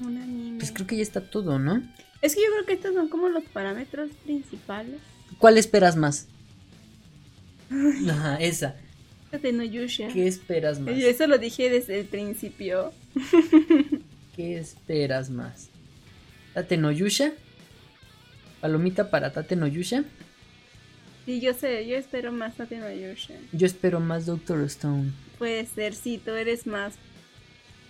un 0.00 0.16
anime. 0.16 0.58
Pues 0.58 0.72
creo 0.72 0.84
que 0.84 0.96
ya 0.96 1.02
está 1.02 1.20
todo, 1.20 1.60
¿no? 1.60 1.80
Es 2.22 2.34
que 2.34 2.40
yo 2.40 2.48
creo 2.52 2.66
que 2.66 2.72
estos 2.72 2.94
son 2.94 3.08
como 3.08 3.28
los 3.28 3.44
parámetros 3.44 4.10
principales 4.24 5.00
¿Cuál 5.38 5.56
esperas 5.56 5.94
más? 5.94 6.26
Ajá, 7.70 8.36
esa. 8.40 8.74
de 9.30 9.52
Noyusha. 9.52 10.08
¿Qué 10.08 10.26
esperas 10.26 10.80
más? 10.80 10.96
Y 10.96 11.04
eso 11.04 11.28
lo 11.28 11.38
dije 11.38 11.70
desde 11.70 12.00
el 12.00 12.06
principio. 12.06 12.92
¿Qué 14.34 14.58
esperas 14.58 15.30
más? 15.30 15.68
¿Tate 16.54 16.76
no 16.78 16.90
Yusha? 16.90 17.32
¿Palomita 18.60 19.08
para 19.10 19.32
Tate 19.32 19.54
no 19.54 19.68
Yusha? 19.68 20.02
Sí, 21.26 21.40
yo 21.40 21.54
sé, 21.54 21.86
yo 21.86 21.96
espero 21.96 22.32
más 22.32 22.58
a 22.58 22.66
de 22.66 22.78
Noyusha. 22.78 23.34
Yo 23.52 23.66
espero 23.66 24.00
más 24.00 24.26
Doctor 24.26 24.62
Stone. 24.62 25.12
Puede 25.38 25.66
ser, 25.66 25.94
sí, 25.94 26.20
tú 26.24 26.32
eres 26.32 26.66
más. 26.66 26.94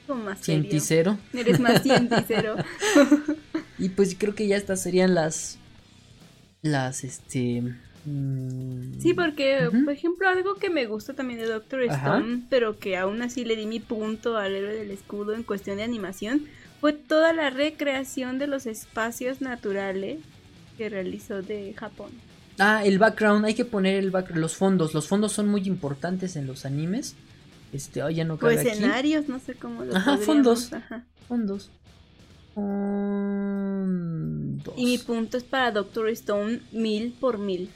Como 0.07 0.25
más 0.25 0.39
serio. 0.41 0.63
Cienticero. 0.63 1.19
Eres 1.35 1.61
más 1.61 1.83
cientícero. 1.83 2.57
Y 3.79 3.91
pues 3.91 4.17
creo 4.19 4.35
que 4.35 4.47
ya 4.47 4.57
estas 4.57 4.83
serían 4.83 5.15
las. 5.15 5.59
Las, 6.63 7.05
este. 7.05 7.63
mm, 8.05 9.01
Sí, 9.01 9.15
porque, 9.15 9.69
por 9.85 9.93
ejemplo, 9.93 10.29
algo 10.29 10.57
que 10.57 10.71
me 10.71 10.87
gusta 10.87 11.15
también 11.15 11.39
de 11.41 11.47
Doctor 11.47 11.83
Ajá. 11.89 12.17
Stone, 12.19 12.43
pero 12.51 12.79
que 12.79 12.97
aún 12.97 13.23
así 13.23 13.45
le 13.45 13.55
di 13.57 13.67
mi 13.67 13.81
punto 13.81 14.37
al 14.37 14.55
héroe 14.55 14.75
del 14.75 14.91
escudo 14.91 15.35
en 15.35 15.43
cuestión 15.43 15.77
de 15.77 15.85
animación, 15.85 16.47
fue 16.81 16.93
toda 16.93 17.33
la 17.33 17.51
recreación 17.51 18.39
de 18.39 18.47
los 18.47 18.67
espacios 18.67 19.41
naturales 19.41 20.19
que 20.77 20.89
realizó 20.89 21.43
de 21.43 21.75
Japón. 21.75 22.11
Ah, 22.59 22.83
el 22.85 22.99
background. 22.99 23.45
Hay 23.45 23.55
que 23.55 23.65
poner 23.65 23.97
el 23.97 24.11
background. 24.11 24.41
Los 24.41 24.57
fondos. 24.57 24.95
Los 24.95 25.07
fondos 25.07 25.33
son 25.33 25.49
muy 25.49 25.63
importantes 25.67 26.35
en 26.35 26.47
los 26.47 26.65
animes. 26.67 27.15
Este, 27.73 28.01
ya 28.15 28.25
no 28.25 28.35
O 28.35 28.39
cabe 28.39 28.59
aquí. 28.61 28.69
escenarios, 28.69 29.29
no 29.29 29.39
sé 29.41 29.55
cómo 29.55 29.85
lo 29.85 29.95
Ajá, 29.97 30.17
fondos. 30.19 30.73
ajá. 30.73 31.05
Fondos. 31.27 31.71
Fondos. 33.29 34.75
Y 34.77 34.85
mi 34.87 34.99
punto 34.99 35.37
es 35.37 35.45
para 35.45 35.71
Doctor 35.73 36.09
Stone 36.11 36.61
mil 36.73 37.13
por 37.19 37.39
mil. 37.39 37.71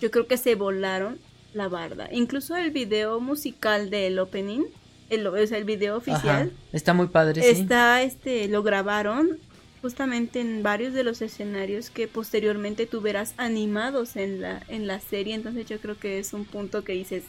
Yo 0.00 0.10
creo 0.10 0.26
que 0.26 0.36
se 0.36 0.54
volaron 0.54 1.18
la 1.54 1.68
barda. 1.68 2.08
Incluso 2.12 2.56
el 2.56 2.70
video 2.70 3.20
musical 3.20 3.90
del 3.90 4.18
opening, 4.18 4.62
el, 5.10 5.26
o 5.26 5.46
sea, 5.46 5.58
el 5.58 5.64
video 5.64 5.96
Ajá, 5.96 6.12
oficial, 6.12 6.52
Está 6.72 6.94
muy 6.94 7.06
padre, 7.08 7.42
sí. 7.42 7.48
está, 7.48 8.02
este, 8.02 8.48
lo 8.48 8.62
grabaron 8.62 9.38
justamente 9.82 10.40
en 10.40 10.62
varios 10.62 10.94
de 10.94 11.04
los 11.04 11.20
escenarios 11.22 11.90
que 11.90 12.08
posteriormente 12.08 12.86
tú 12.86 13.00
verás 13.00 13.34
animados 13.36 14.16
en 14.16 14.40
la, 14.40 14.62
en 14.68 14.86
la 14.86 15.00
serie. 15.00 15.34
Entonces 15.34 15.66
yo 15.66 15.78
creo 15.78 15.98
que 15.98 16.18
es 16.18 16.32
un 16.32 16.44
punto 16.46 16.82
que 16.84 16.92
dices 16.94 17.24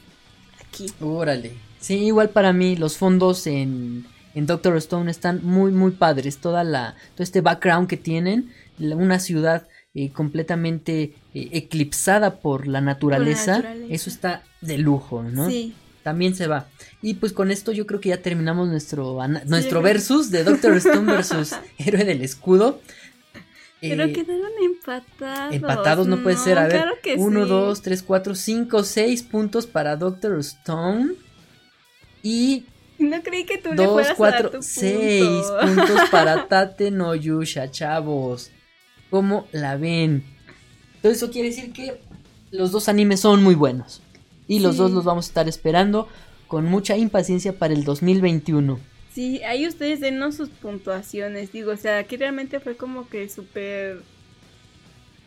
aquí. 0.66 0.88
Órale. 1.02 1.54
Sí, 1.84 1.96
igual 1.96 2.30
para 2.30 2.54
mí 2.54 2.78
los 2.78 2.96
fondos 2.98 3.46
en, 3.46 4.06
en 4.36 4.46
Doctor 4.46 4.78
Stone 4.78 5.12
están 5.12 5.42
muy 5.44 5.74
muy 5.74 5.92
padres. 5.92 6.38
Toda 6.38 6.64
la 6.64 6.96
todo 7.14 7.24
este 7.24 7.42
background 7.42 7.90
que 7.90 7.98
tienen, 7.98 8.52
una 8.80 9.20
ciudad 9.20 9.68
eh, 9.94 10.10
completamente 10.12 11.14
eh, 11.34 11.50
eclipsada 11.52 12.40
por 12.40 12.68
la 12.68 12.80
naturaleza, 12.80 13.58
naturaleza. 13.58 13.94
eso 13.94 14.10
está 14.10 14.44
de 14.62 14.78
lujo, 14.78 15.24
¿no? 15.24 15.50
Sí. 15.50 15.76
También 16.04 16.36
se 16.36 16.48
va. 16.48 16.68
Y 17.02 17.16
pues 17.16 17.34
con 17.34 17.52
esto 17.52 17.74
yo 17.74 17.86
creo 17.86 18.00
que 18.00 18.10
ya 18.10 18.22
terminamos 18.22 18.70
nuestro 18.70 19.18
nuestro 19.46 19.82
versus 19.82 20.32
de 20.32 20.46
Doctor 20.46 20.78
Stone 20.78 21.12
versus 21.12 21.54
Héroe 21.78 22.06
del 22.06 22.22
Escudo. 22.22 22.80
Pero 23.82 24.06
Eh, 24.06 24.14
quedaron 24.14 24.52
empatados. 24.64 25.54
Empatados 25.54 26.08
no 26.08 26.24
puede 26.24 26.38
ser. 26.38 26.58
A 26.58 26.64
ver, 26.64 26.78
claro 26.78 26.96
que 27.04 27.16
1, 27.16 27.44
sí. 27.44 27.50
2, 27.50 27.82
3, 27.82 28.04
4, 28.04 28.36
5, 28.36 28.84
6 28.84 29.24
puntos 29.24 29.68
para 29.68 29.98
Doctor 29.98 30.40
Stone. 30.40 31.16
Y 32.24 32.66
No 32.98 33.22
creí 33.22 33.44
que 33.45 33.58
tú 33.60 33.70
le 33.70 33.84
2, 33.84 33.91
fueras 33.94 34.20
a 34.20 34.24
dar 34.24 34.41
4, 34.44 34.50
tu 34.52 34.62
6 34.64 35.24
punto. 35.24 35.60
puntos 35.86 36.10
para 36.10 36.48
Tate 36.48 36.90
no 36.90 37.14
Yusha, 37.14 37.70
chavos. 37.70 38.50
¿Cómo 39.10 39.45
la 39.52 39.76
ven? 39.78 40.24
Entonces 40.95 41.22
eso 41.22 41.32
quiere 41.32 41.50
decir 41.50 41.72
que 41.74 42.02
los 42.50 42.72
dos 42.72 42.88
animes 42.90 43.20
son 43.20 43.44
muy 43.44 43.56
buenos. 43.56 44.02
Y 44.48 44.60
los 44.60 44.74
Sí. 44.76 44.78
dos 44.80 44.91
los 44.91 45.04
vamos 45.04 45.26
a 45.26 45.30
estar 45.30 45.48
esperando 45.50 46.08
con 46.48 46.66
mucha 46.66 46.95
impaciencia 46.98 47.54
para 47.60 47.74
el 47.74 47.84
2021. 47.84 48.80
Sí, 49.14 49.44
ahí 49.44 49.68
ustedes 49.68 50.00
denos 50.00 50.36
sus 50.36 50.50
puntuaciones. 50.50 51.52
Digo, 51.52 51.72
o 51.72 51.78
sea, 51.78 52.00
aquí 52.00 52.16
realmente 52.18 52.60
fue 52.60 52.76
como 52.76 53.08
que 53.10 53.30
súper 53.30 54.02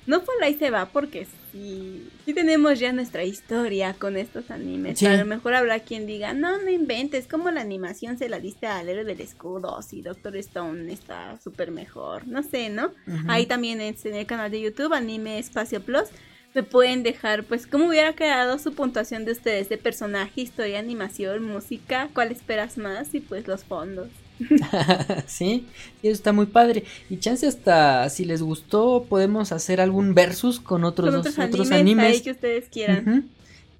no 0.06 0.22
por 0.22 0.34
ahí 0.42 0.54
se 0.54 0.70
va 0.70 0.86
porque 0.86 1.26
sí, 1.52 2.08
sí 2.24 2.34
tenemos 2.34 2.78
ya 2.78 2.92
nuestra 2.92 3.24
historia 3.24 3.94
con 3.94 4.16
estos 4.16 4.50
animes. 4.50 4.98
Sí. 4.98 5.06
A 5.06 5.16
lo 5.16 5.26
mejor 5.26 5.54
habrá 5.54 5.80
quien 5.80 6.06
diga, 6.06 6.32
no, 6.32 6.58
no 6.58 6.70
inventes, 6.70 7.26
como 7.26 7.50
la 7.50 7.60
animación 7.60 8.18
se 8.18 8.28
la 8.28 8.40
diste 8.40 8.66
al 8.66 8.88
héroe 8.88 9.04
del 9.04 9.20
escudo, 9.20 9.80
si 9.82 10.02
Doctor 10.02 10.36
Stone 10.36 10.92
está 10.92 11.38
súper 11.42 11.70
mejor, 11.70 12.26
no 12.26 12.42
sé, 12.42 12.68
¿no? 12.68 12.92
Ahí 13.28 13.46
también 13.46 13.80
en 13.80 13.96
el 14.14 14.26
canal 14.26 14.50
de 14.50 14.60
YouTube, 14.60 14.92
Anime 14.92 15.38
Espacio 15.38 15.80
Plus, 15.80 16.08
me 16.54 16.62
pueden 16.62 17.02
dejar 17.02 17.44
pues 17.44 17.66
cómo 17.66 17.88
hubiera 17.88 18.14
quedado 18.14 18.58
su 18.58 18.72
puntuación 18.74 19.26
de 19.26 19.32
ustedes 19.32 19.68
de 19.68 19.76
personaje, 19.76 20.40
historia, 20.40 20.78
animación, 20.78 21.44
música, 21.44 22.08
cuál 22.14 22.32
esperas 22.32 22.78
más 22.78 23.14
y 23.14 23.20
pues 23.20 23.46
los 23.46 23.64
fondos. 23.64 24.08
sí, 25.26 25.66
eso 26.02 26.12
está 26.12 26.32
muy 26.32 26.46
padre. 26.46 26.84
Y 27.10 27.18
chance 27.18 27.46
hasta 27.46 28.08
si 28.10 28.24
les 28.24 28.42
gustó 28.42 29.06
podemos 29.08 29.52
hacer 29.52 29.80
algún 29.80 30.14
versus 30.14 30.60
con 30.60 30.84
otros, 30.84 31.10
Con 31.10 31.22
dos- 31.22 31.32
otros, 31.32 31.46
otros 31.48 31.70
animes, 31.70 31.80
animes. 32.04 32.16
ahí 32.18 32.20
que 32.22 32.30
ustedes 32.32 32.68
quieran. 32.68 33.28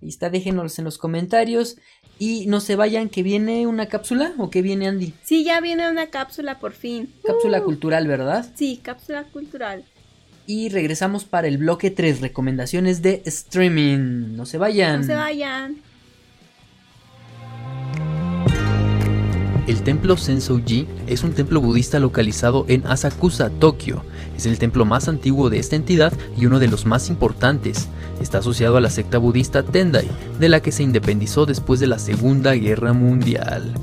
Y 0.02 0.08
está, 0.08 0.30
déjenos 0.30 0.78
en 0.78 0.84
los 0.84 0.98
comentarios. 0.98 1.76
Y 2.18 2.46
no 2.46 2.60
se 2.60 2.76
vayan, 2.76 3.10
que 3.10 3.22
viene 3.22 3.66
una 3.66 3.86
cápsula 3.86 4.32
o 4.38 4.48
que 4.48 4.62
viene 4.62 4.88
Andy. 4.88 5.12
Sí, 5.22 5.44
ya 5.44 5.60
viene 5.60 5.90
una 5.90 6.06
cápsula 6.06 6.58
por 6.58 6.72
fin. 6.72 7.12
Cápsula 7.22 7.60
Uh, 7.60 7.64
cultural, 7.64 8.06
¿verdad? 8.08 8.46
Sí, 8.54 8.80
cápsula 8.82 9.24
cultural. 9.24 9.84
Y 10.46 10.70
regresamos 10.70 11.24
para 11.24 11.46
el 11.48 11.58
bloque 11.58 11.90
3, 11.90 12.20
recomendaciones 12.22 13.02
de 13.02 13.20
streaming. 13.26 14.34
No 14.36 14.46
se 14.46 14.56
vayan. 14.56 15.00
No 15.00 15.06
se 15.06 15.14
vayan. 15.14 15.76
El 19.66 19.82
templo 19.82 20.16
Sensouji 20.16 20.86
es 21.08 21.24
un 21.24 21.32
templo 21.32 21.60
budista 21.60 21.98
localizado 21.98 22.64
en 22.68 22.86
Asakusa, 22.86 23.50
Tokio. 23.50 24.04
Es 24.36 24.46
el 24.46 24.60
templo 24.60 24.84
más 24.84 25.08
antiguo 25.08 25.50
de 25.50 25.58
esta 25.58 25.74
entidad 25.74 26.12
y 26.38 26.46
uno 26.46 26.60
de 26.60 26.68
los 26.68 26.86
más 26.86 27.08
importantes. 27.08 27.88
Está 28.20 28.38
asociado 28.38 28.76
a 28.76 28.80
la 28.80 28.90
secta 28.90 29.18
budista 29.18 29.64
Tendai, 29.64 30.08
de 30.38 30.48
la 30.48 30.60
que 30.60 30.70
se 30.70 30.84
independizó 30.84 31.46
después 31.46 31.80
de 31.80 31.88
la 31.88 31.98
Segunda 31.98 32.54
Guerra 32.54 32.92
Mundial. 32.92 33.74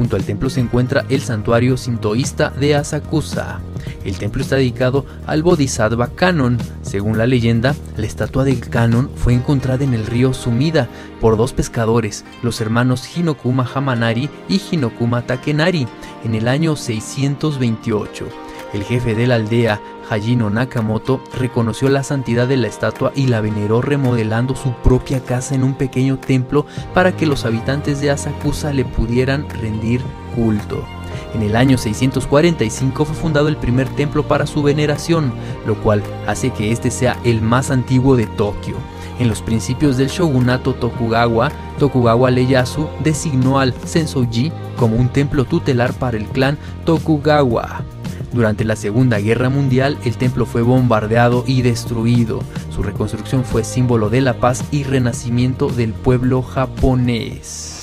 Junto 0.00 0.16
al 0.16 0.24
templo 0.24 0.48
se 0.48 0.60
encuentra 0.60 1.04
el 1.10 1.20
santuario 1.20 1.76
sintoísta 1.76 2.48
de 2.48 2.74
Asakusa. 2.74 3.60
El 4.02 4.16
templo 4.16 4.40
está 4.40 4.56
dedicado 4.56 5.04
al 5.26 5.42
Bodhisattva 5.42 6.06
Kanon. 6.14 6.56
Según 6.80 7.18
la 7.18 7.26
leyenda, 7.26 7.74
la 7.98 8.06
estatua 8.06 8.44
del 8.44 8.60
Kanon 8.60 9.10
fue 9.14 9.34
encontrada 9.34 9.84
en 9.84 9.92
el 9.92 10.06
río 10.06 10.32
Sumida 10.32 10.88
por 11.20 11.36
dos 11.36 11.52
pescadores, 11.52 12.24
los 12.42 12.62
hermanos 12.62 13.14
Hinokuma 13.14 13.68
Hamanari 13.74 14.30
y 14.48 14.58
Hinokuma 14.72 15.26
Takenari, 15.26 15.86
en 16.24 16.34
el 16.34 16.48
año 16.48 16.76
628. 16.76 18.26
El 18.72 18.84
jefe 18.84 19.14
de 19.14 19.26
la 19.26 19.34
aldea, 19.34 19.82
Hajino 20.10 20.50
Nakamoto, 20.50 21.22
reconoció 21.38 21.88
la 21.88 22.02
santidad 22.02 22.48
de 22.48 22.56
la 22.56 22.66
estatua 22.66 23.12
y 23.14 23.28
la 23.28 23.40
veneró 23.40 23.80
remodelando 23.80 24.56
su 24.56 24.72
propia 24.82 25.20
casa 25.20 25.54
en 25.54 25.62
un 25.62 25.74
pequeño 25.74 26.18
templo 26.18 26.66
para 26.92 27.16
que 27.16 27.26
los 27.26 27.44
habitantes 27.44 28.00
de 28.00 28.10
Asakusa 28.10 28.72
le 28.72 28.84
pudieran 28.84 29.48
rendir 29.48 30.02
culto. 30.34 30.84
En 31.32 31.42
el 31.42 31.54
año 31.54 31.78
645 31.78 33.04
fue 33.04 33.14
fundado 33.14 33.46
el 33.46 33.56
primer 33.56 33.88
templo 33.90 34.24
para 34.24 34.48
su 34.48 34.64
veneración, 34.64 35.32
lo 35.64 35.76
cual 35.80 36.02
hace 36.26 36.50
que 36.50 36.72
este 36.72 36.90
sea 36.90 37.16
el 37.22 37.40
más 37.40 37.70
antiguo 37.70 38.16
de 38.16 38.26
Tokio. 38.26 38.74
En 39.20 39.28
los 39.28 39.42
principios 39.42 39.96
del 39.96 40.08
shogunato 40.08 40.74
Tokugawa, 40.74 41.52
Tokugawa 41.78 42.32
Ieyasu 42.32 42.88
designó 43.04 43.60
al 43.60 43.74
Sensouji 43.84 44.50
como 44.76 44.96
un 44.96 45.08
templo 45.08 45.44
tutelar 45.44 45.92
para 45.92 46.16
el 46.16 46.24
clan 46.26 46.58
Tokugawa. 46.84 47.84
Durante 48.32 48.64
la 48.64 48.76
Segunda 48.76 49.18
Guerra 49.18 49.48
Mundial, 49.48 49.98
el 50.04 50.16
templo 50.16 50.46
fue 50.46 50.62
bombardeado 50.62 51.44
y 51.46 51.62
destruido. 51.62 52.40
Su 52.70 52.82
reconstrucción 52.82 53.44
fue 53.44 53.64
símbolo 53.64 54.08
de 54.08 54.20
la 54.20 54.34
paz 54.34 54.64
y 54.70 54.84
renacimiento 54.84 55.68
del 55.68 55.92
pueblo 55.92 56.42
japonés. 56.42 57.79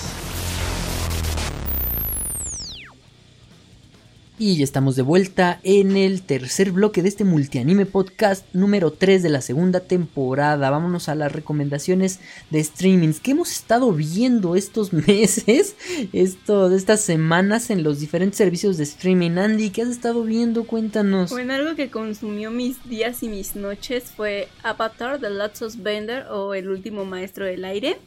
Y 4.39 4.57
ya 4.57 4.63
estamos 4.65 4.95
de 4.95 5.01
vuelta 5.01 5.59
en 5.63 5.97
el 5.97 6.21
tercer 6.21 6.71
bloque 6.71 7.01
de 7.01 7.09
este 7.09 7.23
multianime 7.23 7.87
podcast 7.87 8.45
número 8.53 8.91
3 8.91 9.23
de 9.23 9.29
la 9.29 9.41
segunda 9.41 9.79
temporada. 9.79 10.69
Vámonos 10.69 11.09
a 11.09 11.15
las 11.15 11.31
recomendaciones 11.31 12.19
de 12.51 12.63
streamings 12.63 13.19
que 13.19 13.31
hemos 13.31 13.51
estado 13.51 13.91
viendo 13.93 14.55
estos 14.55 14.93
meses, 15.07 15.75
esto, 16.13 16.71
estas 16.71 17.01
semanas 17.01 17.71
en 17.71 17.81
los 17.81 17.99
diferentes 17.99 18.37
servicios 18.37 18.77
de 18.77 18.83
streaming. 18.83 19.39
Andy, 19.39 19.71
¿qué 19.71 19.81
has 19.81 19.89
estado 19.89 20.21
viendo? 20.23 20.65
Cuéntanos. 20.65 21.31
Bueno, 21.31 21.53
algo 21.53 21.75
que 21.75 21.89
consumió 21.89 22.51
mis 22.51 22.87
días 22.87 23.23
y 23.23 23.29
mis 23.29 23.55
noches 23.55 24.11
fue 24.15 24.49
Avatar 24.61 25.19
The 25.19 25.65
of 25.65 25.75
Bender 25.77 26.27
o 26.27 26.53
El 26.53 26.69
último 26.69 27.05
maestro 27.05 27.45
del 27.45 27.65
aire. 27.65 27.97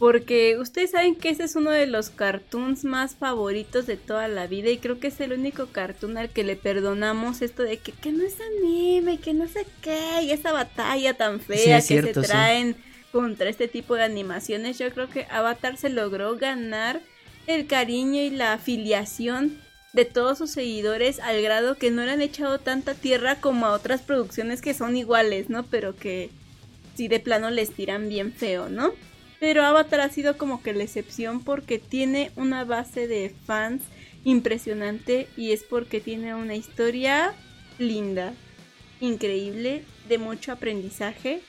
Porque 0.00 0.56
ustedes 0.58 0.92
saben 0.92 1.14
que 1.14 1.28
ese 1.28 1.44
es 1.44 1.56
uno 1.56 1.70
de 1.70 1.86
los 1.86 2.08
cartoons 2.08 2.84
más 2.84 3.16
favoritos 3.16 3.86
de 3.86 3.98
toda 3.98 4.28
la 4.28 4.46
vida 4.46 4.70
y 4.70 4.78
creo 4.78 4.98
que 4.98 5.08
es 5.08 5.20
el 5.20 5.34
único 5.34 5.66
cartoon 5.66 6.16
al 6.16 6.30
que 6.30 6.42
le 6.42 6.56
perdonamos 6.56 7.42
esto 7.42 7.62
de 7.64 7.76
que, 7.76 7.92
que 7.92 8.10
no 8.10 8.24
es 8.24 8.38
anime, 8.40 9.18
que 9.18 9.34
no 9.34 9.46
sé 9.46 9.66
qué, 9.82 10.22
y 10.22 10.30
esa 10.30 10.52
batalla 10.52 11.12
tan 11.18 11.38
fea 11.38 11.76
que 11.82 11.82
se 11.82 12.14
sí. 12.14 12.20
traen 12.22 12.76
contra 13.12 13.50
este 13.50 13.68
tipo 13.68 13.94
de 13.94 14.04
animaciones. 14.04 14.78
Yo 14.78 14.90
creo 14.90 15.10
que 15.10 15.26
Avatar 15.30 15.76
se 15.76 15.90
logró 15.90 16.34
ganar 16.38 17.02
el 17.46 17.66
cariño 17.66 18.22
y 18.22 18.30
la 18.30 18.54
afiliación 18.54 19.58
de 19.92 20.06
todos 20.06 20.38
sus 20.38 20.50
seguidores 20.50 21.20
al 21.20 21.42
grado 21.42 21.76
que 21.76 21.90
no 21.90 22.06
le 22.06 22.12
han 22.12 22.22
echado 22.22 22.58
tanta 22.58 22.94
tierra 22.94 23.38
como 23.42 23.66
a 23.66 23.72
otras 23.72 24.00
producciones 24.00 24.62
que 24.62 24.72
son 24.72 24.96
iguales, 24.96 25.50
¿no? 25.50 25.64
Pero 25.64 25.94
que 25.94 26.30
sí 26.94 27.06
de 27.06 27.20
plano 27.20 27.50
les 27.50 27.70
tiran 27.74 28.08
bien 28.08 28.32
feo, 28.32 28.70
¿no? 28.70 28.94
Pero 29.40 29.64
Avatar 29.64 30.02
ha 30.02 30.10
sido 30.10 30.36
como 30.36 30.62
que 30.62 30.74
la 30.74 30.84
excepción 30.84 31.42
porque 31.42 31.78
tiene 31.78 32.30
una 32.36 32.64
base 32.64 33.08
de 33.08 33.34
fans 33.46 33.82
impresionante 34.22 35.28
y 35.36 35.52
es 35.52 35.64
porque 35.64 36.00
tiene 36.00 36.34
una 36.34 36.54
historia 36.54 37.34
linda, 37.78 38.34
increíble, 39.00 39.82
de 40.08 40.18
mucho 40.18 40.52
aprendizaje, 40.52 41.40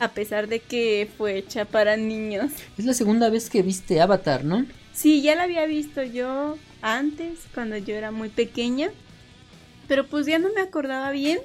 a 0.00 0.08
pesar 0.08 0.48
de 0.48 0.58
que 0.58 1.08
fue 1.16 1.38
hecha 1.38 1.64
para 1.64 1.96
niños. 1.96 2.50
Es 2.76 2.84
la 2.84 2.94
segunda 2.94 3.30
vez 3.30 3.48
que 3.48 3.62
viste 3.62 4.00
Avatar, 4.00 4.44
¿no? 4.44 4.66
Sí, 4.92 5.22
ya 5.22 5.36
la 5.36 5.44
había 5.44 5.66
visto 5.66 6.02
yo 6.02 6.58
antes, 6.82 7.38
cuando 7.54 7.76
yo 7.76 7.94
era 7.94 8.10
muy 8.10 8.28
pequeña. 8.28 8.90
Pero 9.86 10.06
pues 10.06 10.26
ya 10.26 10.38
no 10.38 10.52
me 10.52 10.62
acordaba 10.62 11.10
bien. 11.12 11.38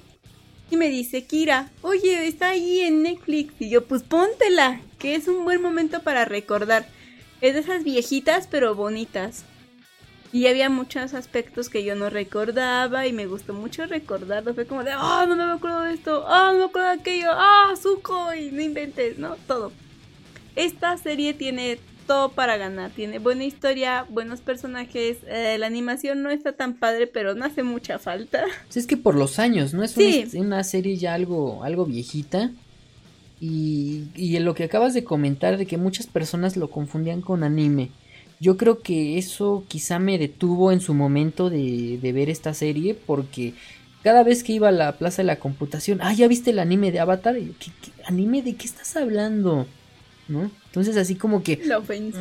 Y 0.69 0.77
me 0.77 0.89
dice 0.89 1.25
Kira, 1.25 1.69
oye, 1.81 2.27
está 2.27 2.49
ahí 2.49 2.81
en 2.81 3.03
Netflix. 3.03 3.53
Y 3.59 3.69
yo, 3.69 3.85
pues 3.85 4.03
póntela, 4.03 4.81
que 4.97 5.15
es 5.15 5.27
un 5.27 5.43
buen 5.43 5.61
momento 5.61 6.01
para 6.01 6.25
recordar. 6.25 6.87
Es 7.41 7.53
de 7.53 7.59
esas 7.59 7.83
viejitas 7.83 8.47
pero 8.47 8.75
bonitas. 8.75 9.45
Y 10.31 10.47
había 10.47 10.69
muchos 10.69 11.13
aspectos 11.13 11.69
que 11.69 11.83
yo 11.83 11.95
no 11.95 12.09
recordaba 12.09 13.07
y 13.07 13.13
me 13.13 13.25
gustó 13.25 13.53
mucho 13.53 13.85
recordarlo. 13.85 14.53
Fue 14.53 14.65
como 14.65 14.83
de, 14.83 14.91
ah, 14.93 15.25
no 15.27 15.35
me 15.35 15.43
acuerdo 15.43 15.83
de 15.83 15.93
esto, 15.93 16.25
ah, 16.27 16.51
no 16.51 16.59
me 16.59 16.65
acuerdo 16.65 16.89
de 16.89 16.95
aquello, 16.95 17.29
ah, 17.31 17.73
Zuko, 17.81 18.33
y 18.33 18.51
no 18.51 18.61
inventes, 18.61 19.17
¿no? 19.17 19.37
Todo. 19.47 19.71
Esta 20.55 20.97
serie 20.97 21.33
tiene 21.33 21.79
todo 22.07 22.30
para 22.30 22.57
ganar. 22.57 22.91
Tiene 22.91 23.19
buena 23.19 23.44
historia, 23.44 24.06
buenos 24.10 24.41
personajes. 24.41 25.18
eh, 25.27 25.57
la 25.60 25.68
animación 25.68 26.22
no 26.23 26.30
está 26.30 26.53
tan 26.53 26.76
padre, 26.76 27.07
pero 27.07 27.36
no 27.36 27.45
hace 27.45 27.64
mucha 27.64 27.99
falta. 27.99 28.44
Pues 28.65 28.77
es 28.77 28.88
que 28.88 28.98
por 28.98 29.15
los 29.15 29.40
años, 29.40 29.73
¿no? 29.73 29.84
Es 29.84 29.91
Sí. 29.91 30.26
una, 30.34 30.41
una 30.45 30.64
serie 30.64 30.98
ya 30.98 31.14
algo, 31.14 31.64
algo 31.64 31.86
viejita. 31.86 32.52
Y, 33.41 34.06
y 34.15 34.38
en 34.38 34.45
lo 34.45 34.53
que 34.56 34.64
acabas 34.64 34.94
de 34.94 35.03
comentar 35.03 35.57
de 35.57 35.65
que 35.65 35.77
muchas 35.77 36.07
personas 36.07 36.56
lo 36.56 36.69
confundían 36.69 37.22
con 37.22 37.44
anime. 37.44 37.90
Yo 38.40 38.57
creo 38.57 38.80
que 38.80 39.18
eso 39.18 39.64
quizá 39.68 39.99
me 39.99 40.18
detuvo 40.18 40.72
en 40.72 40.80
su 40.82 40.94
momento 40.94 41.49
de, 41.49 41.99
de 42.02 42.11
ver 42.14 42.30
esta 42.30 42.53
serie 42.53 42.94
porque 42.95 43.53
cada 44.03 44.23
vez 44.23 44.44
que 44.44 44.53
iba 44.53 44.69
a 44.69 44.72
la 44.72 44.94
plaza 44.98 45.22
de 45.22 45.27
la 45.27 45.38
computación, 45.38 45.99
ah, 46.02 46.14
¿ya 46.14 46.27
viste 46.27 46.52
el 46.52 46.60
anime 46.60 46.91
de 46.91 46.99
Avatar? 46.99 47.38
Y 47.38 47.48
yo, 47.48 47.53
¿qué, 47.60 47.72
qué 47.82 47.91
anime 48.06 48.41
de 48.41 48.56
qué 48.56 48.65
estás 48.65 48.95
hablando? 48.95 49.65
¿No? 50.27 50.49
Entonces 50.68 50.97
así 50.97 51.15
como 51.15 51.43
que 51.43 51.61
La 51.65 51.77
ofensa. 51.77 52.19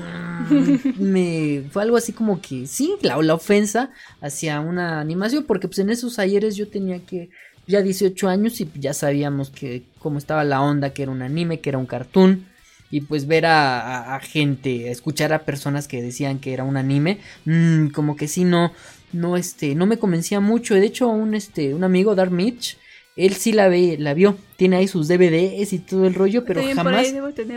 Mm, 0.50 0.76
me 0.96 1.64
fue 1.70 1.82
algo 1.82 1.96
así 1.96 2.12
como 2.12 2.40
que 2.42 2.66
sí, 2.66 2.94
la, 3.00 3.16
la 3.22 3.34
ofensa 3.34 3.90
hacia 4.20 4.60
una 4.60 5.00
animación, 5.00 5.44
porque 5.44 5.68
pues 5.68 5.78
en 5.78 5.88
esos 5.90 6.18
ayeres 6.18 6.54
yo 6.56 6.68
tenía 6.68 7.04
que 7.06 7.30
ya 7.66 7.80
18 7.80 8.28
años 8.28 8.60
y 8.60 8.70
ya 8.78 8.92
sabíamos 8.92 9.48
que 9.50 9.84
cómo 9.98 10.18
estaba 10.18 10.44
la 10.44 10.60
onda, 10.60 10.90
que 10.92 11.02
era 11.02 11.12
un 11.12 11.22
anime, 11.22 11.60
que 11.60 11.70
era 11.70 11.78
un 11.78 11.86
cartoon. 11.86 12.46
Y 12.90 13.00
pues 13.00 13.26
ver 13.26 13.46
a, 13.46 13.80
a- 13.80 14.16
a 14.16 14.20
gente, 14.20 14.90
escuchar 14.90 15.32
a 15.32 15.44
personas 15.44 15.88
que 15.88 16.02
decían 16.02 16.38
que 16.38 16.52
era 16.52 16.62
un 16.64 16.76
anime, 16.76 17.20
mm, 17.46 17.88
como 17.88 18.14
que 18.16 18.28
sí 18.28 18.44
no, 18.44 18.72
no 19.12 19.36
este, 19.38 19.74
no 19.74 19.86
me 19.86 19.98
convencía 19.98 20.40
mucho. 20.40 20.74
De 20.74 20.84
hecho, 20.86 21.08
un 21.08 21.34
este, 21.34 21.74
un 21.74 21.82
amigo, 21.84 22.14
Dark 22.14 22.30
Mitch, 22.30 22.76
él 23.16 23.34
sí 23.34 23.52
la 23.52 23.68
ve, 23.68 23.96
la 23.98 24.14
vio, 24.14 24.36
tiene 24.56 24.76
ahí 24.76 24.88
sus 24.88 25.08
DVDs 25.08 25.72
y 25.72 25.78
todo 25.78 26.06
el 26.06 26.14
rollo, 26.14 26.44
pero 26.44 26.60
También 26.60 26.76
jamás, 26.76 27.14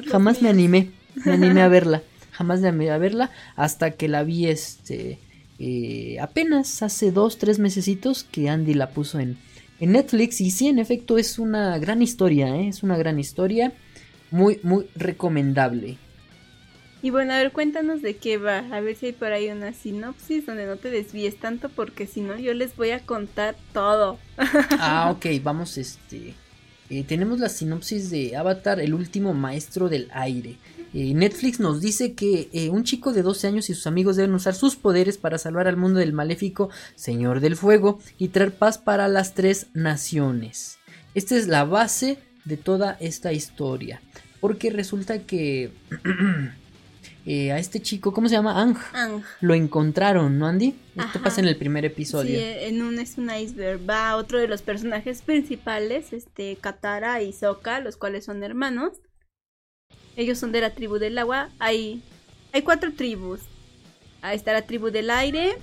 jamás 0.07 0.41
me 0.41 0.49
animé, 0.49 0.91
me 1.25 1.33
animé 1.33 1.61
a 1.61 1.67
verla, 1.69 2.03
jamás 2.31 2.61
me 2.61 2.67
animé 2.67 2.91
a 2.91 2.97
verla 2.97 3.31
hasta 3.55 3.91
que 3.91 4.07
la 4.07 4.23
vi 4.23 4.47
este 4.47 5.19
eh, 5.59 6.17
apenas 6.21 6.83
hace 6.83 7.11
dos, 7.11 7.37
tres 7.37 7.57
mesecitos 7.57 8.23
que 8.23 8.49
Andy 8.49 8.73
la 8.73 8.91
puso 8.91 9.19
en, 9.19 9.37
en 9.79 9.91
Netflix. 9.93 10.41
Y 10.41 10.51
sí, 10.51 10.67
en 10.67 10.79
efecto 10.79 11.17
es 11.17 11.39
una 11.39 11.77
gran 11.79 12.01
historia, 12.01 12.55
¿eh? 12.55 12.67
es 12.67 12.83
una 12.83 12.97
gran 12.97 13.19
historia, 13.19 13.73
muy, 14.29 14.59
muy 14.63 14.85
recomendable. 14.95 15.97
Y 17.01 17.11
bueno, 17.11 17.33
a 17.33 17.37
ver, 17.37 17.51
cuéntanos 17.51 18.01
de 18.01 18.17
qué 18.17 18.37
va, 18.37 18.59
a 18.71 18.79
ver 18.81 18.95
si 18.95 19.07
hay 19.07 19.11
por 19.11 19.31
ahí 19.31 19.49
una 19.49 19.73
sinopsis 19.73 20.45
donde 20.45 20.65
no 20.65 20.77
te 20.77 20.89
desvíes 20.89 21.37
tanto 21.37 21.69
porque 21.69 22.07
si 22.07 22.21
no 22.21 22.37
yo 22.37 22.53
les 22.53 22.75
voy 22.75 22.91
a 22.91 22.99
contar 22.99 23.55
todo. 23.73 24.17
ah, 24.79 25.11
ok, 25.15 25.25
vamos 25.43 25.77
este... 25.77 26.33
Eh, 26.89 27.03
tenemos 27.03 27.39
la 27.39 27.49
sinopsis 27.49 28.09
de 28.09 28.37
Avatar, 28.37 28.79
el 28.79 28.93
último 28.93 29.33
maestro 29.33 29.89
del 29.89 30.09
aire. 30.13 30.55
Eh, 30.93 31.13
Netflix 31.13 31.59
nos 31.59 31.81
dice 31.81 32.13
que 32.13 32.49
eh, 32.53 32.69
un 32.69 32.85
chico 32.85 33.11
de 33.11 33.23
12 33.23 33.47
años 33.47 33.69
y 33.69 33.73
sus 33.73 33.87
amigos 33.87 34.15
deben 34.15 34.33
usar 34.33 34.55
sus 34.55 34.77
poderes 34.77 35.17
para 35.17 35.37
salvar 35.37 35.67
al 35.67 35.75
mundo 35.75 35.99
del 35.99 36.13
maléfico 36.13 36.69
Señor 36.95 37.41
del 37.41 37.57
Fuego 37.57 37.99
y 38.17 38.29
traer 38.29 38.53
paz 38.53 38.77
para 38.77 39.09
las 39.09 39.33
tres 39.33 39.67
naciones. 39.73 40.77
Esta 41.13 41.35
es 41.35 41.47
la 41.47 41.65
base 41.65 42.19
de 42.45 42.55
toda 42.55 42.95
esta 43.01 43.33
historia. 43.33 44.01
Porque 44.39 44.69
resulta 44.69 45.19
que 45.19 45.71
a 47.27 47.59
este 47.59 47.81
chico, 47.81 48.13
¿cómo 48.13 48.29
se 48.29 48.35
llama? 48.35 48.61
Ang. 48.61 49.21
Lo 49.41 49.53
encontraron, 49.53 50.39
¿no, 50.39 50.47
Andy? 50.47 50.75
Esto 50.95 51.21
pasa 51.21 51.41
en 51.41 51.47
el 51.47 51.57
primer 51.57 51.83
episodio. 51.83 52.39
Sí, 52.39 52.45
en 52.45 52.81
un 52.81 52.99
es 52.99 53.17
un 53.17 53.29
iceberg. 53.29 53.81
Va 53.87 54.15
otro 54.15 54.39
de 54.39 54.47
los 54.47 54.61
personajes 54.61 55.21
principales, 55.21 56.13
este 56.13 56.55
Katara 56.55 57.21
y 57.21 57.33
Sokka, 57.33 57.81
los 57.81 57.97
cuales 57.97 58.23
son 58.23 58.43
hermanos. 58.43 58.93
Ellos 60.15 60.37
son 60.37 60.51
de 60.51 60.61
la 60.61 60.73
tribu 60.73 60.99
del 60.99 61.17
agua. 61.17 61.49
Hay, 61.59 62.01
hay 62.53 62.61
cuatro 62.61 62.93
tribus. 62.93 63.41
Ahí 64.21 64.37
está 64.37 64.53
la 64.53 64.63
tribu 64.63 64.89
del 64.89 65.09
aire, 65.09 65.57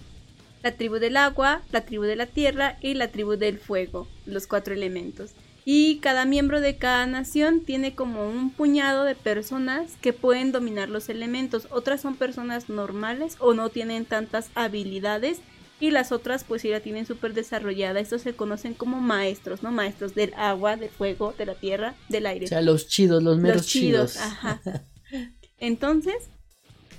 la 0.62 0.73
tribu 0.73 0.97
del 0.97 1.16
agua, 1.16 1.62
la 1.73 1.81
tribu 1.81 2.05
de 2.05 2.16
la 2.16 2.27
tierra 2.27 2.78
y 2.81 2.95
la 2.95 3.09
tribu 3.09 3.36
del 3.36 3.59
fuego. 3.59 4.07
Los 4.27 4.47
cuatro 4.47 4.74
elementos. 4.74 5.32
Y 5.65 5.97
cada 5.99 6.27
miembro 6.27 6.61
de 6.61 6.77
cada 6.77 7.07
nación 7.07 7.61
tiene 7.61 7.95
como 7.95 8.28
un 8.28 8.51
puñado 8.51 9.05
de 9.05 9.15
personas 9.15 9.93
que 10.03 10.12
pueden 10.12 10.53
dominar 10.53 10.91
los 10.91 11.09
elementos. 11.09 11.69
Otras 11.70 12.03
son 12.03 12.16
personas 12.16 12.69
normales 12.69 13.36
o 13.39 13.55
no 13.55 13.70
tienen 13.70 14.05
tantas 14.05 14.51
habilidades 14.55 15.41
y 15.81 15.91
las 15.91 16.12
otras 16.12 16.45
pues 16.45 16.62
sí 16.62 16.69
la 16.69 16.81
tienen 16.81 17.07
súper 17.07 17.35
desarrollada. 17.35 18.01
Estos 18.01 18.23
se 18.23 18.35
conocen 18.35 18.74
como 18.74 19.01
maestros, 19.01 19.62
¿no? 19.62 19.73
Maestros 19.73 20.15
del 20.15 20.35
agua, 20.35 20.77
del 20.77 20.91
fuego, 20.91 21.35
de 21.36 21.47
la 21.47 21.55
tierra, 21.55 21.95
del 22.09 22.27
aire. 22.27 22.45
O 22.45 22.49
sea, 22.49 22.62
los 22.62 22.86
chidos, 22.86 23.23
los 23.23 23.39
meros 23.39 23.66
chidos. 23.66 24.19
Ajá. 24.19 24.61
Entonces, 25.59 26.28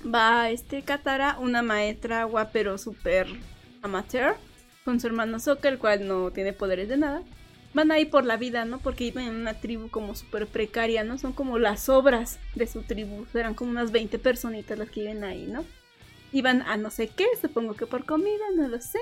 va 0.04 0.50
este 0.50 0.82
Katara, 0.82 1.38
una 1.40 1.62
maestra 1.62 2.22
agua 2.22 2.50
pero 2.52 2.78
súper 2.78 3.28
amateur, 3.82 4.34
con 4.84 5.00
su 5.00 5.06
hermano 5.06 5.38
Sokka, 5.38 5.68
el 5.68 5.78
cual 5.78 6.06
no 6.06 6.30
tiene 6.30 6.52
poderes 6.52 6.88
de 6.88 6.96
nada. 6.96 7.22
Van 7.76 7.92
ahí 7.92 8.06
por 8.06 8.24
la 8.24 8.38
vida, 8.38 8.64
¿no? 8.64 8.78
Porque 8.78 9.04
viven 9.04 9.26
en 9.26 9.34
una 9.34 9.60
tribu 9.60 9.90
como 9.90 10.14
súper 10.14 10.46
precaria, 10.46 11.04
¿no? 11.04 11.18
Son 11.18 11.34
como 11.34 11.58
las 11.58 11.90
obras 11.90 12.38
de 12.54 12.66
su 12.66 12.80
tribu. 12.80 13.26
Eran 13.34 13.52
como 13.52 13.70
unas 13.70 13.92
20 13.92 14.18
personitas 14.18 14.78
las 14.78 14.88
que 14.88 15.00
viven 15.00 15.24
ahí, 15.24 15.46
¿no? 15.46 15.62
Iban 16.32 16.62
a 16.62 16.78
no 16.78 16.90
sé 16.90 17.08
qué, 17.08 17.26
supongo 17.38 17.74
que 17.74 17.84
por 17.84 18.06
comida, 18.06 18.44
no 18.56 18.66
lo 18.66 18.80
sé. 18.80 18.98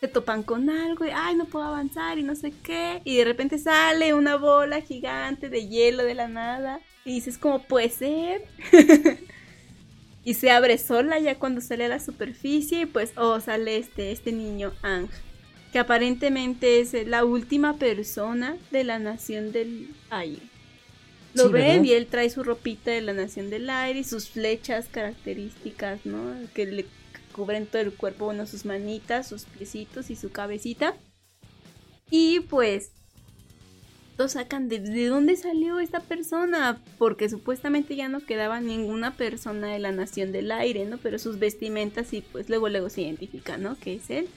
Se 0.00 0.08
topan 0.08 0.42
con 0.42 0.70
algo 0.70 1.04
y, 1.04 1.10
ay, 1.14 1.36
no 1.36 1.44
puedo 1.44 1.66
avanzar 1.66 2.18
y 2.18 2.24
no 2.24 2.34
sé 2.34 2.52
qué. 2.64 3.00
Y 3.04 3.18
de 3.18 3.24
repente 3.24 3.58
sale 3.58 4.12
una 4.12 4.34
bola 4.34 4.80
gigante 4.80 5.48
de 5.48 5.68
hielo 5.68 6.02
de 6.02 6.16
la 6.16 6.26
nada. 6.26 6.80
Y 7.04 7.12
dices, 7.12 7.38
¿cómo 7.38 7.62
puede 7.62 7.90
ser? 7.90 8.42
y 10.24 10.34
se 10.34 10.50
abre 10.50 10.78
sola 10.78 11.20
ya 11.20 11.38
cuando 11.38 11.60
sale 11.60 11.84
a 11.84 11.90
la 11.90 12.00
superficie 12.00 12.80
y 12.80 12.86
pues, 12.86 13.12
oh, 13.14 13.38
sale 13.38 13.76
este, 13.76 14.10
este 14.10 14.32
niño 14.32 14.72
Ang. 14.82 15.08
Que 15.72 15.78
aparentemente 15.78 16.80
es 16.80 16.92
la 17.06 17.24
última 17.24 17.76
persona 17.76 18.56
de 18.70 18.84
la 18.84 18.98
nación 18.98 19.52
del 19.52 19.88
aire. 20.10 20.42
Lo 21.34 21.48
ven 21.50 21.84
y 21.84 21.92
él 21.92 22.06
trae 22.06 22.28
su 22.28 22.42
ropita 22.42 22.90
de 22.90 23.00
la 23.00 23.12
Nación 23.12 23.50
del 23.50 23.70
Aire 23.70 24.00
y 24.00 24.04
sus 24.04 24.28
flechas 24.28 24.88
características, 24.90 26.04
¿no? 26.04 26.34
Que 26.54 26.66
le 26.66 26.86
cubren 27.32 27.66
todo 27.66 27.82
el 27.82 27.92
cuerpo, 27.92 28.26
bueno, 28.26 28.46
sus 28.46 28.64
manitas, 28.64 29.28
sus 29.28 29.44
piecitos 29.44 30.10
y 30.10 30.16
su 30.16 30.32
cabecita. 30.32 30.96
Y 32.10 32.40
pues 32.40 32.90
lo 34.18 34.28
sacan 34.28 34.68
de, 34.68 34.80
de 34.80 35.06
dónde 35.06 35.36
salió 35.36 35.78
esta 35.78 36.00
persona, 36.00 36.82
porque 36.98 37.28
supuestamente 37.30 37.94
ya 37.94 38.08
no 38.08 38.20
quedaba 38.20 38.60
ninguna 38.60 39.16
persona 39.16 39.68
de 39.68 39.78
la 39.78 39.92
Nación 39.92 40.32
del 40.32 40.50
Aire, 40.50 40.84
¿no? 40.84 40.98
Pero 40.98 41.18
sus 41.20 41.38
vestimentas 41.38 42.12
y 42.12 42.22
pues 42.22 42.48
luego 42.48 42.68
luego 42.68 42.90
se 42.90 43.02
identifican, 43.02 43.62
¿no? 43.62 43.78
Que 43.78 43.94
es 43.94 44.10
él. 44.10 44.28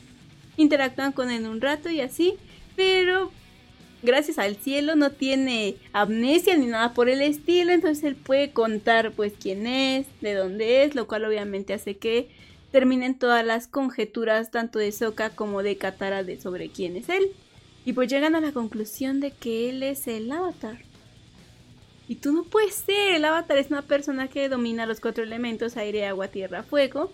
Interactúan 0.57 1.11
con 1.11 1.31
él 1.31 1.47
un 1.47 1.61
rato 1.61 1.89
y 1.89 2.01
así, 2.01 2.35
pero 2.75 3.31
gracias 4.03 4.38
al 4.38 4.55
cielo 4.57 4.95
no 4.95 5.11
tiene 5.11 5.75
amnesia 5.93 6.55
ni 6.57 6.67
nada 6.67 6.93
por 6.93 7.09
el 7.09 7.21
estilo, 7.21 7.71
entonces 7.71 8.03
él 8.03 8.15
puede 8.15 8.51
contar 8.51 9.11
pues 9.13 9.34
quién 9.39 9.65
es, 9.65 10.05
de 10.21 10.34
dónde 10.34 10.84
es, 10.84 10.93
lo 10.93 11.07
cual 11.07 11.25
obviamente 11.25 11.73
hace 11.73 11.95
que 11.97 12.30
terminen 12.71 13.15
todas 13.15 13.45
las 13.45 13.67
conjeturas 13.67 14.51
tanto 14.51 14.80
de 14.80 14.91
Soka 14.91 15.30
como 15.30 15.63
de 15.63 15.77
Katara 15.77 16.23
de 16.23 16.39
sobre 16.39 16.69
quién 16.69 16.97
es 16.97 17.09
él. 17.09 17.31
Y 17.85 17.93
pues 17.93 18.09
llegan 18.09 18.35
a 18.35 18.41
la 18.41 18.51
conclusión 18.51 19.19
de 19.19 19.31
que 19.31 19.69
él 19.69 19.84
es 19.84 20.07
el 20.07 20.31
avatar. 20.31 20.80
Y 22.07 22.15
tú 22.15 22.31
no 22.31 22.43
puedes 22.43 22.75
ser, 22.75 23.15
el 23.15 23.25
avatar 23.25 23.57
es 23.57 23.69
una 23.69 23.81
persona 23.81 24.27
que 24.27 24.49
domina 24.49 24.85
los 24.85 24.99
cuatro 24.99 25.23
elementos, 25.23 25.77
aire, 25.77 26.05
agua, 26.05 26.30
tierra, 26.30 26.63
fuego. 26.63 27.11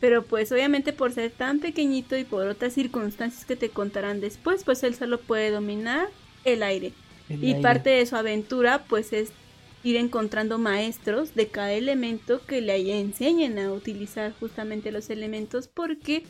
Pero 0.00 0.22
pues 0.22 0.52
obviamente 0.52 0.92
por 0.92 1.12
ser 1.12 1.30
tan 1.30 1.58
pequeñito 1.60 2.16
y 2.16 2.24
por 2.24 2.46
otras 2.46 2.72
circunstancias 2.72 3.44
que 3.44 3.56
te 3.56 3.70
contarán 3.70 4.20
después, 4.20 4.64
pues 4.64 4.82
él 4.82 4.94
solo 4.94 5.20
puede 5.20 5.50
dominar 5.50 6.08
el 6.44 6.62
aire. 6.62 6.92
y 7.28 7.54
parte 7.56 7.90
de 7.90 8.06
su 8.06 8.16
aventura 8.16 8.84
pues 8.88 9.12
es 9.12 9.32
ir 9.84 9.96
encontrando 9.96 10.58
maestros 10.58 11.34
de 11.34 11.48
cada 11.48 11.72
elemento 11.72 12.40
que 12.46 12.60
le 12.60 12.98
enseñen 12.98 13.58
a 13.58 13.72
utilizar 13.72 14.32
justamente 14.40 14.90
los 14.92 15.10
elementos 15.10 15.68
porque 15.68 16.24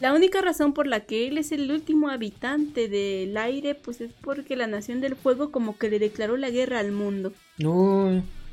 la 0.00 0.12
única 0.12 0.40
razón 0.40 0.72
por 0.72 0.86
la 0.86 1.00
que 1.00 1.28
él 1.28 1.38
es 1.38 1.52
el 1.52 1.70
último 1.70 2.08
habitante 2.08 2.88
del 2.88 3.36
aire 3.36 3.74
pues 3.74 4.00
es 4.00 4.12
porque 4.20 4.56
la 4.56 4.66
nación 4.66 5.00
del 5.00 5.16
fuego 5.16 5.50
como 5.50 5.78
que 5.78 5.90
le 5.90 5.98
declaró 5.98 6.36
la 6.36 6.50
guerra 6.50 6.80
al 6.80 6.92
mundo 6.92 7.32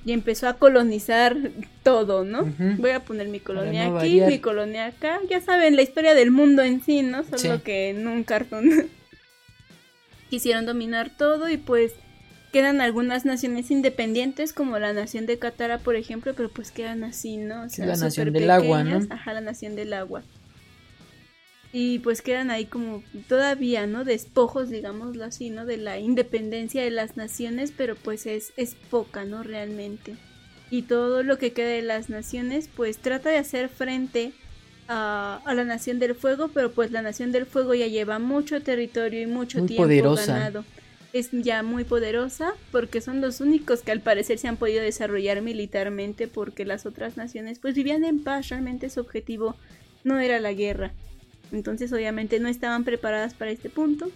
y 0.05 0.13
empezó 0.13 0.47
a 0.47 0.53
colonizar 0.53 1.37
todo, 1.83 2.23
¿no? 2.23 2.51
Voy 2.77 2.91
a 2.91 3.01
poner 3.01 3.27
mi 3.27 3.39
colonia 3.39 3.97
aquí, 3.97 4.21
mi 4.21 4.39
colonia 4.39 4.87
acá. 4.87 5.19
Ya 5.29 5.41
saben, 5.41 5.75
la 5.75 5.83
historia 5.83 6.15
del 6.15 6.31
mundo 6.31 6.63
en 6.63 6.83
sí, 6.83 7.01
¿no? 7.03 7.23
Solo 7.23 7.61
que 7.63 7.89
en 7.89 8.07
un 8.07 8.23
cartón 8.23 8.69
quisieron 10.29 10.65
dominar 10.65 11.11
todo 11.15 11.49
y 11.49 11.57
pues 11.57 11.93
quedan 12.51 12.81
algunas 12.81 13.25
naciones 13.25 13.71
independientes 13.71 14.53
como 14.53 14.79
la 14.79 14.91
nación 14.91 15.25
de 15.25 15.37
Katara, 15.37 15.77
por 15.77 15.95
ejemplo, 15.95 16.33
pero 16.35 16.49
pues 16.49 16.71
quedan 16.71 17.03
así, 17.03 17.37
¿no? 17.37 17.63
O 17.63 17.69
sea, 17.69 17.85
la 17.85 17.95
nación 17.95 18.33
del 18.33 18.49
agua, 18.49 18.83
¿no? 18.83 19.05
Ajá, 19.09 19.33
la 19.33 19.41
nación 19.41 19.75
del 19.75 19.93
agua 19.93 20.23
y 21.73 21.99
pues 21.99 22.21
quedan 22.21 22.51
ahí 22.51 22.65
como 22.65 23.01
todavía, 23.29 23.87
¿no? 23.87 24.03
Despojos, 24.03 24.69
digámoslo 24.69 25.23
así, 25.23 25.49
¿no? 25.49 25.65
De 25.65 25.77
la 25.77 25.99
independencia 25.99 26.83
de 26.83 26.91
las 26.91 27.15
naciones, 27.15 27.71
pero 27.75 27.95
pues 27.95 28.25
es, 28.25 28.51
es 28.57 28.75
poca, 28.75 29.23
¿no? 29.23 29.41
Realmente. 29.43 30.15
Y 30.69 30.83
todo 30.83 31.23
lo 31.23 31.37
que 31.37 31.53
queda 31.53 31.69
de 31.69 31.81
las 31.81 32.09
naciones, 32.09 32.69
pues 32.75 32.97
trata 32.97 33.29
de 33.29 33.37
hacer 33.37 33.69
frente 33.69 34.33
a, 34.89 35.41
a 35.45 35.53
la 35.53 35.63
Nación 35.63 35.99
del 35.99 36.13
Fuego, 36.13 36.49
pero 36.49 36.71
pues 36.71 36.91
la 36.91 37.01
Nación 37.01 37.31
del 37.31 37.45
Fuego 37.45 37.73
ya 37.73 37.87
lleva 37.87 38.19
mucho 38.19 38.61
territorio 38.61 39.21
y 39.21 39.27
mucho 39.27 39.65
tiempo 39.65 40.15
ganado. 40.15 40.65
Es 41.13 41.29
ya 41.31 41.61
muy 41.61 41.83
poderosa 41.83 42.53
porque 42.71 43.01
son 43.01 43.19
los 43.19 43.41
únicos 43.41 43.81
que 43.81 43.91
al 43.91 43.99
parecer 43.99 44.37
se 44.37 44.47
han 44.47 44.55
podido 44.55 44.81
desarrollar 44.81 45.41
militarmente 45.41 46.29
porque 46.29 46.63
las 46.65 46.85
otras 46.85 47.17
naciones 47.17 47.59
pues 47.59 47.75
vivían 47.75 48.05
en 48.05 48.23
paz, 48.23 48.47
realmente 48.47 48.89
su 48.89 49.01
objetivo 49.01 49.57
no 50.05 50.19
era 50.19 50.39
la 50.39 50.53
guerra. 50.53 50.93
Entonces 51.51 51.91
obviamente 51.93 52.39
no 52.39 52.47
estaban 52.47 52.83
preparadas 52.83 53.33
para 53.33 53.51
este 53.51 53.69
punto. 53.69 54.11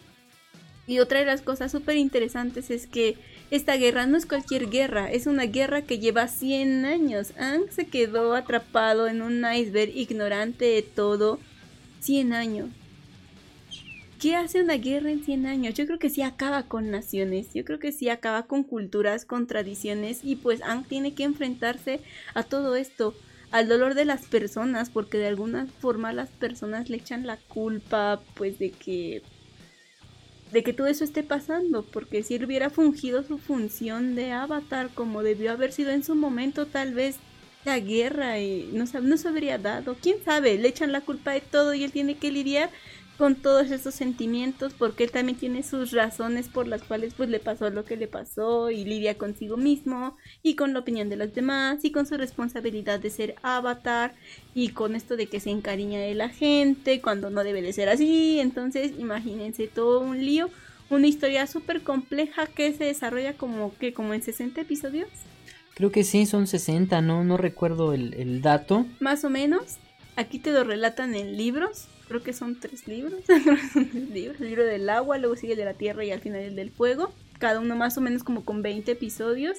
Y 0.87 0.99
otra 0.99 1.19
de 1.19 1.25
las 1.25 1.41
cosas 1.41 1.71
súper 1.71 1.97
interesantes 1.97 2.69
es 2.69 2.85
que 2.85 3.17
esta 3.49 3.75
guerra 3.75 4.05
no 4.05 4.17
es 4.17 4.25
cualquier 4.25 4.69
guerra, 4.69 5.11
es 5.11 5.25
una 5.25 5.45
guerra 5.45 5.81
que 5.81 5.99
lleva 5.99 6.27
100 6.27 6.85
años. 6.85 7.33
Ang 7.37 7.71
se 7.71 7.87
quedó 7.87 8.35
atrapado 8.35 9.07
en 9.07 9.21
un 9.21 9.43
iceberg 9.51 9.95
ignorante 9.95 10.65
de 10.65 10.81
todo 10.83 11.39
100 12.01 12.33
años. 12.33 12.69
¿Qué 14.19 14.35
hace 14.35 14.61
una 14.61 14.75
guerra 14.75 15.11
en 15.11 15.23
100 15.23 15.45
años? 15.45 15.73
Yo 15.73 15.85
creo 15.85 15.99
que 15.99 16.09
sí 16.09 16.21
acaba 16.21 16.63
con 16.63 16.89
naciones, 16.89 17.53
yo 17.53 17.65
creo 17.65 17.79
que 17.79 17.91
sí 17.91 18.09
acaba 18.09 18.43
con 18.43 18.63
culturas, 18.63 19.25
con 19.25 19.45
tradiciones 19.45 20.21
y 20.23 20.35
pues 20.35 20.61
Ang 20.61 20.85
tiene 20.85 21.13
que 21.13 21.23
enfrentarse 21.23 21.99
a 22.33 22.43
todo 22.43 22.75
esto 22.75 23.13
al 23.55 23.69
dolor 23.69 23.93
de 23.93 24.03
las 24.03 24.25
personas, 24.25 24.89
porque 24.89 25.17
de 25.17 25.27
alguna 25.27 25.67
forma 25.79 26.11
las 26.11 26.27
personas 26.27 26.89
le 26.89 26.97
echan 26.97 27.25
la 27.25 27.37
culpa, 27.37 28.21
pues 28.33 28.59
de 28.59 28.71
que 28.71 29.21
de 30.51 30.61
que 30.61 30.73
todo 30.73 30.87
eso 30.87 31.05
esté 31.05 31.23
pasando, 31.23 31.83
porque 31.83 32.21
si 32.21 32.35
él 32.35 32.43
hubiera 32.43 32.69
fungido 32.69 33.23
su 33.23 33.37
función 33.37 34.13
de 34.13 34.33
avatar 34.33 34.89
como 34.93 35.23
debió 35.23 35.53
haber 35.53 35.71
sido 35.71 35.91
en 35.91 36.03
su 36.03 36.15
momento, 36.15 36.65
tal 36.65 36.93
vez 36.93 37.15
la 37.63 37.79
guerra 37.79 38.39
y 38.41 38.69
no, 38.73 38.83
no 39.01 39.17
se 39.17 39.27
habría 39.29 39.57
dado, 39.57 39.95
quién 40.01 40.17
sabe, 40.25 40.57
le 40.57 40.67
echan 40.67 40.91
la 40.91 40.99
culpa 40.99 41.31
de 41.31 41.39
todo 41.39 41.73
y 41.73 41.85
él 41.85 41.93
tiene 41.93 42.17
que 42.17 42.33
lidiar 42.33 42.69
con 43.17 43.35
todos 43.35 43.71
esos 43.71 43.95
sentimientos 43.95 44.73
porque 44.73 45.05
él 45.05 45.11
también 45.11 45.37
tiene 45.37 45.63
sus 45.63 45.91
razones 45.91 46.49
por 46.49 46.67
las 46.67 46.83
cuales 46.83 47.13
pues 47.13 47.29
le 47.29 47.39
pasó 47.39 47.69
lo 47.69 47.85
que 47.85 47.95
le 47.95 48.07
pasó 48.07 48.71
y 48.71 48.83
lidia 48.83 49.17
consigo 49.17 49.55
mismo 49.57 50.17
y 50.43 50.55
con 50.55 50.73
la 50.73 50.79
opinión 50.79 51.09
de 51.09 51.15
los 51.15 51.33
demás 51.33 51.83
y 51.83 51.91
con 51.91 52.05
su 52.05 52.17
responsabilidad 52.17 52.99
de 52.99 53.09
ser 53.09 53.35
avatar 53.41 54.13
y 54.53 54.69
con 54.69 54.95
esto 54.95 55.15
de 55.15 55.27
que 55.27 55.39
se 55.39 55.49
encariña 55.49 55.99
de 55.99 56.13
la 56.13 56.29
gente 56.29 57.01
cuando 57.01 57.29
no 57.29 57.43
debe 57.43 57.61
de 57.61 57.73
ser 57.73 57.89
así. 57.89 58.39
Entonces 58.39 58.93
imagínense 58.97 59.67
todo 59.67 60.01
un 60.01 60.25
lío 60.25 60.49
una 60.89 61.07
historia 61.07 61.47
súper 61.47 61.81
compleja 61.81 62.45
que 62.45 62.71
se 62.73 62.83
desarrolla 62.83 63.33
como 63.33 63.75
que 63.77 63.93
como 63.93 64.13
en 64.13 64.21
60 64.21 64.61
episodios. 64.61 65.09
Creo 65.73 65.91
que 65.91 66.03
sí 66.03 66.25
son 66.25 66.47
60 66.47 67.01
no 67.01 67.23
no 67.23 67.37
recuerdo 67.37 67.93
el, 67.93 68.13
el 68.13 68.41
dato. 68.41 68.85
Más 68.99 69.23
o 69.23 69.29
menos. 69.29 69.77
Aquí 70.15 70.39
te 70.39 70.51
lo 70.51 70.63
relatan 70.63 71.15
en 71.15 71.35
libros 71.35 71.87
creo 72.07 72.23
que 72.23 72.33
son 72.33 72.59
tres 72.59 72.87
libros, 72.87 73.21
libros, 74.13 74.39
el 74.39 74.47
libro 74.47 74.65
del 74.65 74.89
agua, 74.89 75.17
luego 75.17 75.35
sigue 75.35 75.53
el 75.53 75.59
de 75.59 75.65
la 75.65 75.73
tierra 75.73 76.03
y 76.05 76.11
al 76.11 76.21
final 76.21 76.41
el 76.41 76.55
del 76.55 76.71
fuego, 76.71 77.11
cada 77.39 77.59
uno 77.59 77.75
más 77.75 77.97
o 77.97 78.01
menos 78.01 78.23
como 78.23 78.43
con 78.45 78.61
20 78.61 78.91
episodios. 78.91 79.57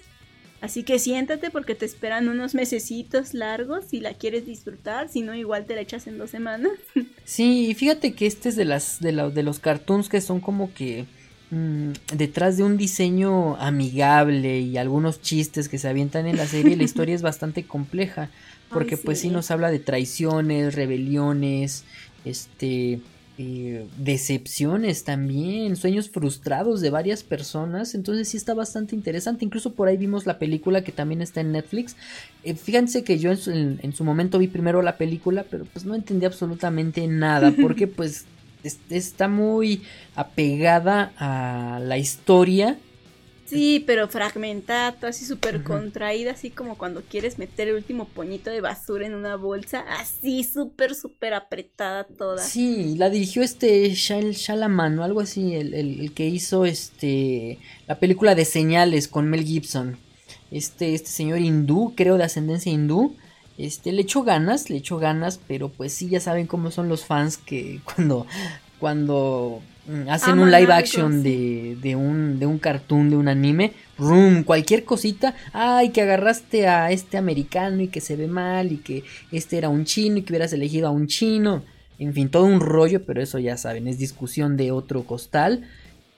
Así 0.63 0.85
que 0.85 0.99
siéntate 0.99 1.51
porque 1.51 1.75
te 1.75 1.85
esperan 1.85 2.29
unos 2.29 2.55
mesecitos 2.55 3.35
largos 3.35 3.85
si 3.91 4.01
la 4.01 4.15
quieres 4.15 4.47
disfrutar, 4.47 5.11
si 5.11 5.21
no 5.21 5.35
igual 5.35 5.67
te 5.67 5.75
la 5.75 5.83
echas 5.83 6.07
en 6.07 6.19
dos 6.19 6.31
semanas. 6.31 6.73
Sí, 7.25 7.75
fíjate 7.77 8.15
que 8.15 8.25
este 8.25 8.49
es 8.49 8.55
de 8.55 8.65
las 8.65 9.01
de, 9.01 9.11
de 9.13 9.43
los 9.43 9.59
cartoons 9.59 10.09
que 10.09 10.21
son 10.21 10.39
como 10.39 10.73
que 10.73 11.07
mm, 11.51 11.91
detrás 12.15 12.57
de 12.57 12.63
un 12.63 12.77
diseño 12.77 13.57
amigable 13.57 14.61
y 14.61 14.77
algunos 14.77 15.21
chistes 15.21 15.69
que 15.69 15.77
se 15.77 15.89
avientan 15.89 16.29
en 16.29 16.37
la 16.37 16.47
serie, 16.47 16.77
la 16.77 16.85
historia 16.85 17.17
es 17.17 17.23
bastante 17.23 17.65
compleja 17.65 18.31
porque 18.69 18.97
pues 18.97 19.21
sí 19.21 19.29
nos 19.29 19.51
habla 19.51 19.71
de 19.71 19.79
traiciones, 19.79 20.75
rebeliones, 20.75 21.85
este, 22.27 23.01
eh, 23.39 23.87
decepciones 23.99 25.05
también, 25.05 25.77
sueños 25.77 26.09
frustrados 26.09 26.81
de 26.81 26.91
varias 26.91 27.23
personas, 27.23 27.95
entonces 27.95 28.29
sí 28.29 28.39
está 28.39 28.55
bastante 28.55 28.95
interesante, 28.95 29.45
incluso 29.45 29.75
por 29.75 29.89
ahí 29.89 29.97
vimos 29.97 30.25
la 30.25 30.39
película 30.39 30.83
que 30.83 30.91
también 30.91 31.21
está 31.21 31.43
en 31.43 31.53
Netflix, 31.53 31.97
eh, 32.45 32.55
fíjense 32.55 33.05
que 33.05 33.19
yo 33.19 33.31
en 33.31 33.93
su, 33.93 34.05
momento 34.05 34.39
vi 34.39 34.49
primero 34.49 34.81
la 34.81 34.97
película, 34.97 35.45
pero 35.51 35.67
pues 35.67 35.85
no 35.85 35.95
entendí 35.95 36.25
absolutamente 36.25 37.07
nada, 37.07 37.53
porque 37.61 37.87
pues 37.87 38.25
está 38.91 39.29
muy 39.29 39.83
apegada 40.15 41.13
a 41.19 41.79
la 41.79 41.99
historia 41.99 42.79
Sí, 43.47 43.85
pero 43.87 44.09
fragmentada, 44.09 44.97
así 45.09 45.25
súper 45.25 45.63
contraída, 45.63 46.33
así 46.33 46.51
como 46.51 46.77
cuando 46.77 47.03
quieres 47.03 47.39
meter 47.39 47.69
el 47.69 47.77
último 47.77 48.07
poñito 48.07 48.51
de 48.51 48.61
basura 48.61 49.07
en 49.07 49.15
una 49.15 49.37
bolsa, 49.37 49.85
así 50.01 50.43
súper, 50.43 50.95
súper 50.95 51.33
apretada 51.35 52.05
toda. 52.05 52.43
Sí, 52.43 52.97
la 52.97 53.09
dirigió 53.09 53.43
este 53.43 53.95
Shal 53.95 54.33
Shalaman 54.33 54.99
o 54.99 55.05
algo 55.05 55.21
así, 55.21 55.55
el, 55.55 55.75
el, 55.75 56.13
que 56.13 56.27
hizo 56.27 56.65
este 56.65 57.59
la 57.87 57.99
película 58.01 58.35
de 58.35 58.45
señales 58.45 59.07
con 59.07 59.31
Mel 59.31 59.45
Gibson. 59.45 59.97
Este, 60.51 60.95
este 60.95 61.11
señor 61.11 61.39
hindú, 61.41 61.95
creo 61.97 62.19
de 62.19 62.25
ascendencia 62.25 62.73
hindú. 62.73 63.17
Este, 63.59 63.93
le 63.93 64.03
echó 64.03 64.23
ganas, 64.23 64.71
le 64.71 64.77
echó 64.77 64.99
ganas, 64.99 65.41
pero 65.47 65.69
pues 65.71 65.93
sí, 65.93 66.09
ya 66.09 66.21
saben 66.21 66.47
cómo 66.47 66.71
son 66.71 66.89
los 66.89 67.05
fans 67.05 67.39
que 67.39 67.81
cuando, 67.85 68.27
cuando 68.79 69.63
Mm, 69.89 70.09
hacen 70.09 70.39
un 70.39 70.51
live 70.51 70.73
action 70.73 71.23
de, 71.23 71.77
de, 71.81 71.95
un, 71.95 72.39
de 72.39 72.47
un 72.47 72.59
cartoon, 72.59 73.09
de 73.09 73.17
un 73.17 73.29
anime, 73.29 73.73
rum, 73.99 74.43
cualquier 74.43 74.85
cosita, 74.85 75.35
ay, 75.53 75.91
que 75.91 76.03
agarraste 76.03 76.67
a 76.67 76.91
este 76.91 77.17
americano 77.17 77.83
y 77.83 77.89
que 77.89 78.01
se 78.01 78.17
ve 78.17 78.27
mal 78.27 78.73
y 78.73 78.79
que 78.79 79.05
este 79.31 79.59
era 79.59 79.69
un 79.69 79.85
chino 79.85 80.17
y 80.19 80.23
que 80.23 80.33
hubieras 80.33 80.53
elegido 80.53 80.89
a 80.89 80.91
un 80.91 81.07
chino, 81.07 81.63
en 81.99 82.13
fin, 82.13 82.29
todo 82.29 82.45
un 82.45 82.61
rollo, 82.61 83.05
pero 83.05 83.23
eso 83.23 83.39
ya 83.39 83.57
saben, 83.57 83.87
es 83.87 83.99
discusión 83.99 84.57
de 84.57 84.73
otro 84.73 85.05
costal, 85.05 85.69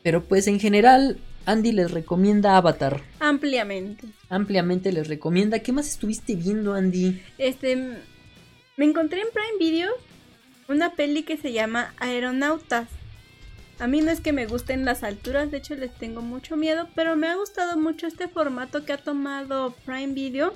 pero 0.03 0.25
pues 0.25 0.47
en 0.47 0.59
general 0.61 1.19
Andy 1.45 1.73
les 1.73 1.91
recomienda 1.91 2.57
Avatar. 2.57 3.03
Ampliamente. 3.21 4.07
Ampliamente 4.29 4.93
les 4.93 5.09
recomienda. 5.09 5.61
¿Qué 5.61 5.73
más 5.73 5.89
estuviste 5.89 6.35
viendo, 6.35 6.75
Andy? 6.75 7.23
Este, 7.39 7.77
me 8.77 8.85
encontré 8.85 9.21
en 9.21 9.29
Prime 9.33 9.59
Video 9.59 9.91
una 10.69 10.93
peli 10.93 11.23
que 11.23 11.37
se 11.37 11.53
llama 11.53 11.95
Aeronautas. 11.99 12.98
A 13.79 13.87
mí 13.87 14.01
no 14.01 14.11
es 14.11 14.21
que 14.21 14.33
me 14.33 14.47
gusten 14.47 14.85
las 14.85 15.05
alturas, 15.05 15.53
de 15.53 15.59
hecho 15.59 15.77
les 15.77 15.95
tengo 15.95 16.21
mucho 16.21 16.57
miedo, 16.57 16.89
pero 16.97 17.15
me 17.15 17.29
ha 17.29 17.37
gustado 17.37 17.77
mucho 17.77 18.09
este 18.09 18.27
formato 18.27 18.85
que 18.85 18.93
ha 18.93 18.99
tomado 18.99 19.73
Prime 19.85 20.15
Video 20.15 20.53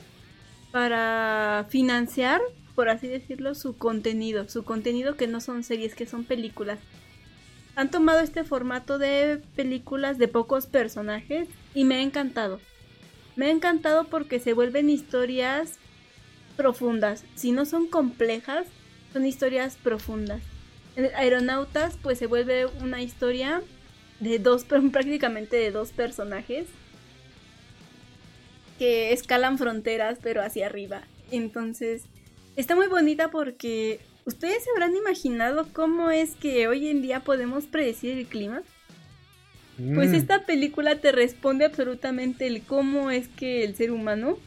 para 0.73 1.67
financiar, 1.69 2.41
por 2.75 2.89
así 2.89 3.07
decirlo, 3.07 3.55
su 3.55 3.77
contenido, 3.77 4.49
su 4.49 4.65
contenido 4.65 5.17
que 5.17 5.29
no 5.29 5.41
son 5.41 5.63
series, 5.63 5.95
que 5.95 6.07
son 6.07 6.25
películas. 6.25 6.81
Han 7.77 7.93
tomado 7.93 8.21
este 8.21 8.43
formato 8.43 8.99
de 8.99 9.41
películas 9.55 10.19
de 10.19 10.27
pocos 10.27 10.67
personajes 10.67 11.49
y 11.75 11.85
me 11.85 11.97
ha 11.97 12.03
encantado. 12.03 12.61
Me 13.37 13.47
ha 13.47 13.51
encantado 13.51 14.05
porque 14.05 14.41
se 14.41 14.53
vuelven 14.53 14.91
historias 14.91 15.79
profundas. 16.57 17.25
Si 17.37 17.53
no 17.53 17.67
son 17.67 17.87
complejas, 17.87 18.67
son 19.13 19.25
historias 19.27 19.77
profundas. 19.77 20.43
Aeronautas 20.97 21.97
pues 22.03 22.19
se 22.19 22.27
vuelve 22.27 22.67
una 22.67 23.03
historia 23.03 23.63
de 24.21 24.39
dos, 24.39 24.65
prácticamente 24.93 25.57
de 25.57 25.71
dos 25.71 25.91
personajes 25.91 26.67
que 28.79 29.13
escalan 29.13 29.59
fronteras 29.59 30.19
pero 30.23 30.43
hacia 30.43 30.67
arriba. 30.67 31.03
Entonces, 31.31 32.05
está 32.57 32.77
muy 32.77 32.89
bonita 32.89 33.31
porque 33.31 34.01
ustedes 34.25 34.65
se 34.65 34.71
habrán 34.71 34.97
imaginado 34.97 35.69
cómo 35.73 36.11
es 36.11 36.35
que 36.37 36.69
hoy 36.69 36.89
en 36.89 37.01
día 37.01 37.21
podemos 37.21 37.65
predecir 37.67 38.19
el 38.19 38.27
clima. 38.27 38.63
Pues 39.95 40.11
mm. 40.11 40.15
esta 40.15 40.45
película 40.45 40.97
te 40.97 41.13
responde 41.13 41.65
absolutamente 41.65 42.47
el 42.47 42.63
cómo 42.63 43.11
es 43.11 43.29
que 43.29 43.65
el 43.65 43.75
ser 43.75 43.91
humano 43.91 44.39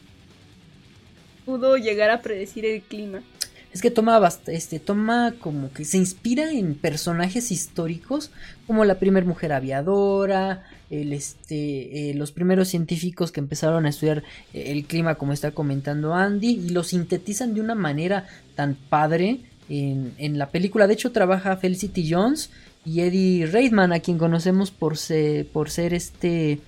pudo 1.44 1.76
llegar 1.76 2.10
a 2.10 2.22
predecir 2.22 2.64
el 2.64 2.80
clima 2.82 3.22
es 3.76 3.82
que 3.82 3.90
toma, 3.90 4.26
este, 4.46 4.80
toma 4.80 5.34
como 5.38 5.70
que 5.70 5.84
se 5.84 5.98
inspira 5.98 6.50
en 6.50 6.74
personajes 6.76 7.50
históricos 7.50 8.30
como 8.66 8.86
la 8.86 8.98
primera 8.98 9.26
mujer 9.26 9.52
aviadora, 9.52 10.62
el, 10.88 11.12
este, 11.12 12.08
eh, 12.08 12.14
los 12.14 12.32
primeros 12.32 12.68
científicos 12.68 13.32
que 13.32 13.40
empezaron 13.40 13.84
a 13.84 13.90
estudiar 13.90 14.22
eh, 14.54 14.72
el 14.72 14.86
clima 14.86 15.16
como 15.16 15.34
está 15.34 15.50
comentando 15.50 16.14
Andy 16.14 16.52
y 16.52 16.68
lo 16.70 16.84
sintetizan 16.84 17.52
de 17.52 17.60
una 17.60 17.74
manera 17.74 18.26
tan 18.54 18.76
padre 18.76 19.40
en, 19.68 20.14
en 20.16 20.38
la 20.38 20.48
película. 20.48 20.86
De 20.86 20.94
hecho 20.94 21.12
trabaja 21.12 21.58
Felicity 21.58 22.10
Jones 22.10 22.48
y 22.86 23.02
Eddie 23.02 23.44
Reitman 23.44 23.92
a 23.92 24.00
quien 24.00 24.16
conocemos 24.16 24.70
por, 24.70 24.96
por 25.52 25.68
ser 25.68 25.92
este 25.92 26.60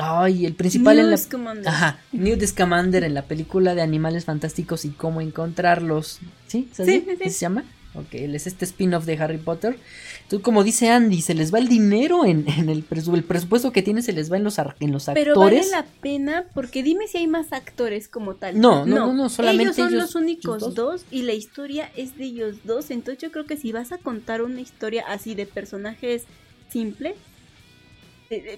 Ay, 0.00 0.46
el 0.46 0.54
principal 0.54 0.98
en 0.98 1.10
la. 1.10 1.16
Scamander. 1.16 1.68
Ajá, 1.68 2.00
Newt 2.12 2.42
Scamander 2.44 3.04
en 3.04 3.14
la 3.14 3.22
película 3.22 3.74
de 3.74 3.82
Animales 3.82 4.24
Fantásticos 4.24 4.84
y 4.84 4.90
cómo 4.90 5.20
encontrarlos. 5.20 6.20
¿Sí? 6.46 6.68
¿Sí? 6.72 7.04
sí, 7.22 7.30
se 7.30 7.40
llama? 7.40 7.64
Ok, 7.94 8.14
él 8.14 8.34
es 8.34 8.46
este 8.46 8.64
spin-off 8.64 9.06
de 9.06 9.16
Harry 9.18 9.38
Potter. 9.38 9.78
Entonces, 10.22 10.44
como 10.44 10.62
dice 10.62 10.90
Andy, 10.90 11.22
se 11.22 11.34
les 11.34 11.52
va 11.52 11.58
el 11.58 11.68
dinero 11.68 12.24
en, 12.24 12.46
el, 12.48 12.68
el, 12.68 12.82
presupuesto 13.24 13.72
que 13.72 13.82
tiene, 13.82 14.02
se 14.02 14.12
les 14.12 14.30
va 14.30 14.36
en 14.36 14.44
los, 14.44 14.58
en 14.58 14.92
los 14.92 15.08
actores. 15.08 15.28
Pero 15.28 15.40
vale 15.40 15.62
la 15.70 15.86
pena, 16.00 16.44
porque 16.54 16.82
dime 16.82 17.08
si 17.08 17.18
hay 17.18 17.26
más 17.26 17.52
actores 17.52 18.08
como 18.08 18.34
tal. 18.34 18.60
No, 18.60 18.84
no, 18.84 19.12
no, 19.14 19.28
solamente 19.28 19.80
ellos 19.80 19.90
son 19.90 19.96
los 19.96 20.14
únicos 20.14 20.74
dos. 20.74 21.04
y 21.10 21.22
la 21.22 21.32
historia 21.32 21.90
es 21.96 22.16
de 22.16 22.24
ellos 22.24 22.56
dos. 22.64 22.90
Entonces, 22.90 23.22
yo 23.22 23.32
creo 23.32 23.46
que 23.46 23.56
si 23.56 23.72
vas 23.72 23.90
a 23.90 23.98
contar 23.98 24.42
una 24.42 24.60
historia 24.60 25.04
así 25.08 25.34
de 25.34 25.46
personajes 25.46 26.24
simples, 26.68 27.14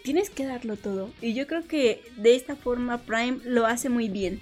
tienes 0.03 0.31
que 0.31 0.45
darlo 0.45 0.77
todo. 0.77 1.11
Y 1.21 1.35
yo 1.35 1.47
creo 1.47 1.67
que 1.67 2.03
de 2.17 2.35
esta 2.35 2.57
forma 2.57 2.99
Prime 2.99 3.39
lo 3.45 3.67
hace 3.67 3.89
muy 3.89 4.09
bien. 4.09 4.41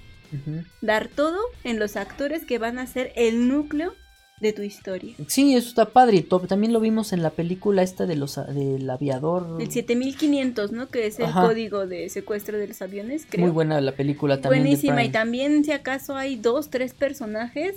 Dar 0.82 1.08
todo 1.08 1.38
en 1.64 1.78
los 1.78 1.96
actores 1.96 2.44
que 2.44 2.58
van 2.58 2.78
a 2.78 2.86
ser 2.86 3.12
el 3.16 3.48
núcleo 3.48 3.94
de 4.40 4.52
tu 4.52 4.62
historia. 4.62 5.14
Sí, 5.26 5.54
eso 5.56 5.68
está 5.68 5.86
padre. 5.86 6.24
También 6.46 6.72
lo 6.72 6.80
vimos 6.80 7.12
en 7.12 7.22
la 7.22 7.30
película 7.30 7.82
esta 7.82 8.06
de 8.06 8.16
los 8.16 8.36
del 8.54 8.88
aviador. 8.88 9.60
El 9.60 9.70
7500, 9.70 10.70
¿no? 10.72 10.88
Que 10.88 11.06
es 11.06 11.18
el 11.18 11.32
código 11.32 11.86
de 11.86 12.08
secuestro 12.08 12.58
de 12.58 12.68
los 12.68 12.80
aviones, 12.82 13.26
creo. 13.28 13.46
Muy 13.46 13.52
buena 13.52 13.80
la 13.80 13.92
película 13.92 14.40
también. 14.40 14.64
Buenísima. 14.64 15.02
Y 15.02 15.08
también 15.08 15.64
si 15.64 15.72
acaso 15.72 16.14
hay 16.14 16.36
dos, 16.36 16.70
tres 16.70 16.94
personajes 16.94 17.76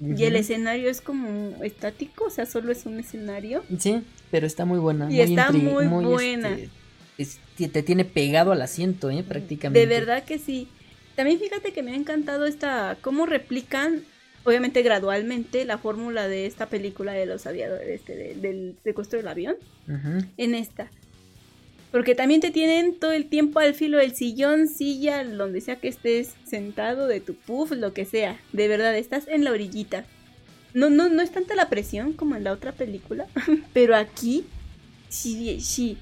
y 0.00 0.24
el 0.24 0.36
escenario 0.36 0.88
es 0.88 1.00
como 1.00 1.62
estático, 1.62 2.24
o 2.24 2.30
sea, 2.30 2.46
solo 2.46 2.72
es 2.72 2.86
un 2.86 2.98
escenario. 2.98 3.62
Sí, 3.78 4.02
pero 4.32 4.46
está 4.46 4.64
muy 4.64 4.78
buena. 4.78 5.12
Y 5.12 5.20
está 5.20 5.52
muy, 5.52 5.86
buena. 5.86 6.56
Este, 7.18 7.68
te 7.68 7.82
tiene 7.82 8.06
pegado 8.06 8.50
al 8.50 8.62
asiento, 8.62 9.10
¿eh? 9.10 9.22
Prácticamente. 9.22 9.78
De 9.78 9.86
verdad 9.86 10.24
que 10.24 10.38
sí. 10.38 10.68
También 11.14 11.38
fíjate 11.38 11.72
que 11.72 11.82
me 11.82 11.92
ha 11.92 11.96
encantado 11.96 12.46
esta, 12.46 12.96
cómo 13.02 13.26
replican, 13.26 14.00
obviamente 14.44 14.82
gradualmente, 14.82 15.66
la 15.66 15.76
fórmula 15.76 16.28
de 16.28 16.46
esta 16.46 16.66
película 16.66 17.12
de 17.12 17.26
los 17.26 17.46
aviadores, 17.46 17.86
este, 17.86 18.34
del 18.36 18.74
secuestro 18.82 19.18
del 19.18 19.28
avión, 19.28 19.56
en 20.38 20.54
esta. 20.54 20.90
Porque 21.90 22.14
también 22.14 22.40
te 22.40 22.50
tienen 22.50 22.98
todo 22.98 23.12
el 23.12 23.28
tiempo 23.28 23.60
al 23.60 23.74
filo 23.74 23.98
del 23.98 24.16
sillón, 24.16 24.66
silla, 24.66 25.22
donde 25.24 25.60
sea 25.60 25.76
que 25.76 25.88
estés 25.88 26.32
sentado, 26.44 27.06
de 27.06 27.20
tu 27.20 27.34
puff, 27.34 27.72
lo 27.72 27.92
que 27.92 28.06
sea. 28.06 28.40
De 28.54 28.66
verdad, 28.66 28.96
estás 28.96 29.28
en 29.28 29.44
la 29.44 29.50
orillita. 29.50 30.06
No, 30.74 30.90
no, 30.90 31.08
no 31.08 31.22
es 31.22 31.30
tanta 31.30 31.54
la 31.54 31.68
presión 31.68 32.12
como 32.12 32.36
en 32.36 32.44
la 32.44 32.52
otra 32.52 32.72
película, 32.72 33.26
pero 33.72 33.96
aquí 33.96 34.44
sí, 35.08 35.60
sí. 35.60 35.98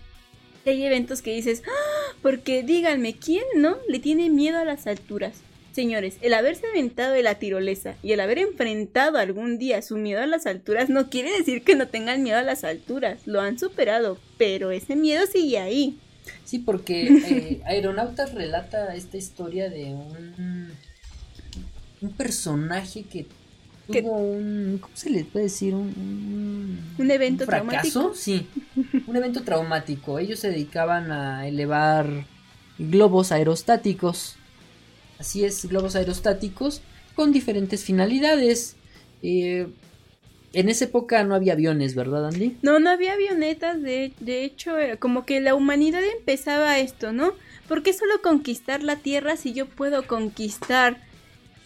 Hay 0.66 0.84
eventos 0.84 1.22
que 1.22 1.34
dices, 1.34 1.62
¡Ah! 1.66 2.14
porque 2.22 2.62
díganme, 2.62 3.14
¿quién 3.14 3.44
no 3.56 3.78
le 3.88 3.98
tiene 3.98 4.28
miedo 4.30 4.58
a 4.58 4.64
las 4.64 4.86
alturas? 4.86 5.38
Señores, 5.72 6.16
el 6.20 6.34
haberse 6.34 6.66
aventado 6.66 7.12
de 7.14 7.22
la 7.22 7.36
tirolesa 7.36 7.94
y 8.02 8.12
el 8.12 8.20
haber 8.20 8.38
enfrentado 8.38 9.18
algún 9.18 9.56
día 9.58 9.82
su 9.82 9.96
miedo 9.96 10.20
a 10.20 10.26
las 10.26 10.46
alturas 10.46 10.90
no 10.90 11.08
quiere 11.08 11.30
decir 11.32 11.62
que 11.62 11.76
no 11.76 11.88
tengan 11.88 12.22
miedo 12.22 12.38
a 12.38 12.42
las 12.42 12.64
alturas, 12.64 13.26
lo 13.26 13.40
han 13.40 13.58
superado, 13.58 14.18
pero 14.36 14.72
ese 14.72 14.96
miedo 14.96 15.26
sigue 15.26 15.58
ahí. 15.58 15.98
Sí, 16.44 16.58
porque 16.58 17.06
eh, 17.28 17.62
Aeronautas 17.64 18.34
relata 18.34 18.94
esta 18.94 19.16
historia 19.16 19.70
de 19.70 19.84
un, 19.84 20.72
un 22.00 22.12
personaje 22.12 23.04
que 23.04 23.26
tuvo 23.90 24.16
un, 24.16 24.78
¿cómo 24.80 24.96
se 24.96 25.10
le 25.10 25.24
puede 25.24 25.44
decir? 25.44 25.74
Un, 25.74 26.78
un 26.98 27.10
evento 27.10 27.44
fracaso, 27.44 28.12
sí, 28.14 28.46
un 29.06 29.16
evento 29.16 29.42
traumático. 29.42 30.18
Ellos 30.18 30.38
se 30.38 30.50
dedicaban 30.50 31.12
a 31.12 31.46
elevar 31.46 32.26
globos 32.78 33.32
aerostáticos 33.32 34.36
Así 35.20 35.44
es, 35.44 35.66
globos 35.66 35.96
aerostáticos 35.96 36.80
con 37.14 37.30
diferentes 37.30 37.84
finalidades. 37.84 38.76
Eh, 39.22 39.68
en 40.54 40.68
esa 40.70 40.86
época 40.86 41.22
no 41.24 41.34
había 41.34 41.52
aviones, 41.52 41.94
¿verdad, 41.94 42.28
Andy? 42.28 42.56
No, 42.62 42.80
no 42.80 42.88
había 42.88 43.12
avionetas, 43.12 43.82
de, 43.82 44.14
de 44.18 44.44
hecho, 44.44 44.72
como 44.98 45.26
que 45.26 45.40
la 45.40 45.54
humanidad 45.54 46.00
empezaba 46.16 46.78
esto, 46.78 47.12
¿no? 47.12 47.34
¿Por 47.68 47.82
qué 47.82 47.92
solo 47.92 48.22
conquistar 48.22 48.82
la 48.82 48.96
Tierra 48.96 49.36
si 49.36 49.52
yo 49.52 49.66
puedo 49.66 50.06
conquistar 50.06 51.02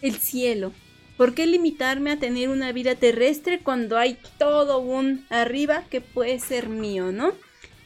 el 0.03 0.17
cielo? 0.17 0.73
¿Por 1.17 1.35
qué 1.35 1.47
limitarme 1.47 2.11
a 2.11 2.19
tener 2.19 2.49
una 2.49 2.73
vida 2.73 2.95
terrestre 2.95 3.61
cuando 3.61 3.99
hay 3.99 4.19
todo 4.39 4.79
un 4.79 5.25
arriba 5.31 5.85
que 5.91 6.01
puede 6.01 6.41
ser 6.41 6.69
mío, 6.69 7.13
¿no? 7.13 7.33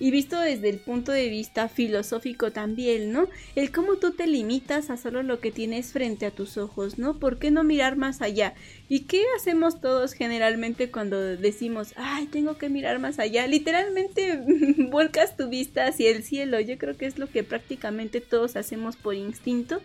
y 0.01 0.11
visto 0.11 0.39
desde 0.39 0.69
el 0.69 0.79
punto 0.79 1.13
de 1.13 1.29
vista 1.29 1.69
filosófico 1.69 2.53
también, 2.53 3.13
¿no? 3.13 3.29
El 3.57 3.73
cómo 3.73 3.97
tú 3.97 4.13
te 4.13 4.27
limitas 4.27 4.91
a 4.91 4.97
solo 4.97 5.23
lo 5.23 5.41
que 5.41 5.51
tienes 5.51 5.93
frente 5.93 6.27
a 6.27 6.31
tus 6.31 6.57
ojos, 6.57 6.99
¿no? 6.99 7.19
¿Por 7.19 7.39
qué 7.39 7.51
no 7.51 7.65
mirar 7.65 7.97
más 7.97 8.23
allá? 8.23 8.55
¿Y 8.89 9.01
qué 9.01 9.25
hacemos 9.37 9.81
todos 9.81 10.13
generalmente 10.13 10.91
cuando 10.91 11.21
decimos, 11.21 11.95
ay, 11.97 12.27
tengo 12.27 12.59
que 12.59 12.69
mirar 12.69 12.99
más 12.99 13.19
allá? 13.19 13.47
Literalmente 13.47 14.41
volcas 14.91 15.37
tu 15.37 15.49
vista 15.49 15.87
hacia 15.87 16.11
el 16.11 16.23
cielo. 16.23 16.61
Yo 16.61 16.79
creo 16.79 16.97
que 16.97 17.07
es 17.07 17.19
lo 17.19 17.29
que 17.29 17.43
prácticamente 17.43 18.21
todos 18.21 18.57
hacemos 18.57 18.97
por 18.97 19.15
instinto. 19.15 19.81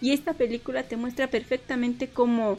Y 0.00 0.12
esta 0.12 0.34
película 0.34 0.82
te 0.82 0.96
muestra 0.96 1.28
perfectamente 1.28 2.08
cómo 2.08 2.58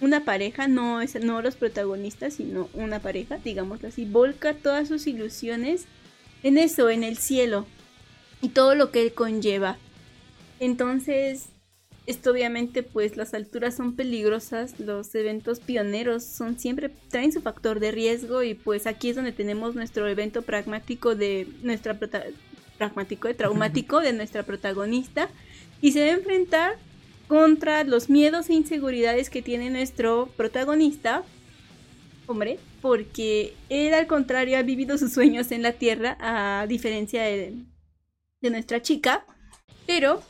una 0.00 0.24
pareja, 0.24 0.68
no, 0.68 1.00
es, 1.00 1.14
no 1.22 1.42
los 1.42 1.56
protagonistas, 1.56 2.34
sino 2.34 2.68
una 2.74 3.00
pareja, 3.00 3.38
digámoslo 3.42 3.88
así, 3.88 4.04
volca 4.04 4.54
todas 4.54 4.88
sus 4.88 5.06
ilusiones 5.06 5.86
en 6.42 6.58
eso, 6.58 6.90
en 6.90 7.02
el 7.02 7.16
cielo 7.16 7.66
y 8.42 8.50
todo 8.50 8.74
lo 8.74 8.90
que 8.90 9.02
él 9.02 9.12
conlleva. 9.12 9.78
Entonces, 10.60 11.48
esto 12.06 12.30
obviamente 12.30 12.82
pues 12.82 13.16
las 13.16 13.34
alturas 13.34 13.74
son 13.74 13.96
peligrosas, 13.96 14.78
los 14.78 15.14
eventos 15.14 15.60
pioneros 15.60 16.24
son 16.24 16.58
siempre 16.58 16.90
traen 17.08 17.32
su 17.32 17.40
factor 17.40 17.80
de 17.80 17.90
riesgo 17.90 18.42
y 18.42 18.54
pues 18.54 18.86
aquí 18.86 19.10
es 19.10 19.16
donde 19.16 19.32
tenemos 19.32 19.74
nuestro 19.74 20.06
evento 20.06 20.42
pragmático 20.42 21.16
de 21.16 21.48
nuestra 21.62 21.98
pragmático 22.78 23.28
de 23.28 23.34
traumático 23.34 24.00
de 24.00 24.12
nuestra 24.12 24.44
protagonista 24.44 25.28
y 25.80 25.92
se 25.92 26.00
va 26.00 26.06
a 26.06 26.16
enfrentar 26.16 26.76
contra 27.28 27.84
los 27.84 28.08
miedos 28.08 28.48
e 28.48 28.54
inseguridades 28.54 29.30
que 29.30 29.42
tiene 29.42 29.70
nuestro 29.70 30.28
protagonista 30.36 31.24
hombre, 32.26 32.58
porque 32.82 33.54
él 33.68 33.94
al 33.94 34.06
contrario 34.06 34.58
ha 34.58 34.62
vivido 34.62 34.98
sus 34.98 35.12
sueños 35.12 35.50
en 35.52 35.62
la 35.62 35.72
Tierra, 35.72 36.16
a 36.20 36.66
diferencia 36.66 37.22
de, 37.22 37.54
nuestra 38.42 38.80
chica, 38.80 39.24
pero 39.88 40.22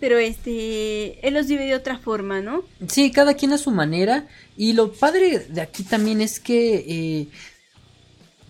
pero 0.00 0.16
este 0.16 1.26
él 1.26 1.34
los 1.34 1.48
vive 1.48 1.66
de 1.66 1.74
otra 1.74 1.98
forma, 1.98 2.40
¿no? 2.40 2.62
Sí, 2.86 3.10
cada 3.10 3.34
quien 3.34 3.52
a 3.52 3.58
su 3.58 3.70
manera 3.70 4.26
y 4.56 4.72
lo 4.72 4.90
padre 4.90 5.40
de 5.40 5.60
aquí 5.60 5.82
también 5.82 6.22
es 6.22 6.40
que 6.40 6.76
eh, 6.88 7.28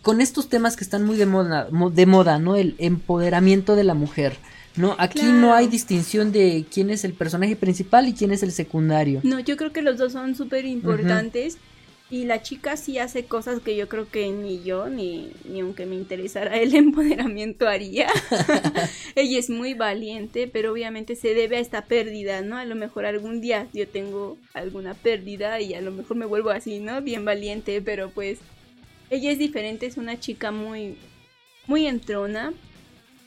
con 0.03 0.21
estos 0.21 0.49
temas 0.49 0.77
que 0.77 0.85
están 0.85 1.05
muy 1.05 1.17
de 1.17 1.27
moda, 1.27 1.69
de 1.69 2.07
moda, 2.07 2.39
¿no? 2.39 2.55
El 2.55 2.77
empoderamiento 2.79 3.75
de 3.75 3.83
la 3.83 3.95
mujer. 3.95 4.37
No, 4.79 4.95
aquí 4.99 5.23
no 5.23 5.55
hay 5.55 5.67
distinción 5.67 6.33
de 6.33 6.65
quién 6.73 6.91
es 6.91 7.05
el 7.05 7.13
personaje 7.13 7.57
principal 7.57 8.09
y 8.09 8.15
quién 8.15 8.31
es 8.31 8.43
el 8.43 8.53
secundario. 8.53 9.21
No, 9.25 9.41
yo 9.41 9.57
creo 9.57 9.73
que 9.73 9.83
los 9.83 9.99
dos 9.99 10.13
son 10.13 10.35
súper 10.35 10.65
importantes. 10.65 11.59
Y 12.11 12.25
la 12.25 12.41
chica 12.41 12.79
sí 12.79 12.99
hace 12.99 13.27
cosas 13.27 13.61
que 13.61 13.77
yo 13.77 13.87
creo 13.87 14.09
que 14.09 14.31
ni 14.31 14.63
yo, 14.63 14.89
ni, 14.89 15.31
ni 15.45 15.61
aunque 15.61 15.85
me 15.85 15.95
interesara 15.95 16.57
el 16.57 16.75
empoderamiento 16.75 17.69
haría. 17.69 18.09
Ella 19.15 19.39
es 19.39 19.51
muy 19.51 19.75
valiente, 19.75 20.49
pero 20.51 20.73
obviamente 20.73 21.17
se 21.17 21.35
debe 21.35 21.59
a 21.59 21.61
esta 21.61 21.85
pérdida, 21.85 22.41
¿no? 22.41 22.57
A 22.57 22.65
lo 22.65 22.77
mejor 22.77 23.05
algún 23.05 23.43
día 23.43 23.67
yo 23.75 23.87
tengo 23.87 24.39
alguna 24.55 24.95
pérdida 24.95 25.61
y 25.61 25.75
a 25.75 25.83
lo 25.83 25.91
mejor 25.91 26.17
me 26.17 26.25
vuelvo 26.25 26.49
así, 26.49 26.79
¿no? 26.79 27.03
Bien 27.03 27.27
valiente, 27.27 27.83
pero 27.83 28.09
pues 28.09 28.39
ella 29.11 29.31
es 29.31 29.39
diferente, 29.39 29.85
es 29.85 29.99
una 29.99 30.19
chica 30.19 30.51
muy, 30.51 30.97
muy 31.67 31.87
entrona, 31.87 32.55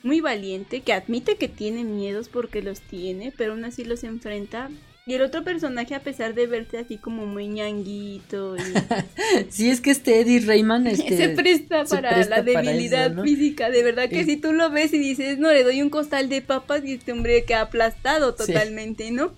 muy 0.02 0.20
valiente, 0.20 0.80
que 0.80 0.92
admite 0.92 1.36
que 1.36 1.48
tiene 1.48 1.84
miedos 1.84 2.28
porque 2.28 2.62
los 2.62 2.80
tiene, 2.80 3.32
pero 3.36 3.52
aún 3.52 3.64
así 3.64 3.84
los 3.84 4.04
enfrenta. 4.04 4.70
Y 5.04 5.14
el 5.14 5.22
otro 5.22 5.42
personaje, 5.42 5.96
a 5.96 6.00
pesar 6.00 6.32
de 6.34 6.46
verse 6.46 6.78
así 6.78 6.96
como 6.96 7.26
muy 7.26 7.48
ñanguito. 7.48 8.56
Y... 8.56 8.60
sí, 9.50 9.68
es 9.68 9.80
que 9.80 9.90
este 9.90 10.20
Eddie 10.20 10.40
Rayman 10.40 10.86
este, 10.88 11.16
se 11.16 11.28
presta 11.30 11.84
para 11.84 12.24
la 12.24 12.42
debilidad 12.42 13.20
física. 13.22 13.70
De 13.70 13.82
verdad 13.82 14.08
que 14.08 14.24
si 14.24 14.36
tú 14.36 14.52
lo 14.52 14.70
ves 14.70 14.92
y 14.92 14.98
dices, 14.98 15.38
no, 15.38 15.52
le 15.52 15.64
doy 15.64 15.82
un 15.82 15.90
costal 15.90 16.28
de 16.28 16.40
papas 16.40 16.84
y 16.84 16.92
este 16.92 17.10
hombre 17.10 17.44
queda 17.44 17.62
aplastado 17.62 18.34
totalmente, 18.34 19.10
¿no? 19.10 19.32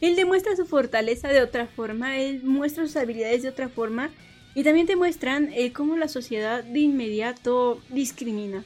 Él 0.00 0.16
demuestra 0.16 0.54
su 0.54 0.66
fortaleza 0.66 1.28
de 1.28 1.40
otra 1.40 1.66
forma, 1.66 2.18
él 2.18 2.42
muestra 2.44 2.86
sus 2.86 2.96
habilidades 2.96 3.42
de 3.42 3.48
otra 3.48 3.68
forma. 3.68 4.10
Y 4.54 4.62
también 4.62 4.86
te 4.86 4.94
muestran 4.94 5.50
eh, 5.52 5.72
cómo 5.72 5.96
la 5.96 6.06
sociedad 6.06 6.62
de 6.62 6.78
inmediato 6.78 7.82
discrimina. 7.90 8.64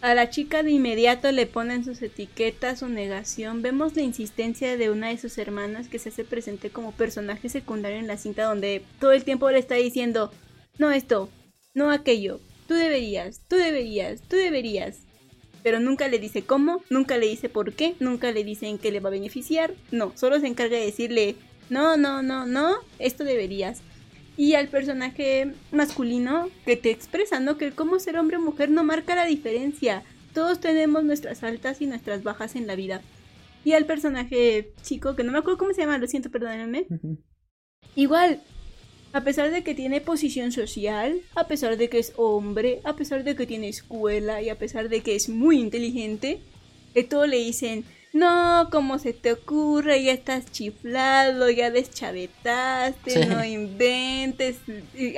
A 0.00 0.14
la 0.14 0.30
chica 0.30 0.62
de 0.62 0.70
inmediato 0.70 1.32
le 1.32 1.46
ponen 1.46 1.84
sus 1.84 2.00
etiquetas, 2.02 2.78
su 2.78 2.88
negación. 2.88 3.62
Vemos 3.62 3.96
la 3.96 4.02
insistencia 4.02 4.76
de 4.76 4.90
una 4.90 5.08
de 5.08 5.18
sus 5.18 5.38
hermanas 5.38 5.88
que 5.88 5.98
se 5.98 6.10
hace 6.10 6.22
presente 6.22 6.70
como 6.70 6.92
personaje 6.92 7.48
secundario 7.48 7.98
en 7.98 8.06
la 8.06 8.16
cinta 8.16 8.44
donde 8.44 8.84
todo 9.00 9.10
el 9.10 9.24
tiempo 9.24 9.50
le 9.50 9.58
está 9.58 9.74
diciendo, 9.74 10.30
no 10.78 10.92
esto, 10.92 11.28
no 11.74 11.90
aquello, 11.90 12.38
tú 12.68 12.74
deberías, 12.74 13.40
tú 13.48 13.56
deberías, 13.56 14.22
tú 14.22 14.36
deberías. 14.36 14.98
Pero 15.64 15.80
nunca 15.80 16.06
le 16.06 16.20
dice 16.20 16.42
cómo, 16.42 16.80
nunca 16.90 17.18
le 17.18 17.26
dice 17.26 17.48
por 17.48 17.72
qué, 17.72 17.96
nunca 17.98 18.30
le 18.30 18.44
dice 18.44 18.68
en 18.68 18.78
qué 18.78 18.92
le 18.92 19.00
va 19.00 19.08
a 19.08 19.12
beneficiar. 19.12 19.74
No, 19.90 20.12
solo 20.16 20.38
se 20.38 20.46
encarga 20.46 20.76
de 20.76 20.86
decirle, 20.86 21.34
no, 21.70 21.96
no, 21.96 22.22
no, 22.22 22.46
no, 22.46 22.76
esto 23.00 23.24
deberías 23.24 23.82
y 24.38 24.54
al 24.54 24.68
personaje 24.68 25.52
masculino 25.72 26.48
que 26.64 26.76
te 26.76 26.92
expresa, 26.92 27.40
¿no? 27.40 27.58
Que 27.58 27.72
como 27.72 27.98
ser 27.98 28.16
hombre 28.16 28.36
o 28.36 28.40
mujer 28.40 28.70
no 28.70 28.84
marca 28.84 29.16
la 29.16 29.24
diferencia. 29.24 30.04
Todos 30.32 30.60
tenemos 30.60 31.02
nuestras 31.02 31.42
altas 31.42 31.80
y 31.82 31.86
nuestras 31.86 32.22
bajas 32.22 32.54
en 32.54 32.68
la 32.68 32.76
vida. 32.76 33.02
Y 33.64 33.72
al 33.72 33.84
personaje 33.84 34.72
chico, 34.80 35.16
que 35.16 35.24
no 35.24 35.32
me 35.32 35.38
acuerdo 35.38 35.58
cómo 35.58 35.74
se 35.74 35.80
llama, 35.80 35.98
lo 35.98 36.06
siento, 36.06 36.30
perdónenme. 36.30 36.86
Igual, 37.96 38.40
a 39.12 39.24
pesar 39.24 39.50
de 39.50 39.64
que 39.64 39.74
tiene 39.74 40.00
posición 40.00 40.52
social, 40.52 41.20
a 41.34 41.48
pesar 41.48 41.76
de 41.76 41.88
que 41.88 41.98
es 41.98 42.12
hombre, 42.16 42.80
a 42.84 42.94
pesar 42.94 43.24
de 43.24 43.34
que 43.34 43.44
tiene 43.44 43.68
escuela 43.68 44.40
y 44.40 44.50
a 44.50 44.58
pesar 44.58 44.88
de 44.88 45.00
que 45.00 45.16
es 45.16 45.28
muy 45.28 45.58
inteligente, 45.58 46.38
que 46.94 47.02
todo 47.02 47.26
le 47.26 47.38
dicen, 47.38 47.84
no, 48.12 48.68
¿cómo 48.70 48.98
se 48.98 49.12
te 49.12 49.32
ocurre? 49.32 50.02
Ya 50.02 50.12
estás 50.12 50.50
chiflado, 50.50 51.50
ya 51.50 51.70
deschavetaste, 51.70 53.26
no 53.26 53.44
inventes, 53.44 54.58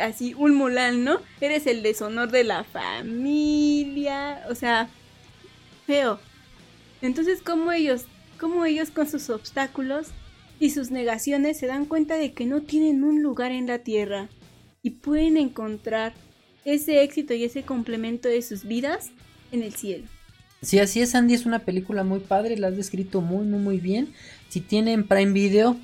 así 0.01 0.35
un 0.35 0.55
mulán, 0.55 1.05
¿no? 1.05 1.21
Eres 1.41 1.67
el 1.67 1.83
deshonor 1.83 2.31
de 2.31 2.45
la 2.45 2.65
familia, 2.65 4.45
o 4.51 4.55
sea, 4.55 4.89
feo. 5.87 6.19
Entonces, 7.01 7.43
¿cómo 7.43 7.73
ellos, 7.73 8.07
cómo 8.39 8.65
ellos 8.65 8.91
con 8.91 9.09
sus 9.09 9.31
obstáculos 9.31 10.09
y 10.59 10.71
sus 10.71 10.91
negaciones 10.91 11.59
se 11.59 11.67
dan 11.67 11.87
cuenta 11.87 12.17
de 12.17 12.33
que 12.33 12.45
no 12.45 12.61
tienen 12.63 13.05
un 13.05 13.23
lugar 13.23 13.53
en 13.53 13.67
la 13.67 13.79
tierra 13.79 14.29
y 14.83 14.91
pueden 14.91 15.37
encontrar 15.37 16.13
ese 16.65 17.03
éxito 17.03 17.35
y 17.35 17.45
ese 17.45 17.63
complemento 17.63 18.29
de 18.29 18.43
sus 18.43 18.65
vidas 18.65 19.11
en 19.53 19.63
el 19.63 19.75
cielo? 19.75 20.07
Sí, 20.63 20.79
así 20.79 21.01
es, 21.01 21.15
Andy, 21.15 21.33
es 21.35 21.47
una 21.47 21.61
película 21.61 22.05
muy 22.05 22.21
padre, 22.21 22.57
la 22.59 22.69
has 22.69 22.77
descrito 22.77 23.23
muy, 23.23 23.47
muy, 23.47 23.61
muy 23.61 23.81
bien. 23.81 24.13
Si 24.51 24.61
tienen 24.61 25.07
Prime 25.07 25.33
Video, 25.33 25.77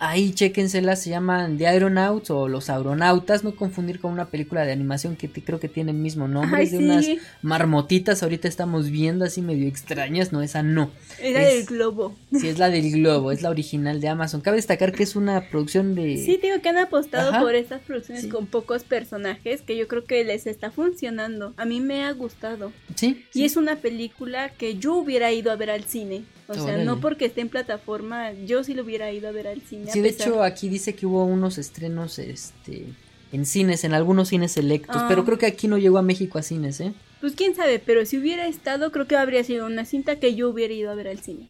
Ahí 0.00 0.32
chéquensela, 0.32 0.94
se 0.94 1.10
llaman 1.10 1.58
The 1.58 1.66
Aeronauts 1.66 2.30
o 2.30 2.46
Los 2.48 2.70
Aeronautas, 2.70 3.42
no 3.42 3.56
confundir 3.56 3.98
con 3.98 4.12
una 4.12 4.26
película 4.26 4.64
de 4.64 4.72
animación 4.72 5.16
que 5.16 5.28
creo 5.28 5.58
que 5.58 5.68
tiene 5.68 5.90
el 5.90 5.96
mismo 5.96 6.28
nombre, 6.28 6.62
es 6.62 6.70
de 6.70 6.78
unas 6.78 7.06
marmotitas, 7.42 8.22
ahorita 8.22 8.46
estamos 8.46 8.90
viendo 8.90 9.24
así 9.24 9.42
medio 9.42 9.66
extrañas, 9.66 10.32
no, 10.32 10.40
esa 10.40 10.62
no. 10.62 10.90
Es 11.20 11.32
la 11.32 11.40
del 11.40 11.64
globo. 11.64 12.16
Sí, 12.32 12.48
es 12.48 12.58
la 12.58 12.70
del 12.70 12.92
globo, 12.92 13.32
es 13.32 13.42
la 13.42 13.50
original 13.50 14.00
de 14.00 14.08
Amazon. 14.08 14.40
Cabe 14.40 14.56
destacar 14.56 14.92
que 14.92 15.02
es 15.02 15.16
una 15.16 15.48
producción 15.50 15.96
de... 15.96 16.16
Sí, 16.16 16.38
digo 16.40 16.60
que 16.62 16.68
han 16.68 16.78
apostado 16.78 17.40
por 17.40 17.54
estas 17.56 17.80
producciones 17.80 18.26
con 18.28 18.46
pocos 18.46 18.84
personajes 18.84 19.62
que 19.62 19.76
yo 19.76 19.88
creo 19.88 20.04
que 20.04 20.22
les 20.24 20.46
está 20.46 20.70
funcionando. 20.70 21.54
A 21.56 21.64
mí 21.64 21.80
me 21.80 22.04
ha 22.04 22.12
gustado. 22.12 22.72
Sí. 22.94 23.24
Y 23.34 23.44
es 23.44 23.56
una 23.56 23.76
película 23.76 24.50
que 24.50 24.76
yo 24.76 24.94
hubiera 24.94 25.32
ido 25.32 25.50
a 25.50 25.56
ver 25.56 25.70
al 25.70 25.84
cine. 25.84 26.22
O 26.48 26.54
sea, 26.54 26.78
no 26.78 27.00
porque 27.00 27.26
esté 27.26 27.42
en 27.42 27.50
plataforma, 27.50 28.32
yo 28.32 28.64
sí 28.64 28.72
lo 28.72 28.82
hubiera 28.82 29.12
ido 29.12 29.28
a 29.28 29.32
ver 29.32 29.46
al 29.48 29.60
cine. 29.60 29.90
Sí, 29.92 30.00
de 30.00 30.08
hecho 30.08 30.42
aquí 30.42 30.68
dice 30.68 30.94
que 30.94 31.04
hubo 31.04 31.24
unos 31.24 31.58
estrenos 31.58 32.18
este 32.18 32.86
en 33.32 33.44
cines, 33.44 33.84
en 33.84 33.92
algunos 33.92 34.28
cines 34.28 34.52
selectos, 34.52 35.02
pero 35.06 35.22
ah. 35.22 35.24
creo 35.26 35.36
que 35.36 35.44
aquí 35.44 35.68
no 35.68 35.76
llegó 35.76 35.98
a 35.98 36.02
México 36.02 36.38
a 36.38 36.42
cines, 36.42 36.80
¿eh? 36.80 36.94
Pues 37.20 37.34
quién 37.34 37.54
sabe, 37.54 37.78
pero 37.78 38.06
si 38.06 38.16
hubiera 38.16 38.46
estado, 38.46 38.90
creo 38.90 39.06
que 39.06 39.16
habría 39.16 39.44
sido 39.44 39.66
una 39.66 39.84
cinta 39.84 40.16
que 40.16 40.34
yo 40.34 40.48
hubiera 40.48 40.72
ido 40.72 40.90
a 40.90 40.94
ver 40.94 41.08
al 41.08 41.18
cine. 41.18 41.48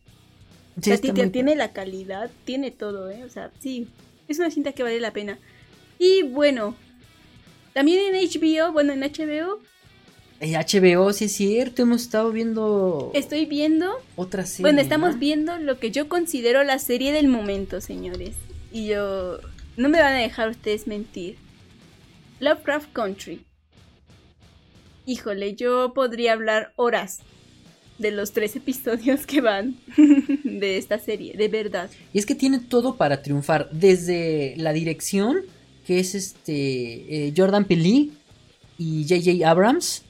Sí, 0.83 0.91
o 0.91 0.97
sea, 0.97 1.31
tiene 1.31 1.55
la 1.55 1.73
calidad, 1.73 2.31
tiene 2.45 2.73
todo, 2.73 3.11
¿eh? 3.11 3.23
O 3.25 3.29
sea, 3.29 3.53
sí, 3.61 3.87
es 4.27 4.39
una 4.39 4.51
cinta 4.51 4.73
que 4.73 4.83
vale 4.83 4.99
la 4.99 5.13
pena. 5.13 5.39
Y 5.99 6.23
bueno, 6.23 6.75
también 7.75 8.15
en 8.15 8.29
HBO, 8.29 8.73
bueno, 8.73 8.93
en 8.93 9.01
HBO, 9.01 9.61
HBO, 10.41 11.13
sí 11.13 11.25
es 11.25 11.33
cierto, 11.33 11.83
hemos 11.83 12.03
estado 12.03 12.31
viendo. 12.31 13.11
Estoy 13.15 13.47
viendo. 13.47 13.91
Otra 14.15 14.47
serie. 14.47 14.63
Bueno, 14.63 14.81
estamos 14.81 15.19
viendo 15.19 15.59
lo 15.59 15.79
que 15.81 15.91
yo 15.91 16.09
considero 16.09 16.63
la 16.63 16.79
serie 16.79 17.13
del 17.13 17.29
momento, 17.29 17.81
señores. 17.81 18.37
Y 18.73 18.87
yo. 18.87 19.39
No 19.77 19.89
me 19.89 20.01
van 20.01 20.15
a 20.15 20.19
dejar 20.19 20.51
ustedes 20.51 20.87
mentir. 20.87 21.37
Lovecraft 22.41 22.93
Country. 22.93 23.45
Híjole, 25.07 25.55
yo 25.55 25.93
podría 25.95 26.35
hablar 26.35 26.73
horas 26.77 27.21
de 27.99 28.13
los 28.13 28.33
tres 28.33 28.55
episodios 28.57 29.27
que 29.27 29.41
van 29.41 29.77
de 30.45 30.79
esta 30.79 31.01
serie, 31.01 31.35
de 31.37 31.49
verdad. 31.49 31.91
Y 32.13 32.19
es 32.19 32.27
que 32.27 32.37
tiene 32.37 32.61
todo 32.61 32.97
para 32.97 33.23
triunfar. 33.23 33.71
Desde 33.73 34.55
la 34.57 34.73
dirección, 34.73 35.39
que 35.85 35.99
es 35.99 36.15
este 36.15 37.27
eh, 37.27 37.35
Jordan 37.37 37.65
Peele 37.65 38.11
y 38.79 39.05
J.J. 39.09 39.49
Abrams 39.49 40.05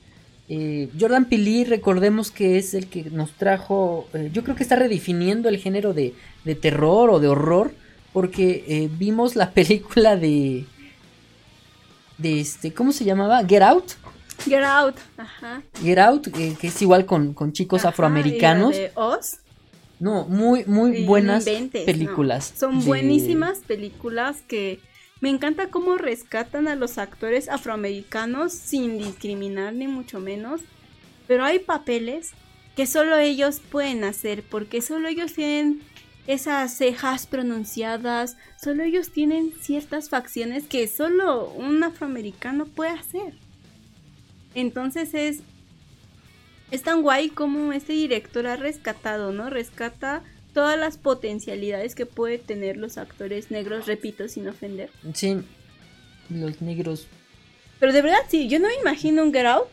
eh, 0.51 0.89
Jordan 0.99 1.27
Peele, 1.27 1.65
recordemos 1.65 2.31
que 2.31 2.57
es 2.57 2.73
el 2.73 2.87
que 2.89 3.05
nos 3.11 3.33
trajo, 3.33 4.09
eh, 4.15 4.31
yo 4.33 4.43
creo 4.43 4.57
que 4.57 4.63
está 4.63 4.77
redefiniendo 4.77 5.49
el 5.49 5.59
género 5.59 5.93
de, 5.93 6.15
terror 6.61 7.11
o 7.11 7.21
de 7.21 7.29
horror, 7.29 7.73
porque 8.15 8.65
eh, 8.67 8.89
vimos 8.91 9.37
la 9.37 9.51
película 9.55 10.17
de, 10.17 10.65
de 12.17 12.41
este, 12.41 12.73
¿cómo 12.73 12.93
se 12.93 13.05
llamaba? 13.05 13.45
Get 13.47 13.63
Out. 13.63 13.93
Get 14.45 14.63
Out, 14.63 14.97
ajá. 15.19 15.63
Get 15.83 15.99
Out, 15.99 16.29
que 16.29 16.67
es 16.67 16.83
igual 16.83 17.05
con, 17.05 17.53
chicos 17.53 17.85
afroamericanos. 17.85 18.75
de 18.75 18.91
Oz. 18.95 19.41
No, 20.01 20.25
muy, 20.27 20.65
muy 20.65 21.05
buenas 21.05 21.45
películas. 21.45 22.55
Son 22.57 22.85
buenísimas 22.85 23.59
películas 23.59 24.43
que 24.47 24.79
me 25.21 25.31
encanta 25.31 25.71
cómo 25.71 25.99
rescatan 25.99 26.69
a 26.69 26.77
los 26.77 26.99
actores 26.99 27.49
afroamericanos 27.49 28.53
sin 28.53 28.99
discriminar 28.99 29.73
ni 29.73 29.89
mucho 29.89 30.21
menos. 30.21 30.61
Pero 31.27 31.45
hay 31.45 31.59
papeles 31.59 32.33
que 32.77 32.87
solo 32.87 33.17
ellos 33.17 33.61
pueden 33.61 34.05
hacer 34.05 34.45
porque 34.45 34.81
solo 34.81 35.09
ellos 35.09 35.33
tienen 35.33 35.81
esas 36.29 36.77
cejas 36.77 37.27
pronunciadas, 37.27 38.37
solo 38.63 38.85
ellos 38.85 39.11
tienen 39.11 39.53
ciertas 39.61 40.09
facciones 40.09 40.65
que 40.65 40.87
solo 40.87 41.49
un 41.51 41.83
afroamericano 41.83 42.67
puede 42.67 42.91
hacer. 42.91 43.35
Entonces 44.55 45.15
es 45.15 45.41
es 46.71 46.83
tan 46.83 47.01
guay 47.01 47.31
como 47.31 47.73
este 47.73 47.95
director 47.95 48.47
ha 48.47 48.57
rescatado, 48.57 49.33
¿no? 49.33 49.49
Rescata 49.49 50.23
todas 50.59 50.77
las 50.77 50.99
potencialidades 50.99 51.95
que 51.95 52.05
puede 52.05 52.37
tener 52.37 52.79
los 52.79 52.99
actores 52.99 53.53
negros, 53.53 53.87
repito, 53.87 54.27
sin 54.27 54.49
ofender. 54.49 54.91
Sí, 55.15 55.37
los 56.31 56.61
negros. 56.61 57.07
Pero 57.79 57.93
de 57.93 58.03
verdad, 58.03 58.19
sí, 58.29 58.49
yo 58.49 58.59
no 58.59 58.67
me 58.67 58.75
imagino 58.75 59.23
un 59.23 59.33
Get 59.33 59.47
Out 59.47 59.69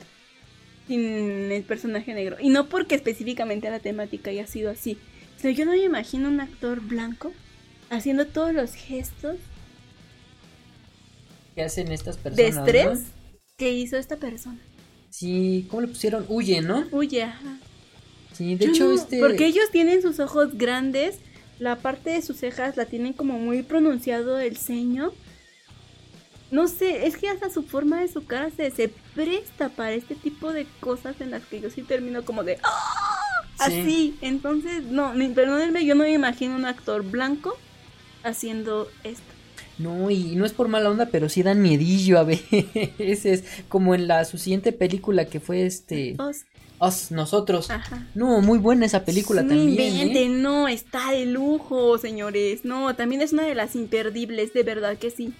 sin 0.87 1.01
el 1.51 1.63
personaje 1.63 2.13
negro. 2.13 2.37
Y 2.39 2.49
no 2.49 2.69
porque 2.69 2.93
específicamente 2.93 3.67
la 3.71 3.79
temática 3.79 4.29
haya 4.29 4.45
sido 4.45 4.69
así, 4.69 4.99
sino 5.37 5.53
yo 5.53 5.65
no 5.65 5.71
me 5.71 5.83
imagino 5.83 6.27
un 6.27 6.39
actor 6.39 6.81
blanco 6.81 7.33
haciendo 7.89 8.27
todos 8.27 8.53
los 8.53 8.75
gestos 8.75 9.37
que 11.55 11.63
hacen 11.63 11.91
estas 11.91 12.17
personas. 12.17 12.37
De 12.37 12.61
estrés 12.61 12.99
que 13.57 13.71
hizo 13.71 13.97
esta 13.97 14.17
persona. 14.17 14.59
Sí, 15.09 15.65
¿cómo 15.67 15.81
le 15.81 15.87
pusieron? 15.87 16.27
Huye, 16.29 16.61
¿no? 16.61 16.85
Huye, 16.91 17.23
ajá. 17.23 17.57
Sí, 18.35 18.55
de 18.55 18.65
hecho, 18.65 18.91
este. 18.91 19.19
Porque 19.19 19.45
ellos 19.45 19.65
tienen 19.71 20.01
sus 20.01 20.19
ojos 20.19 20.57
grandes, 20.57 21.19
la 21.59 21.77
parte 21.77 22.09
de 22.09 22.21
sus 22.21 22.37
cejas 22.37 22.75
la 22.75 22.85
tienen 22.85 23.13
como 23.13 23.39
muy 23.39 23.63
pronunciado 23.63 24.39
el 24.39 24.57
ceño. 24.57 25.11
No 26.51 26.67
sé, 26.67 27.07
es 27.07 27.17
que 27.17 27.29
hasta 27.29 27.49
su 27.49 27.63
forma 27.63 28.01
de 28.01 28.07
su 28.07 28.25
cara 28.25 28.49
se, 28.55 28.69
se 28.71 28.89
presta 29.15 29.69
para 29.69 29.93
este 29.93 30.15
tipo 30.15 30.53
de 30.53 30.67
cosas 30.79 31.19
en 31.19 31.31
las 31.31 31.43
que 31.45 31.59
yo 31.59 31.69
sí 31.69 31.81
termino 31.81 32.23
como 32.23 32.43
de 32.43 32.59
¡Ah! 32.63 33.25
así. 33.59 34.15
Entonces, 34.21 34.83
no, 34.83 35.13
perdónenme, 35.33 35.85
yo 35.85 35.95
no 35.95 36.03
me 36.03 36.11
imagino 36.11 36.55
un 36.55 36.65
actor 36.65 37.03
blanco 37.03 37.57
haciendo 38.23 38.89
esto. 39.03 39.23
No, 39.77 40.09
y 40.09 40.35
no 40.35 40.45
es 40.45 40.53
por 40.53 40.67
mala 40.67 40.89
onda, 40.89 41.07
pero 41.07 41.27
sí 41.27 41.43
dan 41.43 41.61
miedillo 41.61 42.19
a 42.19 42.23
veces, 42.97 43.43
como 43.67 43.95
en 43.95 44.07
la 44.07 44.23
su 44.25 44.37
siguiente 44.37 44.71
película 44.71 45.25
que 45.25 45.39
fue 45.39 45.65
este 45.65 46.15
nosotros. 47.11 47.69
No, 48.13 48.41
muy 48.41 48.59
buena 48.59 48.85
esa 48.85 49.05
película 49.05 49.41
también. 49.41 50.15
¿eh? 50.15 50.29
No, 50.29 50.67
está 50.67 51.11
de 51.11 51.25
lujo, 51.25 51.97
señores. 51.97 52.65
No, 52.65 52.95
también 52.95 53.21
es 53.21 53.33
una 53.33 53.43
de 53.43 53.55
las 53.55 53.75
imperdibles, 53.75 54.53
de 54.53 54.63
verdad 54.63 54.97
que 54.97 55.11
sí. 55.11 55.33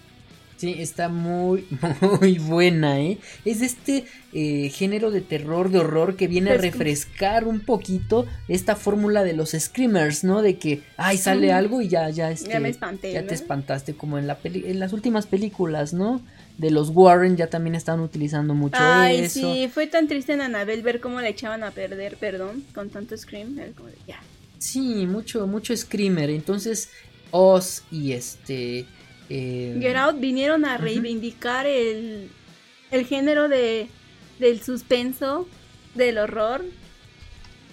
Sí, 0.57 0.75
está 0.79 1.09
muy, 1.09 1.67
muy 2.21 2.37
buena, 2.37 3.01
¿eh? 3.01 3.17
Es 3.43 3.61
este 3.61 4.05
eh, 4.31 4.69
género 4.69 5.11
de 5.11 5.19
terror, 5.19 5.69
de 5.69 5.79
horror 5.79 6.15
que 6.15 6.27
viene 6.27 6.51
a 6.51 6.57
refrescar 6.57 7.45
un 7.45 7.59
poquito 7.59 8.25
esta 8.47 8.77
fórmula 8.77 9.25
de 9.25 9.33
los 9.33 9.51
screamers, 9.51 10.23
¿no? 10.23 10.41
De 10.41 10.57
que, 10.57 10.81
ay, 10.95 11.17
sale 11.17 11.51
algo 11.51 11.81
y 11.81 11.89
ya, 11.89 12.09
ya, 12.09 12.31
este, 12.31 12.51
ya 12.51 12.61
me 12.61 12.69
espanté. 12.69 13.11
Ya 13.11 13.27
te 13.27 13.33
espantaste, 13.33 13.95
como 13.95 14.17
en, 14.17 14.27
la 14.27 14.37
peli 14.37 14.63
en 14.65 14.79
las 14.79 14.93
últimas 14.93 15.27
películas, 15.27 15.93
¿no? 15.93 16.21
De 16.57 16.71
los 16.71 16.89
Warren 16.89 17.35
ya 17.35 17.47
también 17.47 17.75
están 17.75 17.99
utilizando 17.99 18.53
mucho 18.53 18.77
Ay, 18.79 19.27
sí, 19.29 19.69
fue 19.73 19.87
tan 19.87 20.07
triste 20.07 20.33
en 20.33 20.41
Anabel 20.41 20.81
ver 20.83 20.99
cómo 21.01 21.19
le 21.19 21.29
echaban 21.29 21.63
a 21.63 21.71
perder, 21.71 22.17
perdón, 22.17 22.63
con 22.73 22.89
tanto 22.89 23.17
scream, 23.17 23.57
como 23.75 23.89
ya. 24.07 24.21
Sí, 24.57 25.05
mucho, 25.05 25.47
mucho 25.47 25.75
screamer. 25.75 26.29
Entonces, 26.29 26.89
Oz 27.31 27.83
y 27.91 28.13
este. 28.13 28.85
Eh... 29.29 29.77
Get 29.79 29.97
Out 29.97 30.19
vinieron 30.19 30.65
a 30.65 30.77
reivindicar 30.77 31.67
el, 31.67 32.29
el 32.91 33.05
género 33.05 33.49
de, 33.49 33.89
del 34.39 34.61
suspenso, 34.61 35.47
del 35.93 36.17
horror 36.17 36.63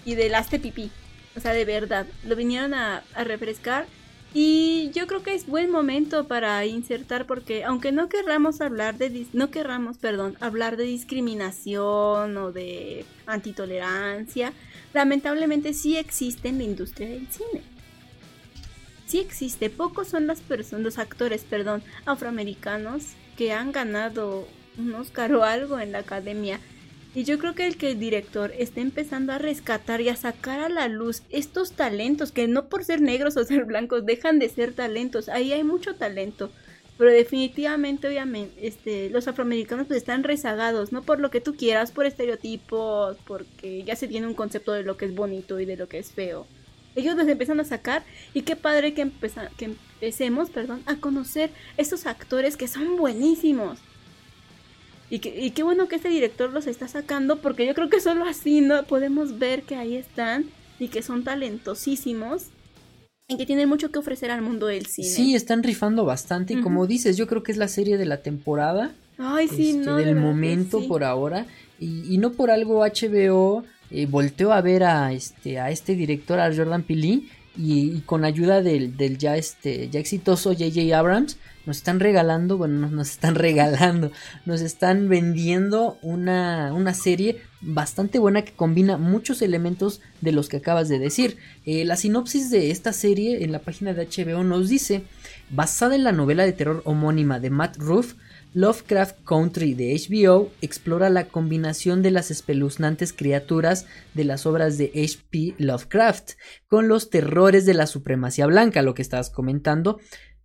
y 0.05 0.17
del 0.17 0.35
haste 0.35 0.59
pipí. 0.59 0.91
O 1.37 1.41
sea, 1.41 1.53
de 1.53 1.65
verdad, 1.65 2.07
lo 2.27 2.35
vinieron 2.35 2.75
a, 2.75 3.05
a 3.15 3.25
refrescar 3.25 3.87
y 4.35 4.91
yo 4.95 5.07
creo 5.07 5.23
que 5.23 5.35
es 5.35 5.47
buen 5.47 5.71
momento 5.71 6.27
para 6.27 6.65
insertar 6.65 7.27
porque 7.27 7.65
aunque 7.65 7.93
no 7.93 8.09
querramos 8.09 8.63
hablar 8.63 8.97
de 8.97 9.27
no 9.35 9.51
querramos, 9.51 9.99
perdón, 9.99 10.37
hablar 10.41 10.77
de 10.79 10.85
discriminación 10.85 12.37
o 12.39 12.51
de 12.51 13.05
antitolerancia, 13.27 14.53
lamentablemente 14.95 15.75
sí 15.75 15.99
existe 15.99 16.49
en 16.49 16.59
la 16.59 16.65
industria 16.65 17.09
del 17.09 17.29
cine. 17.29 17.63
Sí 19.07 19.19
existe, 19.19 19.69
pocos 19.69 20.09
son 20.09 20.27
las 20.27 20.41
personas, 20.41 20.85
los 20.85 20.99
actores, 20.99 21.45
perdón, 21.45 21.83
afroamericanos 22.07 23.09
que 23.37 23.53
han 23.53 23.71
ganado 23.71 24.49
un 24.79 24.95
Oscar 24.95 25.35
o 25.35 25.45
algo 25.45 25.79
en 25.79 25.93
la 25.93 25.99
academia 25.99 26.59
y 27.15 27.25
yo 27.25 27.39
creo 27.39 27.55
que 27.55 27.67
el 27.67 27.77
que 27.77 27.91
el 27.91 27.99
director 27.99 28.53
está 28.57 28.81
empezando 28.81 29.33
a 29.33 29.39
rescatar 29.39 30.01
y 30.01 30.09
a 30.09 30.17
sacar 30.17 30.61
a 30.61 30.71
la 30.71 30.89
luz 30.89 31.23
estos 31.29 31.73
talentos 31.73 32.33
que 32.33 32.49
no 32.49 32.67
por 32.69 32.85
ser 32.85 33.03
negros 33.03 33.37
o 33.37 33.45
ser 33.45 33.65
blancos 33.65 34.07
dejan 34.07 34.39
de 34.39 34.49
ser 34.49 34.73
talentos. 34.73 35.29
Ahí 35.29 35.53
hay 35.53 35.65
mucho 35.65 35.95
talento. 35.95 36.51
Pero 36.99 37.11
definitivamente, 37.11 38.07
obviamente, 38.07 38.67
este, 38.67 39.11
los 39.11 39.27
afroamericanos 39.27 39.87
pues 39.87 39.97
están 39.97 40.23
rezagados, 40.23 40.93
no 40.93 41.03
por 41.03 41.21
lo 41.21 41.31
que 41.31 41.41
tú 41.41 41.55
quieras, 41.57 41.91
por 41.91 42.07
estereotipos, 42.07 43.17
porque 43.27 43.83
ya 43.83 43.97
se 43.97 44.09
tiene 44.09 44.27
un 44.27 44.35
concepto 44.35 44.73
de 44.73 44.83
lo 44.83 44.97
que 44.97 45.07
es 45.07 45.15
bonito 45.15 45.59
y 45.59 45.65
de 45.65 45.77
lo 45.77 45.89
que 45.89 45.99
es 45.99 46.13
feo. 46.13 46.47
Ellos 46.95 47.17
los 47.17 47.27
empiezan 47.27 47.59
a 47.61 47.65
sacar 47.65 48.05
y 48.35 48.43
qué 48.43 48.57
padre 48.57 48.93
que, 48.93 49.11
que 49.57 49.65
empecemos 49.65 50.51
perdón, 50.51 50.83
a 50.87 50.97
conocer 50.97 51.51
estos 51.77 52.07
actores 52.07 52.57
que 52.57 52.69
son 52.69 52.97
buenísimos. 52.97 53.79
Y, 55.15 55.51
qué 55.51 55.63
bueno 55.63 55.89
que 55.89 55.97
este 55.97 56.09
director 56.09 56.51
los 56.55 56.67
está 56.67 56.89
sacando 56.89 57.37
porque 57.37 57.67
yo 57.67 57.75
creo 57.75 57.91
que 57.91 58.01
solo 58.01 58.25
así 58.25 58.63
no 58.63 58.85
podemos 58.85 59.39
ver 59.39 59.63
que 59.65 59.77
ahí 59.77 59.95
están 59.95 60.47
y 60.79 60.89
que 60.89 61.03
son 61.03 61.23
talentosísimos 61.23 62.45
En 63.29 63.37
que 63.37 63.45
tienen 63.45 63.69
mucho 63.69 63.91
que 63.91 63.99
ofrecer 63.99 64.31
al 64.31 64.41
mundo 64.41 64.69
del 64.69 64.87
cine. 64.87 65.09
Sí, 65.09 65.35
están 65.35 65.63
rifando 65.63 66.07
bastante 66.07 66.55
y 66.55 66.63
como 66.63 66.87
dices, 66.87 67.19
yo 67.19 67.27
creo 67.27 67.43
que 67.43 67.53
es 67.53 67.59
la 67.59 67.69
serie 67.69 67.99
de 67.99 68.07
la 68.07 68.23
temporada. 68.23 68.93
Ay, 69.19 69.49
sí, 69.49 69.73
este, 69.73 69.85
no. 69.85 69.97
de 69.97 70.07
del 70.07 70.15
que 70.15 70.21
momento 70.23 70.81
sí. 70.81 70.89
por 70.89 71.05
ahora 71.05 71.45
y, 71.79 72.15
y 72.15 72.17
no 72.17 72.33
por 72.33 72.51
algo 72.51 72.81
HBO 72.81 73.65
eh, 73.91 74.07
volteó 74.07 74.55
a 74.55 74.63
ver 74.63 74.83
a 74.83 75.13
este 75.13 75.61
a 75.61 75.71
este 75.71 75.95
director 75.95 76.41
a 76.41 76.55
Jordan 76.57 76.85
Peele 76.85 77.25
y, 77.55 77.93
y 77.97 78.03
con 78.07 78.25
ayuda 78.25 78.63
del, 78.63 78.97
del 78.97 79.19
ya 79.19 79.37
este 79.37 79.91
ya 79.91 80.01
exitoso 80.01 80.55
J.J. 80.55 80.99
Abrams 80.99 81.37
nos 81.67 81.79
están 81.79 82.01
regalando 82.01 82.59
bueno 82.59 82.79
no 82.79 82.91
nos 82.91 83.11
están 83.11 83.35
regalando 83.47 84.13
nos 84.47 84.61
están 84.61 85.09
vendiendo 85.09 85.99
una, 86.03 86.73
una 86.73 86.95
serie 86.95 87.41
bastante 87.61 88.19
buena 88.19 88.43
que 88.43 88.53
combina 88.53 88.97
muchos 88.97 89.43
elementos 89.43 90.01
de 90.21 90.33
los 90.33 90.49
que 90.49 90.59
acabas 90.59 90.89
de 90.89 90.99
decir 90.99 91.37
Eh, 91.65 91.85
la 91.85 91.97
sinopsis 91.97 92.51
de 92.51 92.73
esta 92.73 92.93
serie 92.93 93.45
en 93.45 93.53
la 93.53 93.61
página 93.61 93.95
de 93.95 94.07
HBO 94.07 94.43
nos 94.43 94.69
dice 94.69 95.05
basada 95.51 95.95
en 95.95 96.03
la 96.03 96.13
novela 96.13 96.45
de 96.45 96.53
terror 96.53 96.83
homónima 96.85 97.39
de 97.39 97.51
Matt 97.51 97.77
Ruff 97.79 98.15
Lovecraft 98.55 99.17
Country 99.25 99.73
de 99.73 99.95
HBO 99.95 100.51
explora 100.61 101.09
la 101.09 101.25
combinación 101.25 102.03
de 102.03 102.11
las 102.11 102.31
espeluznantes 102.31 103.15
criaturas 103.15 103.87
de 104.13 104.25
las 104.25 104.45
obras 104.45 104.77
de 104.77 104.93
H.P. 104.95 105.55
Lovecraft 105.57 106.33
con 106.69 106.87
los 106.87 107.09
terrores 107.09 107.65
de 107.65 107.73
la 107.73 107.87
supremacía 107.87 108.47
blanca, 108.47 108.83
lo 108.83 108.93
que 108.93 109.01
estabas 109.01 109.31
comentando, 109.31 110.01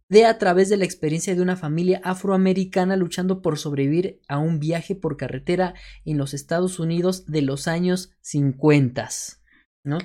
de 0.10 0.26
a 0.26 0.38
través 0.38 0.70
de 0.70 0.78
la 0.78 0.86
experiencia 0.86 1.36
de 1.36 1.42
una 1.42 1.58
familia 1.58 2.00
afroamericana 2.04 2.96
luchando 2.96 3.42
por 3.42 3.58
sobrevivir 3.58 4.22
a 4.28 4.40
un 4.40 4.60
viaje 4.60 4.96
por 4.96 5.18
carretera 5.18 5.74
en 6.06 6.18
los 6.18 6.34
Estados 6.34 6.80
Unidos 6.80 7.26
de 7.26 7.42
los 7.42 7.68
años 7.68 8.12
50. 8.22 9.10
¿no? 9.84 9.98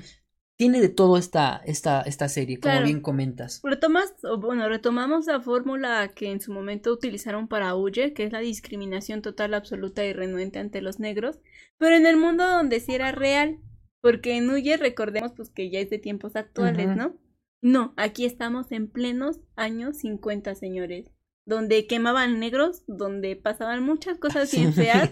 Tiene 0.57 0.81
de 0.81 0.89
todo 0.89 1.16
esta, 1.16 1.61
esta, 1.66 2.03
esta 2.03 2.29
serie, 2.29 2.59
como 2.59 2.73
Claro. 2.73 2.87
bien 2.87 3.01
comentas. 3.01 3.61
Retomas, 3.65 4.15
bueno, 4.39 4.69
retomamos 4.69 5.27
la 5.27 5.41
fórmula 5.41 6.09
que 6.15 6.31
en 6.31 6.41
su 6.41 6.53
momento 6.53 6.93
utilizaron 6.93 7.49
para 7.49 7.74
Huye, 7.74 8.12
que 8.12 8.24
es 8.24 8.33
la 8.33 8.41
discriminación 8.41 9.23
total, 9.23 9.55
absoluta 9.55 10.05
y 10.05 10.12
renuente 10.12 10.59
ante 10.59 10.83
los 10.83 11.01
negros, 11.01 11.41
pero 11.79 11.97
en 11.97 12.07
el 12.07 12.16
mundo 12.16 12.47
donde 12.47 12.81
sí 12.81 12.95
era 12.95 13.12
real, 13.12 13.59
porque 14.01 14.37
en 14.37 14.51
Huye 14.51 14.77
recordemos 14.77 15.33
pues 15.37 15.51
que 15.51 15.70
ya 15.70 15.81
es 15.81 15.91
de 15.91 15.99
tiempos 15.99 16.37
actuales. 16.37 16.97
¿no? 16.97 17.16
No, 17.63 17.95
aquí 17.97 18.25
estamos 18.25 18.73
en 18.73 18.91
plenos 18.91 19.39
años 19.55 19.99
50, 19.99 20.57
señores, 20.57 21.07
donde 21.47 21.87
quemaban 21.87 22.41
negros, 22.41 22.83
donde 22.89 23.37
pasaban 23.37 23.85
muchas 23.85 24.19
cosas 24.19 24.53
bien 24.53 24.75
feas 24.75 25.11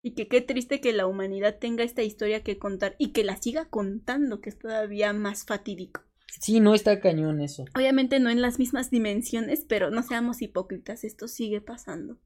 y 0.00 0.14
que 0.14 0.28
qué 0.28 0.40
triste 0.40 0.80
que 0.80 0.92
la 0.92 1.08
humanidad 1.08 1.58
tenga 1.58 1.82
esta 1.82 2.02
historia 2.02 2.44
que 2.44 2.58
contar 2.58 2.94
y 2.98 3.12
que 3.12 3.24
la 3.24 3.36
siga 3.36 3.64
contando, 3.68 4.40
que 4.40 4.50
es 4.50 4.58
todavía 4.58 5.12
más 5.12 5.44
fatídico. 5.44 6.02
Sí, 6.40 6.60
no 6.60 6.72
está 6.72 7.00
cañón 7.00 7.40
eso. 7.40 7.64
Obviamente 7.74 8.20
no 8.20 8.30
en 8.30 8.40
las 8.40 8.58
mismas 8.60 8.90
dimensiones, 8.90 9.64
pero 9.68 9.90
no 9.90 10.02
seamos 10.02 10.40
hipócritas, 10.40 11.02
esto 11.02 11.26
sigue 11.26 11.60
pasando. 11.60 12.18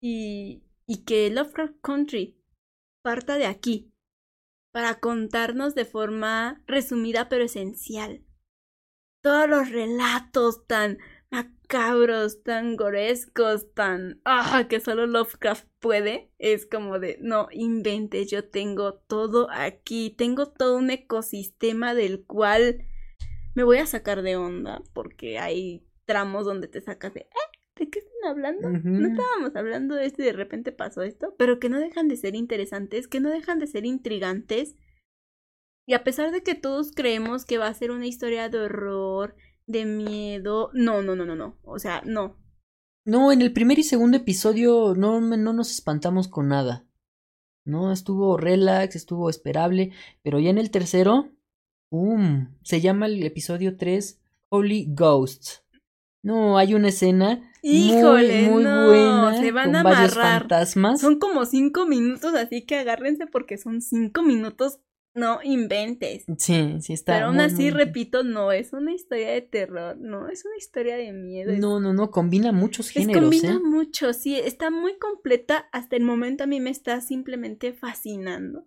Y, 0.00 0.64
y 0.86 1.04
que 1.04 1.30
Lovecraft 1.30 1.80
Country 1.80 2.40
parta 3.02 3.36
de 3.36 3.46
aquí 3.46 3.93
para 4.74 4.98
contarnos 4.98 5.76
de 5.76 5.84
forma 5.84 6.60
resumida 6.66 7.28
pero 7.28 7.44
esencial. 7.44 8.24
Todos 9.22 9.48
los 9.48 9.70
relatos 9.70 10.66
tan 10.66 10.98
macabros, 11.30 12.42
tan 12.42 12.74
gorescos, 12.74 13.72
tan... 13.72 14.20
¡Ah! 14.24 14.66
que 14.68 14.80
solo 14.80 15.06
Lovecraft 15.06 15.68
puede. 15.78 16.32
Es 16.38 16.66
como 16.66 16.98
de, 16.98 17.18
no 17.20 17.46
inventes, 17.52 18.28
yo 18.28 18.48
tengo 18.48 18.94
todo 18.94 19.48
aquí, 19.52 20.10
tengo 20.10 20.48
todo 20.48 20.76
un 20.76 20.90
ecosistema 20.90 21.94
del 21.94 22.24
cual 22.24 22.84
me 23.54 23.62
voy 23.62 23.78
a 23.78 23.86
sacar 23.86 24.22
de 24.22 24.36
onda 24.36 24.82
porque 24.92 25.38
hay 25.38 25.86
tramos 26.04 26.46
donde 26.46 26.66
te 26.66 26.80
sacas 26.80 27.14
de, 27.14 27.20
¿eh? 27.20 27.58
¿De 27.76 27.90
qué 27.90 27.98
están 27.98 28.30
hablando? 28.30 28.70
No 28.70 29.08
estábamos 29.08 29.56
hablando 29.56 29.96
de 29.96 30.06
esto 30.06 30.22
y 30.22 30.26
de 30.26 30.32
repente 30.32 30.70
pasó 30.70 31.02
esto, 31.02 31.34
pero 31.36 31.58
que 31.58 31.68
no 31.68 31.80
dejan 31.80 32.06
de 32.08 32.16
ser 32.16 32.36
interesantes, 32.36 33.08
que 33.08 33.20
no 33.20 33.30
dejan 33.30 33.58
de 33.58 33.66
ser 33.66 33.84
intrigantes. 33.84 34.76
Y 35.86 35.94
a 35.94 36.04
pesar 36.04 36.30
de 36.30 36.42
que 36.42 36.54
todos 36.54 36.92
creemos 36.92 37.44
que 37.44 37.58
va 37.58 37.66
a 37.66 37.74
ser 37.74 37.90
una 37.90 38.06
historia 38.06 38.48
de 38.48 38.60
horror, 38.60 39.34
de 39.66 39.84
miedo, 39.84 40.70
no, 40.72 41.02
no, 41.02 41.16
no, 41.16 41.26
no, 41.26 41.34
no, 41.34 41.58
o 41.62 41.78
sea, 41.78 42.02
no. 42.06 42.38
No, 43.04 43.32
en 43.32 43.42
el 43.42 43.52
primer 43.52 43.78
y 43.78 43.82
segundo 43.82 44.16
episodio 44.16 44.94
no, 44.96 45.20
no 45.20 45.52
nos 45.52 45.70
espantamos 45.72 46.28
con 46.28 46.48
nada. 46.48 46.86
No, 47.66 47.92
estuvo 47.92 48.36
relax, 48.36 48.94
estuvo 48.94 49.30
esperable, 49.30 49.92
pero 50.22 50.38
ya 50.38 50.50
en 50.50 50.58
el 50.58 50.70
tercero, 50.70 51.32
¡pum! 51.90 52.54
Se 52.62 52.80
llama 52.80 53.06
el 53.06 53.22
episodio 53.22 53.76
3 53.76 54.20
Holy 54.50 54.86
Ghosts. 54.90 55.63
No, 56.24 56.58
hay 56.58 56.74
una 56.74 56.88
escena 56.88 57.50
Híjole, 57.62 58.48
muy, 58.48 58.64
muy 58.64 58.64
no, 58.64 58.86
buena 58.86 59.40
se 59.40 59.52
van 59.52 59.66
con 59.66 59.76
a 59.76 59.82
varios 59.82 60.12
amarrar. 60.16 60.40
fantasmas. 60.40 61.00
Son 61.00 61.18
como 61.18 61.44
cinco 61.46 61.86
minutos, 61.86 62.34
así 62.34 62.66
que 62.66 62.76
agárrense 62.76 63.26
porque 63.26 63.56
son 63.58 63.80
cinco 63.80 64.22
minutos, 64.22 64.80
no 65.14 65.38
inventes. 65.44 66.24
Sí, 66.38 66.76
sí 66.80 66.92
está. 66.92 67.14
Pero 67.14 67.26
aún 67.26 67.36
muy, 67.36 67.44
así, 67.44 67.62
muy- 67.62 67.70
repito, 67.70 68.24
no 68.24 68.52
es 68.52 68.72
una 68.72 68.92
historia 68.92 69.30
de 69.30 69.42
terror, 69.42 69.96
no 69.98 70.28
es 70.28 70.44
una 70.44 70.56
historia 70.56 70.96
de 70.96 71.12
miedo. 71.12 71.52
es- 71.52 71.58
No, 71.60 71.78
no, 71.78 71.92
no, 71.92 72.10
combina 72.10 72.52
muchos 72.52 72.88
es 72.88 72.92
géneros, 72.94 73.22
combina 73.22 73.54
¿eh? 73.56 73.60
mucho, 73.60 74.12
sí, 74.12 74.34
está 74.36 74.70
muy 74.70 74.98
completa. 74.98 75.68
Hasta 75.72 75.96
el 75.96 76.02
momento 76.04 76.44
a 76.44 76.46
mí 76.46 76.58
me 76.60 76.70
está 76.70 77.00
simplemente 77.00 77.72
fascinando. 77.72 78.66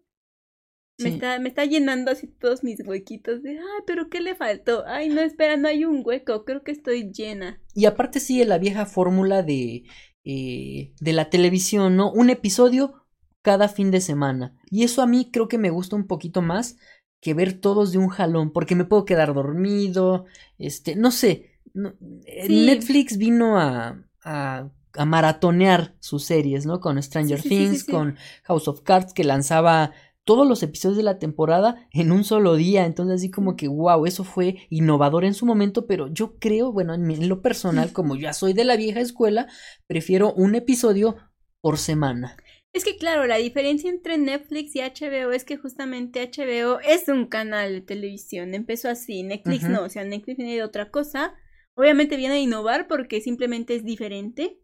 Me, 0.98 1.10
está, 1.10 1.40
me 1.40 1.50
está 1.50 1.66
llenando 1.66 2.12
así 2.12 2.28
todos 2.28 2.64
mis 2.64 2.80
huequitos 2.86 3.44
de, 3.44 3.52
ay, 3.52 3.84
pero 3.86 4.10
¿qué 4.10 4.20
le 4.20 4.36
faltó? 4.36 4.84
Ay, 4.88 5.10
no, 5.10 5.22
espera, 5.22 5.58
no 5.58 5.68
hay 5.68 5.86
un 5.86 6.02
hueco, 6.04 6.44
creo 6.46 6.64
que 6.64 6.72
estoy 6.72 7.12
llena. 7.12 7.60
Y 7.74 7.86
aparte 7.86 8.20
sigue 8.20 8.46
la 8.46 8.58
vieja 8.58 8.86
fórmula 8.86 9.44
de, 9.44 9.84
eh, 10.24 10.94
de 11.00 11.14
la 11.14 11.30
televisión, 11.30 11.96
¿no? 11.96 12.12
Un 12.12 12.30
episodio 12.30 13.06
cada 13.42 13.70
fin 13.70 13.92
de 13.92 14.02
semana. 14.02 14.56
Y 14.72 14.84
eso 14.84 15.02
a 15.02 15.08
mí 15.08 15.30
creo 15.32 15.48
que 15.48 15.58
me 15.58 15.70
gusta 15.70 15.96
un 15.96 16.08
poquito 16.08 16.42
más 16.42 16.78
que 17.22 17.34
ver 17.34 17.54
todos 17.60 17.92
de 17.92 17.98
un 17.98 18.10
jalón, 18.10 18.52
porque 18.52 18.76
me 18.76 18.86
puedo 18.86 19.06
quedar 19.06 19.34
dormido, 19.34 20.26
este, 20.58 20.96
no 20.96 21.12
sé. 21.12 21.52
no- 21.74 21.94
eh, 22.26 22.48
Sí. 22.48 22.66
Netflix 22.66 23.18
vino 23.18 23.60
a, 23.60 24.04
a, 24.24 24.70
a 24.94 25.06
maratonear 25.06 25.96
sus 26.00 26.24
series, 26.26 26.66
¿no? 26.66 26.80
Con 26.80 27.02
Stranger 27.02 27.42
Sí, 27.42 27.50
sí, 27.50 27.56
sí, 27.56 27.68
Things, 27.68 27.84
sí. 27.84 27.92
con 27.92 28.18
House 28.44 28.68
of 28.68 28.82
Cards, 28.82 29.14
que 29.14 29.24
lanzaba 29.24 29.92
todos 30.28 30.48
los 30.48 30.62
episodios 30.62 30.98
de 30.98 31.04
la 31.04 31.18
temporada 31.18 31.88
en 31.92 32.12
un 32.12 32.24
solo 32.24 32.56
día. 32.56 32.86
Entonces, 32.86 33.16
así 33.16 33.32
como 33.32 33.56
que, 33.56 33.68
wow, 33.68 34.06
eso 34.06 34.24
fue 34.24 34.58
innovador 34.70 35.26
en 35.26 35.34
su 35.34 35.48
momento, 35.48 35.88
pero 35.88 36.08
yo 36.14 36.38
creo, 36.38 36.72
bueno, 36.72 36.94
en, 36.94 37.08
mi- 37.08 37.16
en 37.16 37.30
lo 37.30 37.42
personal, 37.42 37.92
como 37.94 38.16
ya 38.16 38.34
soy 38.34 38.54
de 38.54 38.66
la 38.66 38.76
vieja 38.78 39.00
escuela, 39.00 39.48
prefiero 39.88 40.34
un 40.34 40.54
episodio 40.54 41.16
por 41.62 41.80
semana. 41.80 42.38
Es 42.74 42.84
que 42.86 42.98
claro, 42.98 43.26
la 43.26 43.38
diferencia 43.38 43.90
entre 43.90 44.20
Netflix 44.20 44.76
y 44.76 44.82
HBO 44.82 45.32
es 45.32 45.46
que 45.46 45.58
justamente 45.58 46.22
HBO 46.22 46.80
es 46.82 47.08
un 47.08 47.26
canal 47.26 47.74
de 47.74 47.82
televisión. 47.82 48.54
Empezó 48.54 48.90
así, 48.90 49.24
Netflix 49.24 49.64
no, 49.64 49.84
o 49.86 49.90
sea, 49.90 50.04
Netflix 50.04 50.38
viene 50.38 50.54
de 50.56 50.64
otra 50.64 50.92
cosa. 50.92 51.34
Obviamente 51.76 52.18
viene 52.18 52.36
a 52.36 52.40
innovar 52.40 52.88
porque 52.88 53.22
simplemente 53.22 53.74
es 53.74 53.84
diferente. 53.84 54.60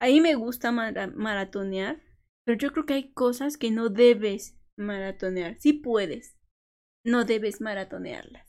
A 0.00 0.08
mí 0.08 0.20
me 0.20 0.34
gusta 0.34 0.72
mara- 0.72 1.06
maratonear, 1.14 2.02
pero 2.44 2.58
yo 2.58 2.70
creo 2.72 2.84
que 2.84 2.94
hay 2.94 3.12
cosas 3.12 3.56
que 3.56 3.70
no 3.70 3.88
debes 3.88 4.57
maratonear. 4.78 5.56
Sí 5.60 5.72
puedes, 5.74 6.36
no 7.04 7.24
debes 7.24 7.60
maratonearlas. 7.60 8.46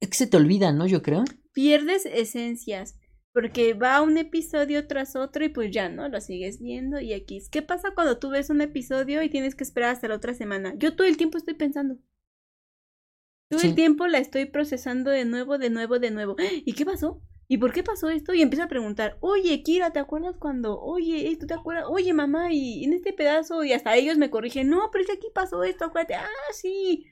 Es 0.00 0.08
que 0.10 0.16
se 0.16 0.26
te 0.26 0.36
olvida, 0.36 0.72
¿no? 0.72 0.86
Yo 0.86 1.02
creo. 1.02 1.24
Pierdes 1.52 2.06
esencias. 2.06 2.96
Porque 3.32 3.74
va 3.74 4.02
un 4.02 4.18
episodio 4.18 4.88
tras 4.88 5.14
otro 5.14 5.44
y 5.44 5.50
pues 5.50 5.70
ya, 5.70 5.88
¿no? 5.88 6.08
Lo 6.08 6.20
sigues 6.20 6.60
viendo 6.60 6.98
y 6.98 7.12
aquí. 7.12 7.40
¿Qué 7.52 7.62
pasa 7.62 7.92
cuando 7.94 8.18
tú 8.18 8.30
ves 8.30 8.50
un 8.50 8.60
episodio 8.60 9.22
y 9.22 9.30
tienes 9.30 9.54
que 9.54 9.62
esperar 9.62 9.90
hasta 9.90 10.08
la 10.08 10.16
otra 10.16 10.34
semana? 10.34 10.74
Yo 10.76 10.96
todo 10.96 11.06
el 11.06 11.16
tiempo 11.16 11.38
estoy 11.38 11.54
pensando. 11.54 11.96
Todo 13.48 13.60
Sí. 13.60 13.68
el 13.68 13.74
tiempo 13.76 14.08
la 14.08 14.18
estoy 14.18 14.46
procesando 14.46 15.10
de 15.12 15.24
nuevo, 15.26 15.58
de 15.58 15.70
nuevo, 15.70 16.00
de 16.00 16.10
nuevo. 16.10 16.34
¿Y 16.64 16.72
qué 16.72 16.84
pasó? 16.84 17.22
¿Y 17.52 17.58
por 17.58 17.72
qué 17.72 17.82
pasó 17.82 18.08
esto? 18.10 18.32
Y 18.32 18.42
empiezo 18.42 18.62
a 18.62 18.68
preguntar, 18.68 19.18
oye, 19.20 19.64
Kira, 19.64 19.92
¿te 19.92 19.98
acuerdas 19.98 20.36
cuando? 20.38 20.80
Oye, 20.80 21.32
¿esto 21.32 21.48
te 21.48 21.54
acuerdas? 21.54 21.84
Oye, 21.88 22.12
mamá, 22.12 22.52
y 22.52 22.84
en 22.84 22.92
este 22.92 23.12
pedazo, 23.12 23.64
y 23.64 23.72
hasta 23.72 23.96
ellos 23.96 24.18
me 24.18 24.30
corrigen, 24.30 24.68
no, 24.70 24.88
pero 24.92 25.02
es 25.02 25.08
que 25.10 25.16
aquí 25.16 25.26
pasó 25.34 25.64
esto, 25.64 25.84
acuérdate, 25.86 26.14
ah, 26.14 26.28
sí. 26.52 27.06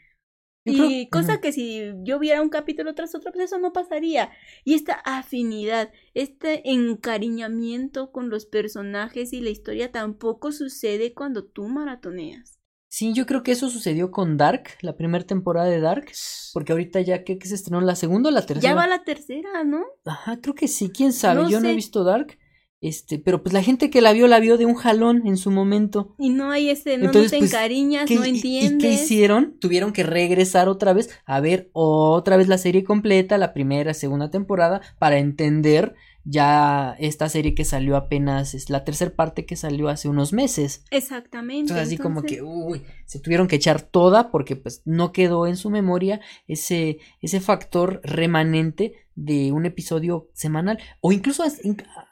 Y 0.65 1.11
cosa 1.11 1.41
que 1.41 1.53
si 1.53 1.93
yo 2.05 2.19
viera 2.21 2.43
un 2.43 2.51
capítulo 2.51 2.95
tras 2.95 3.15
otro, 3.17 3.33
pues 3.33 3.47
eso 3.47 3.59
no 3.59 3.73
pasaría. 3.73 4.31
Y 4.65 4.75
esta 4.75 4.95
afinidad, 4.95 5.93
este 6.15 6.71
encariñamiento 6.71 8.13
con 8.13 8.31
los 8.31 8.47
personajes 8.47 9.33
y 9.33 9.41
la 9.41 9.51
historia 9.51 9.93
tampoco 9.93 10.53
sucede 10.53 11.15
cuando 11.15 11.47
tú 11.47 11.67
maratoneas. 11.69 12.58
Sí, 12.99 13.13
yo 13.13 13.27
creo 13.27 13.45
que 13.45 13.53
eso 13.53 13.71
sucedió 13.71 14.11
con 14.11 14.37
Dark, 14.37 14.71
la 14.81 14.97
primera 14.97 15.25
temporada 15.25 15.69
de 15.69 15.79
Dark, 15.81 16.07
porque 16.53 16.73
ahorita 16.73 17.01
ya 17.01 17.23
que, 17.23 17.39
que 17.39 17.47
se 17.47 17.55
estrenó 17.55 17.81
la 17.81 17.95
segunda 17.95 18.29
o 18.29 18.33
la 18.33 18.45
tercera. 18.45 18.73
Ya 18.73 18.75
va 18.75 18.89
la 18.89 19.05
tercera, 19.05 19.63
¿no? 19.63 19.85
Ajá, 20.05 20.41
creo 20.41 20.57
que 20.57 20.67
sí, 20.67 20.91
quién 20.91 21.13
sabe, 21.13 21.43
No 21.45 21.49
yo 21.49 21.61
no 21.61 21.69
he 21.69 21.77
visto 21.77 22.03
Dark, 22.03 22.37
Este, 22.81 23.21
pero 23.21 23.41
pues 23.41 23.53
la 23.53 23.63
gente 23.63 23.89
que 23.89 24.01
la 24.01 24.13
vio, 24.13 24.27
la 24.27 24.41
vio 24.41 24.59
de 24.59 24.67
un 24.67 24.75
jalón 24.75 25.29
en 25.29 25.37
su 25.37 25.53
momento. 25.53 26.17
Y 26.19 26.31
no 26.31 26.51
hay 26.51 26.71
ese, 26.71 26.99
no, 26.99 27.05
Entonces, 27.07 27.31
no 27.31 27.37
te 27.37 27.39
pues, 27.39 27.53
encariñas, 27.53 28.07
¿Qué- 28.09 28.17
no 28.17 28.27
y- 28.27 28.31
entiendes. 28.31 28.73
¿Y 28.75 28.79
qué 28.79 28.93
hicieron? 29.01 29.57
Tuvieron 29.61 29.93
que 29.93 30.03
regresar 30.03 30.69
otra 30.69 30.93
vez 30.93 31.09
a 31.25 31.39
ver 31.39 31.71
otra 31.75 32.37
vez 32.37 32.49
la 32.49 32.59
serie 32.59 32.83
completa, 32.83 33.39
la 33.39 33.53
primera, 33.53 33.95
segunda 33.95 34.29
temporada, 34.33 34.81
para 34.99 35.19
entender 35.19 35.95
ya 36.31 36.95
esta 36.99 37.29
serie 37.31 37.55
que 37.55 37.65
salió 37.65 37.97
apenas, 37.97 38.55
es 38.55 38.69
la 38.69 38.85
tercera 38.85 39.13
parte 39.13 39.47
que 39.47 39.57
salió 39.57 39.89
hace 39.89 40.09
unos 40.09 40.35
meses. 40.35 40.85
Exactamente. 40.91 41.73
Entonces 41.73 41.87
así 41.87 41.97
como 41.97 42.23
que, 42.23 42.43
uy, 42.43 42.83
se 43.07 43.19
tuvieron 43.19 43.49
que 43.49 43.57
echar 43.57 43.81
toda 43.81 44.31
porque 44.31 44.55
pues 44.55 44.83
no 44.85 45.13
quedó 45.13 45.47
en 45.47 45.57
su 45.57 45.71
memoria 45.71 46.21
ese, 46.47 46.99
ese 47.23 47.41
factor 47.41 48.03
remanente 48.05 48.93
de 49.15 49.53
un 49.53 49.65
episodio 49.65 50.29
semanal. 50.35 50.79
O 51.01 51.13
incluso 51.13 51.45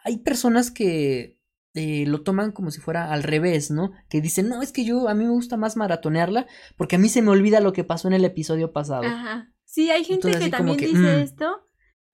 hay 0.04 0.16
personas 0.18 0.70
que 0.70 1.38
eh, 1.74 2.06
lo 2.06 2.22
toman 2.22 2.52
como 2.52 2.70
si 2.70 2.80
fuera 2.80 3.12
al 3.12 3.22
revés, 3.22 3.70
¿no? 3.70 3.92
Que 4.08 4.22
dicen, 4.22 4.48
no, 4.48 4.62
es 4.62 4.72
que 4.72 4.86
yo, 4.86 5.10
a 5.10 5.14
mí 5.14 5.24
me 5.24 5.30
gusta 5.30 5.58
más 5.58 5.76
maratonearla 5.76 6.46
porque 6.78 6.96
a 6.96 6.98
mí 6.98 7.10
se 7.10 7.20
me 7.20 7.28
olvida 7.30 7.60
lo 7.60 7.74
que 7.74 7.84
pasó 7.84 8.08
en 8.08 8.14
el 8.14 8.24
episodio 8.24 8.72
pasado. 8.72 9.04
Ajá. 9.04 9.52
Sí, 9.66 9.90
hay 9.90 10.04
gente 10.04 10.28
Entonces, 10.28 10.44
que 10.44 10.50
también 10.50 10.78
que, 10.78 10.86
dice 10.86 11.00
mm. 11.00 11.20
esto, 11.20 11.65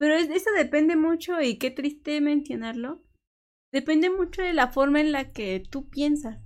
pero 0.03 0.17
es- 0.17 0.31
eso 0.31 0.51
depende 0.57 0.97
mucho 0.97 1.41
y 1.41 1.59
qué 1.59 1.71
triste 1.71 2.21
mencionarlo. 2.21 3.05
Depende 3.73 4.11
mucho 4.11 4.43
de 4.43 4.53
la 4.53 4.67
forma 4.67 5.01
en 5.01 5.13
la 5.13 5.31
que 5.31 5.63
tú 5.71 5.89
piensas. 5.91 6.41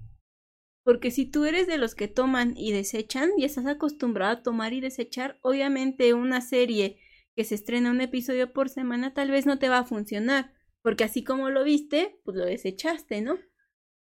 Porque 0.84 1.10
si 1.10 1.24
tú 1.24 1.46
eres 1.46 1.66
de 1.66 1.78
los 1.78 1.94
que 1.94 2.06
toman 2.06 2.52
y 2.54 2.72
desechan 2.72 3.30
y 3.38 3.46
estás 3.46 3.64
acostumbrado 3.64 4.30
a 4.32 4.42
tomar 4.42 4.74
y 4.74 4.82
desechar, 4.82 5.38
obviamente 5.40 6.12
una 6.12 6.42
serie 6.42 6.98
que 7.34 7.44
se 7.44 7.54
estrena 7.54 7.90
un 7.90 8.02
episodio 8.02 8.52
por 8.52 8.68
semana 8.68 9.14
tal 9.14 9.30
vez 9.30 9.46
no 9.46 9.58
te 9.58 9.70
va 9.70 9.78
a 9.78 9.84
funcionar. 9.84 10.52
Porque 10.82 11.04
así 11.04 11.24
como 11.24 11.48
lo 11.48 11.64
viste, 11.64 12.20
pues 12.26 12.36
lo 12.36 12.44
desechaste, 12.44 13.22
¿no? 13.22 13.38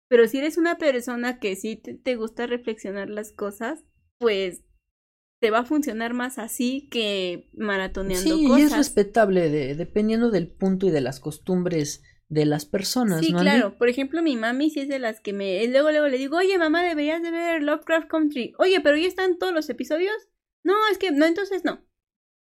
Pero 0.08 0.28
si 0.28 0.40
eres 0.40 0.58
una 0.58 0.80
persona 0.80 1.40
que 1.40 1.56
sí 1.56 1.76
te 1.78 2.16
gusta 2.16 2.48
reflexionar 2.48 3.12
las 3.12 3.32
cosas, 3.32 3.86
pues 4.18 4.64
te 5.40 5.52
va 5.52 5.60
a 5.60 5.66
funcionar 5.66 6.14
más 6.14 6.38
así 6.40 6.88
que 6.90 7.50
maratoneando 7.54 8.36
Sí, 8.36 8.46
y 8.46 8.48
cosas. 8.48 8.64
es 8.72 8.78
respetable 8.78 9.50
de- 9.50 9.76
dependiendo 9.76 10.32
del 10.32 10.48
punto 10.48 10.88
y 10.88 10.92
de 10.92 11.02
las 11.02 11.20
costumbres 11.20 12.04
de 12.30 12.46
las 12.46 12.66
personas, 12.66 13.20
Sí, 13.20 13.32
¿no? 13.32 13.40
Claro. 13.42 13.78
Por 13.78 13.88
ejemplo, 13.90 14.24
mi 14.24 14.36
mami 14.36 14.70
sí 14.72 14.80
es 14.80 14.88
de 14.88 14.98
las 15.00 15.20
que 15.22 15.32
me... 15.34 15.66
Luego, 15.68 15.92
luego 15.92 16.08
le 16.08 16.18
digo, 16.18 16.38
oye, 16.38 16.58
mamá, 16.58 16.84
deberías 16.84 17.22
de 17.22 17.30
ver 17.32 17.62
Lovecraft 17.62 18.08
Country. 18.10 18.54
Oye, 18.58 18.80
pero 18.82 18.98
¿ya 18.98 19.08
están 19.08 19.38
todos 19.38 19.54
los 19.54 19.70
episodios? 19.70 20.16
No, 20.64 20.74
es 20.92 20.98
que 20.98 21.12
no, 21.12 21.26
entonces 21.26 21.64
no. 21.64 21.86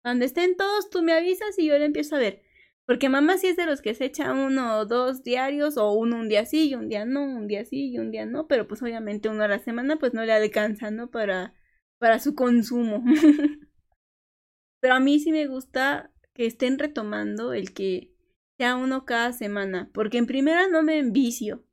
Cuando 0.03 0.25
estén 0.25 0.57
todos, 0.57 0.91
tú 0.91 1.03
me 1.03 1.13
avisas 1.13 1.57
y 1.59 1.67
yo 1.67 1.79
le 1.79 1.85
empiezo 1.85 2.17
a 2.17 2.19
ver. 2.19 2.43
Porque 2.87 3.09
mamá 3.09 3.37
sí 3.39 3.47
es 3.49 3.57
de 3.57 3.67
los 3.67 3.83
que 3.83 3.95
se 3.95 4.07
echa 4.07 4.33
uno 4.33 4.79
o 4.79 4.87
dos 4.87 5.23
diarios, 5.23 5.77
o 5.77 5.93
uno 5.93 6.17
un 6.17 6.29
día 6.29 6.45
sí 6.47 6.71
y 6.71 6.75
un 6.75 6.89
día 6.89 7.05
no, 7.05 7.23
un 7.23 7.47
día 7.47 7.65
sí 7.65 7.91
y 7.91 7.99
un 7.99 8.11
día 8.11 8.25
no, 8.27 8.49
pero 8.49 8.67
pues 8.67 8.83
obviamente 8.83 9.29
uno 9.29 9.45
a 9.45 9.49
la 9.49 9.59
semana 9.59 9.97
pues 9.99 10.15
no 10.15 10.25
le 10.25 10.33
alcanza, 10.33 10.91
¿no? 10.91 11.11
Para, 11.11 11.55
para 11.99 12.19
su 12.19 12.35
consumo. 12.35 13.05
pero 14.81 14.95
a 14.95 15.01
mí 15.01 15.19
sí 15.19 15.33
me 15.33 15.47
gusta 15.47 16.13
que 16.35 16.47
estén 16.47 16.79
retomando 16.79 17.53
el 17.53 17.73
que 17.73 18.15
sea 18.57 18.77
uno 18.77 19.05
cada 19.05 19.33
semana, 19.33 19.91
porque 19.93 20.19
en 20.19 20.27
primera 20.27 20.69
no 20.69 20.83
me 20.83 20.99
envicio, 20.99 21.65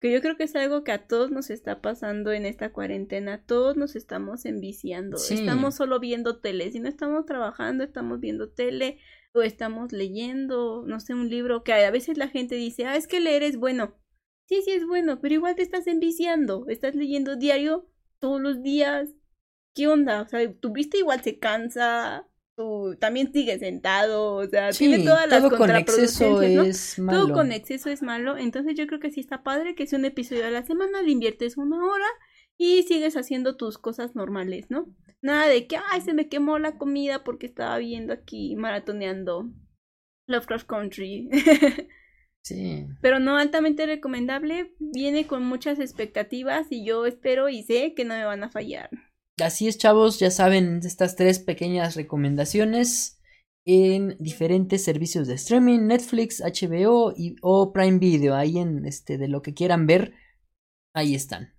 que 0.00 0.12
yo 0.12 0.20
creo 0.20 0.36
que 0.36 0.44
es 0.44 0.56
algo 0.56 0.82
que 0.82 0.92
a 0.92 1.06
todos 1.06 1.30
nos 1.30 1.50
está 1.50 1.80
pasando 1.82 2.32
en 2.32 2.46
esta 2.46 2.72
cuarentena, 2.72 3.44
todos 3.44 3.76
nos 3.76 3.96
estamos 3.96 4.44
enviciando, 4.46 5.18
Sí. 5.18 5.34
estamos 5.34 5.74
solo 5.74 6.00
viendo 6.00 6.40
tele, 6.40 6.70
si 6.72 6.80
no 6.80 6.88
estamos 6.88 7.26
trabajando, 7.26 7.84
estamos 7.84 8.20
viendo 8.20 8.50
tele 8.50 8.98
o 9.32 9.42
estamos 9.42 9.92
leyendo, 9.92 10.84
no 10.86 10.98
sé, 11.00 11.14
un 11.14 11.28
libro 11.28 11.62
que 11.62 11.72
a 11.72 11.90
veces 11.90 12.16
la 12.16 12.28
gente 12.28 12.54
dice, 12.54 12.86
ah, 12.86 12.96
es 12.96 13.06
que 13.06 13.20
leer 13.20 13.42
es 13.42 13.56
bueno. 13.56 13.94
Sí, 14.48 14.62
sí 14.64 14.72
es 14.72 14.84
bueno, 14.84 15.20
pero 15.20 15.34
igual 15.34 15.54
te 15.54 15.62
estás 15.62 15.86
enviciando, 15.86 16.64
estás 16.68 16.96
leyendo 16.96 17.36
diario 17.36 17.88
todos 18.18 18.40
los 18.40 18.62
días. 18.62 19.14
¿Qué 19.74 19.86
onda? 19.88 20.22
O 20.22 20.28
sea, 20.28 20.52
tu 20.54 20.72
vista 20.72 20.96
igual 20.96 21.22
se 21.22 21.38
cansa, 21.38 22.26
tú 22.56 22.96
también 23.00 23.32
sigues 23.32 23.60
sentado, 23.60 24.34
o 24.34 24.46
sea, 24.46 24.72
Sí, 24.72 24.88
tiene 24.88 25.04
todas 25.04 25.28
las 25.28 25.40
todo 25.40 25.56
con 25.56 25.70
exceso 25.74 26.42
¿no? 26.42 26.62
es 26.62 26.98
malo. 26.98 27.18
Todo 27.18 27.32
con 27.32 27.52
exceso 27.52 27.88
es 27.88 28.02
malo, 28.02 28.36
entonces 28.36 28.74
yo 28.76 28.86
creo 28.86 29.00
que 29.00 29.10
sí 29.10 29.20
está 29.20 29.42
padre 29.42 29.74
que 29.74 29.86
sea 29.86 29.98
un 29.98 30.04
episodio 30.04 30.46
a 30.46 30.50
la 30.50 30.64
semana, 30.64 31.02
le 31.02 31.10
inviertes 31.12 31.56
una 31.56 31.82
hora 31.84 32.06
y 32.58 32.82
sigues 32.82 33.16
haciendo 33.16 33.56
tus 33.56 33.78
cosas 33.78 34.14
normales, 34.14 34.66
¿no? 34.68 34.94
Nada 35.22 35.46
de 35.46 35.66
que, 35.66 35.78
ay, 35.90 36.00
se 36.02 36.14
me 36.14 36.28
quemó 36.28 36.58
la 36.58 36.76
comida 36.76 37.24
porque 37.24 37.46
estaba 37.46 37.78
viendo 37.78 38.12
aquí 38.12 38.56
maratoneando 38.56 39.50
Lovecraft 40.26 40.66
Country. 40.66 41.30
Sí. 42.42 42.86
Pero 43.02 43.18
no 43.18 43.36
altamente 43.36 43.84
recomendable, 43.84 44.74
viene 44.78 45.26
con 45.26 45.44
muchas 45.44 45.78
expectativas 45.78 46.68
y 46.70 46.86
yo 46.86 47.04
espero 47.04 47.50
y 47.50 47.62
sé 47.64 47.92
que 47.94 48.06
no 48.06 48.14
me 48.14 48.24
van 48.24 48.42
a 48.42 48.48
fallar. 48.48 48.88
Así 49.42 49.68
es, 49.68 49.78
chavos, 49.78 50.18
ya 50.18 50.30
saben 50.30 50.80
estas 50.84 51.16
tres 51.16 51.38
pequeñas 51.38 51.96
recomendaciones 51.96 53.20
en 53.64 54.16
diferentes 54.18 54.82
servicios 54.82 55.26
de 55.28 55.34
streaming, 55.34 55.86
Netflix, 55.86 56.40
HBO 56.40 57.12
y, 57.16 57.36
o 57.42 57.72
Prime 57.72 57.98
Video, 57.98 58.34
ahí 58.34 58.58
en 58.58 58.86
este 58.86 59.18
de 59.18 59.28
lo 59.28 59.42
que 59.42 59.54
quieran 59.54 59.86
ver, 59.86 60.14
ahí 60.94 61.14
están. 61.14 61.54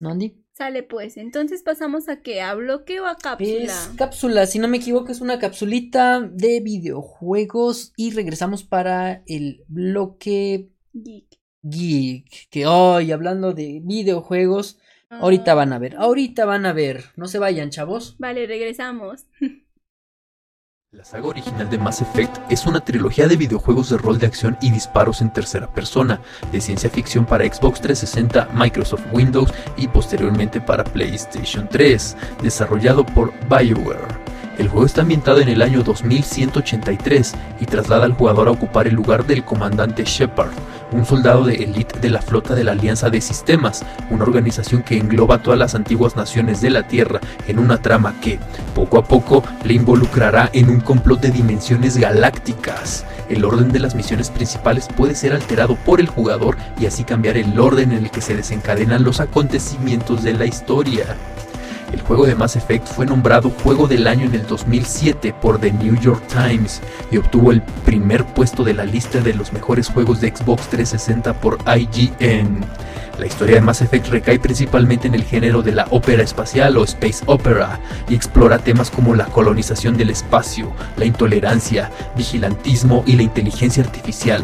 ¿No, 0.00 0.10
Andy? 0.10 0.44
Sale 0.52 0.82
pues, 0.82 1.16
entonces 1.16 1.62
pasamos 1.62 2.08
a 2.08 2.20
que 2.20 2.42
a 2.42 2.54
bloque 2.54 3.00
o 3.00 3.06
a 3.06 3.16
cápsula. 3.16 3.64
Es 3.64 3.90
cápsula, 3.96 4.46
si 4.46 4.58
no 4.58 4.68
me 4.68 4.78
equivoco, 4.78 5.12
es 5.12 5.20
una 5.20 5.38
capsulita 5.38 6.20
de 6.20 6.60
videojuegos 6.60 7.92
y 7.96 8.10
regresamos 8.10 8.64
para 8.64 9.22
el 9.26 9.64
bloque 9.68 10.70
Geek. 10.92 11.38
geek, 11.62 12.48
que 12.50 12.66
hoy 12.66 13.12
hablando 13.12 13.52
de 13.52 13.80
videojuegos, 13.82 14.78
ahorita 15.10 15.52
Ah, 15.52 15.54
van 15.54 15.72
a 15.72 15.78
ver, 15.78 15.96
ahorita 15.96 16.44
van 16.46 16.66
a 16.66 16.72
ver, 16.72 17.04
no 17.16 17.28
se 17.28 17.38
vayan, 17.38 17.70
chavos. 17.70 18.16
Vale, 18.18 18.46
regresamos. 18.46 19.26
La 20.92 21.04
saga 21.04 21.28
original 21.28 21.70
de 21.70 21.78
Mass 21.78 22.02
Effect 22.02 22.36
es 22.50 22.66
una 22.66 22.80
trilogía 22.80 23.28
de 23.28 23.36
videojuegos 23.36 23.90
de 23.90 23.98
rol 23.98 24.18
de 24.18 24.26
acción 24.26 24.58
y 24.60 24.72
disparos 24.72 25.20
en 25.20 25.32
tercera 25.32 25.72
persona, 25.72 26.20
de 26.50 26.60
ciencia 26.60 26.90
ficción 26.90 27.24
para 27.24 27.44
Xbox 27.44 27.80
360, 27.80 28.48
Microsoft 28.54 29.04
Windows 29.12 29.54
y 29.76 29.86
posteriormente 29.86 30.60
para 30.60 30.82
PlayStation 30.82 31.68
3, 31.68 32.16
desarrollado 32.42 33.06
por 33.06 33.32
BioWare. 33.48 34.29
El 34.60 34.68
juego 34.68 34.84
está 34.84 35.00
ambientado 35.00 35.40
en 35.40 35.48
el 35.48 35.62
año 35.62 35.82
2183 35.82 37.34
y 37.60 37.64
traslada 37.64 38.04
al 38.04 38.12
jugador 38.12 38.48
a 38.48 38.50
ocupar 38.50 38.86
el 38.86 38.94
lugar 38.94 39.24
del 39.24 39.42
comandante 39.42 40.04
Shepard, 40.04 40.50
un 40.92 41.06
soldado 41.06 41.46
de 41.46 41.54
élite 41.54 41.98
de 41.98 42.10
la 42.10 42.20
flota 42.20 42.54
de 42.54 42.62
la 42.62 42.72
Alianza 42.72 43.08
de 43.08 43.22
Sistemas, 43.22 43.82
una 44.10 44.24
organización 44.24 44.82
que 44.82 44.98
engloba 44.98 45.42
todas 45.42 45.58
las 45.58 45.74
antiguas 45.74 46.14
naciones 46.14 46.60
de 46.60 46.68
la 46.68 46.86
Tierra 46.86 47.20
en 47.48 47.58
una 47.58 47.78
trama 47.78 48.20
que, 48.20 48.38
poco 48.74 48.98
a 48.98 49.04
poco, 49.04 49.42
le 49.64 49.72
involucrará 49.72 50.50
en 50.52 50.68
un 50.68 50.80
complot 50.80 51.22
de 51.22 51.30
dimensiones 51.30 51.96
galácticas. 51.96 53.06
El 53.30 53.46
orden 53.46 53.72
de 53.72 53.78
las 53.78 53.94
misiones 53.94 54.28
principales 54.28 54.88
puede 54.94 55.14
ser 55.14 55.32
alterado 55.32 55.74
por 55.74 56.00
el 56.00 56.08
jugador 56.08 56.58
y 56.78 56.84
así 56.84 57.04
cambiar 57.04 57.38
el 57.38 57.58
orden 57.58 57.92
en 57.92 58.04
el 58.04 58.10
que 58.10 58.20
se 58.20 58.36
desencadenan 58.36 59.04
los 59.04 59.20
acontecimientos 59.20 60.22
de 60.22 60.34
la 60.34 60.44
historia. 60.44 61.16
El 61.92 62.00
juego 62.02 62.24
de 62.26 62.34
Mass 62.34 62.56
Effect 62.56 62.86
fue 62.86 63.04
nombrado 63.04 63.50
Juego 63.50 63.88
del 63.88 64.06
Año 64.06 64.26
en 64.26 64.34
el 64.34 64.46
2007 64.46 65.34
por 65.40 65.58
The 65.58 65.72
New 65.72 65.98
York 65.98 66.22
Times 66.28 66.80
y 67.10 67.16
obtuvo 67.16 67.50
el 67.50 67.62
primer 67.84 68.24
puesto 68.24 68.62
de 68.62 68.74
la 68.74 68.84
lista 68.84 69.20
de 69.20 69.34
los 69.34 69.52
mejores 69.52 69.88
juegos 69.88 70.20
de 70.20 70.28
Xbox 70.28 70.68
360 70.68 71.40
por 71.40 71.58
IGN. 71.66 72.60
La 73.18 73.26
historia 73.26 73.56
de 73.56 73.60
Mass 73.60 73.82
Effect 73.82 74.06
recae 74.06 74.38
principalmente 74.38 75.08
en 75.08 75.14
el 75.14 75.24
género 75.24 75.62
de 75.62 75.72
la 75.72 75.86
ópera 75.90 76.22
espacial 76.22 76.76
o 76.78 76.84
space 76.84 77.22
opera 77.26 77.80
y 78.08 78.14
explora 78.14 78.58
temas 78.58 78.90
como 78.90 79.14
la 79.14 79.26
colonización 79.26 79.96
del 79.96 80.10
espacio, 80.10 80.72
la 80.96 81.04
intolerancia, 81.04 81.90
vigilantismo 82.16 83.02
y 83.06 83.16
la 83.16 83.22
inteligencia 83.22 83.82
artificial. 83.82 84.42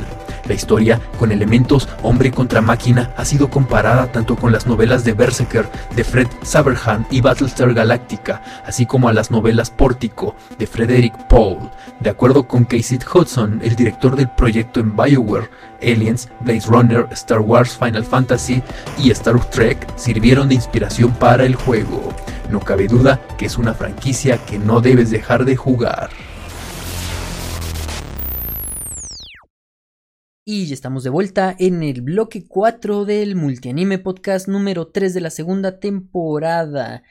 La 0.48 0.54
historia, 0.54 1.00
con 1.18 1.32
elementos 1.32 1.88
hombre 2.02 2.30
contra 2.30 2.60
máquina, 2.60 3.12
ha 3.16 3.24
sido 3.24 3.50
comparada 3.50 4.12
tanto 4.12 4.36
con 4.36 4.52
las 4.52 4.66
novelas 4.66 5.04
de 5.04 5.12
Berserker 5.12 5.68
de 5.94 6.04
Fred 6.04 6.28
Saberhan 6.42 7.06
y 7.10 7.20
Battlestar 7.20 7.74
Galactica, 7.74 8.42
así 8.64 8.86
como 8.86 9.08
a 9.08 9.12
las 9.12 9.30
novelas 9.30 9.70
Pórtico 9.70 10.36
de 10.58 10.66
Frederick 10.66 11.16
Paul. 11.28 11.70
De 12.00 12.10
acuerdo 12.10 12.46
con 12.46 12.64
Casey 12.64 12.98
Hudson, 13.12 13.60
el 13.62 13.74
director 13.74 14.14
del 14.14 14.28
proyecto 14.28 14.80
en 14.80 14.94
BioWare, 14.94 15.50
Aliens, 15.82 16.28
Blaze 16.40 16.68
Runner, 16.68 17.06
Star 17.10 17.40
Wars, 17.40 17.76
Final 17.76 18.04
Fantasy 18.04 18.62
y 18.98 19.10
Star 19.10 19.38
Trek 19.50 19.86
sirvieron 19.96 20.48
de 20.48 20.54
inspiración 20.54 21.10
para 21.12 21.44
el 21.44 21.56
juego. 21.56 22.12
No 22.50 22.60
cabe 22.60 22.86
duda 22.86 23.20
que 23.36 23.46
es 23.46 23.58
una 23.58 23.74
franquicia 23.74 24.38
que 24.38 24.58
no 24.58 24.80
debes 24.80 25.10
dejar 25.10 25.44
de 25.44 25.56
jugar. 25.56 26.10
Y 30.48 30.66
ya 30.66 30.74
estamos 30.74 31.02
de 31.02 31.10
vuelta 31.10 31.56
en 31.58 31.82
el 31.82 32.02
bloque 32.02 32.46
4 32.46 33.04
del 33.04 33.34
Multianime 33.34 33.98
Podcast 33.98 34.46
número 34.46 34.86
3 34.86 35.12
de 35.12 35.20
la 35.20 35.30
segunda 35.30 35.80
temporada. 35.80 37.02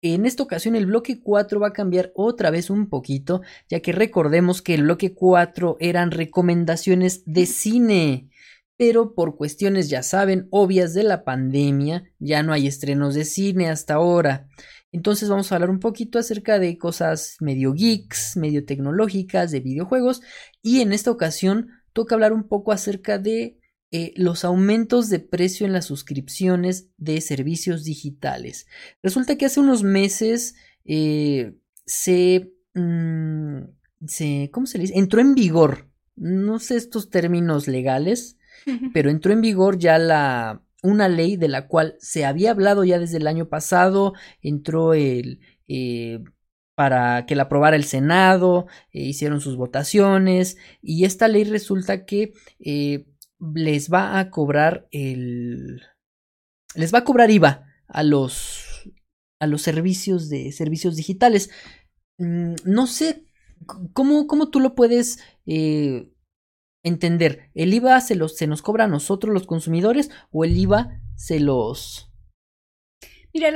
En 0.00 0.26
esta 0.26 0.44
ocasión 0.44 0.76
el 0.76 0.86
bloque 0.86 1.20
4 1.20 1.58
va 1.58 1.68
a 1.68 1.72
cambiar 1.72 2.12
otra 2.14 2.50
vez 2.50 2.70
un 2.70 2.88
poquito, 2.88 3.42
ya 3.68 3.80
que 3.80 3.90
recordemos 3.90 4.62
que 4.62 4.74
el 4.74 4.84
bloque 4.84 5.12
4 5.12 5.76
eran 5.80 6.12
recomendaciones 6.12 7.24
de 7.26 7.46
cine. 7.46 8.30
pero 8.76 9.12
por 9.12 9.36
cuestiones, 9.36 9.90
ya 9.90 10.04
saben, 10.04 10.46
obvias 10.52 10.94
de 10.94 11.02
la 11.02 11.24
pandemia, 11.24 12.04
ya 12.20 12.44
no 12.44 12.52
hay 12.52 12.68
estrenos 12.68 13.16
de 13.16 13.24
cine 13.24 13.70
hasta 13.70 13.94
ahora. 13.94 14.46
Entonces 14.92 15.28
vamos 15.28 15.50
a 15.50 15.56
hablar 15.56 15.70
un 15.70 15.80
poquito 15.80 16.20
acerca 16.20 16.60
de 16.60 16.78
cosas 16.78 17.38
medio 17.40 17.72
geeks, 17.72 18.36
medio 18.36 18.64
tecnológicas, 18.64 19.50
de 19.50 19.58
videojuegos, 19.58 20.22
y 20.62 20.80
en 20.80 20.92
esta 20.92 21.10
ocasión 21.10 21.70
toca 21.98 22.14
hablar 22.14 22.32
un 22.32 22.46
poco 22.46 22.70
acerca 22.70 23.18
de 23.18 23.58
eh, 23.90 24.12
los 24.14 24.44
aumentos 24.44 25.08
de 25.08 25.18
precio 25.18 25.66
en 25.66 25.72
las 25.72 25.86
suscripciones 25.86 26.90
de 26.96 27.20
servicios 27.20 27.82
digitales. 27.82 28.68
Resulta 29.02 29.36
que 29.36 29.46
hace 29.46 29.58
unos 29.58 29.82
meses 29.82 30.54
eh, 30.84 31.56
se, 31.86 32.52
mm, 32.74 33.62
se, 34.06 34.48
¿cómo 34.52 34.66
se 34.66 34.78
le 34.78 34.82
dice? 34.82 34.96
Entró 34.96 35.20
en 35.20 35.34
vigor, 35.34 35.90
no 36.14 36.60
sé 36.60 36.76
estos 36.76 37.10
términos 37.10 37.66
legales, 37.66 38.36
pero 38.94 39.10
entró 39.10 39.32
en 39.32 39.40
vigor 39.40 39.76
ya 39.76 39.98
la, 39.98 40.62
una 40.84 41.08
ley 41.08 41.36
de 41.36 41.48
la 41.48 41.66
cual 41.66 41.96
se 41.98 42.24
había 42.24 42.52
hablado 42.52 42.84
ya 42.84 43.00
desde 43.00 43.16
el 43.16 43.26
año 43.26 43.48
pasado, 43.48 44.14
entró 44.40 44.94
el... 44.94 45.40
Eh, 45.66 46.22
para 46.78 47.26
que 47.26 47.34
la 47.34 47.42
aprobara 47.42 47.74
el 47.74 47.82
Senado, 47.82 48.68
hicieron 48.92 49.40
sus 49.40 49.56
votaciones 49.56 50.58
y 50.80 51.06
esta 51.06 51.26
ley 51.26 51.42
resulta 51.42 52.04
que 52.04 52.34
les 53.40 53.92
va 53.92 54.20
a 54.20 54.30
cobrar 54.30 54.86
el... 54.92 55.82
les 56.76 56.94
va 56.94 56.98
a 56.98 57.04
cobrar 57.04 57.32
IVA 57.32 57.66
a 57.88 58.04
los, 58.04 58.92
a 59.40 59.48
los 59.48 59.62
servicios 59.62 60.28
de 60.28 60.52
servicios 60.52 60.94
digitales. 60.94 61.50
Mm, 62.16 62.54
no 62.64 62.86
sé 62.86 63.24
cómo, 63.92 64.28
cómo 64.28 64.48
tú 64.48 64.60
lo 64.60 64.76
puedes 64.76 65.18
eh, 65.46 66.12
entender. 66.84 67.50
¿El 67.54 67.74
IVA 67.74 68.00
se, 68.00 68.14
los, 68.14 68.36
se 68.36 68.46
nos 68.46 68.62
cobra 68.62 68.84
a 68.84 68.86
nosotros 68.86 69.34
los 69.34 69.48
consumidores 69.48 70.12
o 70.30 70.44
el 70.44 70.56
IVA 70.56 71.02
se 71.16 71.40
los... 71.40 72.12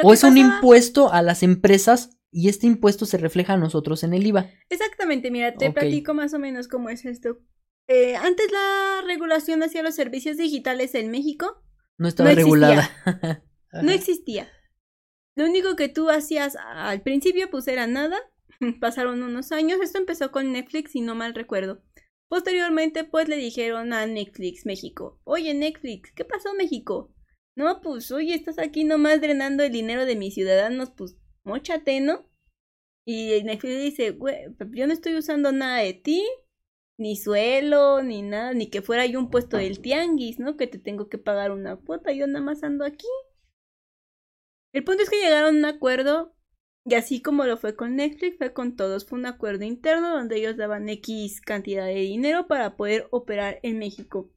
o 0.02 0.12
es 0.12 0.24
un 0.24 0.38
impuesto 0.38 1.12
a 1.12 1.22
las 1.22 1.44
empresas 1.44 2.18
y 2.32 2.48
este 2.48 2.66
impuesto 2.66 3.04
se 3.04 3.18
refleja 3.18 3.52
a 3.52 3.58
nosotros 3.58 4.02
en 4.02 4.14
el 4.14 4.26
IVA. 4.26 4.50
Exactamente, 4.70 5.30
mira, 5.30 5.54
te 5.54 5.70
platico 5.70 6.14
más 6.14 6.32
o 6.32 6.38
menos 6.38 6.66
cómo 6.66 6.88
es 6.88 7.04
esto. 7.04 7.38
Eh, 7.88 8.16
antes 8.16 8.50
la 8.50 9.02
regulación 9.06 9.62
hacia 9.62 9.82
los 9.82 9.94
servicios 9.94 10.38
digitales 10.38 10.94
en 10.94 11.10
México 11.10 11.62
no 11.98 12.08
estaba 12.08 12.32
regulada. 12.32 12.90
no 13.82 13.92
existía. 13.92 14.48
Lo 15.36 15.44
único 15.44 15.76
que 15.76 15.88
tú 15.88 16.10
hacías 16.10 16.56
al 16.56 17.02
principio 17.02 17.50
pues 17.50 17.68
era 17.68 17.86
nada. 17.86 18.18
Pasaron 18.80 19.22
unos 19.22 19.52
años. 19.52 19.78
Esto 19.82 19.98
empezó 19.98 20.30
con 20.30 20.52
Netflix 20.52 20.94
y 20.96 21.00
no 21.00 21.14
mal 21.14 21.34
recuerdo. 21.34 21.82
Posteriormente 22.28 23.04
pues 23.04 23.28
le 23.28 23.36
dijeron 23.36 23.92
a 23.92 24.06
Netflix 24.06 24.64
México. 24.64 25.20
Oye 25.24 25.52
Netflix, 25.54 26.12
¿qué 26.12 26.24
pasó 26.24 26.54
México? 26.54 27.14
No, 27.54 27.82
pues 27.82 28.10
oye, 28.10 28.34
estás 28.34 28.58
aquí 28.58 28.84
nomás 28.84 29.20
drenando 29.20 29.62
el 29.62 29.72
dinero 29.72 30.06
de 30.06 30.16
mis 30.16 30.34
ciudadanos, 30.34 30.90
pues 30.96 31.18
mochate, 31.44 32.00
¿no? 32.00 32.28
Y 33.04 33.42
Netflix 33.42 33.80
dice, 33.80 34.10
güey, 34.12 34.46
yo 34.70 34.86
no 34.86 34.92
estoy 34.92 35.16
usando 35.16 35.50
nada 35.52 35.78
de 35.78 35.94
ti, 35.94 36.24
ni 36.98 37.16
suelo, 37.16 38.02
ni 38.02 38.22
nada, 38.22 38.54
ni 38.54 38.70
que 38.70 38.82
fuera 38.82 39.06
yo 39.06 39.18
un 39.18 39.30
puesto 39.30 39.56
del 39.56 39.80
tianguis, 39.80 40.38
¿no? 40.38 40.56
Que 40.56 40.66
te 40.66 40.78
tengo 40.78 41.08
que 41.08 41.18
pagar 41.18 41.50
una 41.50 41.76
cuota, 41.76 42.12
yo 42.12 42.26
nada 42.26 42.44
más 42.44 42.62
ando 42.62 42.84
aquí. 42.84 43.08
El 44.72 44.84
punto 44.84 45.02
es 45.02 45.10
que 45.10 45.20
llegaron 45.20 45.56
a 45.56 45.58
un 45.58 45.64
acuerdo, 45.64 46.34
y 46.84 46.94
así 46.94 47.20
como 47.20 47.44
lo 47.44 47.56
fue 47.56 47.76
con 47.76 47.96
Netflix, 47.96 48.38
fue 48.38 48.52
con 48.52 48.76
todos, 48.76 49.04
fue 49.04 49.18
un 49.18 49.26
acuerdo 49.26 49.64
interno 49.64 50.10
donde 50.10 50.36
ellos 50.36 50.56
daban 50.56 50.88
X 50.88 51.40
cantidad 51.40 51.86
de 51.86 51.94
dinero 51.94 52.46
para 52.46 52.76
poder 52.76 53.08
operar 53.10 53.58
en 53.62 53.78
México. 53.78 54.30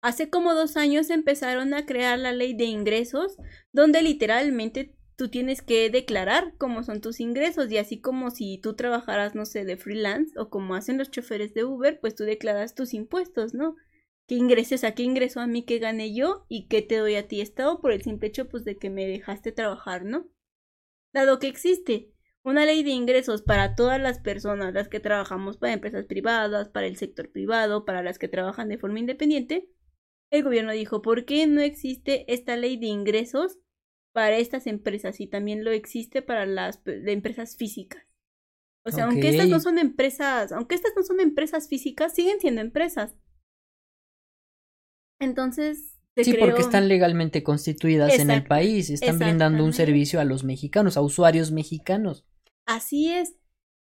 Hace 0.00 0.30
como 0.30 0.54
dos 0.54 0.76
años 0.76 1.10
empezaron 1.10 1.74
a 1.74 1.84
crear 1.84 2.18
la 2.18 2.32
ley 2.32 2.54
de 2.54 2.64
ingresos, 2.64 3.36
donde 3.72 4.00
literalmente 4.02 4.96
tú 5.18 5.28
tienes 5.28 5.62
que 5.62 5.90
declarar 5.90 6.54
cómo 6.58 6.84
son 6.84 7.00
tus 7.00 7.18
ingresos 7.18 7.68
y 7.72 7.76
así 7.76 8.00
como 8.00 8.30
si 8.30 8.58
tú 8.58 8.76
trabajaras, 8.76 9.34
no 9.34 9.46
sé, 9.46 9.64
de 9.64 9.76
freelance 9.76 10.38
o 10.38 10.48
como 10.48 10.76
hacen 10.76 10.96
los 10.96 11.10
choferes 11.10 11.52
de 11.54 11.64
Uber, 11.64 11.98
pues 11.98 12.14
tú 12.14 12.22
declaras 12.22 12.76
tus 12.76 12.94
impuestos, 12.94 13.52
¿no? 13.52 13.74
¿Qué 14.28 14.36
ingresos, 14.36 14.84
a 14.84 14.92
qué 14.94 15.02
ingreso 15.02 15.40
a 15.40 15.48
mí 15.48 15.64
que 15.64 15.80
gane 15.80 16.14
yo 16.14 16.46
y 16.48 16.68
qué 16.68 16.82
te 16.82 16.98
doy 16.98 17.16
a 17.16 17.26
ti 17.26 17.40
Estado 17.40 17.80
por 17.80 17.90
el 17.90 18.02
simple 18.02 18.28
hecho 18.28 18.48
pues 18.48 18.64
de 18.64 18.76
que 18.76 18.90
me 18.90 19.08
dejaste 19.08 19.50
trabajar, 19.50 20.04
¿no? 20.04 20.28
Dado 21.12 21.40
que 21.40 21.48
existe 21.48 22.12
una 22.44 22.64
ley 22.64 22.84
de 22.84 22.90
ingresos 22.90 23.42
para 23.42 23.74
todas 23.74 24.00
las 24.00 24.20
personas, 24.20 24.72
las 24.72 24.88
que 24.88 25.00
trabajamos 25.00 25.56
para 25.56 25.72
empresas 25.72 26.04
privadas, 26.04 26.68
para 26.68 26.86
el 26.86 26.96
sector 26.96 27.32
privado, 27.32 27.84
para 27.84 28.04
las 28.04 28.20
que 28.20 28.28
trabajan 28.28 28.68
de 28.68 28.78
forma 28.78 29.00
independiente, 29.00 29.68
el 30.30 30.44
gobierno 30.44 30.70
dijo, 30.70 31.02
¿por 31.02 31.24
qué 31.24 31.48
no 31.48 31.60
existe 31.60 32.32
esta 32.32 32.56
ley 32.56 32.76
de 32.76 32.86
ingresos 32.86 33.58
para 34.18 34.36
estas 34.36 34.66
empresas 34.66 35.20
y 35.20 35.28
también 35.28 35.62
lo 35.62 35.70
existe 35.70 36.22
para 36.22 36.44
las 36.44 36.80
empresas 36.84 37.56
físicas. 37.56 38.02
O 38.84 38.90
sea, 38.90 39.04
aunque 39.04 39.28
estas 39.28 39.46
no 39.46 39.60
son 39.60 39.78
empresas, 39.78 40.50
aunque 40.50 40.74
estas 40.74 40.90
no 40.96 41.04
son 41.04 41.20
empresas 41.20 41.68
físicas, 41.68 42.16
siguen 42.16 42.40
siendo 42.40 42.60
empresas. 42.60 43.14
Entonces, 45.20 46.00
sí, 46.16 46.34
porque 46.34 46.62
están 46.62 46.88
legalmente 46.88 47.44
constituidas 47.44 48.18
en 48.18 48.32
el 48.32 48.44
país, 48.44 48.90
están 48.90 49.20
brindando 49.20 49.64
un 49.64 49.72
servicio 49.72 50.18
a 50.18 50.24
los 50.24 50.42
mexicanos, 50.42 50.96
a 50.96 51.00
usuarios 51.00 51.52
mexicanos. 51.52 52.26
Así 52.66 53.12
es 53.12 53.36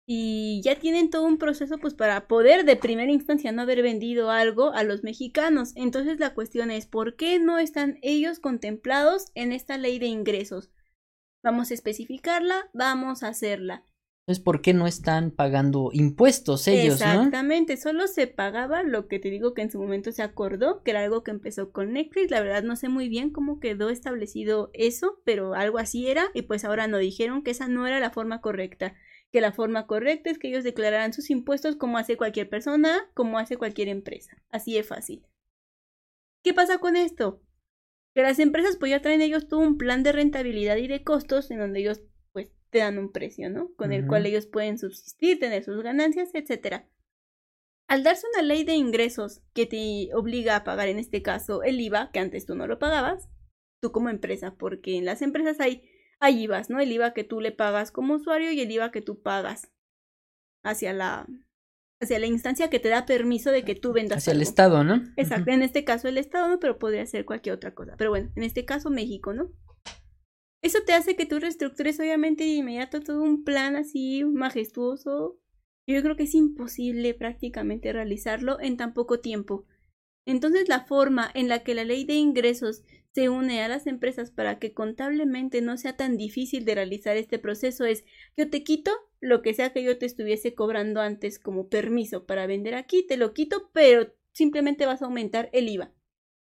y 0.08 0.62
ya 0.64 0.76
tienen 0.80 1.10
todo 1.10 1.26
un 1.26 1.38
proceso 1.38 1.80
pues 1.80 1.96
para 1.96 2.28
poder 2.28 2.64
de 2.64 2.76
primera 2.76 3.12
instancia 3.12 3.52
no 3.52 3.64
haber 3.64 3.82
vendido 3.82 4.30
algo 4.30 4.72
a 4.74 4.84
los 4.84 5.04
mexicanos. 5.04 5.74
Entonces 5.76 6.20
la 6.20 6.34
cuestión 6.34 6.70
es 6.70 6.86
¿por 6.86 7.16
qué 7.16 7.40
no 7.40 7.58
están 7.58 7.98
ellos 8.02 8.40
contemplados 8.40 9.26
en 9.34 9.52
esta 9.52 9.78
ley 9.78 9.98
de 9.98 10.08
ingresos? 10.08 10.70
Vamos 11.44 11.72
a 11.72 11.74
especificarla, 11.74 12.70
vamos 12.74 13.24
a 13.24 13.30
hacerla. 13.30 13.84
Entonces, 14.28 14.44
¿por 14.44 14.62
qué 14.64 14.74
no 14.74 14.88
están 14.88 15.30
pagando 15.30 15.92
impuestos 15.94 16.68
ellos? 16.68 16.96
Exactamente, 16.96 17.78
solo 17.78 18.08
se 18.08 18.26
pagaba 18.26 18.82
lo 18.82 19.08
que 19.08 19.20
te 19.20 19.30
digo 19.30 19.54
que 19.54 19.62
en 19.62 19.70
su 19.70 19.80
momento 19.80 20.12
se 20.12 20.24
acordó, 20.24 20.82
que 20.82 20.90
era 20.90 21.04
algo 21.04 21.24
que 21.24 21.30
empezó 21.30 21.72
con 21.72 21.94
Netflix. 21.94 22.32
La 22.32 22.42
verdad 22.42 22.64
no 22.64 22.76
sé 22.76 22.90
muy 22.90 23.08
bien 23.08 23.30
cómo 23.30 23.60
quedó 23.60 23.92
establecido 23.92 24.72
eso, 24.74 25.22
pero 25.26 25.54
algo 25.54 25.78
así 25.78 26.08
era 26.08 26.26
y 26.34 26.42
pues 26.42 26.66
ahora 26.66 26.88
no 26.88 26.98
dijeron 26.98 27.44
que 27.44 27.52
esa 27.52 27.68
no 27.68 27.86
era 27.86 28.00
la 28.00 28.10
forma 28.10 28.42
correcta 28.42 28.96
que 29.32 29.42
la 29.42 29.52
forma 29.52 29.88
correcta 29.88 30.30
es 30.30 30.38
que 30.38 30.48
ellos 30.48 30.64
declararan 30.64 31.14
sus 31.14 31.30
impuestos 31.30 31.76
como 31.76 31.98
hace 31.98 32.18
cualquier 32.18 32.50
persona, 32.50 33.10
como 33.14 33.38
hace 33.38 33.58
cualquier 33.58 33.90
empresa. 33.90 34.42
Así 34.50 34.74
de 34.74 34.84
fácil. 34.84 35.26
¿Qué 36.44 36.54
pasa 36.54 36.78
con 36.78 36.96
esto? 36.96 37.42
Que 38.14 38.22
las 38.22 38.40
empresas 38.40 38.78
pues 38.78 38.92
ya 38.92 39.02
traen 39.02 39.22
ellos 39.22 39.48
todo 39.48 39.60
un 39.60 39.78
plan 39.78 40.04
de 40.04 40.12
rentabilidad 40.12 40.78
y 40.78 40.88
de 40.88 41.04
costos 41.04 41.52
en 41.52 41.60
donde 41.60 41.80
ellos 41.80 42.02
pues 42.32 42.52
te 42.70 42.80
dan 42.80 42.98
un 42.98 43.12
precio, 43.12 43.50
¿no? 43.50 43.74
Con 43.76 43.92
el 43.92 44.08
cual 44.08 44.26
ellos 44.26 44.46
pueden 44.46 44.78
subsistir, 44.78 45.40
tener 45.40 45.64
sus 45.64 45.82
ganancias, 45.84 46.30
etcétera. 46.34 46.88
Al 47.88 48.04
darse 48.04 48.26
una 48.34 48.42
ley 48.42 48.64
de 48.64 48.74
ingresos 48.74 49.42
que 49.54 49.66
te 49.66 50.14
obliga 50.16 50.56
a 50.56 50.64
pagar 50.64 50.88
en 50.88 50.98
este 50.98 51.22
caso 51.22 51.62
el 51.62 51.80
IVA, 51.80 52.10
que 52.12 52.20
antes 52.20 52.46
tú 52.46 52.56
no 52.56 52.68
lo 52.68 52.80
pagabas, 52.80 53.28
tú 53.82 53.92
como 53.92 54.10
empresa, 54.10 54.56
porque 54.56 54.98
en 54.98 55.06
las 55.06 55.22
empresas 55.22 55.60
hay 55.60 55.88
hay 56.20 56.44
IVAs, 56.44 56.70
¿no? 56.70 56.80
El 56.80 56.92
IVA 56.92 57.14
que 57.14 57.24
tú 57.24 57.42
le 57.42 57.52
pagas 57.52 57.92
como 57.92 58.16
usuario 58.16 58.52
y 58.52 58.62
el 58.62 58.72
IVA 58.72 58.92
que 58.92 59.02
tú 59.02 59.22
pagas 59.22 59.72
hacia 60.64 60.94
la 60.94 61.28
hacia 62.02 62.20
la 62.20 62.26
instancia 62.26 62.70
que 62.70 62.80
te 62.80 62.90
da 62.90 63.06
permiso 63.06 63.52
de 63.52 63.64
que 63.64 63.76
tú 63.76 63.94
vendas. 63.94 64.18
Hacia 64.18 64.34
el 64.34 64.42
Estado, 64.42 64.84
¿no? 64.84 65.02
Exacto, 65.16 65.52
en 65.52 65.62
este 65.62 65.84
caso 65.84 66.08
el 66.08 66.18
Estado, 66.18 66.50
¿no? 66.50 66.60
pero 66.60 66.78
podría 66.78 67.06
ser 67.06 67.26
cualquier 67.26 67.56
otra 67.56 67.74
cosa. 67.74 67.96
Pero 67.98 68.10
bueno, 68.10 68.32
en 68.36 68.44
este 68.44 68.66
caso 68.66 68.90
México, 68.90 69.34
¿no? 69.34 69.52
Eso 70.62 70.80
te 70.86 70.94
hace 70.94 71.16
que 71.16 71.26
tú 71.26 71.40
reestructures 71.40 72.00
obviamente 72.00 72.44
de 72.44 72.50
inmediato 72.50 73.00
todo 73.00 73.22
un 73.22 73.44
plan 73.44 73.76
así 73.76 74.24
majestuoso. 74.24 75.40
Yo 75.88 76.02
creo 76.02 76.16
que 76.16 76.24
es 76.24 76.34
imposible 76.34 77.14
prácticamente 77.14 77.94
realizarlo 77.94 78.60
en 78.60 78.76
tan 78.76 78.94
poco 78.94 79.20
tiempo. 79.20 79.66
Entonces 80.26 80.68
la 80.68 80.86
forma 80.86 81.30
en 81.36 81.50
la 81.50 81.60
que 81.64 81.76
la 81.76 81.84
ley 81.84 82.04
de 82.04 82.16
ingresos 82.16 82.84
se 83.16 83.30
une 83.30 83.62
a 83.62 83.70
las 83.70 83.88
empresas 83.88 84.30
para 84.30 84.60
que 84.60 84.74
contablemente 84.74 85.62
no 85.62 85.78
sea 85.78 85.96
tan 85.96 86.18
difícil 86.18 86.66
de 86.66 86.76
realizar 86.76 87.16
este 87.16 87.40
proceso 87.40 87.86
es 87.86 88.04
yo 88.36 88.50
te 88.50 88.62
quito 88.66 88.92
lo 89.22 89.42
que 89.42 89.54
sea 89.54 89.72
que 89.72 89.82
yo 89.82 89.98
te 89.98 90.06
estuviese 90.06 90.54
cobrando 90.54 91.00
antes 91.00 91.40
como 91.40 91.70
permiso 91.70 92.26
para 92.26 92.46
vender 92.46 92.76
aquí, 92.76 93.08
te 93.08 93.16
lo 93.16 93.34
quito, 93.34 93.70
pero 93.72 94.14
simplemente 94.34 94.86
vas 94.86 95.02
a 95.02 95.06
aumentar 95.06 95.50
el 95.54 95.70
IVA. 95.70 95.94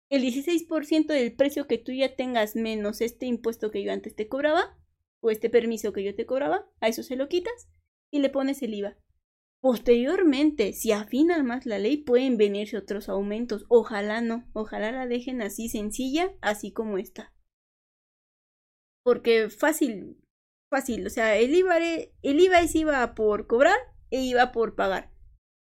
El 0.10 0.22
16% 0.22 1.08
del 1.08 1.34
precio 1.34 1.66
que 1.66 1.80
tú 1.80 1.94
ya 1.94 2.16
tengas 2.16 2.56
menos 2.56 3.02
este 3.02 3.26
impuesto 3.26 3.72
que 3.72 3.84
yo 3.84 3.92
antes 3.92 4.16
te 4.16 4.28
cobraba, 4.28 4.78
o 5.20 5.32
este 5.32 5.50
permiso 5.50 5.94
que 5.94 6.04
yo 6.04 6.14
te 6.14 6.28
cobraba, 6.28 6.70
a 6.80 6.88
eso 6.88 7.02
se 7.02 7.16
lo 7.16 7.28
quitas 7.28 7.70
y 8.12 8.20
le 8.20 8.30
pones 8.30 8.62
el 8.62 8.76
IVA. 8.76 8.98
Posteriormente, 9.62 10.74
si 10.74 10.92
afinan 10.92 11.46
más 11.46 11.68
la 11.68 11.78
ley, 11.78 11.98
pueden 11.98 12.36
venirse 12.36 12.78
otros 12.78 13.10
aumentos. 13.10 13.66
Ojalá 13.70 14.20
no, 14.22 14.50
ojalá 14.54 14.92
la 14.92 15.06
dejen 15.06 15.44
así 15.44 15.70
sencilla, 15.70 16.34
así 16.42 16.74
como 16.74 16.98
está. 16.98 17.32
Porque 19.04 19.50
fácil, 19.50 20.18
fácil, 20.72 21.06
o 21.06 21.10
sea, 21.12 21.38
el 21.38 21.54
IVA, 21.54 21.78
el 21.78 22.40
IVA 22.40 22.62
es 22.62 22.76
IVA 22.76 23.14
por 23.14 23.46
cobrar 23.46 23.78
e 24.10 24.22
IVA 24.24 24.52
por 24.52 24.76
pagar. 24.76 25.12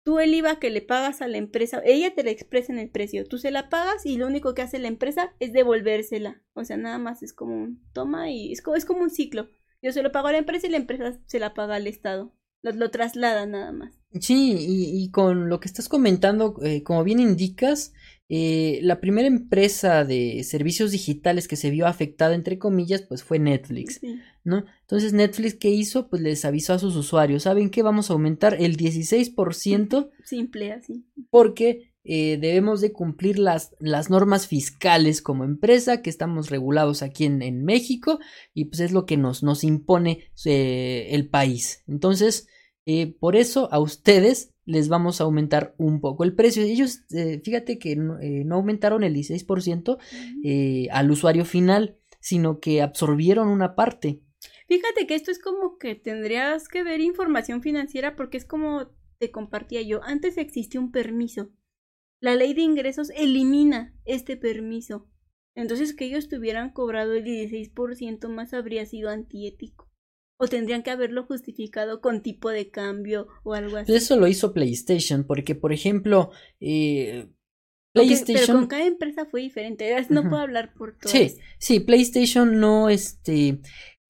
tú 0.04 0.18
el 0.18 0.34
IVA 0.34 0.58
que 0.58 0.70
le 0.70 0.82
pagas 0.82 1.22
a 1.22 1.28
la 1.28 1.38
empresa, 1.38 1.80
ella 1.84 2.14
te 2.14 2.24
la 2.24 2.30
expresa 2.30 2.72
en 2.72 2.78
el 2.78 2.90
precio, 2.90 3.26
tú 3.26 3.38
se 3.38 3.52
la 3.52 3.68
pagas 3.68 4.06
y 4.06 4.16
lo 4.16 4.26
único 4.26 4.54
que 4.54 4.62
hace 4.62 4.78
la 4.80 4.88
empresa 4.88 5.34
es 5.40 5.52
devolvérsela. 5.52 6.42
O 6.54 6.64
sea, 6.64 6.76
nada 6.76 6.98
más 6.98 7.22
es 7.22 7.32
como 7.32 7.54
un 7.56 7.82
toma 7.92 8.30
y 8.30 8.52
es 8.52 8.62
como, 8.62 8.76
es 8.76 8.84
como 8.84 9.02
un 9.02 9.10
ciclo. 9.10 9.48
Yo 9.82 9.92
se 9.92 10.02
lo 10.02 10.12
pago 10.12 10.28
a 10.28 10.32
la 10.32 10.38
empresa 10.38 10.66
y 10.66 10.70
la 10.70 10.76
empresa 10.78 11.20
se 11.26 11.40
la 11.40 11.54
paga 11.54 11.76
al 11.76 11.86
Estado. 11.86 12.34
Lo, 12.62 12.72
lo 12.72 12.90
traslada 12.90 13.44
nada 13.46 13.72
más. 13.72 13.92
Sí, 14.20 14.54
y, 14.58 15.02
y 15.04 15.10
con 15.10 15.48
lo 15.48 15.58
que 15.60 15.68
estás 15.68 15.88
comentando, 15.88 16.56
eh, 16.62 16.82
como 16.82 17.02
bien 17.02 17.18
indicas, 17.20 17.92
eh, 18.28 18.78
la 18.82 19.00
primera 19.00 19.26
empresa 19.28 20.04
de 20.04 20.42
servicios 20.44 20.90
digitales 20.90 21.48
que 21.48 21.56
se 21.56 21.70
vio 21.70 21.86
afectada, 21.86 22.34
entre 22.34 22.58
comillas, 22.58 23.02
pues 23.02 23.22
fue 23.22 23.38
Netflix, 23.38 23.96
Sí. 24.00 24.18
¿no? 24.44 24.64
Entonces, 24.82 25.12
Netflix, 25.12 25.54
¿qué 25.54 25.70
hizo? 25.70 26.08
Pues 26.08 26.22
les 26.22 26.44
avisó 26.44 26.72
a 26.72 26.78
sus 26.78 26.94
usuarios, 26.96 27.42
¿saben 27.44 27.68
qué? 27.70 27.82
Vamos 27.82 28.10
a 28.10 28.14
aumentar 28.14 28.56
el 28.60 28.76
16% 28.76 30.10
Simple 30.24 30.72
así. 30.72 31.04
porque 31.30 31.92
eh, 32.04 32.36
debemos 32.40 32.80
de 32.80 32.92
cumplir 32.92 33.38
las, 33.38 33.74
las 33.80 34.10
normas 34.10 34.46
fiscales 34.46 35.22
como 35.22 35.44
empresa 35.44 36.02
que 36.02 36.10
estamos 36.10 36.50
regulados 36.50 37.02
aquí 37.02 37.24
en, 37.24 37.42
en 37.42 37.64
México 37.64 38.18
y 38.54 38.64
pues 38.66 38.80
es 38.80 38.92
lo 38.92 39.06
que 39.06 39.16
nos, 39.16 39.42
nos 39.42 39.62
impone 39.62 40.24
eh, 40.44 41.08
el 41.10 41.28
país. 41.28 41.82
Entonces, 41.86 42.48
eh, 42.86 43.14
por 43.18 43.36
eso 43.36 43.68
a 43.72 43.78
ustedes 43.78 44.52
les 44.64 44.88
vamos 44.88 45.20
a 45.20 45.24
aumentar 45.24 45.74
un 45.78 46.00
poco 46.00 46.24
el 46.24 46.34
precio. 46.34 46.62
Ellos, 46.62 47.02
eh, 47.10 47.40
fíjate 47.42 47.78
que 47.78 47.96
no, 47.96 48.18
eh, 48.20 48.44
no 48.44 48.56
aumentaron 48.56 49.02
el 49.02 49.14
16% 49.14 49.98
eh, 50.44 50.88
al 50.92 51.10
usuario 51.10 51.44
final, 51.44 51.98
sino 52.20 52.60
que 52.60 52.82
absorbieron 52.82 53.48
una 53.48 53.74
parte. 53.74 54.20
Fíjate 54.68 55.06
que 55.06 55.14
esto 55.14 55.30
es 55.30 55.38
como 55.38 55.78
que 55.78 55.94
tendrías 55.94 56.68
que 56.68 56.82
ver 56.82 57.00
información 57.00 57.62
financiera 57.62 58.16
porque 58.16 58.38
es 58.38 58.44
como 58.44 58.88
te 59.18 59.30
compartía 59.30 59.82
yo. 59.82 60.02
Antes 60.02 60.38
existía 60.38 60.80
un 60.80 60.92
permiso. 60.92 61.50
La 62.20 62.34
ley 62.34 62.54
de 62.54 62.62
ingresos 62.62 63.10
elimina 63.10 63.94
este 64.04 64.36
permiso. 64.36 65.08
Entonces 65.54 65.94
que 65.94 66.06
ellos 66.06 66.28
tuvieran 66.28 66.72
cobrado 66.72 67.14
el 67.14 67.24
16% 67.24 68.28
más 68.28 68.54
habría 68.54 68.86
sido 68.86 69.10
antiético. 69.10 69.91
O 70.42 70.48
tendrían 70.48 70.82
que 70.82 70.90
haberlo 70.90 71.22
justificado 71.24 72.00
con 72.00 72.20
tipo 72.20 72.50
de 72.50 72.68
cambio 72.68 73.28
o 73.44 73.54
algo 73.54 73.76
así. 73.76 73.94
Eso 73.94 74.18
lo 74.18 74.26
hizo 74.26 74.52
PlayStation, 74.52 75.24
porque 75.24 75.54
por 75.54 75.72
ejemplo, 75.72 76.32
eh, 76.58 77.28
Porque- 77.92 78.08
PlayStation... 78.08 78.46
Pero 78.46 78.58
con 78.58 78.66
cada 78.66 78.86
empresa 78.86 79.24
fue 79.26 79.42
diferente. 79.42 79.94
No 80.08 80.22
puedo 80.22 80.38
hablar 80.38 80.74
por 80.74 80.98
todas. 80.98 81.12
Sí, 81.12 81.36
sí, 81.58 81.78
PlayStation 81.78 82.58
no, 82.58 82.88
este, 82.88 83.60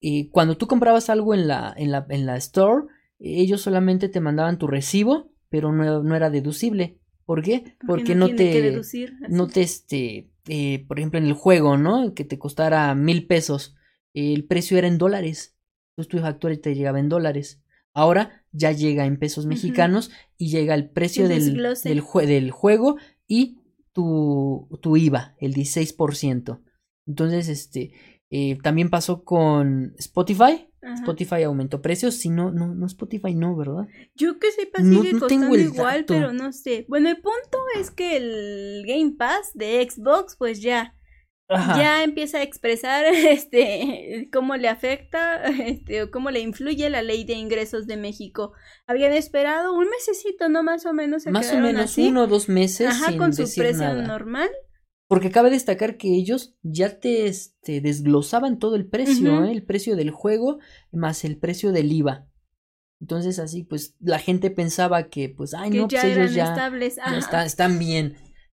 eh, 0.01 0.29
cuando 0.31 0.57
tú 0.57 0.65
comprabas 0.65 1.11
algo 1.11 1.35
en 1.35 1.47
la, 1.47 1.71
en 1.77 1.91
la, 1.91 2.07
en 2.09 2.25
la 2.25 2.35
store, 2.37 2.87
ellos 3.19 3.61
solamente 3.61 4.09
te 4.09 4.19
mandaban 4.19 4.57
tu 4.57 4.65
recibo, 4.65 5.31
pero 5.49 5.71
no, 5.71 6.01
no 6.01 6.15
era 6.15 6.31
deducible. 6.31 6.97
¿Por 7.25 7.43
qué? 7.43 7.77
Porque 7.85 8.15
no, 8.15 8.25
tiene 8.25 8.51
que 8.51 8.59
te, 8.59 8.61
deducir, 8.71 9.13
no 9.29 9.47
te, 9.47 9.61
este, 9.61 10.31
eh, 10.47 10.83
por 10.87 10.97
ejemplo, 10.97 11.19
en 11.19 11.27
el 11.27 11.33
juego, 11.33 11.77
¿no? 11.77 12.15
Que 12.15 12.25
te 12.25 12.39
costara 12.39 12.95
mil 12.95 13.27
pesos, 13.27 13.75
el 14.13 14.45
precio 14.45 14.79
era 14.79 14.87
en 14.87 14.97
dólares. 14.97 15.52
Entonces 15.95 16.09
tu 16.09 16.19
factura 16.19 16.55
te 16.57 16.75
llegaba 16.75 16.99
en 16.99 17.09
dólares. 17.09 17.61
Ahora 17.93 18.43
ya 18.51 18.71
llega 18.71 19.05
en 19.05 19.17
pesos 19.19 19.45
mexicanos 19.45 20.09
y 20.37 20.49
llega 20.49 20.73
el 20.73 20.89
precio 20.89 21.25
El 21.25 21.29
del, 21.55 21.75
del, 21.83 22.01
jue- 22.01 22.25
del 22.25 22.49
juego 22.51 22.97
y 23.27 23.59
tu, 23.91 24.67
tu 24.81 24.97
IVA, 24.97 25.35
el 25.39 25.53
16%. 25.53 26.59
Entonces, 27.05 27.47
este, 27.49 27.91
eh, 28.31 28.57
también 28.63 28.89
pasó 28.89 29.23
con 29.23 29.93
Spotify. 29.99 30.67
Ajá. 30.81 30.95
Spotify 30.95 31.43
aumentó 31.43 31.81
precios. 31.81 32.15
Si 32.15 32.29
no, 32.29 32.51
no, 32.51 32.73
no 32.73 32.87
Spotify 32.87 33.35
no, 33.35 33.55
¿verdad? 33.55 33.87
Yo 34.15 34.39
que 34.39 34.51
sepa 34.51 34.81
No- 34.81 35.01
sigue 35.01 35.13
no 35.13 35.19
costando 35.19 35.53
el 35.55 35.61
igual, 35.61 35.99
dato. 36.01 36.13
pero 36.15 36.33
no 36.33 36.51
sé. 36.51 36.85
Bueno, 36.89 37.09
el 37.09 37.17
punto 37.17 37.59
es 37.79 37.91
que 37.91 38.17
el 38.17 38.83
Game 38.87 39.11
Pass 39.17 39.51
de 39.53 39.87
Xbox, 39.87 40.35
pues 40.37 40.61
ya, 40.61 40.95
Ajá. 41.49 41.77
ya 41.77 42.03
empieza 42.03 42.37
a 42.39 42.43
expresar 42.43 43.05
este 43.13 44.29
cómo 44.31 44.55
le 44.55 44.69
afecta, 44.69 45.43
este, 45.67 46.03
o 46.03 46.11
cómo 46.11 46.31
le 46.31 46.39
influye 46.39 46.89
la 46.89 47.01
ley 47.01 47.23
de 47.25 47.33
ingresos 47.33 47.85
de 47.87 47.97
México. 47.97 48.53
Habían 48.87 49.13
esperado 49.13 49.73
un 49.73 49.87
mesecito, 49.89 50.49
¿no? 50.49 50.63
Más 50.63 50.85
o 50.85 50.93
menos 50.93 51.23
se 51.23 51.31
Más 51.31 51.51
o 51.53 51.59
menos 51.59 51.83
así. 51.85 52.07
uno 52.07 52.23
o 52.23 52.27
dos 52.27 52.49
meses 52.49 52.87
Ajá, 52.87 53.09
sin 53.09 53.17
con 53.17 53.33
su 53.33 53.43
decir 53.43 53.63
precio 53.63 53.83
nada. 53.83 54.03
normal. 54.07 54.49
Porque 55.09 55.29
cabe 55.31 55.49
destacar 55.51 55.97
que 55.97 56.07
ellos 56.15 56.55
ya 56.63 56.99
te 56.99 57.27
este, 57.27 57.81
desglosaban 57.81 58.57
todo 58.57 58.75
el 58.75 58.87
precio. 58.87 59.43
¿eh? 59.45 59.51
el 59.51 59.63
precio 59.63 59.95
del 59.95 60.09
juego 60.11 60.59
más 60.91 61.23
el 61.25 61.37
precio 61.37 61.71
del 61.71 61.91
IVA. 61.91 62.27
Entonces 63.01 63.37
así 63.37 63.63
pues 63.63 63.95
la 63.99 64.17
gente 64.17 64.49
pensaba 64.49 65.09
que 65.09 65.27
pues 65.29 65.53
ay 65.53 65.71
que 65.71 65.77
no, 65.79 65.87
ya 65.89 66.01
pues 66.01 66.17
ellos 66.17 66.33
ya, 66.33 66.55
está- 67.17 67.45
están 67.45 67.77
bien, 67.77 68.15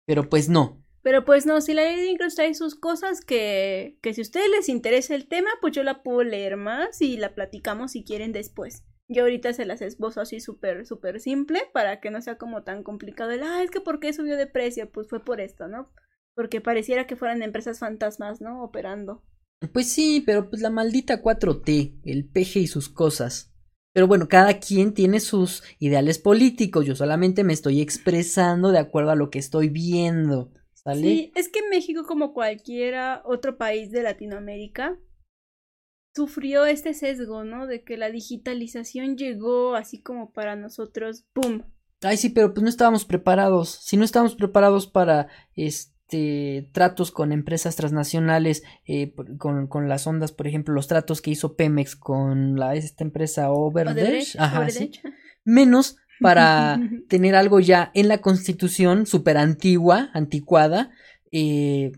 pero 0.06 0.28
pues 0.28 0.48
no. 0.51 0.84
Pero 1.05 1.26
pues 1.26 1.44
no, 1.44 1.60
si 1.60 1.74
la 1.74 1.82
ley 1.82 2.16
de 2.16 2.28
trae 2.35 2.55
sus 2.55 2.74
cosas 2.74 3.20
que, 3.20 3.98
que 4.01 4.14
si 4.14 4.22
a 4.22 4.22
ustedes 4.22 4.48
les 4.48 4.70
interesa 4.70 5.14
el 5.14 5.28
tema, 5.28 5.51
pues 5.60 5.74
yo 5.74 5.82
la 5.82 6.02
puedo 6.02 6.24
leer 6.24 6.56
más 6.56 7.02
y 7.02 7.18
la 7.18 7.35
platicamos 7.35 7.93
si 7.93 8.05
quieren 8.05 8.32
después. 8.32 8.85
Yo 9.06 9.24
ahorita 9.24 9.52
se 9.52 9.66
las 9.66 9.82
esbozo 9.82 10.22
así 10.22 10.40
súper, 10.40 10.86
súper 10.86 11.20
simple 11.20 11.60
para 11.74 12.01
que 12.01 12.10
no 12.10 12.22
sea 12.22 12.39
como 12.39 12.62
tan 12.62 12.82
complicado 12.82 13.32
el, 13.32 13.43
ah, 13.43 13.62
es 13.62 13.70
que 13.70 13.82
¿por 13.82 14.01
qué 14.01 14.14
subió 14.14 14.39
de 14.39 14.47
precio? 14.47 14.90
Pues 14.90 15.06
fue 15.06 15.22
por 15.22 15.43
esto, 15.43 15.68
¿no? 15.68 15.93
Porque 16.35 16.62
pareciera 16.62 17.06
que 17.06 17.16
fueran 17.16 17.43
empresas 17.43 17.81
fantasmas, 17.81 18.40
¿no? 18.40 18.64
Operando. 18.64 19.22
Pues 19.74 19.93
sí, 19.93 20.22
pero 20.24 20.48
pues 20.48 20.62
la 20.62 20.70
maldita 20.70 21.22
4T, 21.22 22.01
el 22.02 22.31
peje 22.31 22.60
y 22.60 22.66
sus 22.66 22.89
cosas. 22.89 23.55
Pero 23.93 24.09
bueno, 24.09 24.26
cada 24.26 24.59
quien 24.59 24.94
tiene 24.94 25.20
sus 25.20 25.64
ideales 25.78 26.18
políticos, 26.18 26.86
yo 26.86 26.97
solamente 26.97 27.44
me 27.44 27.52
estoy 27.52 27.82
expresando 27.82 28.72
de 28.72 28.78
acuerdo 28.78 29.10
a 29.10 29.16
lo 29.16 29.28
que 29.28 29.39
estoy 29.39 29.68
viendo, 29.68 30.51
¿sale? 30.85 31.01
Sí, 31.01 31.32
es 31.35 31.48
que 31.48 31.61
México, 31.69 32.05
como 32.06 32.32
cualquiera 32.32 33.23
otro 33.24 33.56
país 33.56 33.90
de 33.90 34.02
Latinoamérica, 34.02 34.98
sufrió 36.15 36.65
este 36.65 36.94
sesgo, 36.94 37.44
¿no? 37.44 37.66
De 37.66 37.82
que 37.82 37.97
la 37.97 38.11
digitalización 38.11 39.16
llegó 39.16 39.74
así 39.74 40.01
como 40.01 40.32
para 40.32 40.56
nosotros, 40.56 41.24
¡pum! 41.32 41.62
Ay, 42.02 42.16
sí, 42.16 42.28
pero 42.28 42.52
pues 42.52 42.62
no 42.62 42.69
estábamos 42.69 43.05
preparados. 43.05 43.70
Si 43.82 43.97
no 43.97 44.05
estábamos 44.05 44.35
preparados 44.36 44.86
para 44.86 45.28
este 45.55 46.69
tratos 46.73 47.11
con 47.11 47.32
empresas 47.32 47.77
transnacionales, 47.77 48.62
eh, 48.86 49.15
con, 49.39 49.66
con 49.66 49.89
las 49.89 50.06
ondas, 50.06 50.31
por 50.31 50.47
ejemplo, 50.47 50.74
los 50.74 50.86
tratos 50.86 51.23
que 51.23 51.31
hizo 51.31 51.56
Pemex 51.56 51.97
con 51.97 52.56
la 52.56 52.74
esta 52.74 53.05
empresa 53.05 53.51
Overdesh, 53.51 53.97
Odebrecht, 53.97 54.36
ajá, 54.39 54.70
sí. 54.70 54.93
Menos 55.44 55.97
para 56.20 56.78
tener 57.09 57.35
algo 57.35 57.61
ya 57.61 57.91
en 57.95 58.09
la 58.09 58.19
constitución 58.19 59.07
súper 59.07 59.36
antigua, 59.36 60.11
anticuada, 60.12 60.91
eh, 61.32 61.93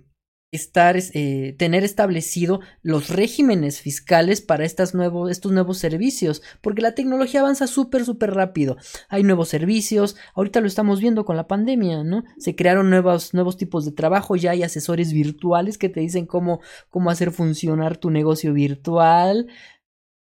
estar, 0.57 0.97
eh, 0.97 1.55
tener 1.59 1.85
establecido 1.85 2.61
los 2.83 3.11
regímenes 3.11 3.81
fiscales 3.81 4.41
para 4.41 4.65
estas 4.65 4.95
estos 5.31 5.53
nuevos 5.53 5.79
servicios, 5.79 6.43
porque 6.61 6.83
la 6.83 6.95
tecnología 6.95 7.41
avanza 7.41 7.67
súper, 7.67 8.05
súper 8.05 8.35
rápido. 8.35 8.77
Hay 9.09 9.23
nuevos 9.23 9.49
servicios, 9.49 10.17
ahorita 10.35 10.61
lo 10.61 10.67
estamos 10.67 11.01
viendo 11.01 11.25
con 11.25 11.37
la 11.37 11.47
pandemia, 11.47 12.05
¿no? 12.05 12.25
Se 12.39 12.57
crearon 12.57 12.91
nuevos, 12.91 13.35
nuevos 13.35 13.57
tipos 13.57 13.85
de 13.85 13.93
trabajo, 13.93 14.37
ya 14.37 14.53
hay 14.53 14.63
asesores 14.63 15.13
virtuales 15.13 15.79
que 15.79 15.89
te 15.89 16.01
dicen 16.01 16.27
cómo, 16.27 16.61
cómo 16.89 17.11
hacer 17.11 17.31
funcionar 17.31 17.97
tu 17.97 18.11
negocio 18.11 18.53
virtual. 18.53 19.49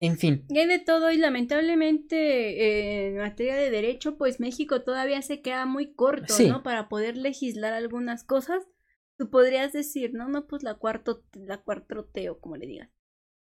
En 0.01 0.19
fin, 0.19 0.45
Y 0.49 0.59
hay 0.59 0.67
de 0.67 0.81
todo 0.81 1.11
y 1.13 1.17
lamentablemente 1.17 2.17
eh, 2.17 3.07
en 3.09 3.17
materia 3.17 3.55
de 3.57 3.71
derecho, 3.71 4.17
pues 4.19 4.41
México 4.41 4.83
todavía 4.83 5.23
se 5.23 5.41
queda 5.41 5.67
muy 5.67 5.95
corto, 5.95 6.35
Sí. 6.35 6.49
¿no? 6.49 6.63
Para 6.63 6.89
poder 6.89 7.17
legislar 7.17 7.73
algunas 7.73 8.25
cosas. 8.25 8.63
Tú 9.17 9.31
podrías 9.31 9.73
decir, 9.73 10.13
no, 10.13 10.29
no, 10.29 10.47
pues 10.47 10.63
la 10.63 10.75
cuarto, 10.75 11.23
la 11.33 11.59
cuarto 11.59 12.05
T 12.05 12.29
o 12.29 12.41
como 12.41 12.57
le 12.57 12.67
digas. 12.67 12.91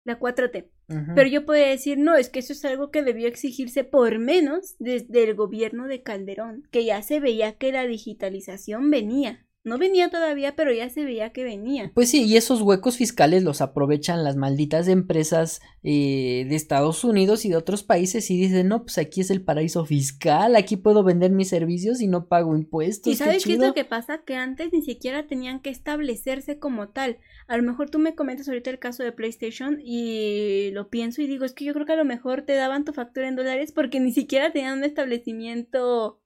La 0.05 0.21
4T. 0.21 0.71
ujú. 0.89 1.15
Pero 1.17 1.29
yo 1.29 1.45
podría 1.47 1.69
decir, 1.69 1.99
no, 1.99 2.15
es 2.15 2.29
que 2.29 2.39
eso 2.39 2.53
es 2.53 2.65
algo 2.65 2.91
que 2.93 3.03
debió 3.03 3.27
exigirse 3.27 3.83
por 3.83 4.19
menos 4.21 4.77
desde 4.79 5.25
el 5.25 5.35
gobierno 5.35 5.89
de 5.89 6.03
Calderón, 6.03 6.69
que 6.71 6.85
ya 6.85 7.03
se 7.03 7.19
veía 7.19 7.57
que 7.59 7.73
la 7.73 7.87
digitalización 7.87 8.89
venía. 8.91 9.47
No 9.67 9.79
venía 9.79 10.11
todavía, 10.11 10.55
pero 10.55 10.73
ya 10.73 10.89
se 10.91 11.05
veía 11.05 11.31
que 11.31 11.43
venía. 11.43 11.91
Pues 11.93 12.09
sí, 12.09 12.23
y 12.23 12.37
esos 12.37 12.63
huecos 12.63 12.99
fiscales 12.99 13.43
los 13.43 13.61
aprovechan 13.61 14.23
las 14.23 14.37
malditas 14.37 14.87
empresas 14.87 15.61
eh, 15.83 16.47
de 16.49 16.55
Estados 16.55 17.03
Unidos 17.03 17.45
y 17.45 17.49
de 17.49 17.57
otros 17.57 17.83
países 17.83 18.31
y 18.31 18.41
dicen, 18.41 18.69
no, 18.69 18.83
pues 18.83 18.97
aquí 18.99 19.23
es 19.23 19.31
el 19.33 19.43
paraíso 19.43 19.85
fiscal, 19.85 20.55
aquí 20.55 20.77
puedo 20.77 21.03
vender 21.03 21.33
mis 21.33 21.49
servicios 21.49 22.01
y 22.01 22.07
no 22.07 22.29
pago 22.29 22.57
impuestos. 22.57 23.13
¿Y 23.13 23.17
sabes 23.17 23.43
qué, 23.43 23.55
es 23.55 23.57
chido". 23.57 23.67
lo 23.67 23.75
que 23.75 23.85
pasa? 23.85 24.19
Que 24.25 24.37
antes 24.37 24.73
ni 24.73 24.83
siquiera 24.83 25.27
tenían 25.27 25.59
que 25.59 25.71
establecerse 25.71 26.61
como 26.61 26.91
tal. 26.91 27.19
A 27.49 27.57
lo 27.57 27.65
mejor 27.65 27.91
tú 27.91 27.99
me 27.99 28.15
comentas 28.15 28.47
ahorita 28.47 28.71
el 28.71 28.79
caso 28.79 29.03
de 29.03 29.11
PlayStation 29.11 29.81
y 29.83 30.71
lo 30.75 30.91
pienso 30.91 31.23
y 31.23 31.27
digo, 31.27 31.45
es 31.45 31.55
que 31.55 31.65
yo 31.65 31.75
creo 31.75 31.87
que 31.87 31.95
a 31.95 31.97
lo 31.97 32.05
mejor 32.05 32.43
te 32.43 32.55
daban 32.55 32.85
tu 32.85 32.93
factura 32.93 33.27
en 33.27 33.35
dólares 33.35 33.73
porque 33.73 33.99
ni 33.99 34.13
siquiera 34.13 34.53
tenían 34.53 34.79
un 34.79 34.85
establecimiento 34.85 36.21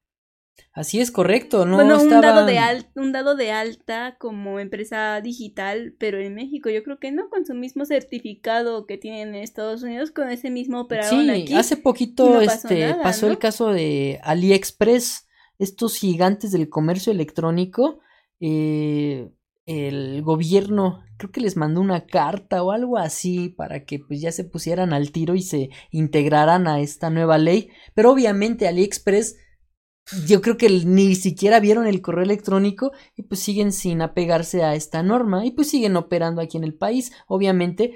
Así 0.73 1.01
es 1.01 1.11
correcto, 1.11 1.67
¿no? 1.67 1.77
Bueno, 1.77 2.01
un, 2.01 2.09
dado 2.09 2.47
de 2.47 2.59
al- 2.59 2.87
un 2.95 3.13
dado 3.13 3.35
de 3.35 3.51
alta 3.51 4.17
como 4.19 4.61
empresa 4.61 5.21
digital, 5.21 5.95
pero 5.99 6.19
en 6.21 6.35
México 6.35 6.71
yo 6.71 6.85
creo 6.85 6.99
que 7.01 7.11
no, 7.11 7.29
con 7.29 7.45
su 7.45 7.55
mismo 7.55 7.85
certificado 7.85 8.87
que 8.87 8.97
tienen 8.97 9.31
en 9.31 9.35
Estados 9.43 9.83
Unidos, 9.83 10.13
con 10.13 10.31
ese 10.31 10.49
mismo 10.51 10.83
operaron 10.83 11.25
Sí, 11.25 11.31
aquí. 11.31 11.55
hace 11.55 11.77
poquito 11.77 12.27
no 12.29 12.45
pasó 12.45 12.69
este 12.69 12.81
nada, 12.81 13.03
pasó 13.03 13.27
el 13.27 13.39
caso 13.39 13.73
de 13.73 14.21
AliExpress, 14.23 15.27
estos 15.59 15.97
gigantes 15.99 16.53
del 16.53 16.69
comercio 16.69 17.13
electrónico, 17.13 17.99
eh, 18.39 19.29
el 19.67 20.23
gobierno 20.23 21.03
creo 21.19 21.33
que 21.33 21.41
les 21.41 21.57
mandó 21.57 21.81
una 21.81 22.07
carta 22.07 22.63
o 22.63 22.71
algo 22.73 22.97
así 22.97 23.51
para 23.51 23.85
que 23.85 23.99
pues 23.99 24.21
ya 24.23 24.33
se 24.33 24.45
pusieran 24.45 24.93
al 24.95 25.13
tiro 25.13 25.35
y 25.35 25.43
se 25.43 25.69
integraran 25.91 26.67
a 26.67 26.81
esta 26.81 27.11
nueva 27.11 27.39
ley, 27.39 27.71
pero 27.95 28.11
obviamente 28.13 28.67
AliExpress 28.69 29.37
yo 30.27 30.41
creo 30.41 30.57
que 30.57 30.69
ni 30.69 31.15
siquiera 31.15 31.61
vieron 31.61 31.87
el 31.87 32.01
correo 32.03 32.25
electrónico 32.25 32.93
y 33.17 33.23
pues 33.23 33.41
siguen 33.41 33.73
sin 33.73 34.03
apegarse 34.03 34.63
a 34.65 34.75
esta 34.75 35.03
norma 35.03 35.45
y 35.47 35.53
pues 35.53 35.71
siguen 35.71 35.97
operando 35.97 36.41
aquí 36.41 36.57
en 36.57 36.65
el 36.65 36.75
país, 36.75 37.13
obviamente 37.27 37.95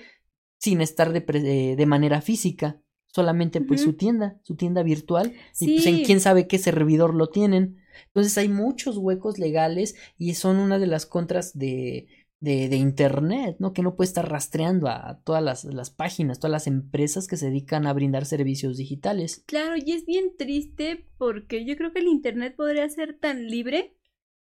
sin 0.59 0.81
estar 0.81 1.12
de, 1.12 1.20
pre- 1.20 1.41
de- 1.43 1.77
de 1.77 1.86
manera 1.86 2.20
física, 2.23 2.81
solamente 3.07 3.61
pues 3.61 3.82
su 3.82 3.93
tienda, 3.95 4.39
su 4.43 4.57
tienda 4.57 4.82
virtual 4.82 5.35
y 5.61 5.66
pues 5.74 5.86
en 5.86 6.05
quién 6.05 6.20
sabe 6.20 6.47
qué 6.47 6.59
servidor 6.59 7.15
lo 7.15 7.28
tienen. 7.28 7.78
Entonces 8.07 8.36
hay 8.39 8.49
muchos 8.49 8.97
huecos 8.97 9.39
legales 9.39 9.95
y 10.19 10.35
son 10.35 10.57
una 10.57 10.78
de 10.78 10.86
las 10.86 11.07
contras 11.07 11.57
de, 11.57 12.09
de, 12.45 12.69
de 12.69 12.77
Internet, 12.77 13.57
¿no? 13.59 13.73
Que 13.73 13.83
no 13.83 13.97
puede 13.97 14.09
estar 14.09 14.31
rastreando 14.31 14.89
a, 14.89 15.21
todas 15.25 15.43
las, 15.43 15.65
las 15.65 15.91
páginas, 15.91 16.39
todas 16.39 16.53
las 16.53 16.66
empresas 16.66 17.27
que 17.27 17.39
se 17.39 17.47
dedican 17.47 17.87
a 17.87 17.93
brindar 17.95 18.27
servicios 18.27 18.77
digitales. 18.77 19.43
Claro, 19.47 19.77
y 19.77 19.93
es 19.93 20.05
bien 20.05 20.37
triste 20.37 21.07
porque 21.16 21.65
yo 21.65 21.75
creo 21.77 21.93
que 21.93 22.01
el 22.01 22.09
Internet 22.09 22.55
podría 22.55 22.87
ser 22.91 23.19
tan 23.19 23.49
libre 23.49 23.97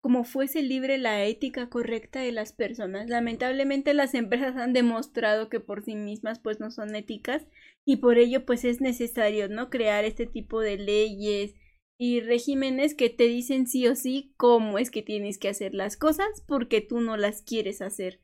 como 0.03 0.25
fuese 0.25 0.63
libre 0.63 0.99
la 0.99 1.25
ética 1.25 1.71
correcta 1.71 2.21
de 2.21 2.33
las 2.33 2.53
personas. 2.53 3.09
Lamentablemente 3.09 3.95
las 3.95 4.15
empresas 4.15 4.57
han 4.57 4.75
demostrado 4.75 5.49
que 5.49 5.59
por 5.59 5.83
sí 5.83 5.97
mismas 5.97 6.39
pues 6.39 6.61
no 6.61 6.71
son 6.71 6.95
éticas 6.95 7.47
y 7.85 7.97
por 7.97 8.19
ello 8.19 8.45
pues 8.45 8.65
es 8.65 8.83
necesario, 8.83 9.49
¿no? 9.49 9.71
Crear 9.71 10.05
este 10.05 10.27
tipo 10.27 10.61
de 10.61 10.77
leyes 10.77 11.55
y 11.99 12.21
regímenes 12.21 12.95
que 12.95 13.11
te 13.11 13.25
dicen 13.25 13.67
sí 13.67 13.87
o 13.87 13.97
sí 13.97 14.33
cómo 14.37 14.79
es 14.79 14.91
que 14.91 15.03
tienes 15.03 15.39
que 15.39 15.49
hacer 15.49 15.75
las 15.75 15.97
cosas 15.97 16.43
porque 16.47 16.81
tú 16.81 17.01
no 17.01 17.17
las 17.17 17.43
quieres 17.43 17.81
hacer. 17.81 18.21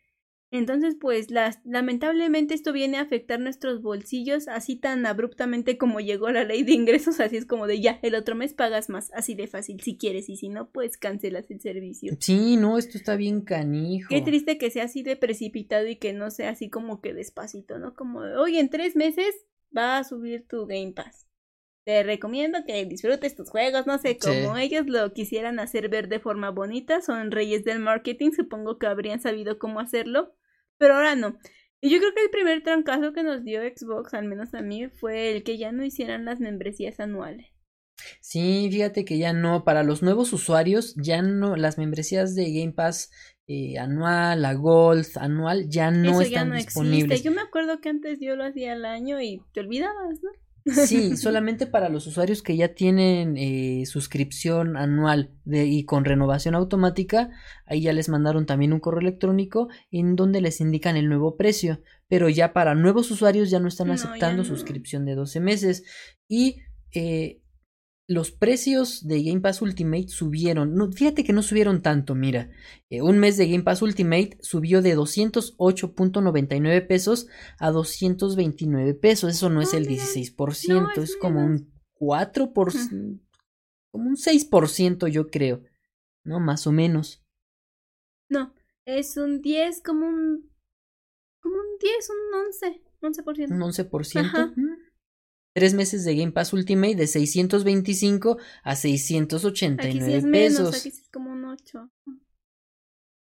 Entonces, 0.52 0.96
pues, 1.00 1.30
las, 1.30 1.60
lamentablemente 1.64 2.52
esto 2.52 2.74
viene 2.74 2.98
a 2.98 3.00
afectar 3.00 3.40
nuestros 3.40 3.80
bolsillos 3.80 4.48
así 4.48 4.76
tan 4.76 5.06
abruptamente 5.06 5.78
como 5.78 5.98
llegó 5.98 6.28
la 6.30 6.44
ley 6.44 6.62
de 6.62 6.72
ingresos, 6.72 7.20
así 7.20 7.38
es 7.38 7.46
como 7.46 7.66
de 7.66 7.80
ya, 7.80 7.98
el 8.02 8.14
otro 8.14 8.34
mes 8.34 8.52
pagas 8.52 8.90
más, 8.90 9.10
así 9.14 9.34
de 9.34 9.46
fácil, 9.46 9.80
si 9.80 9.96
quieres, 9.96 10.28
y 10.28 10.36
si 10.36 10.50
no, 10.50 10.70
pues 10.70 10.98
cancelas 10.98 11.50
el 11.50 11.62
servicio. 11.62 12.14
Sí, 12.20 12.58
no, 12.58 12.76
esto 12.76 12.98
está 12.98 13.16
bien 13.16 13.40
canijo. 13.40 14.10
Qué 14.10 14.20
triste 14.20 14.58
que 14.58 14.70
sea 14.70 14.84
así 14.84 15.02
de 15.02 15.16
precipitado 15.16 15.86
y 15.88 15.96
que 15.96 16.12
no 16.12 16.30
sea 16.30 16.50
así 16.50 16.68
como 16.68 17.00
que 17.00 17.14
despacito, 17.14 17.78
¿no? 17.78 17.94
Como, 17.94 18.18
oye, 18.18 18.60
en 18.60 18.68
tres 18.68 18.94
meses 18.94 19.34
va 19.74 19.96
a 19.96 20.04
subir 20.04 20.46
tu 20.46 20.66
Game 20.66 20.92
Pass. 20.92 21.26
Te 21.84 22.02
recomiendo 22.04 22.60
que 22.64 22.84
disfrutes 22.86 23.34
tus 23.34 23.50
juegos, 23.50 23.86
no 23.86 23.98
sé, 23.98 24.16
Sí. 24.20 24.28
como 24.44 24.56
ellos 24.56 24.86
lo 24.86 25.12
quisieran 25.12 25.58
hacer 25.58 25.88
ver 25.88 26.08
de 26.08 26.20
forma 26.20 26.50
bonita, 26.50 27.00
son 27.02 27.30
reyes 27.32 27.64
del 27.64 27.80
marketing, 27.80 28.30
supongo 28.30 28.78
que 28.78 28.86
habrían 28.86 29.20
sabido 29.20 29.58
cómo 29.58 29.80
hacerlo, 29.80 30.34
pero 30.78 30.94
ahora 30.94 31.16
no. 31.16 31.38
Y 31.80 31.90
yo 31.90 31.98
creo 31.98 32.14
que 32.14 32.22
el 32.22 32.30
primer 32.30 32.62
trancazo 32.62 33.12
que 33.12 33.24
nos 33.24 33.42
dio 33.42 33.60
Xbox, 33.62 34.14
al 34.14 34.26
menos 34.26 34.54
a 34.54 34.62
mí, 34.62 34.88
fue 34.88 35.32
el 35.32 35.42
que 35.42 35.58
ya 35.58 35.72
no 35.72 35.84
hicieran 35.84 36.24
las 36.24 36.38
membresías 36.38 37.00
anuales. 37.00 37.46
Sí, 38.20 38.68
fíjate 38.70 39.04
que 39.04 39.18
ya 39.18 39.32
no, 39.32 39.64
para 39.64 39.82
los 39.82 40.02
nuevos 40.02 40.32
usuarios, 40.32 40.94
ya 40.96 41.22
no, 41.22 41.56
las 41.56 41.78
membresías 41.78 42.34
de 42.36 42.52
Game 42.52 42.72
Pass 42.72 43.10
eh, 43.48 43.78
anual, 43.78 44.42
la 44.42 44.54
Gold 44.54 45.06
anual, 45.16 45.68
ya 45.68 45.90
no 45.90 46.12
Eso 46.12 46.20
están 46.22 46.32
ya 46.32 46.44
no 46.44 46.54
disponibles. 46.54 47.04
existe. 47.04 47.28
Yo 47.28 47.34
me 47.34 47.42
acuerdo 47.42 47.80
que 47.80 47.88
antes 47.88 48.18
yo 48.20 48.36
lo 48.36 48.44
hacía 48.44 48.72
al 48.72 48.84
año 48.84 49.20
y 49.20 49.42
te 49.52 49.60
olvidabas, 49.60 50.22
¿no? 50.22 50.30
Sí, 50.64 51.16
solamente 51.16 51.66
para 51.66 51.88
los 51.88 52.06
usuarios 52.06 52.40
que 52.42 52.56
ya 52.56 52.74
tienen 52.74 53.36
eh, 53.36 53.84
suscripción 53.86 54.76
anual 54.76 55.30
de, 55.44 55.66
y 55.66 55.84
con 55.84 56.04
renovación 56.04 56.54
automática, 56.54 57.30
ahí 57.66 57.82
ya 57.82 57.92
les 57.92 58.08
mandaron 58.08 58.46
también 58.46 58.72
un 58.72 58.80
correo 58.80 59.00
electrónico 59.00 59.68
en 59.90 60.14
donde 60.16 60.40
les 60.40 60.60
indican 60.60 60.96
el 60.96 61.08
nuevo 61.08 61.36
precio, 61.36 61.80
pero 62.08 62.28
ya 62.28 62.52
para 62.52 62.74
nuevos 62.74 63.10
usuarios 63.10 63.50
ya 63.50 63.58
no 63.58 63.68
están 63.68 63.88
No, 63.88 63.94
aceptando 63.94 64.44
no. 64.44 64.48
suscripción 64.48 65.04
de 65.04 65.16
12 65.16 65.40
meses 65.40 65.84
y 66.28 66.58
eh, 66.94 67.41
los 68.08 68.30
precios 68.32 69.06
de 69.06 69.22
Game 69.22 69.40
Pass 69.40 69.62
Ultimate 69.62 70.08
subieron, 70.08 70.74
no, 70.74 70.90
fíjate 70.92 71.24
que 71.24 71.32
no 71.32 71.42
subieron 71.42 71.82
tanto, 71.82 72.14
mira, 72.14 72.50
eh, 72.90 73.00
un 73.00 73.18
mes 73.18 73.36
de 73.36 73.48
Game 73.48 73.62
Pass 73.62 73.80
Ultimate 73.82 74.36
subió 74.40 74.82
de 74.82 74.96
208.99 74.96 76.86
pesos 76.86 77.28
a 77.58 77.70
229 77.70 78.94
pesos, 78.94 79.34
eso 79.34 79.48
no 79.50 79.62
es 79.62 79.72
Ah, 79.72 79.78
el 79.78 79.86
mira. 79.86 80.02
16%, 80.02 80.82
No, 80.82 80.90
es, 81.02 81.10
es 81.10 81.16
como 81.16 81.44
un 81.44 81.72
4%, 81.94 82.52
por, 82.52 82.68
Ujú. 82.68 83.20
como 83.90 84.08
un 84.08 84.16
6% 84.16 85.06
yo 85.06 85.28
creo, 85.30 85.62
¿no? 86.24 86.40
Más 86.40 86.66
o 86.66 86.72
menos. 86.72 87.24
No, 88.28 88.52
es 88.84 89.16
un 89.16 89.40
10, 89.42 89.80
como 89.82 90.06
un. 90.08 90.50
como 91.40 91.54
un 91.56 91.78
10, 91.80 92.10
un 92.10 92.46
11, 92.46 92.82
11%. 93.00 93.50
Un 93.54 93.60
11%. 93.62 94.20
Ajá. 94.20 94.46
mm. 94.56 94.91
Tres 95.54 95.74
meses 95.74 96.04
de 96.04 96.16
Game 96.16 96.32
Pass 96.32 96.52
Ultimate 96.52 96.96
de 96.96 97.06
625 97.06 98.38
a 98.62 98.76
689 98.76 99.88
Aquí 99.88 100.00
sí 100.00 100.16
es 100.16 100.24
pesos. 100.24 100.58
menos, 100.60 100.80
aquí 100.80 100.90
sí 100.90 101.00
es 101.02 101.10
como 101.10 101.32
un 101.32 101.44
8. 101.44 101.90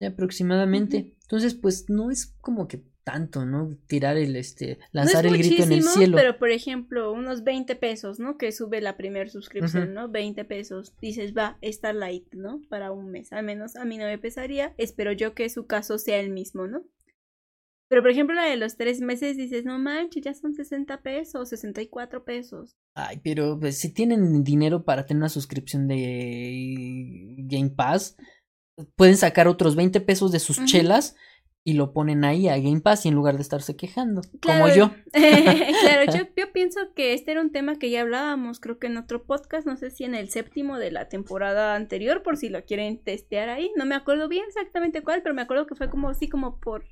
aproximadamente. 0.01 1.15
Entonces, 1.21 1.55
pues 1.55 1.89
no 1.89 2.11
es 2.11 2.35
como 2.41 2.67
que 2.67 2.83
tanto, 3.07 3.45
¿no? 3.45 3.69
Tirar 3.87 4.17
el 4.17 4.35
este, 4.35 4.79
lanzar 4.91 5.23
no 5.23 5.31
es 5.31 5.35
el 5.35 5.47
grito 5.47 5.63
en 5.63 5.71
el 5.71 5.83
cielo. 5.83 6.17
Pero 6.17 6.37
por 6.37 6.51
ejemplo, 6.51 7.13
unos 7.13 7.45
20 7.45 7.77
pesos, 7.77 8.19
¿no? 8.19 8.37
Que 8.37 8.51
sube 8.51 8.81
la 8.81 8.97
primera 8.97 9.29
suscripción. 9.29 9.93
¿no? 9.93 10.09
20 10.09 10.43
pesos. 10.43 10.93
Dices, 10.99 11.33
va, 11.33 11.57
está 11.61 11.93
light, 11.93 12.33
¿no? 12.33 12.61
Para 12.67 12.91
un 12.91 13.09
mes. 13.09 13.31
Al 13.31 13.45
menos 13.45 13.77
a 13.77 13.85
mí 13.85 13.97
no 13.97 14.03
me 14.03 14.17
pesaría. 14.17 14.73
Espero 14.77 15.13
yo 15.13 15.33
que 15.33 15.49
su 15.49 15.67
caso 15.67 15.97
sea 15.99 16.19
el 16.19 16.31
mismo, 16.31 16.67
¿no? 16.67 16.83
Pero 17.89 18.01
por 18.01 18.11
ejemplo, 18.11 18.35
la 18.35 18.45
de 18.45 18.57
los 18.57 18.75
tres 18.75 18.99
meses 18.99 19.37
dices, 19.37 19.63
no 19.63 19.79
manches, 19.79 20.23
ya 20.23 20.33
son 20.33 20.53
60 20.53 21.01
pesos, 21.01 21.49
64 21.49 22.25
pesos. 22.25 22.75
Ay, 22.95 23.19
pero 23.23 23.57
pues, 23.59 23.77
si 23.77 23.93
tienen 23.93 24.43
dinero 24.43 24.83
para 24.83 25.05
tener 25.05 25.21
una 25.21 25.29
suscripción 25.29 25.87
de 25.87 27.35
Game 27.39 27.69
Pass, 27.69 28.17
pueden 28.95 29.17
sacar 29.17 29.47
otros 29.47 29.75
20 29.75 30.01
pesos 30.01 30.31
de 30.31 30.39
sus 30.39 30.63
chelas 30.65 31.15
y 31.63 31.73
lo 31.73 31.91
ponen 31.91 32.23
ahí 32.23 32.47
a 32.47 32.57
Game 32.57 32.79
Pass 32.79 33.05
y 33.05 33.09
en 33.09 33.15
lugar 33.15 33.35
de 33.35 33.41
estarse 33.41 33.75
quejando, 33.75 34.21
Claro, 34.39 34.63
como 34.63 34.75
yo. 34.75 34.91
claro, 35.11 36.11
yo, 36.11 36.25
yo 36.37 36.53
pienso 36.53 36.79
que 36.95 37.13
este 37.13 37.31
era 37.31 37.41
un 37.41 37.51
tema 37.51 37.77
que 37.77 37.89
ya 37.89 38.01
hablábamos, 38.01 38.59
creo 38.59 38.79
que 38.79 38.87
en 38.87 38.97
otro 38.97 39.25
podcast, 39.25 39.67
no 39.67 39.75
sé 39.75 39.91
si 39.91 40.03
en 40.05 40.15
el 40.15 40.29
séptimo 40.29 40.77
de 40.77 40.91
la 40.91 41.09
temporada 41.09 41.75
anterior, 41.75 42.23
por 42.23 42.37
si 42.37 42.49
lo 42.49 42.63
quieren 42.63 43.03
testear 43.03 43.49
ahí. 43.49 43.71
No 43.75 43.85
me 43.85 43.95
acuerdo 43.95 44.29
bien 44.29 44.45
exactamente 44.47 45.03
cuál, 45.03 45.21
pero 45.23 45.35
me 45.35 45.41
acuerdo 45.41 45.67
que 45.67 45.75
fue 45.75 45.89
como 45.89 46.09
así 46.09 46.29
como 46.29 46.59
por 46.59 46.85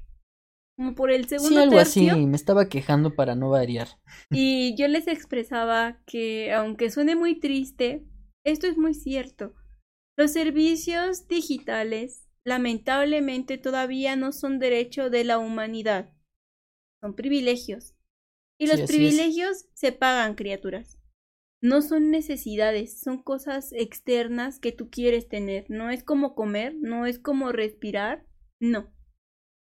como 0.77 0.95
por 0.95 1.11
el 1.11 1.27
segundo 1.27 1.59
Sí, 1.59 1.61
algo 1.61 1.77
tercio. 1.77 1.79
así, 1.79 2.25
me 2.25 2.35
estaba 2.35 2.67
quejando 2.69 3.15
para 3.15 3.35
no 3.35 3.49
variar. 3.49 3.87
Y 4.31 4.75
yo 4.77 4.87
les 4.87 5.07
expresaba 5.07 6.01
que, 6.05 6.53
aunque 6.53 6.89
suene 6.91 7.15
muy 7.15 7.39
triste, 7.39 8.05
esto 8.43 8.67
es 8.67 8.77
muy 8.77 8.93
cierto. 8.93 9.53
Los 10.17 10.33
servicios 10.33 11.27
digitales, 11.27 12.27
lamentablemente, 12.45 13.57
todavía 13.57 14.15
no 14.15 14.31
son 14.31 14.59
derecho 14.59 15.09
de 15.09 15.23
la 15.23 15.39
humanidad. 15.39 16.13
Son 17.01 17.15
privilegios. 17.15 17.95
Y 18.59 18.67
Sí, 18.67 18.67
los 18.67 18.81
es. 18.81 18.85
privilegios 18.85 19.67
se 19.73 19.93
pagan, 19.93 20.35
criaturas. 20.35 20.99
No 21.61 21.81
son 21.83 22.11
necesidades, 22.11 22.99
son 23.01 23.23
cosas 23.23 23.73
externas 23.73 24.59
que 24.59 24.73
tú 24.73 24.89
quieres 24.91 25.29
tener. 25.29 25.65
No 25.69 25.91
es 25.91 26.03
como 26.03 26.35
comer, 26.35 26.75
no 26.79 27.05
es 27.07 27.19
como 27.19 27.51
respirar, 27.53 28.25
no. 28.61 28.93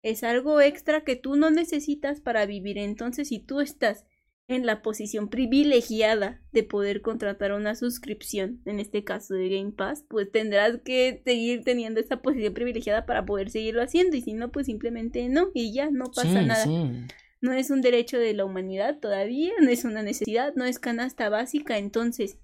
Es 0.01 0.23
algo 0.23 0.61
extra 0.61 1.03
que 1.03 1.15
tú 1.15 1.35
no 1.35 1.51
necesitas 1.51 2.21
para 2.21 2.45
vivir. 2.45 2.77
Entonces, 2.77 3.27
si 3.27 3.39
tú 3.39 3.59
estás 3.59 4.05
en 4.47 4.65
la 4.65 4.81
posición 4.81 5.29
privilegiada 5.29 6.41
de 6.51 6.63
poder 6.63 7.01
contratar 7.01 7.51
una 7.53 7.75
suscripción, 7.75 8.61
en 8.65 8.79
este 8.79 9.03
caso 9.03 9.35
de 9.35 9.47
Game 9.49 9.73
Pass, 9.73 10.03
pues 10.09 10.31
tendrás 10.31 10.79
que 10.83 11.21
seguir 11.23 11.63
teniendo 11.63 11.99
esa 11.99 12.21
posición 12.21 12.55
privilegiada 12.55 13.05
para 13.05 13.25
poder 13.25 13.51
seguirlo 13.51 13.83
haciendo. 13.83 14.17
Y 14.17 14.21
si 14.21 14.33
no, 14.33 14.51
pues 14.51 14.65
simplemente 14.65 15.29
no, 15.29 15.51
y 15.53 15.71
ya 15.71 15.91
no 15.91 16.05
pasa 16.05 16.39
sí, 16.41 16.45
nada. 16.47 16.63
sí. 16.63 17.05
No 17.41 17.53
es 17.53 17.69
un 17.69 17.81
derecho 17.81 18.17
de 18.17 18.33
la 18.33 18.43
humanidad 18.43 18.99
todavía, 18.99 19.53
no 19.61 19.69
es 19.69 19.85
una 19.85 20.01
necesidad, 20.01 20.53
no 20.55 20.65
es 20.65 20.79
canasta 20.79 21.29
básica. 21.29 21.77
Entonces, 21.77 22.39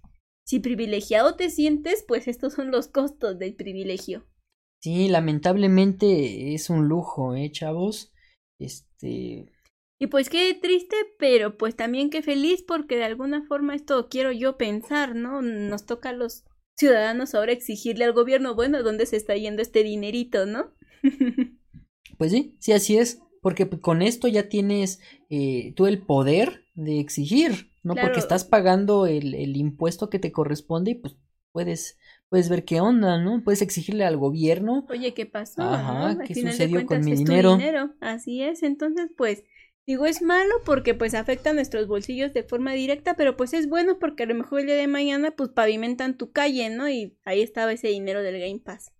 si 0.45 0.59
privilegiado 0.59 1.35
te 1.35 1.49
sientes, 1.49 2.05
pues 2.07 2.27
estos 2.27 2.53
son 2.53 2.69
los 2.69 2.87
costos 2.87 3.39
del 3.39 3.55
privilegio. 3.55 4.27
Sí, 4.85 5.07
lamentablemente 5.09 6.53
es 6.53 6.69
un 6.69 6.87
lujo, 6.87 7.35
¿eh, 7.35 7.51
chavos? 7.51 8.13
Este, 8.59 9.51
Y 9.99 10.07
pues 10.07 10.29
qué 10.29 10.53
triste, 10.53 10.95
pero 11.19 11.57
pues 11.57 11.75
también 11.75 12.09
qué 12.09 12.21
feliz 12.21 12.63
porque 12.63 12.95
de 12.97 13.03
alguna 13.05 13.43
forma 13.45 13.75
esto 13.75 14.07
quiero 14.09 14.31
yo 14.31 14.57
pensar, 14.57 15.15
¿no? 15.15 15.41
Nos 15.41 15.85
toca 15.85 16.09
a 16.09 16.13
los 16.13 16.43
ciudadanos 16.77 17.33
ahora 17.35 17.51
exigirle 17.53 18.05
al 18.05 18.13
gobierno, 18.13 18.55
bueno, 18.55 18.83
¿dónde 18.83 19.05
se 19.05 19.17
está 19.17 19.35
yendo 19.35 19.61
este 19.61 19.83
dinerito, 19.83 20.45
no? 20.45 20.71
Pues 22.17 22.31
sí, 22.31 22.55
sí, 22.59 22.71
así 22.73 22.97
es. 22.97 23.19
Porque 23.41 23.69
con 23.69 24.01
esto 24.01 24.27
ya 24.27 24.49
tienes 24.49 24.99
eh, 25.29 25.73
tú 25.75 25.85
el 25.85 26.01
poder 26.01 26.65
de 26.73 26.99
exigir, 26.99 27.71
¿no? 27.83 27.99
Porque 27.99 28.19
Claro. 28.19 28.19
estás 28.19 28.43
pagando 28.43 29.05
el, 29.05 29.35
el 29.35 29.55
impuesto 29.57 30.09
que 30.09 30.19
te 30.19 30.31
corresponde 30.31 30.91
y 30.91 30.95
pues 30.95 31.15
puedes, 31.51 31.97
puedes 32.29 32.49
ver 32.49 32.65
qué 32.65 32.81
onda, 32.81 33.17
¿no? 33.19 33.43
Puedes 33.43 33.61
exigirle 33.61 34.05
al 34.05 34.17
gobierno. 34.17 34.85
Oye, 34.89 35.13
¿qué 35.13 35.25
pasó? 35.25 35.61
Ajá, 35.63 36.15
no? 36.15 36.23
¿qué 36.23 36.35
final 36.35 36.57
de 36.59 36.67
sucedió 36.67 36.85
con 36.85 36.85
cuentas 36.85 37.03
mi 37.03 37.13
tu 37.13 37.15
dinero? 37.15 37.51
dinero. 37.51 37.93
Así 37.99 38.41
es, 38.43 38.63
entonces 38.63 39.09
pues 39.17 39.43
digo 39.85 40.05
es 40.05 40.21
malo 40.21 40.53
porque 40.65 40.93
pues 40.95 41.13
afecta 41.13 41.51
a 41.51 41.53
nuestros 41.53 41.87
bolsillos 41.87 42.33
de 42.33 42.43
forma 42.43 42.73
directa, 42.73 43.15
pero 43.15 43.37
pues 43.37 43.53
es 43.53 43.69
bueno 43.69 43.99
porque 43.99 44.23
a 44.23 44.25
lo 44.27 44.35
mejor 44.35 44.61
el 44.61 44.67
día 44.67 44.75
de 44.75 44.87
mañana 44.87 45.31
pues 45.31 45.49
pavimentan 45.49 46.17
tu 46.17 46.31
calle, 46.31 46.69
¿no? 46.69 46.89
Y 46.89 47.17
ahí 47.25 47.41
estaba 47.41 47.73
ese 47.73 47.89
dinero 47.89 48.21
del 48.23 48.39
Game 48.39 48.59
Pass. 48.59 48.94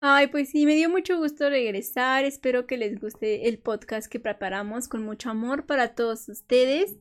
Ay, 0.00 0.28
pues 0.28 0.48
sí, 0.48 0.64
me 0.64 0.76
dio 0.76 0.88
mucho 0.88 1.18
gusto 1.18 1.50
regresar. 1.50 2.24
Espero 2.24 2.66
que 2.66 2.78
les 2.78 2.98
guste 2.98 3.48
el 3.48 3.58
podcast 3.58 4.10
que 4.10 4.18
preparamos 4.18 4.88
con 4.88 5.04
mucho 5.04 5.28
amor 5.28 5.66
para 5.66 5.94
todos 5.94 6.26
ustedes. 6.30 6.96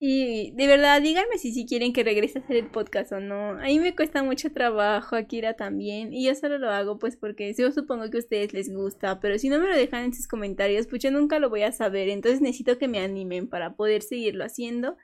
Y 0.00 0.52
de 0.52 0.68
verdad, 0.68 1.02
díganme 1.02 1.38
si 1.38 1.52
sí 1.52 1.66
quieren 1.66 1.92
que 1.92 2.04
regrese 2.04 2.38
a 2.38 2.42
hacer 2.42 2.56
el 2.56 2.70
podcast 2.70 3.10
o 3.10 3.18
no. 3.20 3.50
A 3.58 3.64
mí 3.64 3.80
me 3.80 3.96
cuesta 3.96 4.22
mucho 4.22 4.52
trabajo, 4.52 5.16
a 5.16 5.24
Kira 5.24 5.54
también. 5.54 6.12
Y 6.12 6.24
yo 6.24 6.34
solo 6.36 6.58
lo 6.58 6.70
hago 6.70 7.00
pues 7.00 7.16
porque 7.16 7.52
yo 7.52 7.72
supongo 7.72 8.08
que 8.08 8.18
a 8.18 8.20
ustedes 8.20 8.52
les 8.52 8.72
gusta. 8.72 9.18
Pero 9.18 9.38
si 9.40 9.48
no 9.48 9.58
me 9.58 9.66
lo 9.66 9.74
dejan 9.74 10.04
en 10.04 10.14
sus 10.14 10.28
comentarios, 10.28 10.86
pues 10.86 11.02
yo 11.02 11.10
nunca 11.10 11.40
lo 11.40 11.50
voy 11.50 11.62
a 11.62 11.72
saber. 11.72 12.08
Entonces 12.10 12.40
necesito 12.40 12.78
que 12.78 12.86
me 12.86 13.00
animen 13.00 13.48
para 13.48 13.74
poder 13.74 14.02
seguirlo 14.02 14.44
haciendo. 14.44 14.96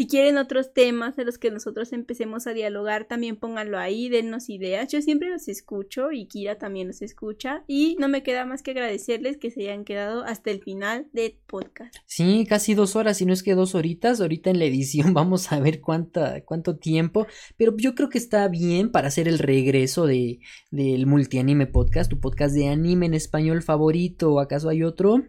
Si 0.00 0.06
quieren 0.06 0.38
otros 0.38 0.72
temas 0.72 1.14
de 1.14 1.26
los 1.26 1.36
que 1.36 1.50
nosotros 1.50 1.92
empecemos 1.92 2.46
a 2.46 2.54
dialogar, 2.54 3.04
también 3.04 3.36
pónganlo 3.36 3.78
ahí, 3.78 4.08
dennos 4.08 4.48
ideas. 4.48 4.90
Yo 4.90 5.02
siempre 5.02 5.28
los 5.28 5.46
escucho 5.46 6.10
y 6.10 6.24
Kira 6.24 6.56
también 6.56 6.88
los 6.88 7.02
escucha. 7.02 7.64
Y 7.66 7.96
no 8.00 8.08
me 8.08 8.22
queda 8.22 8.46
más 8.46 8.62
que 8.62 8.70
agradecerles 8.70 9.36
que 9.36 9.50
se 9.50 9.60
hayan 9.60 9.84
quedado 9.84 10.24
hasta 10.24 10.52
el 10.52 10.62
final 10.62 11.08
del 11.12 11.36
podcast. 11.46 11.94
Sí, 12.06 12.46
casi 12.48 12.72
dos 12.72 12.96
horas, 12.96 13.18
si 13.18 13.26
no 13.26 13.34
es 13.34 13.42
que 13.42 13.54
dos 13.54 13.74
horitas. 13.74 14.22
Ahorita 14.22 14.48
en 14.48 14.58
la 14.58 14.64
edición 14.64 15.12
vamos 15.12 15.52
a 15.52 15.60
ver 15.60 15.82
cuánta, 15.82 16.46
cuánto 16.46 16.78
tiempo. 16.78 17.26
Pero 17.58 17.76
yo 17.76 17.94
creo 17.94 18.08
que 18.08 18.16
está 18.16 18.48
bien 18.48 18.90
para 18.90 19.08
hacer 19.08 19.28
el 19.28 19.38
regreso 19.38 20.06
de, 20.06 20.40
del 20.70 21.06
multianime 21.06 21.66
podcast, 21.66 22.10
tu 22.10 22.20
podcast 22.20 22.54
de 22.54 22.68
anime 22.68 23.04
en 23.04 23.12
español 23.12 23.60
favorito. 23.60 24.32
¿O 24.32 24.40
acaso 24.40 24.70
hay 24.70 24.82
otro? 24.82 25.26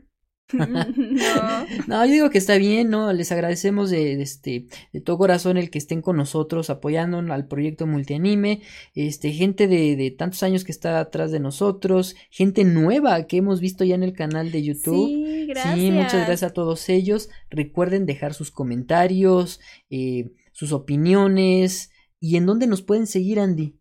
No. 0.53 0.85
No, 1.87 2.05
yo 2.05 2.11
digo 2.11 2.29
que 2.29 2.37
está 2.37 2.57
bien, 2.57 2.89
¿no? 2.89 3.11
Les 3.13 3.31
agradecemos 3.31 3.89
de, 3.89 4.15
de 4.17 4.23
este, 4.23 4.67
de 4.93 5.01
todo 5.01 5.17
corazón 5.17 5.57
el 5.57 5.69
que 5.69 5.77
estén 5.77 6.01
con 6.01 6.17
nosotros 6.17 6.69
apoyando 6.69 7.19
al 7.19 7.47
proyecto 7.47 7.87
multianime, 7.87 8.61
este, 8.95 9.31
gente 9.31 9.67
de, 9.67 9.95
de 9.95 10.11
tantos 10.11 10.43
años 10.43 10.63
que 10.63 10.71
está 10.71 10.99
atrás 10.99 11.31
de 11.31 11.39
nosotros, 11.39 12.15
gente 12.29 12.63
nueva 12.63 13.27
que 13.27 13.37
hemos 13.37 13.59
visto 13.59 13.83
ya 13.83 13.95
en 13.95 14.03
el 14.03 14.13
canal 14.13 14.51
de 14.51 14.63
YouTube. 14.63 15.07
Sí, 15.07 15.45
gracias. 15.47 15.75
Sí, 15.75 15.91
muchas 15.91 16.27
gracias 16.27 16.43
a 16.43 16.53
todos 16.53 16.89
ellos. 16.89 17.29
Recuerden 17.49 18.05
dejar 18.05 18.33
sus 18.33 18.51
comentarios, 18.51 19.59
eh, 19.89 20.31
sus 20.51 20.71
opiniones 20.71 21.91
y 22.19 22.37
en 22.37 22.45
dónde 22.45 22.67
nos 22.67 22.81
pueden 22.81 23.07
seguir, 23.07 23.39
Andy. 23.39 23.75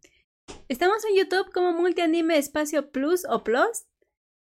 Estamos 0.68 1.04
en 1.04 1.16
YouTube 1.16 1.52
como 1.52 1.72
Multianime 1.72 2.38
Espacio 2.38 2.90
Plus 2.90 3.24
o 3.28 3.44
Plus. 3.44 3.86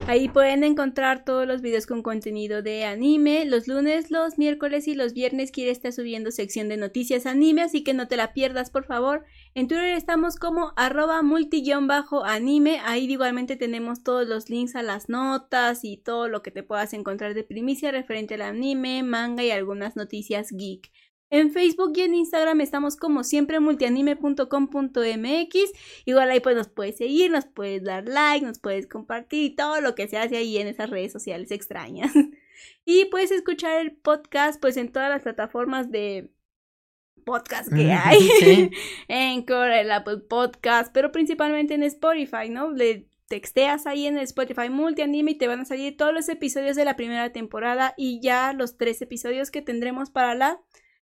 Ahí 0.06 0.28
pueden 0.30 0.64
encontrar 0.64 1.24
todos 1.24 1.46
los 1.46 1.60
videos 1.60 1.84
con 1.84 2.02
contenido 2.02 2.62
de 2.62 2.84
anime. 2.84 3.44
Los 3.44 3.68
lunes, 3.68 4.10
los 4.10 4.38
miércoles 4.38 4.88
y 4.88 4.94
los 4.94 5.12
viernes 5.12 5.52
Kira 5.52 5.70
está 5.70 5.92
subiendo 5.92 6.30
sección 6.30 6.70
de 6.70 6.78
noticias 6.78 7.26
anime, 7.26 7.60
así 7.60 7.84
que 7.84 7.92
no 7.92 8.08
te 8.08 8.16
la 8.16 8.32
pierdas, 8.32 8.70
por 8.70 8.86
favor. 8.86 9.26
En 9.54 9.68
Twitter 9.68 9.94
estamos 9.96 10.36
como 10.36 10.72
arroba 10.76 11.20
multi-anime. 11.22 12.80
Ahí 12.86 13.04
igualmente 13.04 13.56
tenemos 13.56 14.02
todos 14.02 14.26
los 14.26 14.48
links 14.48 14.76
a 14.76 14.82
las 14.82 15.10
notas 15.10 15.84
y 15.84 15.98
todo 15.98 16.28
lo 16.28 16.42
que 16.42 16.52
te 16.52 16.62
puedas 16.62 16.94
encontrar 16.94 17.34
de 17.34 17.44
primicia 17.44 17.90
referente 17.90 18.32
al 18.34 18.42
anime, 18.42 19.02
manga 19.02 19.44
y 19.44 19.50
algunas 19.50 19.94
noticias 19.94 20.52
geek. 20.52 20.90
En 21.30 21.50
Facebook 21.50 21.92
y 21.96 22.02
en 22.02 22.14
Instagram 22.14 22.60
estamos 22.60 22.96
como 22.96 23.22
siempre 23.22 23.60
multianime.com.mx. 23.60 25.54
Igual 26.06 26.30
ahí 26.30 26.40
pues 26.40 26.56
nos 26.56 26.68
puedes 26.68 26.96
seguir, 26.96 27.30
nos 27.30 27.46
puedes 27.46 27.84
dar 27.84 28.08
like, 28.08 28.46
nos 28.46 28.58
puedes 28.58 28.86
compartir 28.86 29.44
y 29.44 29.54
todo 29.54 29.80
lo 29.80 29.94
que 29.94 30.08
se 30.08 30.16
hace 30.16 30.38
ahí 30.38 30.58
en 30.58 30.66
esas 30.66 30.90
redes 30.90 31.12
sociales 31.12 31.50
extrañas. 31.50 32.12
Y 32.84 33.04
puedes 33.04 33.30
escuchar 33.30 33.80
el 33.80 33.92
podcast 33.92 34.60
pues 34.60 34.76
en 34.76 34.90
todas 34.90 35.10
las 35.10 35.22
plataformas 35.22 35.92
de 35.92 36.32
podcast 37.24 37.72
que 37.72 37.92
hay. 37.92 38.18
Sí. 38.40 38.70
Anchor, 39.08 39.70
el 39.70 39.92
Apple 39.92 40.22
Podcast, 40.28 40.92
pero 40.92 41.12
principalmente 41.12 41.74
en 41.74 41.82
Spotify, 41.82 42.48
¿no? 42.48 42.72
Le 42.72 43.08
texteas 43.28 43.86
ahí 43.86 44.06
en 44.06 44.16
el 44.16 44.24
Spotify 44.24 44.70
Multianime 44.70 45.32
y 45.32 45.34
te 45.34 45.46
van 45.46 45.60
a 45.60 45.64
salir 45.66 45.96
todos 45.96 46.14
los 46.14 46.28
episodios 46.30 46.76
de 46.76 46.86
la 46.86 46.96
primera 46.96 47.30
temporada 47.30 47.92
y 47.96 48.20
ya 48.20 48.54
los 48.54 48.78
tres 48.78 49.02
episodios 49.02 49.50
que 49.50 49.60
tendremos 49.60 50.10
para 50.10 50.34
la 50.34 50.58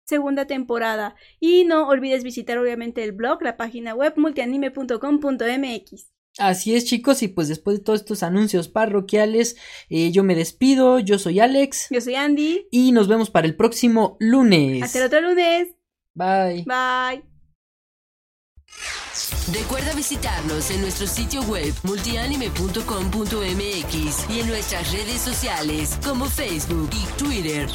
segunda 0.06 0.48
temporada. 0.48 1.16
Y 1.40 1.66
no 1.66 1.88
olvides 1.88 2.24
visitar 2.24 2.58
obviamente 2.58 3.04
el 3.04 3.12
blog, 3.12 3.44
la 3.44 3.58
página 3.58 3.94
web 3.96 4.14
multianime.com.mx. 4.16 6.08
Así 6.38 6.76
es, 6.76 6.84
chicos, 6.84 7.24
y 7.24 7.30
pues 7.30 7.48
después 7.48 7.78
de 7.78 7.84
todos 7.84 8.02
estos 8.02 8.22
anuncios 8.22 8.68
parroquiales, 8.68 9.56
eh, 9.90 10.12
yo 10.12 10.22
me 10.26 10.36
despido, 10.36 11.00
yo 11.00 11.18
soy 11.18 11.40
Alex, 11.40 11.88
Yo 11.90 12.02
soy 12.02 12.16
Andy. 12.16 12.68
y 12.72 12.92
nos 12.92 13.08
vemos 13.08 13.30
para 13.30 13.48
el 13.48 13.56
próximo 13.56 14.18
lunes. 14.20 14.84
Hasta 14.84 15.00
el 15.00 15.06
otro 15.06 15.22
lunes. 15.22 15.70
Bye. 16.14 16.66
Bye. 16.66 17.24
Recuerda 19.54 19.94
visitarnos 19.94 20.72
en 20.72 20.82
nuestro 20.82 21.08
sitio 21.08 21.42
web 21.44 21.74
multianime.com.mx 21.84 24.30
y 24.30 24.40
en 24.42 24.48
nuestras 24.48 24.92
redes 24.92 25.22
sociales 25.22 25.98
como 26.04 26.26
Facebook 26.26 26.90
y 26.92 27.06
Twitter. 27.18 27.70